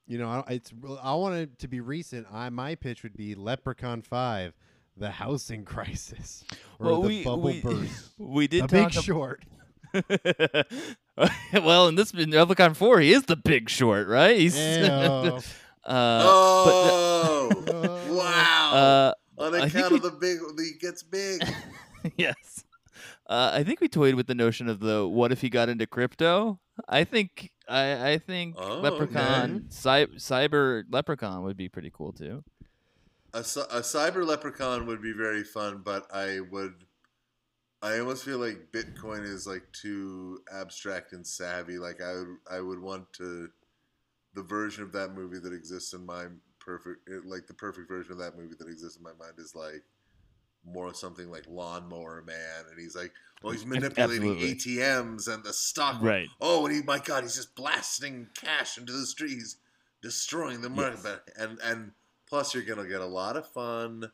you 0.06 0.18
know, 0.18 0.28
I, 0.28 0.44
it's 0.54 0.72
I 1.02 1.14
want 1.14 1.36
it 1.36 1.58
to 1.60 1.68
be 1.68 1.80
recent. 1.80 2.26
I 2.32 2.48
my 2.50 2.74
pitch 2.74 3.02
would 3.02 3.16
be 3.16 3.34
Leprechaun 3.34 4.02
Five, 4.02 4.52
the 4.96 5.10
housing 5.10 5.64
crisis, 5.64 6.44
or 6.78 6.86
well, 6.86 7.02
the 7.02 7.08
we 7.08 7.24
bubble 7.24 7.42
we, 7.42 7.60
burst. 7.60 8.10
we 8.18 8.46
did 8.48 8.64
The 8.64 8.68
Big 8.68 8.84
ab- 8.84 8.92
Short. 8.92 9.44
well, 11.52 11.88
in 11.88 11.94
this 11.94 12.12
in 12.12 12.30
Leprechaun 12.30 12.74
Four, 12.74 13.00
he 13.00 13.12
is 13.12 13.24
the 13.24 13.36
Big 13.36 13.68
Short, 13.70 14.08
right? 14.08 14.38
He's 14.38 14.56
Ew. 14.58 14.62
uh, 14.84 15.40
oh, 15.86 17.50
Uh, 17.66 18.14
wow! 18.14 18.72
uh, 19.38 19.42
On 19.42 19.54
I 19.54 19.60
think 19.68 19.74
account 19.74 19.90
we- 19.92 19.96
of 19.98 20.02
the 20.02 20.10
big, 20.12 20.38
he 20.58 20.78
gets 20.78 21.02
big. 21.02 21.42
yes. 22.16 22.64
Uh, 23.28 23.50
I 23.54 23.62
think 23.64 23.80
we 23.80 23.88
toyed 23.88 24.14
with 24.16 24.26
the 24.26 24.34
notion 24.34 24.68
of 24.68 24.80
the 24.80 25.06
what 25.06 25.32
if 25.32 25.40
he 25.40 25.48
got 25.48 25.68
into 25.68 25.86
crypto. 25.86 26.58
I 26.88 27.04
think 27.04 27.50
I 27.72 28.12
I 28.12 28.18
think 28.18 28.56
Oh, 28.58 28.80
Leprechaun, 28.80 29.66
cy- 29.70 30.06
cyber 30.16 30.84
Leprechaun 30.90 31.42
would 31.44 31.56
be 31.56 31.68
pretty 31.68 31.90
cool 31.90 32.12
too. 32.12 32.44
a, 33.34 33.38
a 33.38 33.80
cyber 33.80 34.26
leprechaun 34.26 34.86
would 34.86 35.00
be 35.00 35.12
very 35.12 35.42
fun, 35.42 35.80
but 35.84 36.06
I 36.12 36.40
would. 36.40 36.84
I 37.80 37.98
almost 37.98 38.24
feel 38.24 38.38
like 38.38 38.70
Bitcoin 38.72 39.24
is 39.24 39.46
like 39.46 39.64
too 39.72 40.40
abstract 40.52 41.12
and 41.12 41.26
savvy. 41.26 41.78
Like 41.78 42.00
I 42.00 42.12
would, 42.12 42.36
I 42.50 42.60
would 42.60 42.80
want 42.80 43.12
to, 43.14 43.48
the 44.34 44.42
version 44.42 44.84
of 44.84 44.92
that 44.92 45.14
movie 45.14 45.38
that 45.40 45.52
exists 45.52 45.92
in 45.92 46.06
my 46.06 46.26
perfect, 46.60 47.08
eh, 47.08 47.18
like 47.24 47.48
the 47.48 47.54
perfect 47.54 47.88
version 47.88 48.12
of 48.12 48.18
that 48.18 48.36
movie 48.36 48.54
that 48.56 48.68
exists 48.68 48.98
in 48.98 49.02
my 49.02 49.14
mind 49.18 49.34
is 49.38 49.56
like 49.56 49.82
more 50.64 50.88
of 50.88 50.96
something 50.96 51.30
like 51.30 51.44
Lawnmower 51.48 52.22
Man, 52.26 52.64
and 52.70 52.78
he's 52.78 52.94
like, 52.96 53.12
well, 53.42 53.52
he's 53.52 53.66
manipulating 53.66 54.30
Absolutely. 54.30 54.54
ATMs 54.54 55.28
and 55.32 55.42
the 55.44 55.52
stock 55.52 56.00
Right. 56.02 56.28
oh, 56.40 56.66
and 56.66 56.74
he, 56.76 56.82
my 56.82 56.98
God, 56.98 57.22
he's 57.24 57.34
just 57.36 57.54
blasting 57.56 58.28
cash 58.34 58.78
into 58.78 58.92
the 58.92 59.06
street. 59.06 59.30
He's 59.34 59.56
destroying 60.02 60.60
the 60.62 60.70
market. 60.70 61.00
Yes. 61.04 61.20
And 61.38 61.58
and 61.64 61.90
plus, 62.28 62.54
you're 62.54 62.62
gonna 62.64 62.88
get 62.88 63.00
a 63.00 63.06
lot 63.06 63.36
of 63.36 63.46
fun 63.48 64.10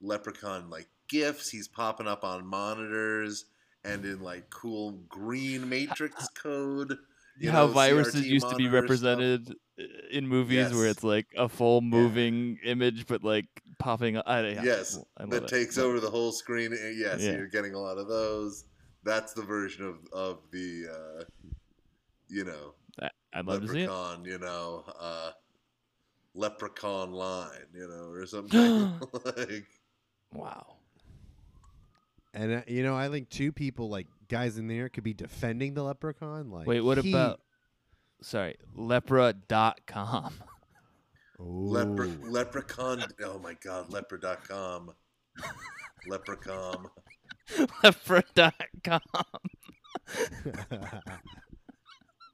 leprechaun 0.00 0.70
like 0.70 0.88
gifs. 1.08 1.50
He's 1.50 1.68
popping 1.68 2.06
up 2.06 2.24
on 2.24 2.46
monitors 2.46 3.46
and 3.84 4.04
in 4.04 4.20
like 4.20 4.50
cool 4.50 4.92
green 5.08 5.68
matrix 5.68 6.28
code. 6.34 6.96
you 7.38 7.50
How 7.50 7.66
know, 7.66 7.72
viruses 7.72 8.24
CRT 8.24 8.28
used 8.28 8.48
to 8.50 8.56
be 8.56 8.64
monitor 8.68 8.68
stuff. 8.68 8.82
represented 8.82 9.54
uh, 9.80 9.82
in 10.10 10.28
movies 10.28 10.72
where 10.74 10.88
it's 10.88 11.04
like 11.04 11.26
a 11.36 11.48
full 11.48 11.80
moving 11.80 12.58
image, 12.64 13.06
but 13.06 13.22
like 13.24 13.46
popping. 13.78 14.16
up. 14.16 14.24
I, 14.26 14.46
yeah, 14.48 14.62
Yes, 14.62 14.98
I 15.16 15.22
love 15.22 15.30
that 15.30 15.42
it. 15.44 15.48
takes 15.48 15.76
But- 15.76 15.84
over 15.84 16.00
the 16.00 16.10
whole 16.10 16.32
screen. 16.32 16.72
Yes, 16.72 17.20
Yeah. 17.22 17.32
you're 17.32 17.46
getting 17.48 17.74
a 17.74 17.78
lot 17.78 17.98
of 17.98 18.08
those. 18.08 18.64
That's 19.04 19.32
the 19.32 19.42
version 19.42 19.84
of 19.86 19.98
of 20.12 20.40
the, 20.50 20.86
uh, 20.90 21.24
you 22.28 22.44
know, 22.44 22.74
I- 23.00 23.10
I'd 23.32 23.46
love 23.46 23.62
to 23.62 23.68
see 23.68 23.80
it. 23.82 23.88
leprechaun, 23.88 24.24
you 24.24 24.38
know, 24.38 24.84
uh, 24.98 25.30
leprechaun 26.34 27.12
line, 27.12 27.66
you 27.72 27.86
know, 27.88 28.10
or 28.10 28.26
something 28.26 29.00
like. 29.24 29.66
Wow. 30.32 30.76
And 32.34 32.52
uh, 32.56 32.62
you 32.66 32.82
know, 32.82 32.94
I 32.96 33.08
think 33.08 33.30
two 33.30 33.52
people 33.52 33.88
like 33.88 34.06
guys 34.28 34.58
in 34.58 34.66
there 34.68 34.88
could 34.90 35.04
be 35.04 35.14
defending 35.14 35.72
the 35.74 35.82
Leprechaun. 35.82 36.50
Like, 36.50 36.66
Wait, 36.66 36.80
what 36.82 36.98
he- 36.98 37.10
about? 37.12 37.40
Sorry, 38.20 38.56
lepra.com. 38.76 40.34
Lepre- 41.40 42.18
leprechaun. 42.28 43.04
Oh 43.24 43.38
my 43.38 43.54
God, 43.62 43.90
lepre.com. 43.90 44.92
Leprechaun. 46.06 46.88
lepra.com. 47.82 49.00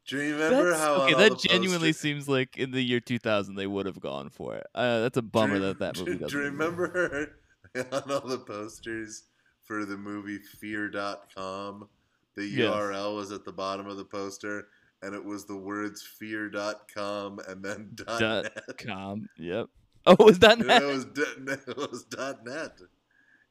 Do 0.07 0.19
you 0.19 0.35
remember 0.35 0.71
That's, 0.71 0.83
how 0.83 0.95
okay, 1.03 1.15
all 1.15 1.19
that 1.21 1.31
the 1.33 1.49
genuinely 1.49 1.89
posters- 1.89 2.01
seems 2.01 2.29
like 2.29 2.59
in 2.59 2.71
the 2.73 2.83
year 2.83 3.01
2000 3.01 3.55
they 3.55 3.67
would 3.67 3.87
have 3.87 4.01
gone 4.01 4.29
for 4.29 4.55
it. 4.57 4.67
Uh, 4.75 5.01
that's 5.01 5.17
a 5.17 5.23
bummer 5.23 5.55
do, 5.55 5.61
that 5.63 5.79
that 5.79 5.99
movie 5.99 6.13
do, 6.13 6.19
doesn't. 6.19 6.37
do 6.39 6.45
you 6.45 6.51
remember 6.51 7.35
on 7.93 8.11
all 8.13 8.21
the 8.21 8.39
posters 8.47 9.25
for 9.63 9.85
the 9.87 9.97
movie 9.97 10.39
Fear.com? 10.39 11.89
The 12.37 12.45
Yes. 12.47 12.71
URL 12.75 13.15
was 13.17 13.33
at 13.33 13.45
the 13.47 13.53
bottom 13.53 13.87
of 13.87 13.97
the 13.97 14.05
poster, 14.05 14.67
and 15.05 15.15
it 15.15 15.25
was 15.25 15.45
the 15.45 15.57
words 15.57 16.03
Fear.com 16.03 17.39
and 17.49 17.63
then 17.65 17.91
dot 17.95 18.21
Dot 18.21 18.45
net. 18.45 18.79
com. 18.79 19.29
Yep. 19.39 19.67
Oh, 20.07 20.13
it 20.13 20.19
was 20.19 20.39
that 20.41 20.59
And 20.59 20.67
net? 20.67 20.83
it 20.83 20.87
was 20.87 21.05
dot- 21.15 21.39
it 21.69 21.77
was 21.79 22.05
dot 22.05 22.45
net. 22.45 22.79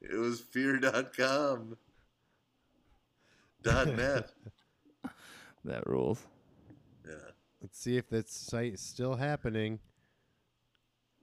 It 0.02 0.16
was 0.20 0.40
Fear.com. 0.40 1.78
Dot 3.64 3.88
net. 3.88 4.32
that 5.66 5.88
rules. 5.88 6.24
Yeah. 7.08 7.16
Let's 7.60 7.80
see 7.80 7.98
if 7.98 8.08
that 8.10 8.30
site 8.30 8.74
is 8.76 8.82
still 8.82 9.16
happening. 9.16 9.80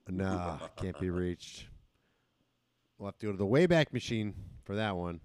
Nah, 0.09 0.57
can't 0.75 0.99
be 0.99 1.09
reached. 1.09 1.67
We'll 2.97 3.07
have 3.07 3.17
to 3.19 3.27
go 3.27 3.31
to 3.31 3.37
the 3.37 3.45
Wayback 3.45 3.93
Machine 3.93 4.33
for 4.65 4.75
that 4.75 4.97
one. 4.97 5.21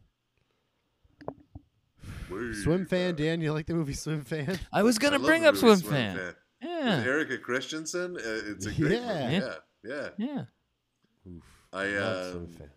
Swim 2.62 2.86
Fan, 2.86 3.15
Way 3.16 3.23
Dan, 3.24 3.40
you 3.40 3.53
like 3.53 3.66
the 3.66 3.74
movie 3.74 3.93
Swim 3.94 4.24
Fan? 4.24 4.59
I 4.73 4.82
was 4.82 4.98
gonna 4.98 5.19
love 5.19 5.27
bring 5.27 5.44
up 5.44 5.55
movie 5.55 5.77
Swim, 5.81 5.90
Fan. 5.93 6.16
With 6.16 6.36
Yeah. 6.62 7.03
Erika 7.07 7.39
Christensen, 7.39 8.16
uh, 8.16 8.20
it's 8.24 8.66
a 8.66 8.73
great 8.74 8.93
Yeah. 9.01 9.23
movie. 9.31 9.47
Yeah, 9.47 9.55
yeah. 9.85 10.09
Yeah. 10.19 10.44
Oof, 11.28 11.43
I 11.73 11.86
love 11.86 12.32
Swim 12.32 12.48
Fan. 12.55 12.70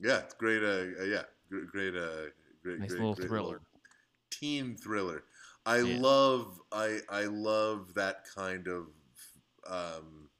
yeah, 0.00 0.18
it's 0.18 0.34
great. 0.34 0.62
Uh, 0.62 1.00
uh, 1.00 1.04
yeah, 1.04 1.22
gr- 1.48 1.64
great. 1.64 1.94
Uh, 1.96 2.26
great, 2.62 2.78
Nice 2.80 2.88
great, 2.90 3.00
little 3.00 3.14
great 3.14 3.28
thriller. 3.28 3.60
teen 4.30 4.76
thriller. 4.76 5.24
I 5.66 5.78
Yeah. 5.80 6.00
love. 6.00 6.60
I 6.72 7.00
I 7.08 7.24
love 7.24 7.94
that 7.94 8.24
kind 8.34 8.66
of. 8.68 8.86
Um, 9.66 10.30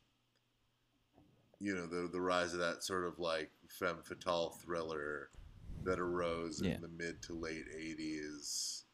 you 1.60 1.74
know 1.74 1.86
the 1.86 2.08
the 2.08 2.20
rise 2.20 2.52
of 2.54 2.60
that 2.60 2.82
sort 2.84 3.04
of 3.04 3.18
like 3.18 3.50
femme 3.68 4.02
fatale 4.04 4.50
thriller 4.64 5.30
that 5.84 5.98
arose 6.00 6.60
Yeah. 6.62 6.74
in 6.76 6.80
the 6.82 6.88
mid 6.88 7.22
to 7.22 7.34
late 7.34 7.66
'80s, 7.74 8.84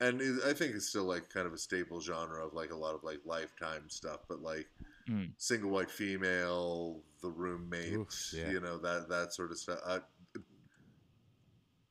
and 0.00 0.20
is, 0.20 0.42
I 0.44 0.52
think 0.52 0.74
it's 0.74 0.88
still 0.88 1.04
like 1.04 1.28
kind 1.30 1.46
of 1.46 1.52
a 1.52 1.58
staple 1.58 2.00
genre 2.00 2.44
of 2.46 2.52
like 2.54 2.70
a 2.70 2.76
lot 2.76 2.94
of 2.94 3.02
like 3.04 3.20
Lifetime 3.24 3.88
stuff, 3.88 4.20
but 4.28 4.40
like 4.40 4.68
Mm. 5.08 5.32
single 5.36 5.70
white 5.70 5.90
female, 5.90 7.02
the 7.22 7.30
roommate, 7.30 7.92
Oof, 7.94 8.32
yeah. 8.32 8.50
you 8.50 8.60
know 8.60 8.78
that 8.78 9.08
that 9.08 9.32
sort 9.34 9.50
of 9.50 9.58
stuff. 9.58 9.80
Uh, 9.84 9.98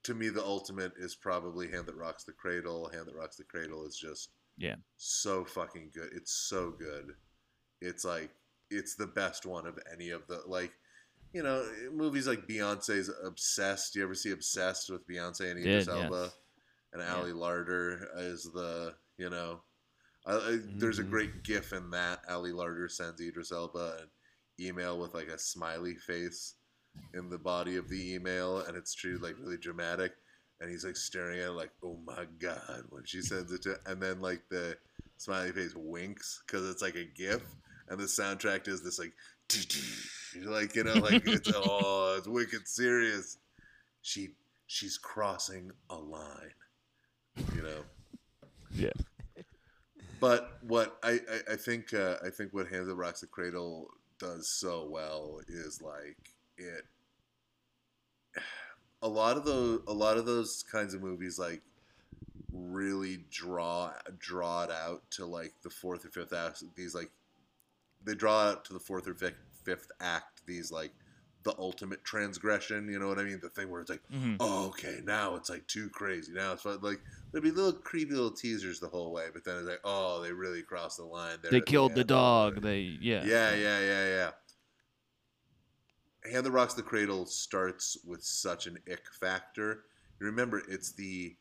to 0.03 0.14
me, 0.15 0.30
the 0.30 0.43
ultimate 0.43 0.93
is 0.98 1.14
probably 1.15 1.69
Hand 1.69 1.85
That 1.85 1.95
Rocks 1.95 2.23
the 2.23 2.31
Cradle. 2.34 2.89
Hand 2.89 3.07
That 3.07 3.15
Rocks 3.15 3.35
the 3.35 3.43
Cradle 3.43 3.85
is 3.85 3.95
just 3.98 4.31
Yeah. 4.57 4.76
So 4.98 5.45
fucking 5.45 5.91
good. 5.93 6.11
It's 6.14 6.31
so 6.31 6.72
good. 6.72 7.15
It's 7.81 8.03
like 8.06 8.31
it's 8.69 8.95
the 8.95 9.07
best 9.07 9.45
one 9.45 9.65
of 9.68 9.77
any 9.91 10.10
of 10.11 10.26
the 10.27 10.41
like 10.48 10.73
you 11.34 11.44
know, 11.44 11.66
movies 11.91 12.28
like 12.28 12.48
Beyonce's 12.48 13.10
Obsessed. 13.24 13.95
You 13.95 14.03
ever 14.03 14.16
see 14.16 14.32
Obsessed 14.32 14.90
with 14.90 15.08
Beyonce 15.08 15.52
and 15.52 15.60
Idris 15.60 15.88
Elba? 15.88 16.24
yes. 16.24 16.36
And 16.94 17.02
Yeah. 17.02 17.16
Ali 17.16 17.32
Larter 17.32 18.08
is 18.18 18.44
the, 18.53 18.94
you 19.18 19.30
know, 19.30 19.62
I, 20.26 20.34
I, 20.36 20.60
there's 20.76 20.99
a 20.99 21.03
Mhm. 21.03 21.10
great 21.10 21.44
gif 21.44 21.72
in 21.74 21.90
that. 21.91 22.22
Ali 22.30 22.52
Larter 22.52 22.91
sends 22.91 23.22
Idris 23.22 23.52
Elba 23.52 23.99
an 24.02 24.10
email 24.60 24.99
with 24.99 25.14
like 25.14 25.30
a 25.30 25.38
smiley 25.40 25.95
face 25.95 26.56
in 27.14 27.30
the 27.30 27.38
body 27.38 27.78
of 27.78 27.88
the 27.90 28.14
email, 28.14 28.60
and 28.60 28.76
it's 28.78 28.94
treated 28.94 29.22
like 29.22 29.38
really 29.40 29.58
dramatic. 29.58 30.14
And 30.60 30.70
he's 30.70 30.86
like 30.86 30.95
staring 30.98 31.40
at 31.40 31.48
it 31.48 31.52
like, 31.53 31.72
oh 31.84 31.98
my 32.06 32.26
God, 32.38 32.84
when 32.90 33.03
she 33.06 33.22
sends 33.22 33.52
it 33.52 33.64
to, 33.64 33.80
and 33.88 34.02
then 34.03 34.22
like 34.22 34.44
the 34.49 34.78
smiley 35.18 35.52
face 35.52 35.74
winks 35.76 36.44
because 36.45 36.70
it's 36.70 36.82
like 36.84 36.95
a 36.95 37.06
gif, 37.06 37.41
and 37.88 37.99
the 37.99 38.03
soundtrack 38.03 38.68
is 38.68 38.84
this 38.84 38.99
like, 38.99 39.14
like 40.45 40.76
you 40.76 40.84
know, 40.84 40.94
like 40.94 41.28
it's 41.28 41.52
oh, 41.53 42.15
it's 42.18 42.28
wicked 42.28 42.68
serious. 42.68 43.38
She 44.02 44.30
she's 44.68 44.98
crossing 44.98 45.72
a 45.90 45.95
line, 45.95 46.53
you 47.56 47.61
know. 47.61 47.84
Yeah. 48.73 48.91
But 50.19 50.57
what 50.61 50.98
I, 51.03 51.11
I, 51.11 51.53
I 51.53 51.56
think 51.56 51.94
uh, 51.94 52.15
I 52.23 52.30
think 52.30 52.53
what 52.53 52.68
Hands 52.68 52.88
of 52.88 52.98
Rocks 52.98 53.22
the 53.22 53.28
Cradle 53.28 53.88
does 54.19 54.48
so 54.49 54.88
well 54.90 55.41
is 55.48 55.82
like 55.82 56.18
it. 56.57 56.86
A 59.02 59.07
lot 59.07 59.36
of 59.36 59.45
those 59.45 59.82
a 59.88 59.94
lot 59.94 60.18
of 60.18 60.26
those 60.26 60.64
kinds 60.72 60.94
of 60.94 61.02
movies 61.02 61.40
like 61.40 61.64
really 62.53 63.26
draw 63.32 63.91
draw 64.19 64.64
it 64.64 64.72
out 64.72 65.02
to 65.11 65.26
like 65.26 65.53
the 65.64 65.69
fourth 65.69 66.06
or 66.06 66.10
fifth 66.10 66.34
act. 66.34 66.64
These 66.76 66.94
like 66.94 67.10
they 68.06 68.15
draw 68.15 68.49
out 68.49 68.65
to 68.65 68.73
the 68.73 68.80
fourth 68.80 69.07
or 69.07 69.14
fifth 69.14 69.36
fifth 69.64 69.91
act. 69.99 70.41
These 70.45 70.72
like 70.72 70.91
the 71.44 71.56
ultimate 71.57 72.03
transgression. 72.03 72.88
You 72.88 72.99
know 72.99 73.07
what 73.07 73.18
I 73.19 73.23
mean? 73.23 73.40
The 73.41 73.49
thing 73.49 73.69
where 73.69 73.82
it's 73.82 73.90
like 73.90 74.03
Mhm. 74.14 74.38
oh, 74.40 74.68
okay, 74.68 75.02
now 75.03 75.36
it's 75.36 75.49
like 75.49 75.65
too 75.68 75.90
crazy. 75.90 76.32
Now 76.34 76.53
it's 76.53 76.65
like 76.65 77.02
there'd 77.32 77.44
be 77.44 77.52
little 77.52 77.73
creepy 77.73 78.11
little 78.11 78.32
teasers 78.32 78.80
the 78.80 78.88
whole 78.90 79.11
way, 79.11 79.28
but 79.34 79.44
then 79.44 79.57
it's 79.57 79.68
like, 79.68 79.82
oh, 79.84 80.22
they 80.22 80.32
really 80.32 80.61
crossed 80.61 80.98
the 80.98 81.03
line. 81.03 81.38
They 81.49 81.61
killed 81.61 81.94
the 81.95 82.02
end. 82.02 82.10
dog. 82.10 82.61
They 82.61 82.80
yeah. 83.02 83.23
Yeah, 83.23 83.53
yeah, 83.56 83.80
yeah, 83.80 84.07
yeah. 84.07 84.32
Hand 86.32 86.45
that 86.45 86.52
Rocks 86.52 86.76
the 86.76 86.84
Cradle 86.84 87.26
starts 87.26 87.98
with 88.06 88.23
such 88.23 88.68
an 88.68 88.78
ick 88.91 89.06
factor. 89.19 89.86
You 90.19 90.28
remember, 90.28 90.61
it's 90.68 90.91
the 90.91 91.36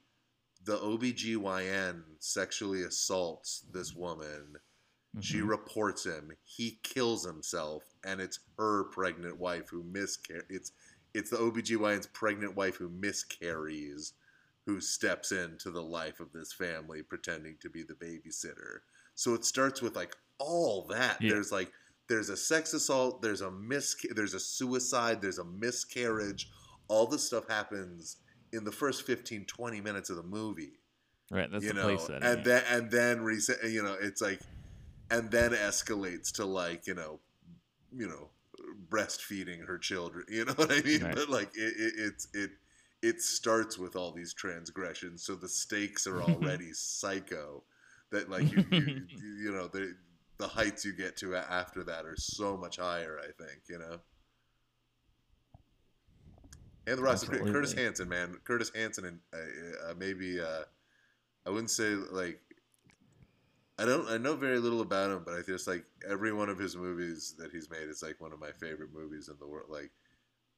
the 0.65 0.79
OBGYN 0.79 2.03
sexually 2.19 2.83
assaults 2.83 3.65
this 3.73 3.95
woman. 3.95 4.57
She 5.19 5.39
Mhm. 5.41 5.49
reports 5.49 6.05
him. 6.07 6.37
He 6.45 6.79
kills 6.85 7.25
himself, 7.25 7.83
and 8.05 8.21
it's 8.21 8.39
her 8.57 8.85
pregnant 8.85 9.39
wife 9.39 9.69
who 9.71 9.83
miscarries. 9.83 10.45
It's 10.49 10.73
it's 11.13 11.31
the 11.31 11.39
OBGYN's 11.39 12.07
pregnant 12.07 12.55
wife 12.55 12.77
who 12.77 12.89
miscarries, 12.89 14.13
who 14.67 14.81
steps 14.81 15.33
into 15.33 15.71
the 15.73 15.83
life 15.83 16.21
of 16.21 16.31
this 16.33 16.53
family, 16.53 17.03
pretending 17.03 17.57
to 17.59 17.69
be 17.69 17.83
the 17.83 17.95
babysitter. 17.95 18.83
So 19.17 19.35
it 19.35 19.45
starts 19.45 19.83
with 19.83 19.97
like 19.97 20.17
all 20.39 20.87
that. 20.87 21.21
Yeah. 21.21 21.31
There's 21.31 21.51
like 21.51 21.73
there's 22.07 22.29
a 22.29 22.37
sex 22.37 22.73
assault, 22.75 23.23
there's 23.23 23.41
a 23.41 23.51
mis, 23.51 23.97
there's 24.15 24.35
a 24.35 24.41
suicide, 24.41 25.21
there's 25.23 25.39
a 25.39 25.45
miscarriage. 25.45 26.49
All 26.89 27.07
this 27.07 27.25
stuff 27.25 27.49
happens 27.49 28.17
in 28.53 28.65
the 28.65 28.73
first 28.73 29.03
15, 29.03 29.47
20 29.47 29.81
minutes 29.81 30.11
of 30.11 30.17
the 30.17 30.23
movie 30.25 30.79
Right. 31.31 31.49
That's 31.51 31.63
you 31.65 31.71
the 31.71 31.75
know, 31.75 31.83
place 31.83 32.07
setting. 32.07 32.23
and 32.29 32.45
then 32.45 32.65
and 32.69 32.91
then 32.91 33.23
reset. 33.23 33.63
You 33.71 33.83
know, 33.83 33.95
it's 34.01 34.21
like, 34.21 34.41
and 35.11 35.31
then 35.31 35.51
escalates 35.53 36.33
to 36.33 36.45
like 36.45 36.87
you 36.87 36.95
know, 36.95 37.21
you 37.97 38.09
know, 38.09 38.31
breastfeeding 38.89 39.67
her 39.67 39.79
children. 39.79 40.25
You 40.29 40.45
know 40.45 40.53
what 40.57 40.71
I 40.71 40.81
mean? 40.83 41.03
Right. 41.03 41.15
But 41.15 41.29
like 41.29 41.51
it, 41.55 41.75
it, 41.77 41.93
it's 41.97 42.29
it 42.33 42.51
it 43.03 43.21
starts 43.21 43.79
with 43.79 43.97
all 43.97 44.13
these 44.13 44.35
transgressions, 44.35 45.25
so 45.25 45.35
the 45.35 45.49
stakes 45.49 46.07
are 46.07 46.23
already 46.23 46.73
psycho. 46.73 47.65
That 48.13 48.31
like 48.31 48.51
you 48.51 48.65
you, 48.71 49.07
you 49.43 49.53
know 49.53 49.69
the 49.69 49.95
the 50.39 50.49
heights 50.49 50.85
you 50.85 50.93
get 50.93 51.17
to 51.19 51.37
after 51.37 51.85
that 51.85 52.07
are 52.07 52.17
so 52.17 52.57
much 52.57 52.77
higher. 52.77 53.19
I 53.21 53.27
think 53.43 53.63
you 53.69 53.79
know. 53.79 54.01
And 56.87 56.99
the 56.99 57.03
rest, 57.03 57.25
Absolutely. 57.25 57.53
Curtis 57.53 57.73
Hanson, 57.75 58.09
man, 58.09 58.39
Curtis 58.43 58.73
Hanson, 58.75 59.05
and 59.05 59.19
uh, 59.33 59.91
uh, 59.91 59.95
maybe 59.97 60.41
uh, 60.41 60.63
I 61.47 61.51
wouldn't 61.51 61.71
say 61.71 61.95
like 61.95 62.41
I 63.81 63.87
don't 63.87 64.09
I 64.11 64.19
know 64.19 64.37
very 64.37 64.59
little 64.59 64.83
about 64.83 65.11
him, 65.11 65.23
but 65.25 65.35
I 65.35 65.41
just 65.43 65.67
like 65.67 65.85
every 66.09 66.33
one 66.33 66.51
of 66.51 66.59
his 66.59 66.77
movies 66.77 67.35
that 67.39 67.51
he's 67.51 67.71
made 67.71 67.89
is 67.89 68.03
like 68.03 68.21
one 68.21 68.33
of 68.33 68.39
my 68.41 68.51
favorite 68.53 68.91
movies 68.95 69.29
in 69.29 69.37
the 69.41 69.47
world. 69.47 69.67
Like 69.71 69.91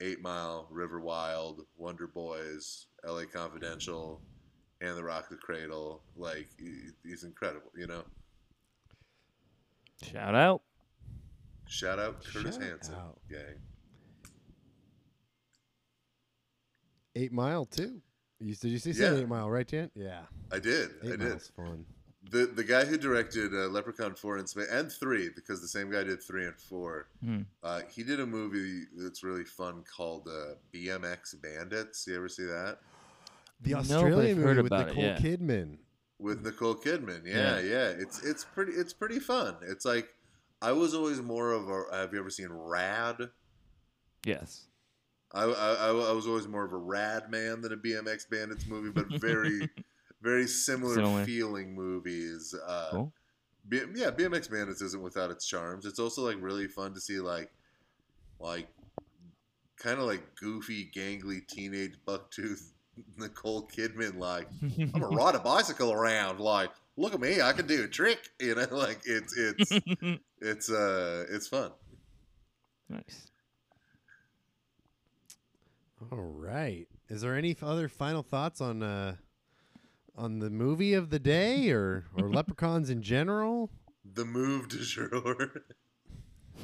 Eight 0.00 0.20
Mile, 0.20 0.66
River 0.70 1.00
Wild, 1.00 1.62
Wonder 1.76 2.08
Boys, 2.08 2.86
L.A. 3.06 3.24
Confidential, 3.26 4.20
and 4.80 4.96
The 4.96 5.04
Rock 5.04 5.28
the 5.28 5.36
Cradle. 5.36 6.02
Like 6.16 6.48
he, 6.58 6.88
he's 7.04 7.22
incredible, 7.22 7.70
you 7.76 7.86
know. 7.86 8.02
Shout 10.02 10.34
out. 10.34 10.62
Shout 11.68 12.00
out 12.00 12.24
Curtis 12.24 12.56
Shout 12.56 12.64
Hanson, 12.64 12.94
out. 12.96 13.20
gang. 13.30 13.60
Eight 17.14 17.32
Mile 17.32 17.66
too. 17.66 18.00
You, 18.40 18.54
did 18.56 18.70
you 18.72 18.78
see 18.78 18.90
Yeah. 18.92 19.14
Eight 19.14 19.28
Mile, 19.28 19.48
right, 19.48 19.68
Jan? 19.68 19.90
Yeah. 19.94 20.22
I 20.50 20.58
did, 20.58 20.90
I 21.04 21.06
Eight 21.06 21.10
did. 21.10 21.20
Mile's 21.20 21.52
fun. 21.54 21.84
The 22.30 22.46
the 22.46 22.62
guy 22.62 22.84
who 22.84 22.96
directed 22.96 23.52
uh, 23.52 23.66
Leprechaun 23.68 24.14
four 24.14 24.36
and 24.36 24.48
Spa- 24.48 24.62
and 24.70 24.90
three, 24.92 25.30
because 25.34 25.60
the 25.60 25.66
same 25.68 25.90
guy 25.90 26.04
did 26.04 26.22
three 26.22 26.46
and 26.46 26.56
four. 26.60 27.08
Hmm. 27.24 27.40
Uh, 27.64 27.80
he 27.92 28.04
did 28.04 28.20
a 28.20 28.26
movie 28.26 28.84
that's 28.96 29.24
really 29.24 29.44
fun 29.44 29.82
called 29.96 30.28
uh, 30.28 30.54
BMX 30.72 31.34
Bandits. 31.42 32.06
You 32.06 32.16
ever 32.16 32.28
see 32.28 32.44
that? 32.44 32.78
The 33.62 33.74
Australian 33.74 34.38
I've 34.38 34.44
movie 34.44 34.56
with 34.62 34.66
about 34.66 34.88
it, 34.88 34.96
Nicole 34.96 35.04
yeah. 35.04 35.16
Kidman. 35.18 35.78
with 36.18 36.44
Nicole 36.44 36.76
Kidman. 36.76 37.22
Yeah, 37.26 37.58
yeah, 37.60 37.88
It's 37.88 38.22
it's 38.22 38.44
pretty 38.44 38.72
it's 38.72 38.92
pretty 38.92 39.18
fun. 39.18 39.56
It's 39.62 39.84
like 39.84 40.08
I 40.60 40.70
was 40.72 40.94
always 40.94 41.20
more 41.20 41.50
of 41.52 41.68
a. 41.68 41.84
Have 41.92 42.12
you 42.12 42.20
ever 42.20 42.30
seen 42.30 42.48
Rad? 42.50 43.16
Yes. 44.24 44.66
I, 45.34 45.44
I, 45.44 45.72
I 45.74 45.88
I 45.88 46.12
was 46.12 46.26
always 46.26 46.46
more 46.46 46.64
of 46.64 46.72
a 46.72 46.76
Rad 46.76 47.30
man 47.30 47.62
than 47.62 47.72
a 47.72 47.76
BMX 47.76 48.28
Bandits 48.30 48.66
movie, 48.66 48.90
but 48.90 49.08
very 49.20 49.68
very 50.22 50.46
similar, 50.46 50.94
Similar. 50.94 51.24
feeling 51.24 51.74
movies. 51.74 52.54
Uh, 52.66 52.88
Cool. 52.90 53.12
B- 53.68 53.80
yeah, 53.94 54.10
BMX 54.10 54.50
Bandits 54.50 54.80
isn't 54.82 55.02
without 55.02 55.30
its 55.30 55.46
charms. 55.46 55.84
It's 55.86 55.98
also 55.98 56.22
like 56.26 56.36
really 56.40 56.66
fun 56.68 56.94
to 56.94 57.00
see 57.00 57.18
like 57.20 57.50
like 58.40 58.66
kind 59.76 59.98
of 60.00 60.06
like 60.06 60.34
goofy, 60.36 60.90
gangly 60.94 61.46
teenage 61.46 61.94
bucktooth 62.06 62.70
Nicole 63.16 63.68
Kidman 63.68 64.18
like 64.18 64.48
I'm 64.62 64.90
gonna 64.90 65.08
ride 65.08 65.34
a 65.34 65.38
bicycle 65.40 65.92
around. 65.92 66.40
Like, 66.40 66.70
look 66.96 67.14
at 67.14 67.20
me, 67.20 67.40
I 67.40 67.52
can 67.52 67.66
do 67.66 67.84
a 67.84 67.88
trick. 67.88 68.18
You 68.40 68.54
know, 68.56 68.66
like 68.72 69.00
it's 69.04 69.36
it's 69.36 69.70
it's 70.40 70.70
uh 70.70 71.24
it's 71.30 71.46
fun. 71.46 71.70
nice. 72.88 73.28
All 76.10 76.18
right. 76.18 76.88
Is 77.08 77.20
there 77.20 77.36
any 77.36 77.56
other 77.62 77.88
final 77.88 78.22
thoughts 78.22 78.60
on 78.60 78.82
uh 78.82 79.16
on 80.16 80.38
the 80.38 80.50
movie 80.50 80.94
of 80.94 81.10
the 81.10 81.18
day 81.18 81.70
or 81.70 82.04
or 82.16 82.28
leprechauns 82.30 82.90
in 82.90 83.02
general? 83.02 83.70
The 84.04 84.24
move 84.24 84.68
de 84.68 84.78
jour. 84.78 85.62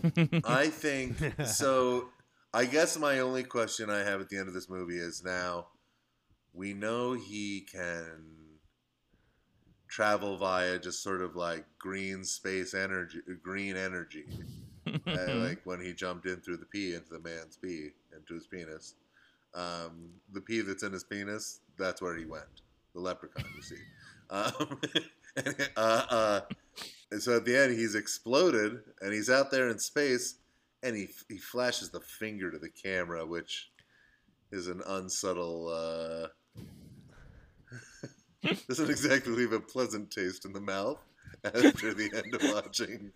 I 0.44 0.68
think 0.68 1.16
so. 1.46 2.08
I 2.54 2.64
guess 2.64 2.98
my 2.98 3.18
only 3.18 3.44
question 3.44 3.90
I 3.90 3.98
have 3.98 4.22
at 4.22 4.30
the 4.30 4.38
end 4.38 4.48
of 4.48 4.54
this 4.54 4.70
movie 4.70 4.96
is 4.96 5.22
now 5.22 5.66
we 6.54 6.72
know 6.72 7.12
he 7.12 7.60
can 7.60 8.38
travel 9.86 10.38
via 10.38 10.78
just 10.78 11.02
sort 11.02 11.20
of 11.20 11.36
like 11.36 11.66
green 11.78 12.24
space 12.24 12.72
energy, 12.72 13.20
green 13.42 13.76
energy, 13.76 14.24
uh, 15.06 15.34
like 15.34 15.60
when 15.64 15.80
he 15.80 15.92
jumped 15.92 16.26
in 16.26 16.36
through 16.36 16.56
the 16.56 16.66
pee 16.66 16.94
into 16.94 17.10
the 17.10 17.20
man's 17.20 17.56
pee 17.56 17.90
into 18.16 18.34
his 18.34 18.46
penis. 18.46 18.94
Um, 19.54 20.10
the 20.32 20.40
pee 20.40 20.62
that's 20.62 20.82
in 20.82 20.92
his 20.92 21.04
penis, 21.04 21.60
that's 21.78 22.00
where 22.00 22.16
he 22.16 22.24
went. 22.24 22.62
The 22.98 23.04
leprechaun, 23.04 23.44
you 23.54 23.62
see. 23.62 23.76
Um, 24.28 24.80
uh, 25.76 26.02
uh, 26.10 26.40
and 27.12 27.22
so 27.22 27.36
at 27.36 27.44
the 27.44 27.56
end, 27.56 27.78
he's 27.78 27.94
exploded 27.94 28.80
and 29.00 29.12
he's 29.12 29.30
out 29.30 29.52
there 29.52 29.68
in 29.68 29.78
space, 29.78 30.34
and 30.82 30.96
he 30.96 31.08
he 31.28 31.38
flashes 31.38 31.90
the 31.90 32.00
finger 32.00 32.50
to 32.50 32.58
the 32.58 32.70
camera, 32.70 33.24
which 33.24 33.70
is 34.50 34.66
an 34.66 34.82
unsubtle. 34.84 35.68
Uh, 35.68 36.26
doesn't 38.68 38.90
exactly 38.90 39.32
leave 39.32 39.52
a 39.52 39.60
pleasant 39.60 40.10
taste 40.10 40.44
in 40.44 40.52
the 40.52 40.60
mouth 40.60 40.98
after 41.44 41.94
the 41.94 42.10
end 42.16 42.34
of 42.34 42.52
watching 42.52 43.12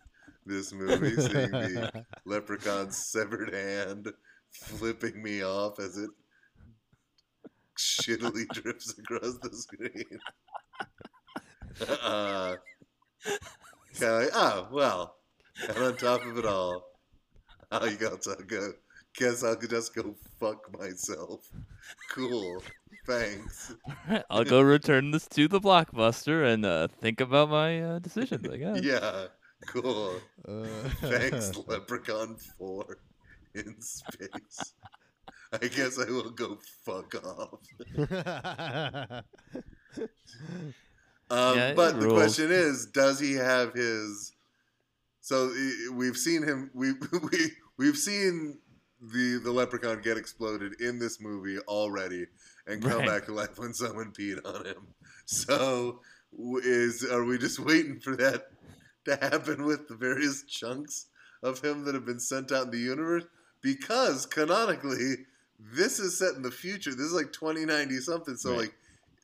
this 0.47 0.73
movie, 0.73 1.17
seeing 1.17 1.51
the 1.51 2.05
leprechaun's 2.25 2.99
severed 3.11 3.53
hand 3.53 4.13
flipping 4.53 5.21
me 5.23 5.43
off 5.43 5.81
as 5.81 5.97
it 5.97 6.11
shittily 7.79 8.49
drifts 8.53 8.99
across 8.99 9.39
the 9.39 9.51
screen. 9.53 10.19
uh, 12.03 12.57
kind 13.99 14.13
of 14.13 14.23
like, 14.23 14.31
oh 14.35 14.69
well, 14.71 15.17
and 15.69 15.79
on 15.79 15.97
top 15.97 16.25
of 16.25 16.39
it 16.39 16.47
all, 16.47 16.85
I 17.71 17.93
got 17.95 18.23
to 18.23 18.37
go. 18.47 18.73
Guess 19.15 19.45
I 19.45 19.55
could 19.57 19.69
just 19.69 19.95
go 19.95 20.15
fuck 20.41 20.73
myself. 20.79 21.47
Cool. 22.11 22.63
Thanks. 23.07 23.75
Alright, 24.09 24.25
I'll 24.31 24.45
go 24.45 24.63
return 24.63 25.11
this 25.11 25.27
to 25.29 25.49
the 25.49 25.61
blockbuster 25.61 26.51
and 26.51 26.65
uh, 26.65 26.89
think 26.89 27.21
about 27.21 27.51
my 27.51 27.83
uh, 27.83 27.99
decisions. 27.99 28.49
I 28.49 28.57
guess. 28.57 28.83
Yeah. 28.83 29.27
Cool. 29.67 30.21
Uh, 30.49 30.65
Thanks, 31.01 31.53
Leprechaun 31.67 32.37
4 32.59 32.99
in 33.55 33.81
space. 33.81 34.75
I 35.63 35.69
guess 35.69 35.99
I 35.99 36.11
will 36.11 36.31
go 36.31 36.59
fuck 36.85 37.15
off. 37.25 37.61
Um, 41.31 41.55
Yeah, 41.55 41.75
but 41.75 41.99
the 42.01 42.09
question 42.09 42.51
is, 42.51 42.87
does 42.87 43.19
he 43.19 43.33
have 43.35 43.73
his? 43.75 44.33
So 45.21 45.53
we've 45.93 46.17
seen 46.17 46.43
him. 46.43 46.71
We 46.75 46.93
we 47.33 47.53
we've 47.79 47.97
seen 47.97 48.61
the 49.01 49.41
the 49.43 49.53
leprechaun 49.53 50.03
get 50.03 50.17
exploded 50.19 50.81
in 50.81 50.99
this 50.99 51.21
movie 51.21 51.59
already, 51.61 52.27
and 52.67 52.83
come 52.83 52.99
Right. 52.99 53.07
back 53.07 53.27
to 53.27 53.33
life 53.33 53.59
when 53.59 53.75
someone 53.75 54.13
peed 54.13 54.39
on 54.45 54.67
him. 54.67 54.89
So 55.27 56.01
is 56.65 57.05
are 57.05 57.25
we 57.25 57.39
just 57.39 57.59
waiting 57.61 58.01
for 58.01 58.17
that 58.17 58.45
to 59.07 59.17
happen 59.17 59.65
with 59.65 59.89
the 59.89 59.97
various 59.97 60.45
chunks 60.45 61.07
of 61.43 61.61
him 61.61 61.85
that 61.85 61.95
have 61.95 62.07
been 62.07 62.21
sent 62.21 62.53
out 62.53 62.67
in 62.67 62.71
the 62.73 62.79
universe? 62.79 63.25
Because 63.63 64.27
canonically, 64.27 65.27
this 65.75 65.99
is 65.99 66.19
set 66.19 66.35
in 66.35 66.43
the 66.43 66.51
future. 66.51 66.91
This 66.91 67.07
is 67.07 67.13
like 67.13 67.33
2090 67.33 67.97
something. 68.01 68.37
So 68.37 68.51
Right. 68.51 68.59
like 68.61 68.75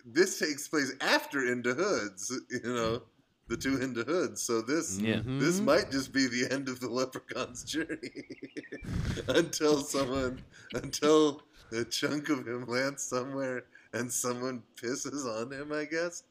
this 0.05 0.39
takes 0.39 0.69
place 0.69 0.93
after 1.01 1.47
Into 1.51 1.74
Hoods, 1.74 2.32
you 2.51 2.60
know, 2.62 3.02
the 3.48 3.56
two 3.56 3.81
Into 3.81 4.05
Hoods. 4.05 4.43
So 4.43 4.60
this 4.62 4.98
Yeah. 5.01 5.23
this 5.24 5.60
Mhm. 5.60 5.65
might 5.65 5.90
just 5.90 6.12
be 6.12 6.27
the 6.28 6.51
end 6.52 6.69
of 6.69 6.81
the 6.81 6.89
leprechaun's 6.89 7.65
journey 7.65 8.24
until 9.28 9.82
someone 9.82 10.43
until 10.74 11.43
a 11.73 11.85
chunk 11.85 12.28
of 12.28 12.47
him 12.47 12.65
lands 12.66 13.02
somewhere 13.02 13.65
and 13.93 14.12
someone 14.12 14.62
pisses 14.77 15.24
on 15.27 15.52
him, 15.52 15.73
I 15.73 15.85
guess. 15.85 16.23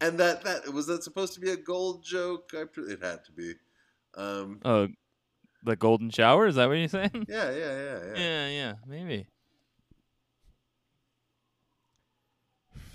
And 0.00 0.18
that 0.20 0.42
that 0.44 0.68
was 0.72 0.86
that 0.88 1.02
supposed 1.04 1.34
to 1.34 1.40
be 1.40 1.50
a 1.50 1.56
gold 1.56 2.02
joke? 2.04 2.52
I 2.54 2.64
pre- 2.64 2.92
it 2.92 3.02
had 3.02 3.24
to 3.26 3.32
be. 3.32 3.54
Um, 4.14 4.60
Oh, 4.64 4.88
the 5.62 5.76
golden 5.76 6.10
shower? 6.10 6.46
Is 6.46 6.54
that 6.56 6.68
what 6.68 6.74
you're 6.74 6.88
saying? 6.88 7.26
yeah, 7.28 7.50
yeah, 7.50 7.56
yeah, 7.56 8.04
yeah. 8.04 8.14
Yeah, 8.16 8.48
yeah, 8.48 8.72
maybe. 8.86 9.26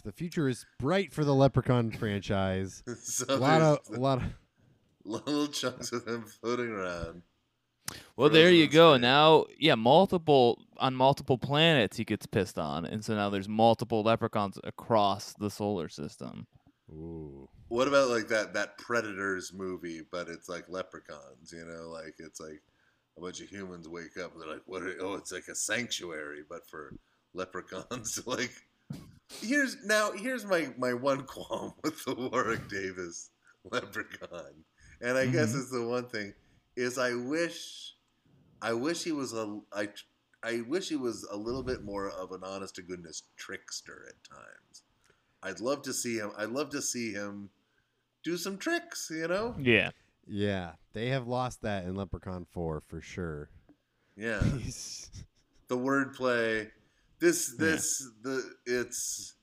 The 0.03 0.11
future 0.11 0.48
is 0.48 0.65
bright 0.80 1.14
for 1.14 1.23
the 1.23 1.34
Leprechaun 1.34 1.91
franchise. 1.99 2.84
so 3.02 3.26
a 3.30 3.36
lot 3.36 3.61
of 3.61 3.80
a 3.94 3.99
lot 3.99 4.18
of 4.19 4.23
little 5.03 5.48
chunks 5.48 5.91
of 5.91 6.07
him 6.07 6.23
floating 6.23 6.69
around. 6.69 7.23
Well, 8.15 8.30
there 8.30 8.52
you 8.52 8.68
go. 8.68 8.94
space. 8.94 9.02
Now, 9.02 9.45
yeah, 9.57 9.76
multiple 9.76 10.64
on 10.78 10.95
multiple 10.95 11.38
planets 11.38 11.98
he 11.98 12.06
gets 12.06 12.26
pissed 12.26 12.57
on, 12.57 12.86
and 12.86 13.03
so 13.03 13.15
now 13.15 13.30
there's 13.30 13.49
multiple 13.49 14.03
leprechauns 14.03 14.57
across 14.64 15.34
the 15.34 15.49
solar 15.49 15.90
system. 15.90 16.48
Ooh. 16.90 17.49
What 17.68 17.88
about 17.88 18.10
like 18.10 18.28
that 18.30 18.53
that 18.53 18.78
Predators 18.78 19.53
movie, 19.53 20.02
but 20.11 20.28
it's 20.28 20.49
like 20.49 20.69
leprechauns, 20.69 21.52
you 21.53 21.65
know, 21.65 21.90
like 21.90 22.15
it's 22.19 22.40
like 22.40 22.61
a 23.18 23.22
bunch 23.22 23.41
of 23.41 23.49
humans 23.49 23.88
wake 23.88 24.18
up 24.22 24.34
and 24.34 24.41
they're 24.41 24.49
like, 24.49 24.64
"What? 24.65 24.84
Are, 24.84 24.95
oh, 25.02 25.15
it's 25.15 25.32
like 25.32 25.48
a 25.49 25.56
sanctuary, 25.56 26.44
but 26.48 26.68
for 26.69 26.94
leprechauns." 27.34 28.26
like, 28.26 28.52
here's 29.42 29.78
now 29.86 30.12
here's 30.12 30.46
my 30.46 30.74
my 30.78 30.94
one 30.94 31.24
qualm 31.24 31.74
with 31.84 32.04
the 32.06 32.16
Warwick 32.16 32.68
Davis 32.70 33.30
leprechaun, 33.72 34.64
and 35.02 35.18
I 35.18 35.26
guess 35.28 35.54
Mhm. 35.54 35.60
it's 35.62 35.72
the 35.72 35.86
one 35.88 36.08
thing 36.08 36.34
is 36.76 36.98
I 36.98 37.14
wish 37.14 37.96
I 38.62 38.74
wish 38.74 39.04
he 39.04 39.12
was 39.12 39.34
a 39.34 39.60
I 39.74 39.90
I 40.44 40.62
wish 40.62 40.90
he 40.90 40.96
was 40.96 41.24
a 41.32 41.38
little 41.38 41.64
bit 41.64 41.84
more 41.84 42.10
of 42.10 42.32
an 42.32 42.42
honest 42.44 42.76
to 42.76 42.82
goodness 42.82 43.24
trickster 43.38 44.06
at 44.10 44.24
times. 44.24 44.84
I'd 45.44 45.60
love 45.60 45.82
to 45.84 45.94
see 45.94 46.18
him. 46.18 46.32
I'd 46.38 46.50
love 46.50 46.70
to 46.72 46.82
see 46.82 47.14
him 47.14 47.50
do 48.24 48.38
some 48.38 48.58
tricks. 48.58 49.10
You 49.12 49.28
know? 49.28 49.56
Yeah. 49.60 49.92
Yeah, 50.28 50.74
they 50.94 51.10
have 51.10 51.28
lost 51.28 51.64
that 51.64 51.84
in 51.86 51.96
Leprechaun 51.96 52.46
4 52.52 52.82
for 52.88 53.02
sure. 53.02 53.50
Yeah. 54.16 54.40
the 55.68 55.78
wordplay. 55.78 56.70
This 57.22 57.53
Yeah. 57.57 57.65
this 57.65 58.03
the 58.23 58.56
it's 58.65 59.35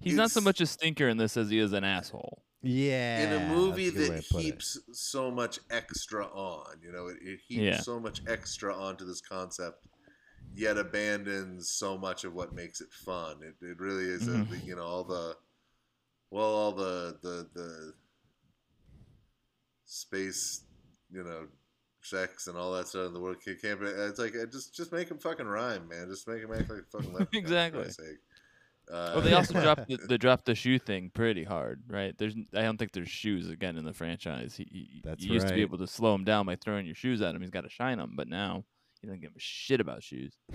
He's 0.00 0.14
not 0.14 0.30
so 0.30 0.40
much 0.40 0.60
a 0.62 0.66
stinker 0.66 1.06
in 1.08 1.18
this 1.18 1.36
as 1.36 1.50
he 1.50 1.58
is 1.58 1.72
an 1.74 1.84
asshole. 1.84 2.42
yeah. 2.62 3.20
in 3.36 3.42
a 3.42 3.54
movie 3.54 3.88
a 3.88 3.90
that 3.92 4.22
to 4.22 4.28
put 4.32 4.40
it. 4.40 4.44
heaps 4.44 4.78
so 4.92 5.30
much 5.30 5.58
extra 5.70 6.24
on. 6.26 6.80
You 6.82 6.90
know, 6.92 7.08
it, 7.08 7.18
it 7.20 7.40
heaps 7.46 7.60
Yeah. 7.62 7.80
so 7.80 8.00
much 8.00 8.22
extra 8.26 8.74
onto 8.74 9.04
this 9.04 9.20
concept, 9.20 9.86
yet 10.54 10.78
abandons 10.78 11.68
so 11.68 11.98
much 11.98 12.24
of 12.24 12.32
what 12.32 12.54
makes 12.54 12.80
it 12.80 12.90
fun. 12.92 13.42
It, 13.42 13.56
it 13.64 13.78
really 13.78 14.06
is, 14.06 14.26
a, 14.28 14.30
Mhm. 14.30 14.64
you 14.64 14.74
know, 14.76 14.82
all 14.84 15.04
the 15.04 15.36
well, 16.30 16.44
all 16.46 16.72
the 16.72 17.18
the 17.22 17.48
the 17.52 17.94
space, 19.84 20.62
you 21.12 21.22
know, 21.22 21.46
sex 22.06 22.46
and 22.46 22.56
all 22.56 22.72
that 22.72 22.88
stuff 22.88 23.06
in 23.06 23.12
the 23.14 23.20
world 23.20 23.36
can't. 23.44 23.80
But 23.80 23.88
it's 23.88 24.18
like 24.18 24.34
uh, 24.34 24.46
just 24.46 24.74
just 24.74 24.92
make 24.92 25.10
him 25.10 25.18
fucking 25.18 25.46
rhyme, 25.46 25.88
man. 25.88 26.08
Just 26.08 26.28
make 26.28 26.42
him 26.42 26.52
act 26.52 26.70
like 26.70 26.86
fucking 26.90 27.12
leprechaun, 27.12 27.32
for 27.32 27.38
Exactly. 27.38 27.82
Christ's. 27.82 28.00
Uh, 28.90 29.10
Well, 29.14 29.20
they 29.22 29.32
also 29.32 29.54
dropped 29.60 29.88
the, 29.88 29.96
they 29.96 30.16
dropped 30.16 30.44
the 30.44 30.54
shoe 30.54 30.78
thing 30.78 31.10
pretty 31.12 31.42
hard, 31.44 31.82
right? 31.88 32.16
There's 32.16 32.34
I 32.54 32.62
don't 32.62 32.76
think 32.78 32.92
there's 32.92 33.08
shoes 33.08 33.48
again 33.48 33.76
in 33.76 33.84
the 33.84 33.92
franchise. 33.92 34.54
He, 34.56 34.66
he 34.70 35.00
That's 35.04 35.24
you 35.24 35.32
used 35.32 35.48
to 35.48 35.54
be 35.54 35.62
able 35.62 35.78
to 35.78 35.86
slow 35.86 36.14
him 36.14 36.24
down 36.24 36.46
by 36.46 36.56
throwing 36.56 36.86
your 36.86 36.94
shoes 36.94 37.20
at 37.20 37.34
him. 37.34 37.40
He's 37.40 37.50
got 37.50 37.62
to 37.62 37.70
shine 37.70 37.98
them, 37.98 38.12
but 38.16 38.28
now 38.28 38.64
he 39.00 39.08
doesn't 39.08 39.22
give 39.22 39.32
a 39.36 39.40
shit 39.40 39.80
about 39.80 40.02
shoes. 40.02 40.34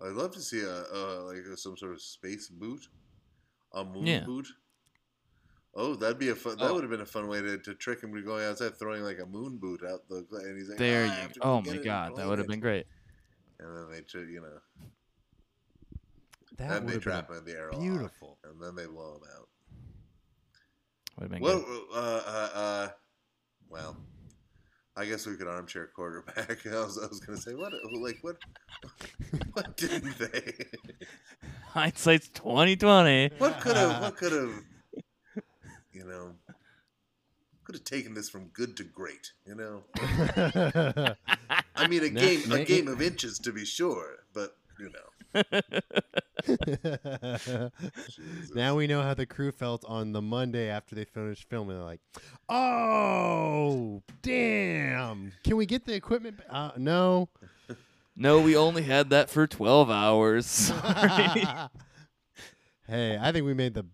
I'd 0.00 0.12
love 0.12 0.32
to 0.32 0.40
see 0.40 0.60
a, 0.60 0.84
uh 0.92 1.22
like 1.24 1.38
a, 1.38 1.56
some 1.56 1.76
sort 1.76 1.92
of 1.92 2.02
space 2.02 2.48
boot, 2.48 2.88
a 3.72 3.84
moon 3.84 4.06
Yeah. 4.06 4.24
boot. 4.26 4.48
Oh, 5.74 5.94
that'd 5.94 6.18
be 6.18 6.28
a 6.28 6.34
fun. 6.34 6.58
That 6.58 6.70
Oh. 6.70 6.74
would 6.74 6.82
have 6.84 6.90
been 6.90 7.00
a 7.00 7.06
fun 7.06 7.28
way 7.28 7.40
to, 7.40 7.56
to 7.58 7.74
trick 7.74 8.02
him 8.02 8.14
to 8.14 8.20
going 8.22 8.44
outside, 8.44 8.76
throwing 8.78 9.02
like 9.02 9.18
a 9.20 9.26
moon 9.26 9.56
boot 9.58 9.82
out 9.88 10.06
the. 10.08 10.26
And 10.44 10.58
he's 10.58 10.68
like, 10.68 10.78
There 10.78 11.04
"Ah, 11.10 11.16
you. 11.16 11.22
have 11.22 11.32
to 11.32 11.40
Oh 11.42 11.62
my 11.62 11.76
god, 11.78 12.16
that 12.16 12.26
would 12.28 12.38
have 12.38 12.46
been 12.48 12.60
great. 12.60 12.86
And 13.58 13.76
then 13.76 13.90
they, 13.90 14.20
you 14.32 14.40
know, 14.40 14.58
That 16.58 16.68
then 16.68 16.86
they 16.86 16.98
trap 16.98 17.30
him 17.30 17.36
in 17.38 17.44
the 17.44 17.52
airlock, 17.52 17.80
beautiful. 17.80 18.38
and 18.44 18.60
then 18.60 18.74
they 18.74 18.86
blow 18.86 19.14
him 19.16 19.22
out. 19.36 19.48
Would 21.18 21.22
have 21.22 21.30
been 21.30 21.40
Well, 21.42 21.60
good. 21.60 21.82
uh, 21.94 22.22
uh, 22.26 22.50
uh, 22.54 22.88
well, 23.70 23.96
I 24.96 25.06
guess 25.06 25.24
we 25.26 25.36
could 25.36 25.46
armchair 25.46 25.86
quarterback. 25.86 26.66
I 26.66 26.70
was, 26.80 26.98
I 26.98 27.06
was 27.06 27.20
gonna 27.20 27.38
say 27.38 27.54
what, 27.54 27.72
like 28.02 28.18
what, 28.22 28.36
what 29.54 29.76
didn't 29.78 30.18
they? 30.18 30.52
Hindsight's 31.68 32.28
twenty 32.34 32.76
twenty. 32.76 33.30
What 33.38 33.58
could 33.60 33.76
have? 33.76 34.02
What 34.02 34.16
could 34.16 34.32
have? 34.32 34.50
You 35.92 36.04
know, 36.04 36.34
could 37.64 37.74
have 37.74 37.84
taken 37.84 38.14
this 38.14 38.28
from 38.28 38.46
good 38.48 38.76
to 38.78 38.84
great. 38.84 39.32
You 39.46 39.54
know, 39.54 39.84
I 41.76 41.86
mean, 41.88 42.04
a 42.04 42.08
Nah, 42.10 42.20
game, 42.20 42.42
nah, 42.46 42.56
a 42.56 42.64
game 42.64 42.88
of 42.88 43.02
inches 43.02 43.38
to 43.40 43.52
be 43.52 43.64
sure, 43.64 44.16
but 44.32 44.56
you 44.78 44.90
know, 44.90 45.32
now 48.54 48.74
we 48.74 48.86
know 48.86 49.02
how 49.02 49.14
the 49.14 49.26
crew 49.26 49.52
felt 49.52 49.84
on 49.86 50.12
the 50.12 50.22
Monday 50.22 50.68
after 50.68 50.94
they 50.94 51.04
finished 51.04 51.48
filming. 51.48 51.76
They're 51.76 51.84
like, 51.84 52.00
"Oh, 52.48 54.02
damn! 54.22 55.32
Can 55.44 55.56
we 55.56 55.66
get 55.66 55.84
the 55.84 55.94
equipment? 55.94 56.40
Uh, 56.50 56.72
no." 56.76 57.28
No, 58.14 58.42
we 58.42 58.56
only 58.56 58.82
had 58.82 59.08
that 59.10 59.30
for 59.30 59.46
twelve 59.46 59.90
hours. 59.90 60.70
Hey, 62.86 63.16
I 63.18 63.32
think 63.32 63.46
we 63.46 63.54
made 63.54 63.72
the 63.72 63.86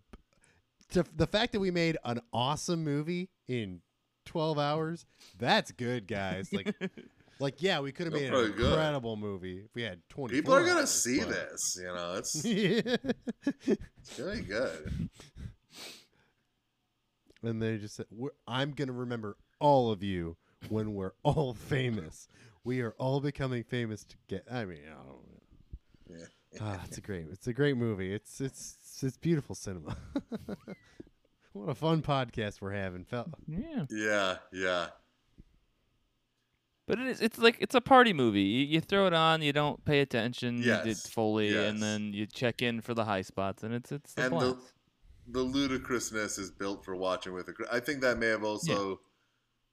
to, 0.90 1.05
the 1.15 1.27
fact 1.27 1.52
that 1.52 1.60
we 1.60 1.70
made 1.70 1.97
an 2.05 2.20
awesome 2.32 2.85
movie 2.85 3.28
in 3.47 3.81
12 4.27 4.59
hours. 4.59 5.06
That's 5.39 5.73
good, 5.73 6.06
guys. 6.06 6.52
Like 6.52 6.74
like 7.40 7.62
yeah, 7.62 7.81
we 7.81 7.93
could 7.93 8.06
have 8.06 8.15
made 8.15 8.27
an 8.27 8.32
pretty 8.32 8.52
good. 8.52 8.66
incredible 8.66 9.16
movie 9.16 9.62
if 9.65 9.74
we 9.74 9.82
had 9.82 10.01
20 10.09 10.35
people 10.35 10.55
are 10.55 10.65
gonna 10.65 10.86
see 10.86 11.20
this. 11.20 11.77
You 11.81 11.94
know, 11.94 12.15
it's, 12.16 12.32
this. 12.43 12.44
it's 13.66 14.19
really 14.19 14.43
good. 14.43 15.09
and 17.43 17.62
they 17.62 17.78
just 17.78 17.97
said, 17.97 18.06
we're, 18.10 18.31
"I'm 18.47 18.73
going 18.73 18.89
to 18.89 18.94
remember 18.94 19.36
all 19.60 19.90
of 19.90 20.02
you 20.02 20.36
when 20.69 20.94
we're 20.94 21.12
all 21.23 21.55
famous. 21.69 22.28
We 22.65 22.81
are 22.81 22.94
all 22.98 23.20
becoming 23.20 23.65
famous 23.65 24.05
to 24.05 24.16
get 24.28 24.44
I 24.51 24.65
mean, 24.65 24.81
I 24.86 24.97
don't 24.97 25.06
know. 25.06 25.20
Yeah. 25.27 25.27
Ah, 26.60 26.80
it's 26.84 26.98
a 26.98 27.00
great, 27.00 27.26
it's 27.30 27.46
a 27.46 27.52
great 27.52 27.76
movie. 27.76 28.12
It's 28.14 28.40
it's 28.40 28.76
it's 29.02 29.16
beautiful 29.16 29.54
cinema. 29.54 29.96
what 31.52 31.68
a 31.68 31.74
fun 31.74 32.02
podcast 32.02 32.60
we're 32.60 32.72
having, 32.72 33.04
felt. 33.04 33.28
yeah. 33.46 33.84
Yeah, 33.90 34.36
yeah. 34.52 34.86
But 36.86 36.98
it 37.00 37.06
is, 37.08 37.20
it's 37.20 37.38
like 37.38 37.56
it's 37.60 37.74
a 37.74 37.82
party 37.82 38.14
movie. 38.14 38.40
You, 38.42 38.64
you 38.64 38.80
throw 38.80 39.06
it 39.06 39.12
on, 39.12 39.42
you 39.42 39.52
don't 39.52 39.84
pay 39.84 40.00
attention, 40.00 40.58
you 40.62 40.74
did 40.82 40.96
fully, 40.96 41.50
yes. 41.50 41.68
and 41.70 41.82
then 41.82 42.12
you 42.14 42.24
check 42.26 42.62
in 42.62 42.80
for 42.80 42.94
the 42.94 43.04
high 43.04 43.20
spots, 43.22 43.62
and 43.62 43.74
it's 43.74 43.92
it's 43.92 44.14
a 44.16 44.22
And 44.22 44.40
the- 44.40 44.58
the 45.30 45.42
ludicrousness 45.42 46.38
is 46.38 46.50
built 46.50 46.82
for 46.86 46.96
watching 46.96 47.34
with 47.34 47.46
a. 47.48 47.52
cr- 47.52 47.64
I 47.70 47.80
think 47.80 48.00
that 48.00 48.16
may 48.18 48.28
have 48.28 48.42
also 48.42 49.00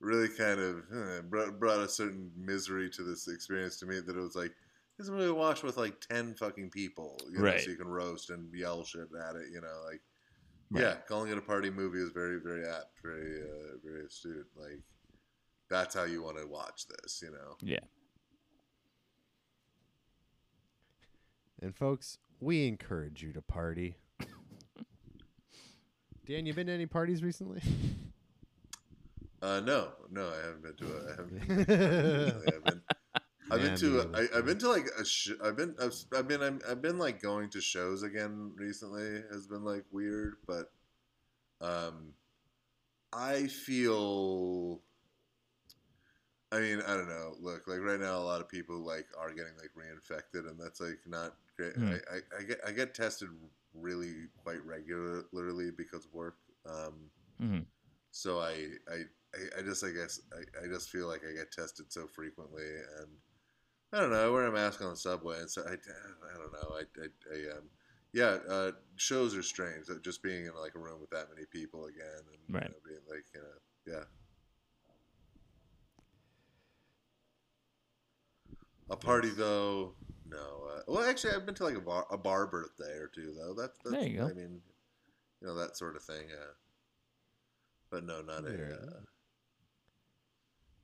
really 0.02 0.28
kind 0.28 0.60
of 0.60 0.80
eh, 0.94 1.22
brought, 1.22 1.58
brought 1.58 1.80
a 1.80 1.88
certain 1.88 2.30
misery 2.38 2.90
to 2.90 3.04
this 3.04 3.30
experience 3.30 3.78
to 3.80 3.86
me. 3.86 4.02
That 4.02 4.18
it 4.18 4.20
was 4.20 4.36
like 4.36 4.52
this 4.98 5.10
movie 5.10 5.32
watch 5.32 5.62
with 5.64 5.78
like 5.78 6.00
ten 6.02 6.34
fucking 6.36 6.70
people, 6.72 7.20
you 7.30 7.38
know, 7.40 7.44
Right. 7.46 7.62
so 7.62 7.70
you 7.70 7.76
can 7.78 7.88
roast 7.88 8.30
and 8.30 8.54
yell 8.54 8.84
shit 8.84 9.02
at 9.30 9.36
it. 9.36 9.50
You 9.52 9.62
know, 9.62 9.82
like 9.86 10.02
Right. 10.72 10.82
yeah, 10.82 10.96
calling 11.08 11.32
it 11.32 11.38
a 11.38 11.42
party 11.42 11.70
movie 11.70 12.00
is 12.00 12.12
very 12.12 12.40
very 12.40 12.66
apt, 12.68 13.00
very 13.04 13.42
uh, 13.42 13.78
very 13.84 14.06
astute. 14.06 14.48
Like 14.56 14.80
that's 15.70 15.94
how 15.96 16.04
you 16.06 16.24
want 16.24 16.38
to 16.38 16.48
watch 16.48 16.88
this. 16.88 17.22
You 17.22 17.32
know. 17.32 17.56
Yeah. 17.62 17.80
And 21.62 21.76
folks, 21.76 22.18
we 22.40 22.68
encourage 22.68 23.24
you 23.24 23.32
to 23.34 23.42
party. 23.42 23.98
Dan, 26.28 26.46
you 26.46 26.54
been 26.54 26.68
to 26.68 26.74
any 26.74 26.86
parties 26.86 27.24
recently? 27.24 27.62
Uh, 29.42 29.60
no, 29.62 29.90
no, 30.12 30.30
I 30.30 30.38
haven't 30.46 30.64
been 30.64 30.76
to 30.76 30.86
a. 30.86 31.06
I 31.06 31.12
haven't. 31.12 31.68
Really, 31.68 32.48
I've 32.56 32.64
been, 32.64 32.82
I've 33.52 33.62
been 33.62 33.76
to. 33.76 33.86
me 33.86 34.00
A, 34.00 34.06
neither. 34.06 34.30
I, 34.34 34.38
I've 34.38 34.46
been 34.46 34.58
to 34.60 34.70
like 34.70 34.86
a. 35.00 35.06
Sh- 35.06 35.32
I've 35.44 35.56
been. 35.56 35.76
I've, 35.82 35.96
I've 36.16 36.28
been. 36.28 36.42
I'm, 36.42 36.60
I've 36.70 36.82
been 36.82 36.98
like 36.98 37.22
going 37.22 37.50
to 37.52 37.62
shows 37.62 38.04
again 38.04 38.52
recently. 38.56 39.22
Has 39.32 39.48
been 39.48 39.64
like 39.64 39.84
weird, 39.92 40.36
but, 40.48 40.72
um, 41.62 42.14
I 43.14 43.48
feel. 43.48 44.82
I 46.52 46.60
mean, 46.60 46.82
I 46.88 46.94
don't 46.94 47.10
know. 47.10 47.34
Look, 47.42 47.68
like 47.68 47.80
right 47.82 48.00
now, 48.00 48.18
a 48.18 48.20
lot 48.24 48.40
of 48.42 48.48
people 48.48 48.80
like 48.80 49.08
are 49.18 49.30
getting 49.30 49.54
like 49.58 49.72
reinfected, 49.76 50.48
and 50.50 50.60
that's 50.60 50.80
like 50.80 51.00
not 51.06 51.36
great. 51.58 51.76
Hmm. 51.76 51.90
I, 51.90 51.94
I, 51.94 52.40
I 52.40 52.44
get 52.44 52.60
I 52.68 52.72
get 52.72 52.94
tested 52.94 53.30
really 53.74 54.14
quite 54.44 54.64
regularly 54.66 55.72
because 55.76 56.06
of 56.06 56.14
work. 56.14 56.38
Um, 56.66 56.94
hmm 57.40 57.60
so 58.12 58.40
I, 58.40 58.52
I, 58.90 58.96
I- 59.34 59.60
I 59.60 59.62
just, 59.62 59.84
I 59.84 59.90
guess, 59.92 60.22
I, 60.32 60.64
I 60.64 60.68
just 60.70 60.90
feel 60.90 61.08
like 61.10 61.24
I 61.30 61.34
get 61.34 61.52
tested 61.52 61.92
so 61.92 62.08
frequently, 62.08 62.64
and 63.02 63.10
I 63.96 64.02
don't 64.02 64.12
know. 64.12 64.28
I 64.28 64.30
wear 64.30 64.46
a 64.48 64.52
mask 64.52 64.82
on 64.82 64.90
the 64.90 64.96
subway, 64.98 65.40
and 65.40 65.50
so 65.50 65.62
I, 65.62 65.72
I 65.72 66.38
don't 66.38 66.52
know. 66.52 66.76
I, 66.76 66.82
I, 67.02 67.08
I 67.34 67.58
um, 67.58 67.64
yeah, 68.12 68.38
uh, 68.50 68.72
shows 68.98 69.34
are 69.38 69.42
strange. 69.42 69.90
uh, 69.90 69.94
Just 70.04 70.22
being 70.22 70.46
in 70.46 70.52
like 70.60 70.76
a 70.76 70.80
room 70.80 71.00
with 71.00 71.10
that 71.12 71.30
many 71.34 71.46
people 71.46 71.86
again, 71.86 72.06
and 72.28 72.56
Right. 72.56 72.64
you 72.64 72.70
know, 72.70 72.76
being 72.86 73.00
like, 73.10 73.24
you 73.34 73.40
know, 73.40 73.98
yeah. 73.98 74.04
A 78.90 78.98
party 78.98 79.30
though, 79.30 79.94
no. 80.30 80.68
Uh, 80.76 80.82
well, 80.88 81.10
actually, 81.10 81.34
I've 81.34 81.46
been 81.46 81.56
to 81.56 81.64
like 81.64 81.78
a 81.78 81.82
bar, 81.82 82.06
a 82.12 82.18
bar 82.18 82.48
birthday 82.48 82.98
or 82.98 83.08
two 83.08 83.34
though. 83.34 83.54
That's, 83.54 83.78
that's 83.80 83.96
There 83.96 84.06
you 84.08 84.18
go. 84.18 84.26
I 84.28 84.34
mean, 84.34 84.60
you 85.42 85.48
know 85.48 85.56
that 85.56 85.78
sort 85.78 85.96
of 85.96 86.04
thing. 86.04 86.28
Yeah. 86.30 86.52
But 87.90 88.04
no, 88.04 88.22
not 88.22 88.44
There 88.44 88.78
a. 88.84 88.88
Uh, 88.88 89.00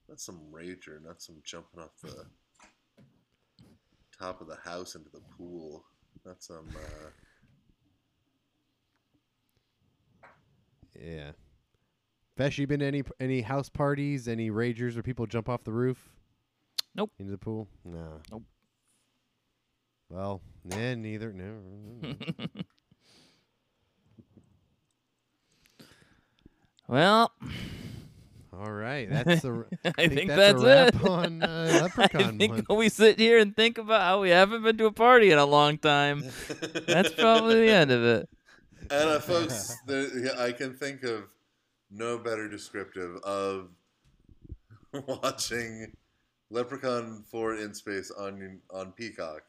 not 0.08 0.20
some 0.22 0.40
rager, 0.52 1.04
not 1.04 1.22
some 1.22 1.42
jumping 1.44 1.82
off 1.82 1.92
the 2.02 2.26
top 4.22 4.40
of 4.42 4.48
the 4.48 4.58
house 4.58 4.96
into 4.96 5.10
the 5.10 5.22
pool. 5.36 5.84
Not 6.26 6.44
some. 6.44 6.70
Uh, 6.76 7.10
yeah. 11.00 11.32
Fesh, 12.38 12.58
you 12.60 12.68
been 12.68 12.80
to 12.82 12.86
any 12.86 13.04
any 13.20 13.42
house 13.42 13.70
parties, 13.70 14.28
any 14.28 14.52
ragers 14.52 14.94
where 14.94 15.04
people 15.04 15.26
jump 15.26 15.50
off 15.50 15.64
the 15.64 15.72
roof? 15.72 16.10
Nope. 16.96 17.12
Into 17.20 17.32
the 17.32 17.38
pool? 17.38 17.68
No. 17.84 18.20
Nope. 18.32 18.44
Well, 20.10 20.42
yeah, 20.66 20.96
neither. 20.96 21.34
No. 21.34 22.16
well, 26.88 27.32
All 28.62 28.72
right, 28.72 29.10
that's 29.12 29.42
the. 29.42 29.66
I 29.98 30.08
think, 30.08 30.30
that's, 30.30 30.62
that's, 30.62 30.62
a 30.62 30.66
wrap 30.66 30.96
it. 30.96 31.10
on 31.10 31.42
uh, 31.42 31.70
I 31.80 31.82
Leprechaun 31.82 32.38
think 32.38 32.70
one. 32.70 32.78
we 32.78 32.90
sit 32.90 33.18
here 33.18 33.40
and 33.40 33.56
think 33.56 33.80
about 33.80 34.02
how 34.02 34.22
we 34.22 34.30
haven't 34.30 34.62
been 34.62 34.78
to 34.78 34.86
a 34.86 34.92
party 34.92 35.32
in 35.32 35.40
a 35.40 35.46
long 35.46 35.80
time, 35.80 36.24
that's 36.86 37.12
probably 37.14 37.66
the 37.66 37.72
end 37.72 37.90
of 37.90 38.04
it. 38.04 38.30
and 38.92 39.10
uh, 39.10 39.20
folks, 39.20 39.76
there, 39.88 40.08
I 40.38 40.52
can 40.52 40.76
think 40.76 41.02
of 41.04 41.32
no 41.90 42.20
better 42.20 42.48
descriptive 42.48 43.16
of 43.24 43.70
watching 45.08 45.92
Leprechaun 46.52 47.24
4 47.32 47.56
in 47.56 47.74
space 47.74 48.12
on 48.12 48.60
on 48.72 48.92
Peacock. 48.92 49.42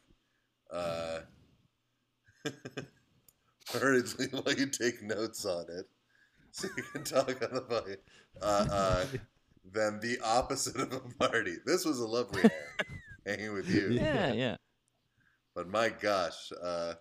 Uh, 0.72 1.18
hurriedly 3.74 4.28
while 4.30 4.54
you 4.54 4.66
take 4.66 5.02
notes 5.02 5.44
on 5.44 5.66
it, 5.68 5.86
so 6.54 6.68
you 6.76 6.82
can 6.92 7.02
talk 7.02 7.28
on 7.28 7.54
the 7.54 7.62
phone. 7.62 7.96
Uh, 8.40 8.66
uh, 8.70 9.04
then 9.72 9.98
the 10.00 10.18
opposite 10.22 10.76
of 10.76 10.92
a 10.92 11.00
party. 11.18 11.56
This 11.64 11.84
was 11.84 11.98
a 11.98 12.06
lovely 12.06 12.42
hang, 13.26 13.38
hanging 13.38 13.54
with 13.54 13.68
you. 13.68 13.88
Yeah, 13.90 14.32
yeah. 14.32 14.56
But 15.54 15.68
my 15.68 15.88
gosh, 15.88 16.52
uh, 16.62 16.94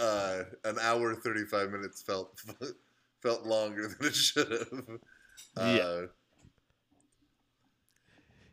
uh, 0.00 0.42
an 0.64 0.76
hour 0.80 1.14
thirty 1.14 1.44
five 1.44 1.70
minutes 1.70 2.02
felt 2.02 2.40
felt 3.22 3.44
longer 3.44 3.88
than 3.88 4.08
it 4.08 4.14
should 4.14 4.50
have. 4.50 4.84
Uh, 5.56 5.76
Yeah. 5.78 6.06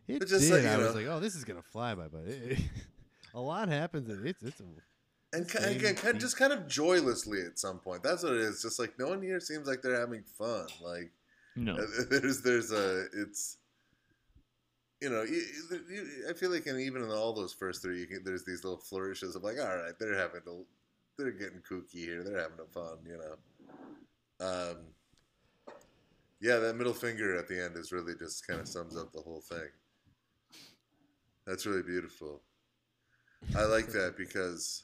It 0.05 0.27
just 0.27 0.41
did. 0.41 0.51
like, 0.51 0.63
you 0.63 0.69
I 0.69 0.77
was 0.77 0.95
like, 0.95 1.07
oh, 1.07 1.19
this 1.19 1.35
is 1.35 1.45
gonna 1.45 1.61
fly 1.61 1.95
by, 1.95 2.07
but 2.07 2.25
it, 2.25 2.59
a 3.33 3.39
lot 3.39 3.69
happens. 3.69 4.09
And 4.09 4.27
it's 4.27 4.43
it's 4.43 4.59
a, 4.59 4.63
and 5.33 5.49
Same 5.49 5.77
again, 5.77 5.95
kind 5.95 6.19
just 6.19 6.37
kind 6.37 6.53
of 6.53 6.67
joylessly 6.67 7.41
at 7.41 7.57
some 7.59 7.79
point. 7.79 8.03
That's 8.03 8.23
what 8.23 8.33
it 8.33 8.41
is. 8.41 8.61
Just 8.61 8.79
like 8.79 8.97
no 8.99 9.07
one 9.07 9.21
here 9.21 9.39
seems 9.39 9.67
like 9.67 9.81
they're 9.81 9.99
having 9.99 10.23
fun. 10.23 10.67
Like 10.81 11.11
No. 11.55 11.75
uh, 11.75 11.85
there's 12.09 12.41
there's 12.41 12.71
a 12.71 13.05
it's 13.13 13.57
you 15.01 15.09
know 15.09 15.25
I 16.29 16.33
feel 16.33 16.51
like 16.51 16.67
in, 16.67 16.79
even 16.79 17.01
in 17.03 17.09
all 17.09 17.33
those 17.33 17.53
first 17.53 17.81
three, 17.81 17.99
you 17.99 18.07
can, 18.07 18.23
there's 18.23 18.45
these 18.45 18.63
little 18.63 18.79
flourishes 18.79 19.35
of 19.35 19.43
like, 19.43 19.59
all 19.59 19.75
right, 19.75 19.93
they're 19.99 20.17
having 20.17 20.41
a, 20.47 20.61
they're 21.17 21.31
getting 21.31 21.61
kooky 21.69 22.05
here. 22.05 22.23
They're 22.23 22.39
having 22.39 22.59
a 22.61 22.71
fun, 22.71 22.97
you 23.05 23.17
know. 23.17 24.45
Um, 24.45 24.77
yeah, 26.39 26.57
that 26.57 26.75
middle 26.75 26.93
finger 26.93 27.37
at 27.37 27.47
the 27.47 27.63
end 27.63 27.75
is 27.77 27.91
really 27.91 28.13
just 28.17 28.45
kind 28.45 28.59
of 28.59 28.67
sums 28.67 28.97
up 28.97 29.11
the 29.11 29.21
whole 29.21 29.41
thing. 29.41 29.69
That's 31.47 31.65
really 31.65 31.83
beautiful. 31.83 32.41
I 33.57 33.63
like 33.63 33.87
that 33.87 34.15
because 34.17 34.83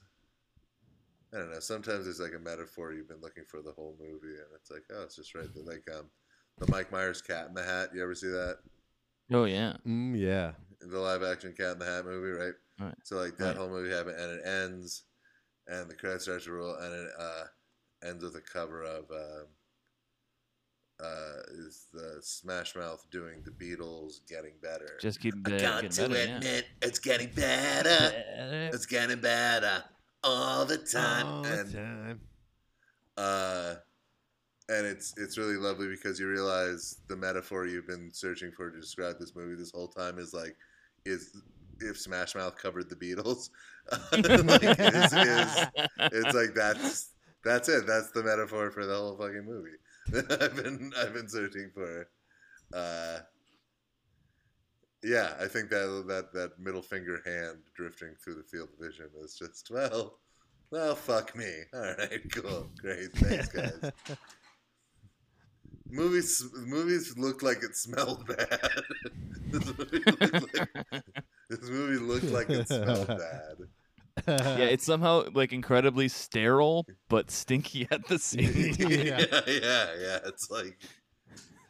I 1.33 1.37
don't 1.37 1.51
know. 1.51 1.59
Sometimes 1.59 2.05
there's 2.05 2.19
like 2.19 2.33
a 2.33 2.39
metaphor 2.39 2.91
you've 2.91 3.07
been 3.07 3.21
looking 3.21 3.43
for 3.45 3.61
the 3.61 3.71
whole 3.71 3.95
movie, 3.99 4.35
and 4.35 4.47
it's 4.55 4.71
like, 4.71 4.83
oh, 4.91 5.03
it's 5.03 5.15
just 5.15 5.35
right 5.35 5.47
there. 5.53 5.63
Like 5.63 5.83
um, 5.95 6.05
the 6.57 6.71
Mike 6.71 6.91
Myers 6.91 7.21
Cat 7.21 7.47
in 7.47 7.53
the 7.53 7.63
Hat. 7.63 7.89
You 7.93 8.01
ever 8.03 8.15
see 8.15 8.27
that? 8.29 8.57
Oh 9.31 9.43
yeah. 9.45 9.73
mm, 9.87 10.17
yeah. 10.19 10.53
The 10.81 10.97
live 10.97 11.21
action 11.23 11.53
Cat 11.55 11.73
in 11.73 11.79
the 11.79 11.85
Hat 11.85 12.05
movie, 12.05 12.31
right? 12.31 12.53
Right. 12.79 12.95
So 13.03 13.17
like 13.17 13.37
that 13.37 13.45
Right. 13.45 13.57
whole 13.57 13.69
movie 13.69 13.93
happened, 13.93 14.19
and 14.19 14.39
it 14.39 14.45
ends, 14.45 15.03
and 15.67 15.89
the 15.89 15.95
credits 15.95 16.23
start 16.23 16.41
to 16.43 16.51
roll, 16.51 16.75
and 16.75 16.93
it 16.93 17.11
uh, 17.19 17.43
ends 18.03 18.23
with 18.23 18.35
a 18.35 18.41
cover 18.41 18.83
of 18.83 19.05
um, 19.11 19.45
uh, 20.99 21.41
is 21.51 21.85
the 21.93 22.17
Smash 22.21 22.75
Mouth 22.75 23.05
doing 23.11 23.43
the 23.43 23.51
Beatles 23.51 24.21
"Getting 24.27 24.53
Better." 24.63 24.97
Just 24.99 25.19
keep 25.19 25.35
I 25.45 25.51
got 25.57 25.91
to 25.91 26.01
better. 26.01 26.15
yeah. 26.15 26.37
admit, 26.37 26.65
it's 26.81 26.97
getting 26.99 27.29
better. 27.29 27.89
Better. 27.89 28.69
It's 28.73 28.85
getting 28.87 29.21
better 29.21 29.83
all 30.23 30.65
the 30.65 30.77
time. 30.77 31.25
All 31.25 31.41
the 31.43 31.59
and 31.59 31.73
time. 31.73 32.21
uh, 33.17 33.75
and 34.69 34.85
it's 34.85 35.13
it's 35.17 35.37
really 35.37 35.57
lovely 35.57 35.87
because 35.87 36.19
you 36.19 36.27
realize 36.27 36.97
the 37.07 37.15
metaphor 37.15 37.65
you've 37.65 37.87
been 37.87 38.09
searching 38.13 38.51
for 38.51 38.69
to 38.69 38.79
describe 38.79 39.17
this 39.19 39.35
movie 39.35 39.55
this 39.55 39.71
whole 39.71 39.87
time 39.87 40.19
is 40.19 40.33
like 40.33 40.55
is 41.05 41.35
if 41.81 41.97
Smash 41.97 42.35
Mouth 42.35 42.57
covered 42.57 42.89
the 42.89 42.95
Beatles. 42.95 43.49
like, 44.11 44.79
is, 44.79 45.13
is, 45.13 45.67
it's 45.97 46.35
like 46.35 46.53
that's 46.53 47.11
that's 47.43 47.69
it. 47.69 47.87
That's 47.87 48.11
the 48.11 48.23
metaphor 48.23 48.69
for 48.71 48.85
the 48.85 48.95
whole 48.95 49.17
fucking 49.17 49.45
movie. 49.45 49.77
I've 50.41 50.55
been 50.55 50.91
I've 50.97 51.13
been 51.13 51.29
searching 51.29 51.71
for. 51.73 52.09
Uh, 52.73 53.19
yeah, 55.03 55.33
I 55.39 55.47
think 55.47 55.69
that 55.69 56.05
that 56.07 56.33
that 56.33 56.59
middle 56.59 56.81
finger 56.81 57.21
hand 57.25 57.59
drifting 57.75 58.15
through 58.21 58.35
the 58.35 58.43
field 58.43 58.69
of 58.73 58.85
vision 58.85 59.07
is 59.23 59.35
just 59.35 59.69
well, 59.73 60.19
well, 60.71 60.95
fuck 60.95 61.35
me. 61.35 61.51
All 61.73 61.81
right, 61.81 62.21
cool, 62.33 62.69
great, 62.81 63.11
thanks, 63.13 63.47
guys. 63.49 63.91
movies 65.91 66.43
movies 66.65 67.17
looked 67.17 67.41
like 67.41 67.63
it 67.63 67.75
smelled 67.75 68.27
bad. 68.27 68.59
this, 69.47 69.65
movie 69.77 69.99
looked 70.05 70.57
like, 70.57 71.03
this 71.49 71.69
movie 71.69 71.97
looked 71.97 72.31
like 72.31 72.49
it 72.49 72.67
smelled 72.67 73.07
bad. 73.07 73.55
yeah, 74.27 74.65
it's 74.65 74.85
somehow 74.85 75.23
like 75.33 75.53
incredibly 75.53 76.09
sterile 76.09 76.85
but 77.07 77.31
stinky 77.31 77.87
at 77.89 78.05
the 78.07 78.19
same 78.19 78.73
time. 78.73 78.91
Yeah. 78.91 79.25
yeah, 79.29 79.41
yeah, 79.47 79.87
yeah. 79.97 80.19
It's 80.25 80.51
like, 80.51 80.77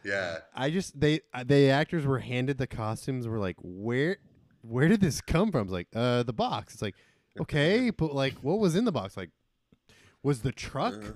yeah. 0.09 0.37
I 0.55 0.69
just 0.69 0.99
they 0.99 1.21
uh, 1.33 1.43
the 1.43 1.69
actors 1.69 2.05
were 2.05 2.19
handed 2.19 2.57
the 2.57 2.67
costumes. 2.67 3.27
Were 3.27 3.39
like, 3.39 3.57
where 3.61 4.17
where 4.61 4.87
did 4.87 5.01
this 5.01 5.21
come 5.21 5.51
from? 5.51 5.63
It's 5.63 5.71
like, 5.71 5.87
uh, 5.95 6.23
the 6.23 6.33
box. 6.33 6.73
It's 6.73 6.81
like, 6.81 6.95
okay, 7.39 7.89
but 7.91 8.13
like, 8.13 8.33
what 8.41 8.59
was 8.59 8.75
in 8.75 8.85
the 8.85 8.91
box? 8.91 9.15
Like, 9.15 9.29
Was 10.23 10.41
the 10.41 10.51
truck? 10.51 10.95
Uh, 10.95 11.11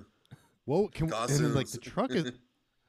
Whoa, 0.64 0.88
can 0.88 1.08
we, 1.08 1.12
and 1.14 1.28
then, 1.30 1.54
like 1.54 1.68
the 1.70 1.78
truck 1.78 2.10
is 2.10 2.32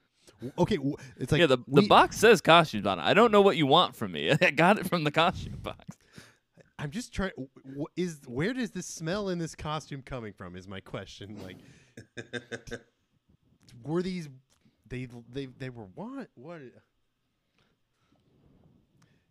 okay. 0.57 0.77
It's 1.17 1.31
like 1.31 1.41
yeah, 1.41 1.47
the, 1.47 1.57
the 1.57 1.81
we- 1.81 1.87
box 1.87 2.17
says 2.17 2.39
costumes 2.39 2.85
on 2.85 2.99
it. 2.99 3.03
I 3.03 3.13
don't 3.13 3.31
know 3.31 3.41
what 3.41 3.57
you 3.57 3.65
want 3.67 3.95
from 3.95 4.13
me. 4.13 4.31
I 4.41 4.51
got 4.51 4.79
it 4.79 4.87
from 4.87 5.03
the 5.03 5.11
costume 5.11 5.59
box. 5.61 5.97
I'm 6.79 6.91
just 6.91 7.13
trying. 7.13 7.31
w- 7.31 7.49
w- 7.65 7.87
Is 7.97 8.19
where 8.27 8.53
does 8.53 8.71
this 8.71 8.85
smell 8.85 9.27
in 9.29 9.39
this 9.39 9.55
costume 9.55 10.01
coming 10.01 10.31
from? 10.33 10.55
Is 10.55 10.67
my 10.67 10.79
question. 10.79 11.37
Like, 11.43 11.57
were 13.83 14.01
these 14.01 14.29
they 14.87 15.07
they 15.31 15.45
they 15.45 15.69
were 15.69 15.87
what 15.95 16.29
what? 16.35 16.61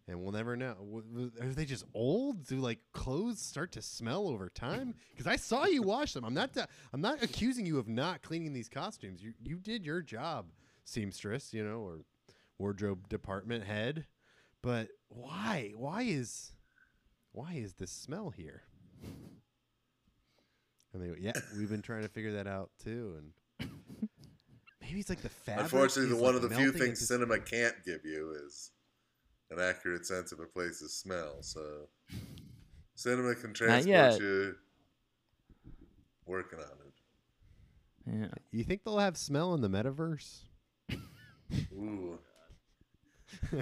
And 0.07 0.21
we'll 0.21 0.33
never 0.33 0.55
know. 0.55 1.03
Are 1.41 1.47
they 1.47 1.65
just 1.65 1.85
old? 1.95 2.47
Do 2.47 2.57
like 2.57 2.79
clothes 2.93 3.41
start 3.41 3.73
to 3.73 3.83
smell 3.83 4.29
over 4.29 4.51
time? 4.51 4.95
Because 5.11 5.27
I 5.27 5.37
saw 5.37 5.65
you 5.65 5.83
wash 5.83 6.13
them. 6.13 6.25
I'm 6.25 6.35
not. 6.35 6.51
I'm 6.93 7.01
not 7.01 7.23
accusing 7.23 7.65
you 7.65 7.79
of 7.79 7.89
not 7.89 8.21
cleaning 8.23 8.53
these 8.53 8.69
costumes. 8.69 9.23
You 9.23 9.33
you 9.43 9.57
did 9.59 9.87
your 9.87 10.03
job, 10.03 10.47
seamstress. 10.85 11.55
You 11.55 11.65
know, 11.65 11.79
or 11.81 12.01
wardrobe 12.59 13.09
department 13.09 13.65
head. 13.65 14.07
But 14.63 14.89
why? 15.09 15.73
Why 15.75 16.03
is 16.03 16.53
why 17.33 17.55
is 17.55 17.75
this 17.75 17.91
smell 17.91 18.31
here? 18.31 18.63
And 20.93 21.03
they 21.03 21.09
go, 21.09 21.17
yeah, 21.19 21.33
we've 21.59 21.69
been 21.69 21.83
trying 21.83 22.03
to 22.03 22.09
figure 22.09 22.33
that 22.35 22.47
out 22.47 22.71
too. 22.83 23.17
And 23.19 23.71
maybe 24.85 25.01
it's 25.01 25.09
like 25.09 25.23
the 25.23 25.29
fabric. 25.29 25.65
Unfortunately, 25.65 26.15
the 26.15 26.23
one 26.23 26.35
like, 26.35 26.45
of 26.45 26.51
the 26.51 26.57
few 26.57 26.73
things 26.73 27.01
this- 27.01 27.09
cinema 27.09 27.39
can't 27.39 27.75
give 27.85 28.05
you 28.05 28.35
is 28.47 28.71
an 29.51 29.61
accurate 29.61 30.07
sense 30.07 30.33
of 30.33 30.41
a 30.41 30.47
place's 30.47 30.93
smell. 30.93 31.43
So, 31.43 31.89
cinema 32.95 33.35
can 33.35 33.53
transport 33.53 33.87
yet. 33.89 34.21
you. 34.21 34.57
Working 36.27 36.59
on 36.59 36.65
it. 36.65 38.21
Yeah. 38.21 38.35
You 38.51 38.65
think 38.65 38.83
they'll 38.85 38.99
have 38.99 39.17
smell 39.17 39.55
in 39.55 39.61
the 39.61 39.69
metaverse? 39.69 40.41
Ooh. 41.73 42.19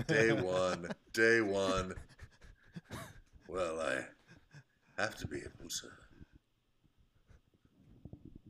Day 0.06 0.32
one. 0.32 0.88
Day 1.12 1.40
one. 1.40 1.94
Well, 3.48 3.80
I 3.80 4.04
have 5.00 5.16
to 5.16 5.26
be 5.26 5.38
able 5.38 5.68
to. 5.68 5.88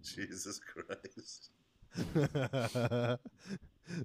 Jesus 0.03 0.61
Christ. 0.61 1.51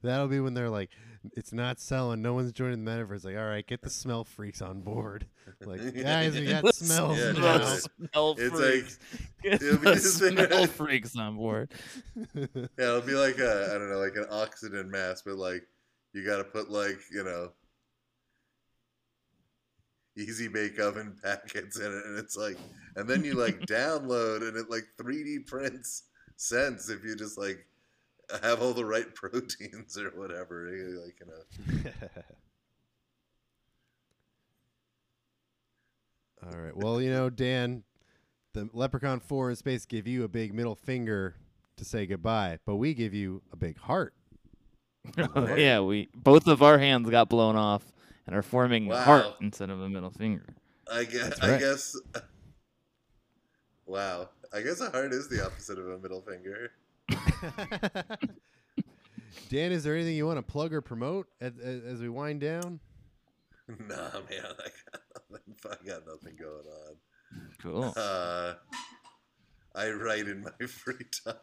That'll 0.04 0.28
be 0.28 0.40
when 0.40 0.54
they're 0.54 0.70
like, 0.70 0.90
it's 1.36 1.54
not 1.54 1.80
selling. 1.80 2.22
No 2.22 2.34
one's 2.34 2.52
joining 2.52 2.84
the 2.84 2.92
metaverse. 2.92 3.24
Like, 3.24 3.38
all 3.38 3.46
right, 3.46 3.66
get 3.66 3.82
the 3.82 3.90
smell 3.90 4.24
freaks 4.24 4.62
on 4.62 4.82
board. 4.82 5.26
Like, 5.62 5.80
guys, 6.04 6.34
we 6.36 6.46
got 6.48 6.64
Let's 6.64 6.80
smells 6.86 7.18
Yeah, 7.18 7.32
now. 7.34 7.58
no, 7.58 7.66
smell 8.12 8.36
It's 8.38 8.60
freaks. 8.60 9.00
Get 9.44 9.62
it'll 9.62 9.78
the 9.78 9.94
just- 9.94 10.18
smell 10.18 10.66
freaks 10.68 11.16
on 11.16 11.36
board. 11.38 11.72
Yeah, 12.36 12.58
it'll 12.78 13.02
be 13.02 13.14
like 13.14 13.38
a, 13.40 13.72
I 13.74 13.78
don't 13.78 13.90
know, 13.90 14.00
like 14.00 14.16
an 14.16 14.26
oxygen 14.30 14.90
mask, 14.90 15.24
but 15.26 15.36
like 15.38 15.64
you 16.14 16.26
got 16.26 16.38
to 16.38 16.44
put 16.44 16.70
like, 16.70 17.00
you 17.12 17.24
know, 17.24 17.52
easy 20.18 20.48
bake 20.48 20.80
oven 20.80 21.16
packets 21.24 21.78
in 21.80 21.86
it. 21.86 22.06
And 22.06 22.18
it's 22.18 22.36
like, 22.36 22.58
and 22.96 23.08
then 23.08 23.24
you 23.24 23.36
like 23.36 23.60
download 23.62 24.48
and 24.48 24.58
it 24.58 24.70
like 24.70 24.86
3D 25.00 25.46
prints 25.46 26.04
sense 26.36 26.90
if 26.90 27.04
you 27.04 27.16
just 27.16 27.38
like 27.38 27.66
have 28.44 28.62
all 28.62 28.74
the 28.74 28.86
right 28.86 29.14
proteins 29.16 29.98
or 29.98 30.10
whatever. 30.10 30.70
Like, 31.04 31.20
you 31.20 31.26
know, 31.26 31.92
All 36.44 36.58
right. 36.60 36.76
Well, 36.76 37.02
you 37.02 37.10
know, 37.10 37.30
Dan, 37.30 37.84
the 38.54 38.70
Leprechaun 38.74 39.20
4 39.20 39.50
in 39.50 39.56
space 39.56 39.86
give 39.86 40.08
you 40.08 40.24
a 40.24 40.28
big 40.28 40.54
middle 40.54 40.76
finger 40.76 41.36
to 41.78 41.86
say 41.86 42.06
goodbye, 42.06 42.60
but 42.66 42.76
we 42.76 42.94
give 42.94 43.14
you 43.14 43.42
a 43.52 43.56
big 43.56 43.78
heart. 43.78 44.14
Oh, 45.36 45.56
yeah, 45.56 45.80
we 45.80 46.10
both 46.14 46.48
of 46.48 46.62
our 46.62 46.78
hands 46.78 47.10
got 47.10 47.30
blown 47.30 47.56
off 47.56 47.94
and 48.26 48.36
are 48.36 48.42
forming 48.42 48.92
a 48.92 49.02
heart 49.02 49.28
instead 49.40 49.70
of 49.70 49.80
a 49.80 49.88
middle 49.88 50.10
finger. 50.10 50.44
I 50.92 51.06
guess, 51.06 51.40
That's 51.40 51.42
I 51.42 51.58
guess, 51.58 51.96
wow. 53.86 54.28
I 54.54 54.60
guess 54.62 54.82
a 54.82 54.90
heart 54.90 55.14
is 55.14 55.30
the 55.30 55.46
opposite 55.46 55.80
of 55.80 55.88
a 55.88 55.98
middle 55.98 56.20
finger. 56.20 56.72
Dan, 59.50 59.72
is 59.72 59.84
there 59.84 59.96
anything 59.96 60.16
you 60.16 60.26
want 60.28 60.38
to 60.38 60.44
plug 60.44 60.74
or 60.74 60.82
promote 60.82 61.28
as, 61.40 61.54
as, 61.64 61.84
as 61.84 62.02
we 62.02 62.10
wind 62.10 62.42
down? 62.42 62.80
Nah, 63.70 64.22
man, 64.30 64.46
I 64.46 64.70
got 64.94 65.02
nothing, 65.30 65.56
I 65.66 65.76
got 65.86 66.08
nothing 66.08 66.38
going 66.40 66.64
on. 66.88 66.96
Cool. 67.62 67.94
Uh, 67.98 68.54
I 69.76 69.90
write 69.92 70.26
in 70.30 70.42
my 70.42 70.52
free 70.68 71.06
time. 71.26 71.36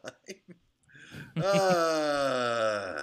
uh, 1.37 3.03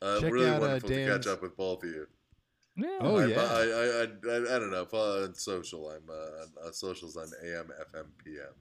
uh, 0.00 0.20
Check 0.20 0.32
really 0.32 0.46
out, 0.48 0.58
uh, 0.58 0.60
wonderful 0.60 0.88
to 0.88 0.94
Dan's- 0.94 1.10
catch 1.26 1.32
up 1.32 1.42
with 1.42 1.56
both 1.56 1.82
of 1.82 1.90
you. 1.90 2.06
Yeah. 2.76 2.98
Oh, 3.00 3.16
I, 3.16 3.26
yeah. 3.26 3.40
I, 3.40 3.42
I, 3.42 4.06
I, 4.32 4.36
I 4.56 4.58
don't 4.60 4.70
know. 4.70 4.84
Follow 4.84 5.24
on 5.24 5.34
social. 5.34 5.90
I'm 5.90 6.08
uh, 6.08 6.12
on 6.12 6.48
uh, 6.68 6.72
socials 6.72 7.16
on 7.16 7.26
AM, 7.44 7.70
FM, 7.92 8.06
PM. 8.24 8.54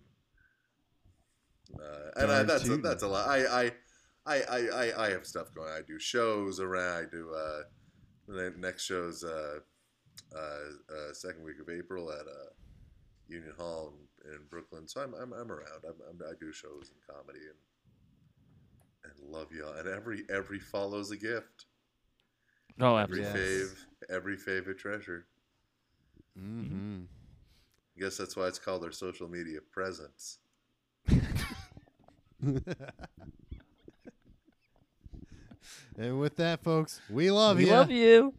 Uh, 1.75 2.21
and 2.21 2.31
I, 2.31 2.43
that's 2.43 2.67
a, 2.67 2.77
that's 2.77 3.03
a 3.03 3.07
lot. 3.07 3.27
I, 3.27 3.65
I, 3.65 3.71
I, 4.25 4.35
I, 4.41 4.57
I, 4.57 5.05
I 5.05 5.09
have 5.11 5.25
stuff 5.25 5.53
going. 5.53 5.69
I 5.69 5.81
do 5.85 5.99
shows 5.99 6.59
around. 6.59 7.07
I 7.07 7.09
do 7.09 7.33
uh, 7.33 7.61
the 8.27 8.53
next 8.57 8.85
show's 8.85 9.23
uh, 9.23 9.59
uh, 10.35 10.39
uh, 10.39 11.13
second 11.13 11.43
week 11.43 11.59
of 11.59 11.69
April 11.69 12.11
at 12.11 12.27
uh, 12.27 12.49
Union 13.27 13.53
Hall 13.57 13.93
in, 14.25 14.31
in 14.33 14.39
Brooklyn. 14.49 14.87
So 14.87 15.01
I'm, 15.01 15.13
I'm, 15.13 15.33
I'm 15.33 15.51
around. 15.51 15.83
I'm, 15.87 15.95
I'm, 16.09 16.19
I 16.27 16.33
do 16.39 16.51
shows 16.51 16.91
and 16.91 17.15
comedy 17.15 17.39
and 17.39 17.57
and 19.03 19.31
love 19.31 19.47
y'all. 19.51 19.73
And 19.73 19.87
every 19.87 20.23
every 20.29 20.59
follows 20.59 21.11
a 21.11 21.17
gift. 21.17 21.65
Oh, 22.81 22.95
Every 22.95 23.25
absolutely. 23.25 23.57
Yes. 23.57 23.69
fave, 24.09 24.15
every 24.15 24.37
fave 24.37 24.69
a 24.69 24.73
treasure. 24.73 25.25
Mm-hmm. 26.39 27.01
I 27.97 28.01
guess 28.01 28.15
that's 28.15 28.37
why 28.37 28.47
it's 28.47 28.59
called 28.59 28.85
our 28.85 28.91
social 28.91 29.27
media 29.27 29.59
presence. 29.71 30.37
and 35.97 36.19
with 36.19 36.37
that, 36.37 36.63
folks, 36.63 37.01
we 37.09 37.31
love 37.31 37.59
you. 37.59 37.65
We 37.65 37.71
you. 37.71 37.77
love 37.77 37.91
you. 37.91 38.33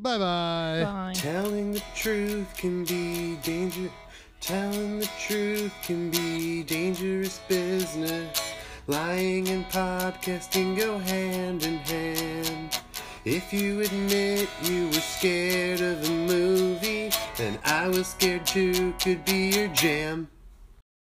Bye 0.00 0.18
bye. 0.18 0.80
Bye. 0.84 1.12
Telling 1.14 1.72
the 1.72 1.82
truth 1.94 2.54
can 2.56 2.84
be 2.84 3.36
dangerous. 3.42 3.92
Telling 4.40 4.98
the 5.00 5.10
truth 5.26 5.72
can 5.82 6.10
be 6.10 6.62
dangerous 6.62 7.40
business. 7.48 8.40
Lying 8.86 9.48
and 9.48 9.64
podcasting 9.66 10.76
go 10.76 10.98
hand 10.98 11.64
in 11.64 11.76
hand. 11.78 12.80
If 13.24 13.52
you 13.52 13.80
admit 13.82 14.48
you 14.62 14.86
were 14.86 14.92
scared 14.94 15.82
of 15.82 16.02
a 16.02 16.10
movie, 16.10 17.10
then 17.36 17.58
I 17.64 17.88
was 17.88 18.06
scared 18.06 18.46
too, 18.46 18.94
could 18.98 19.24
be 19.26 19.50
your 19.50 19.68
jam. 19.68 20.28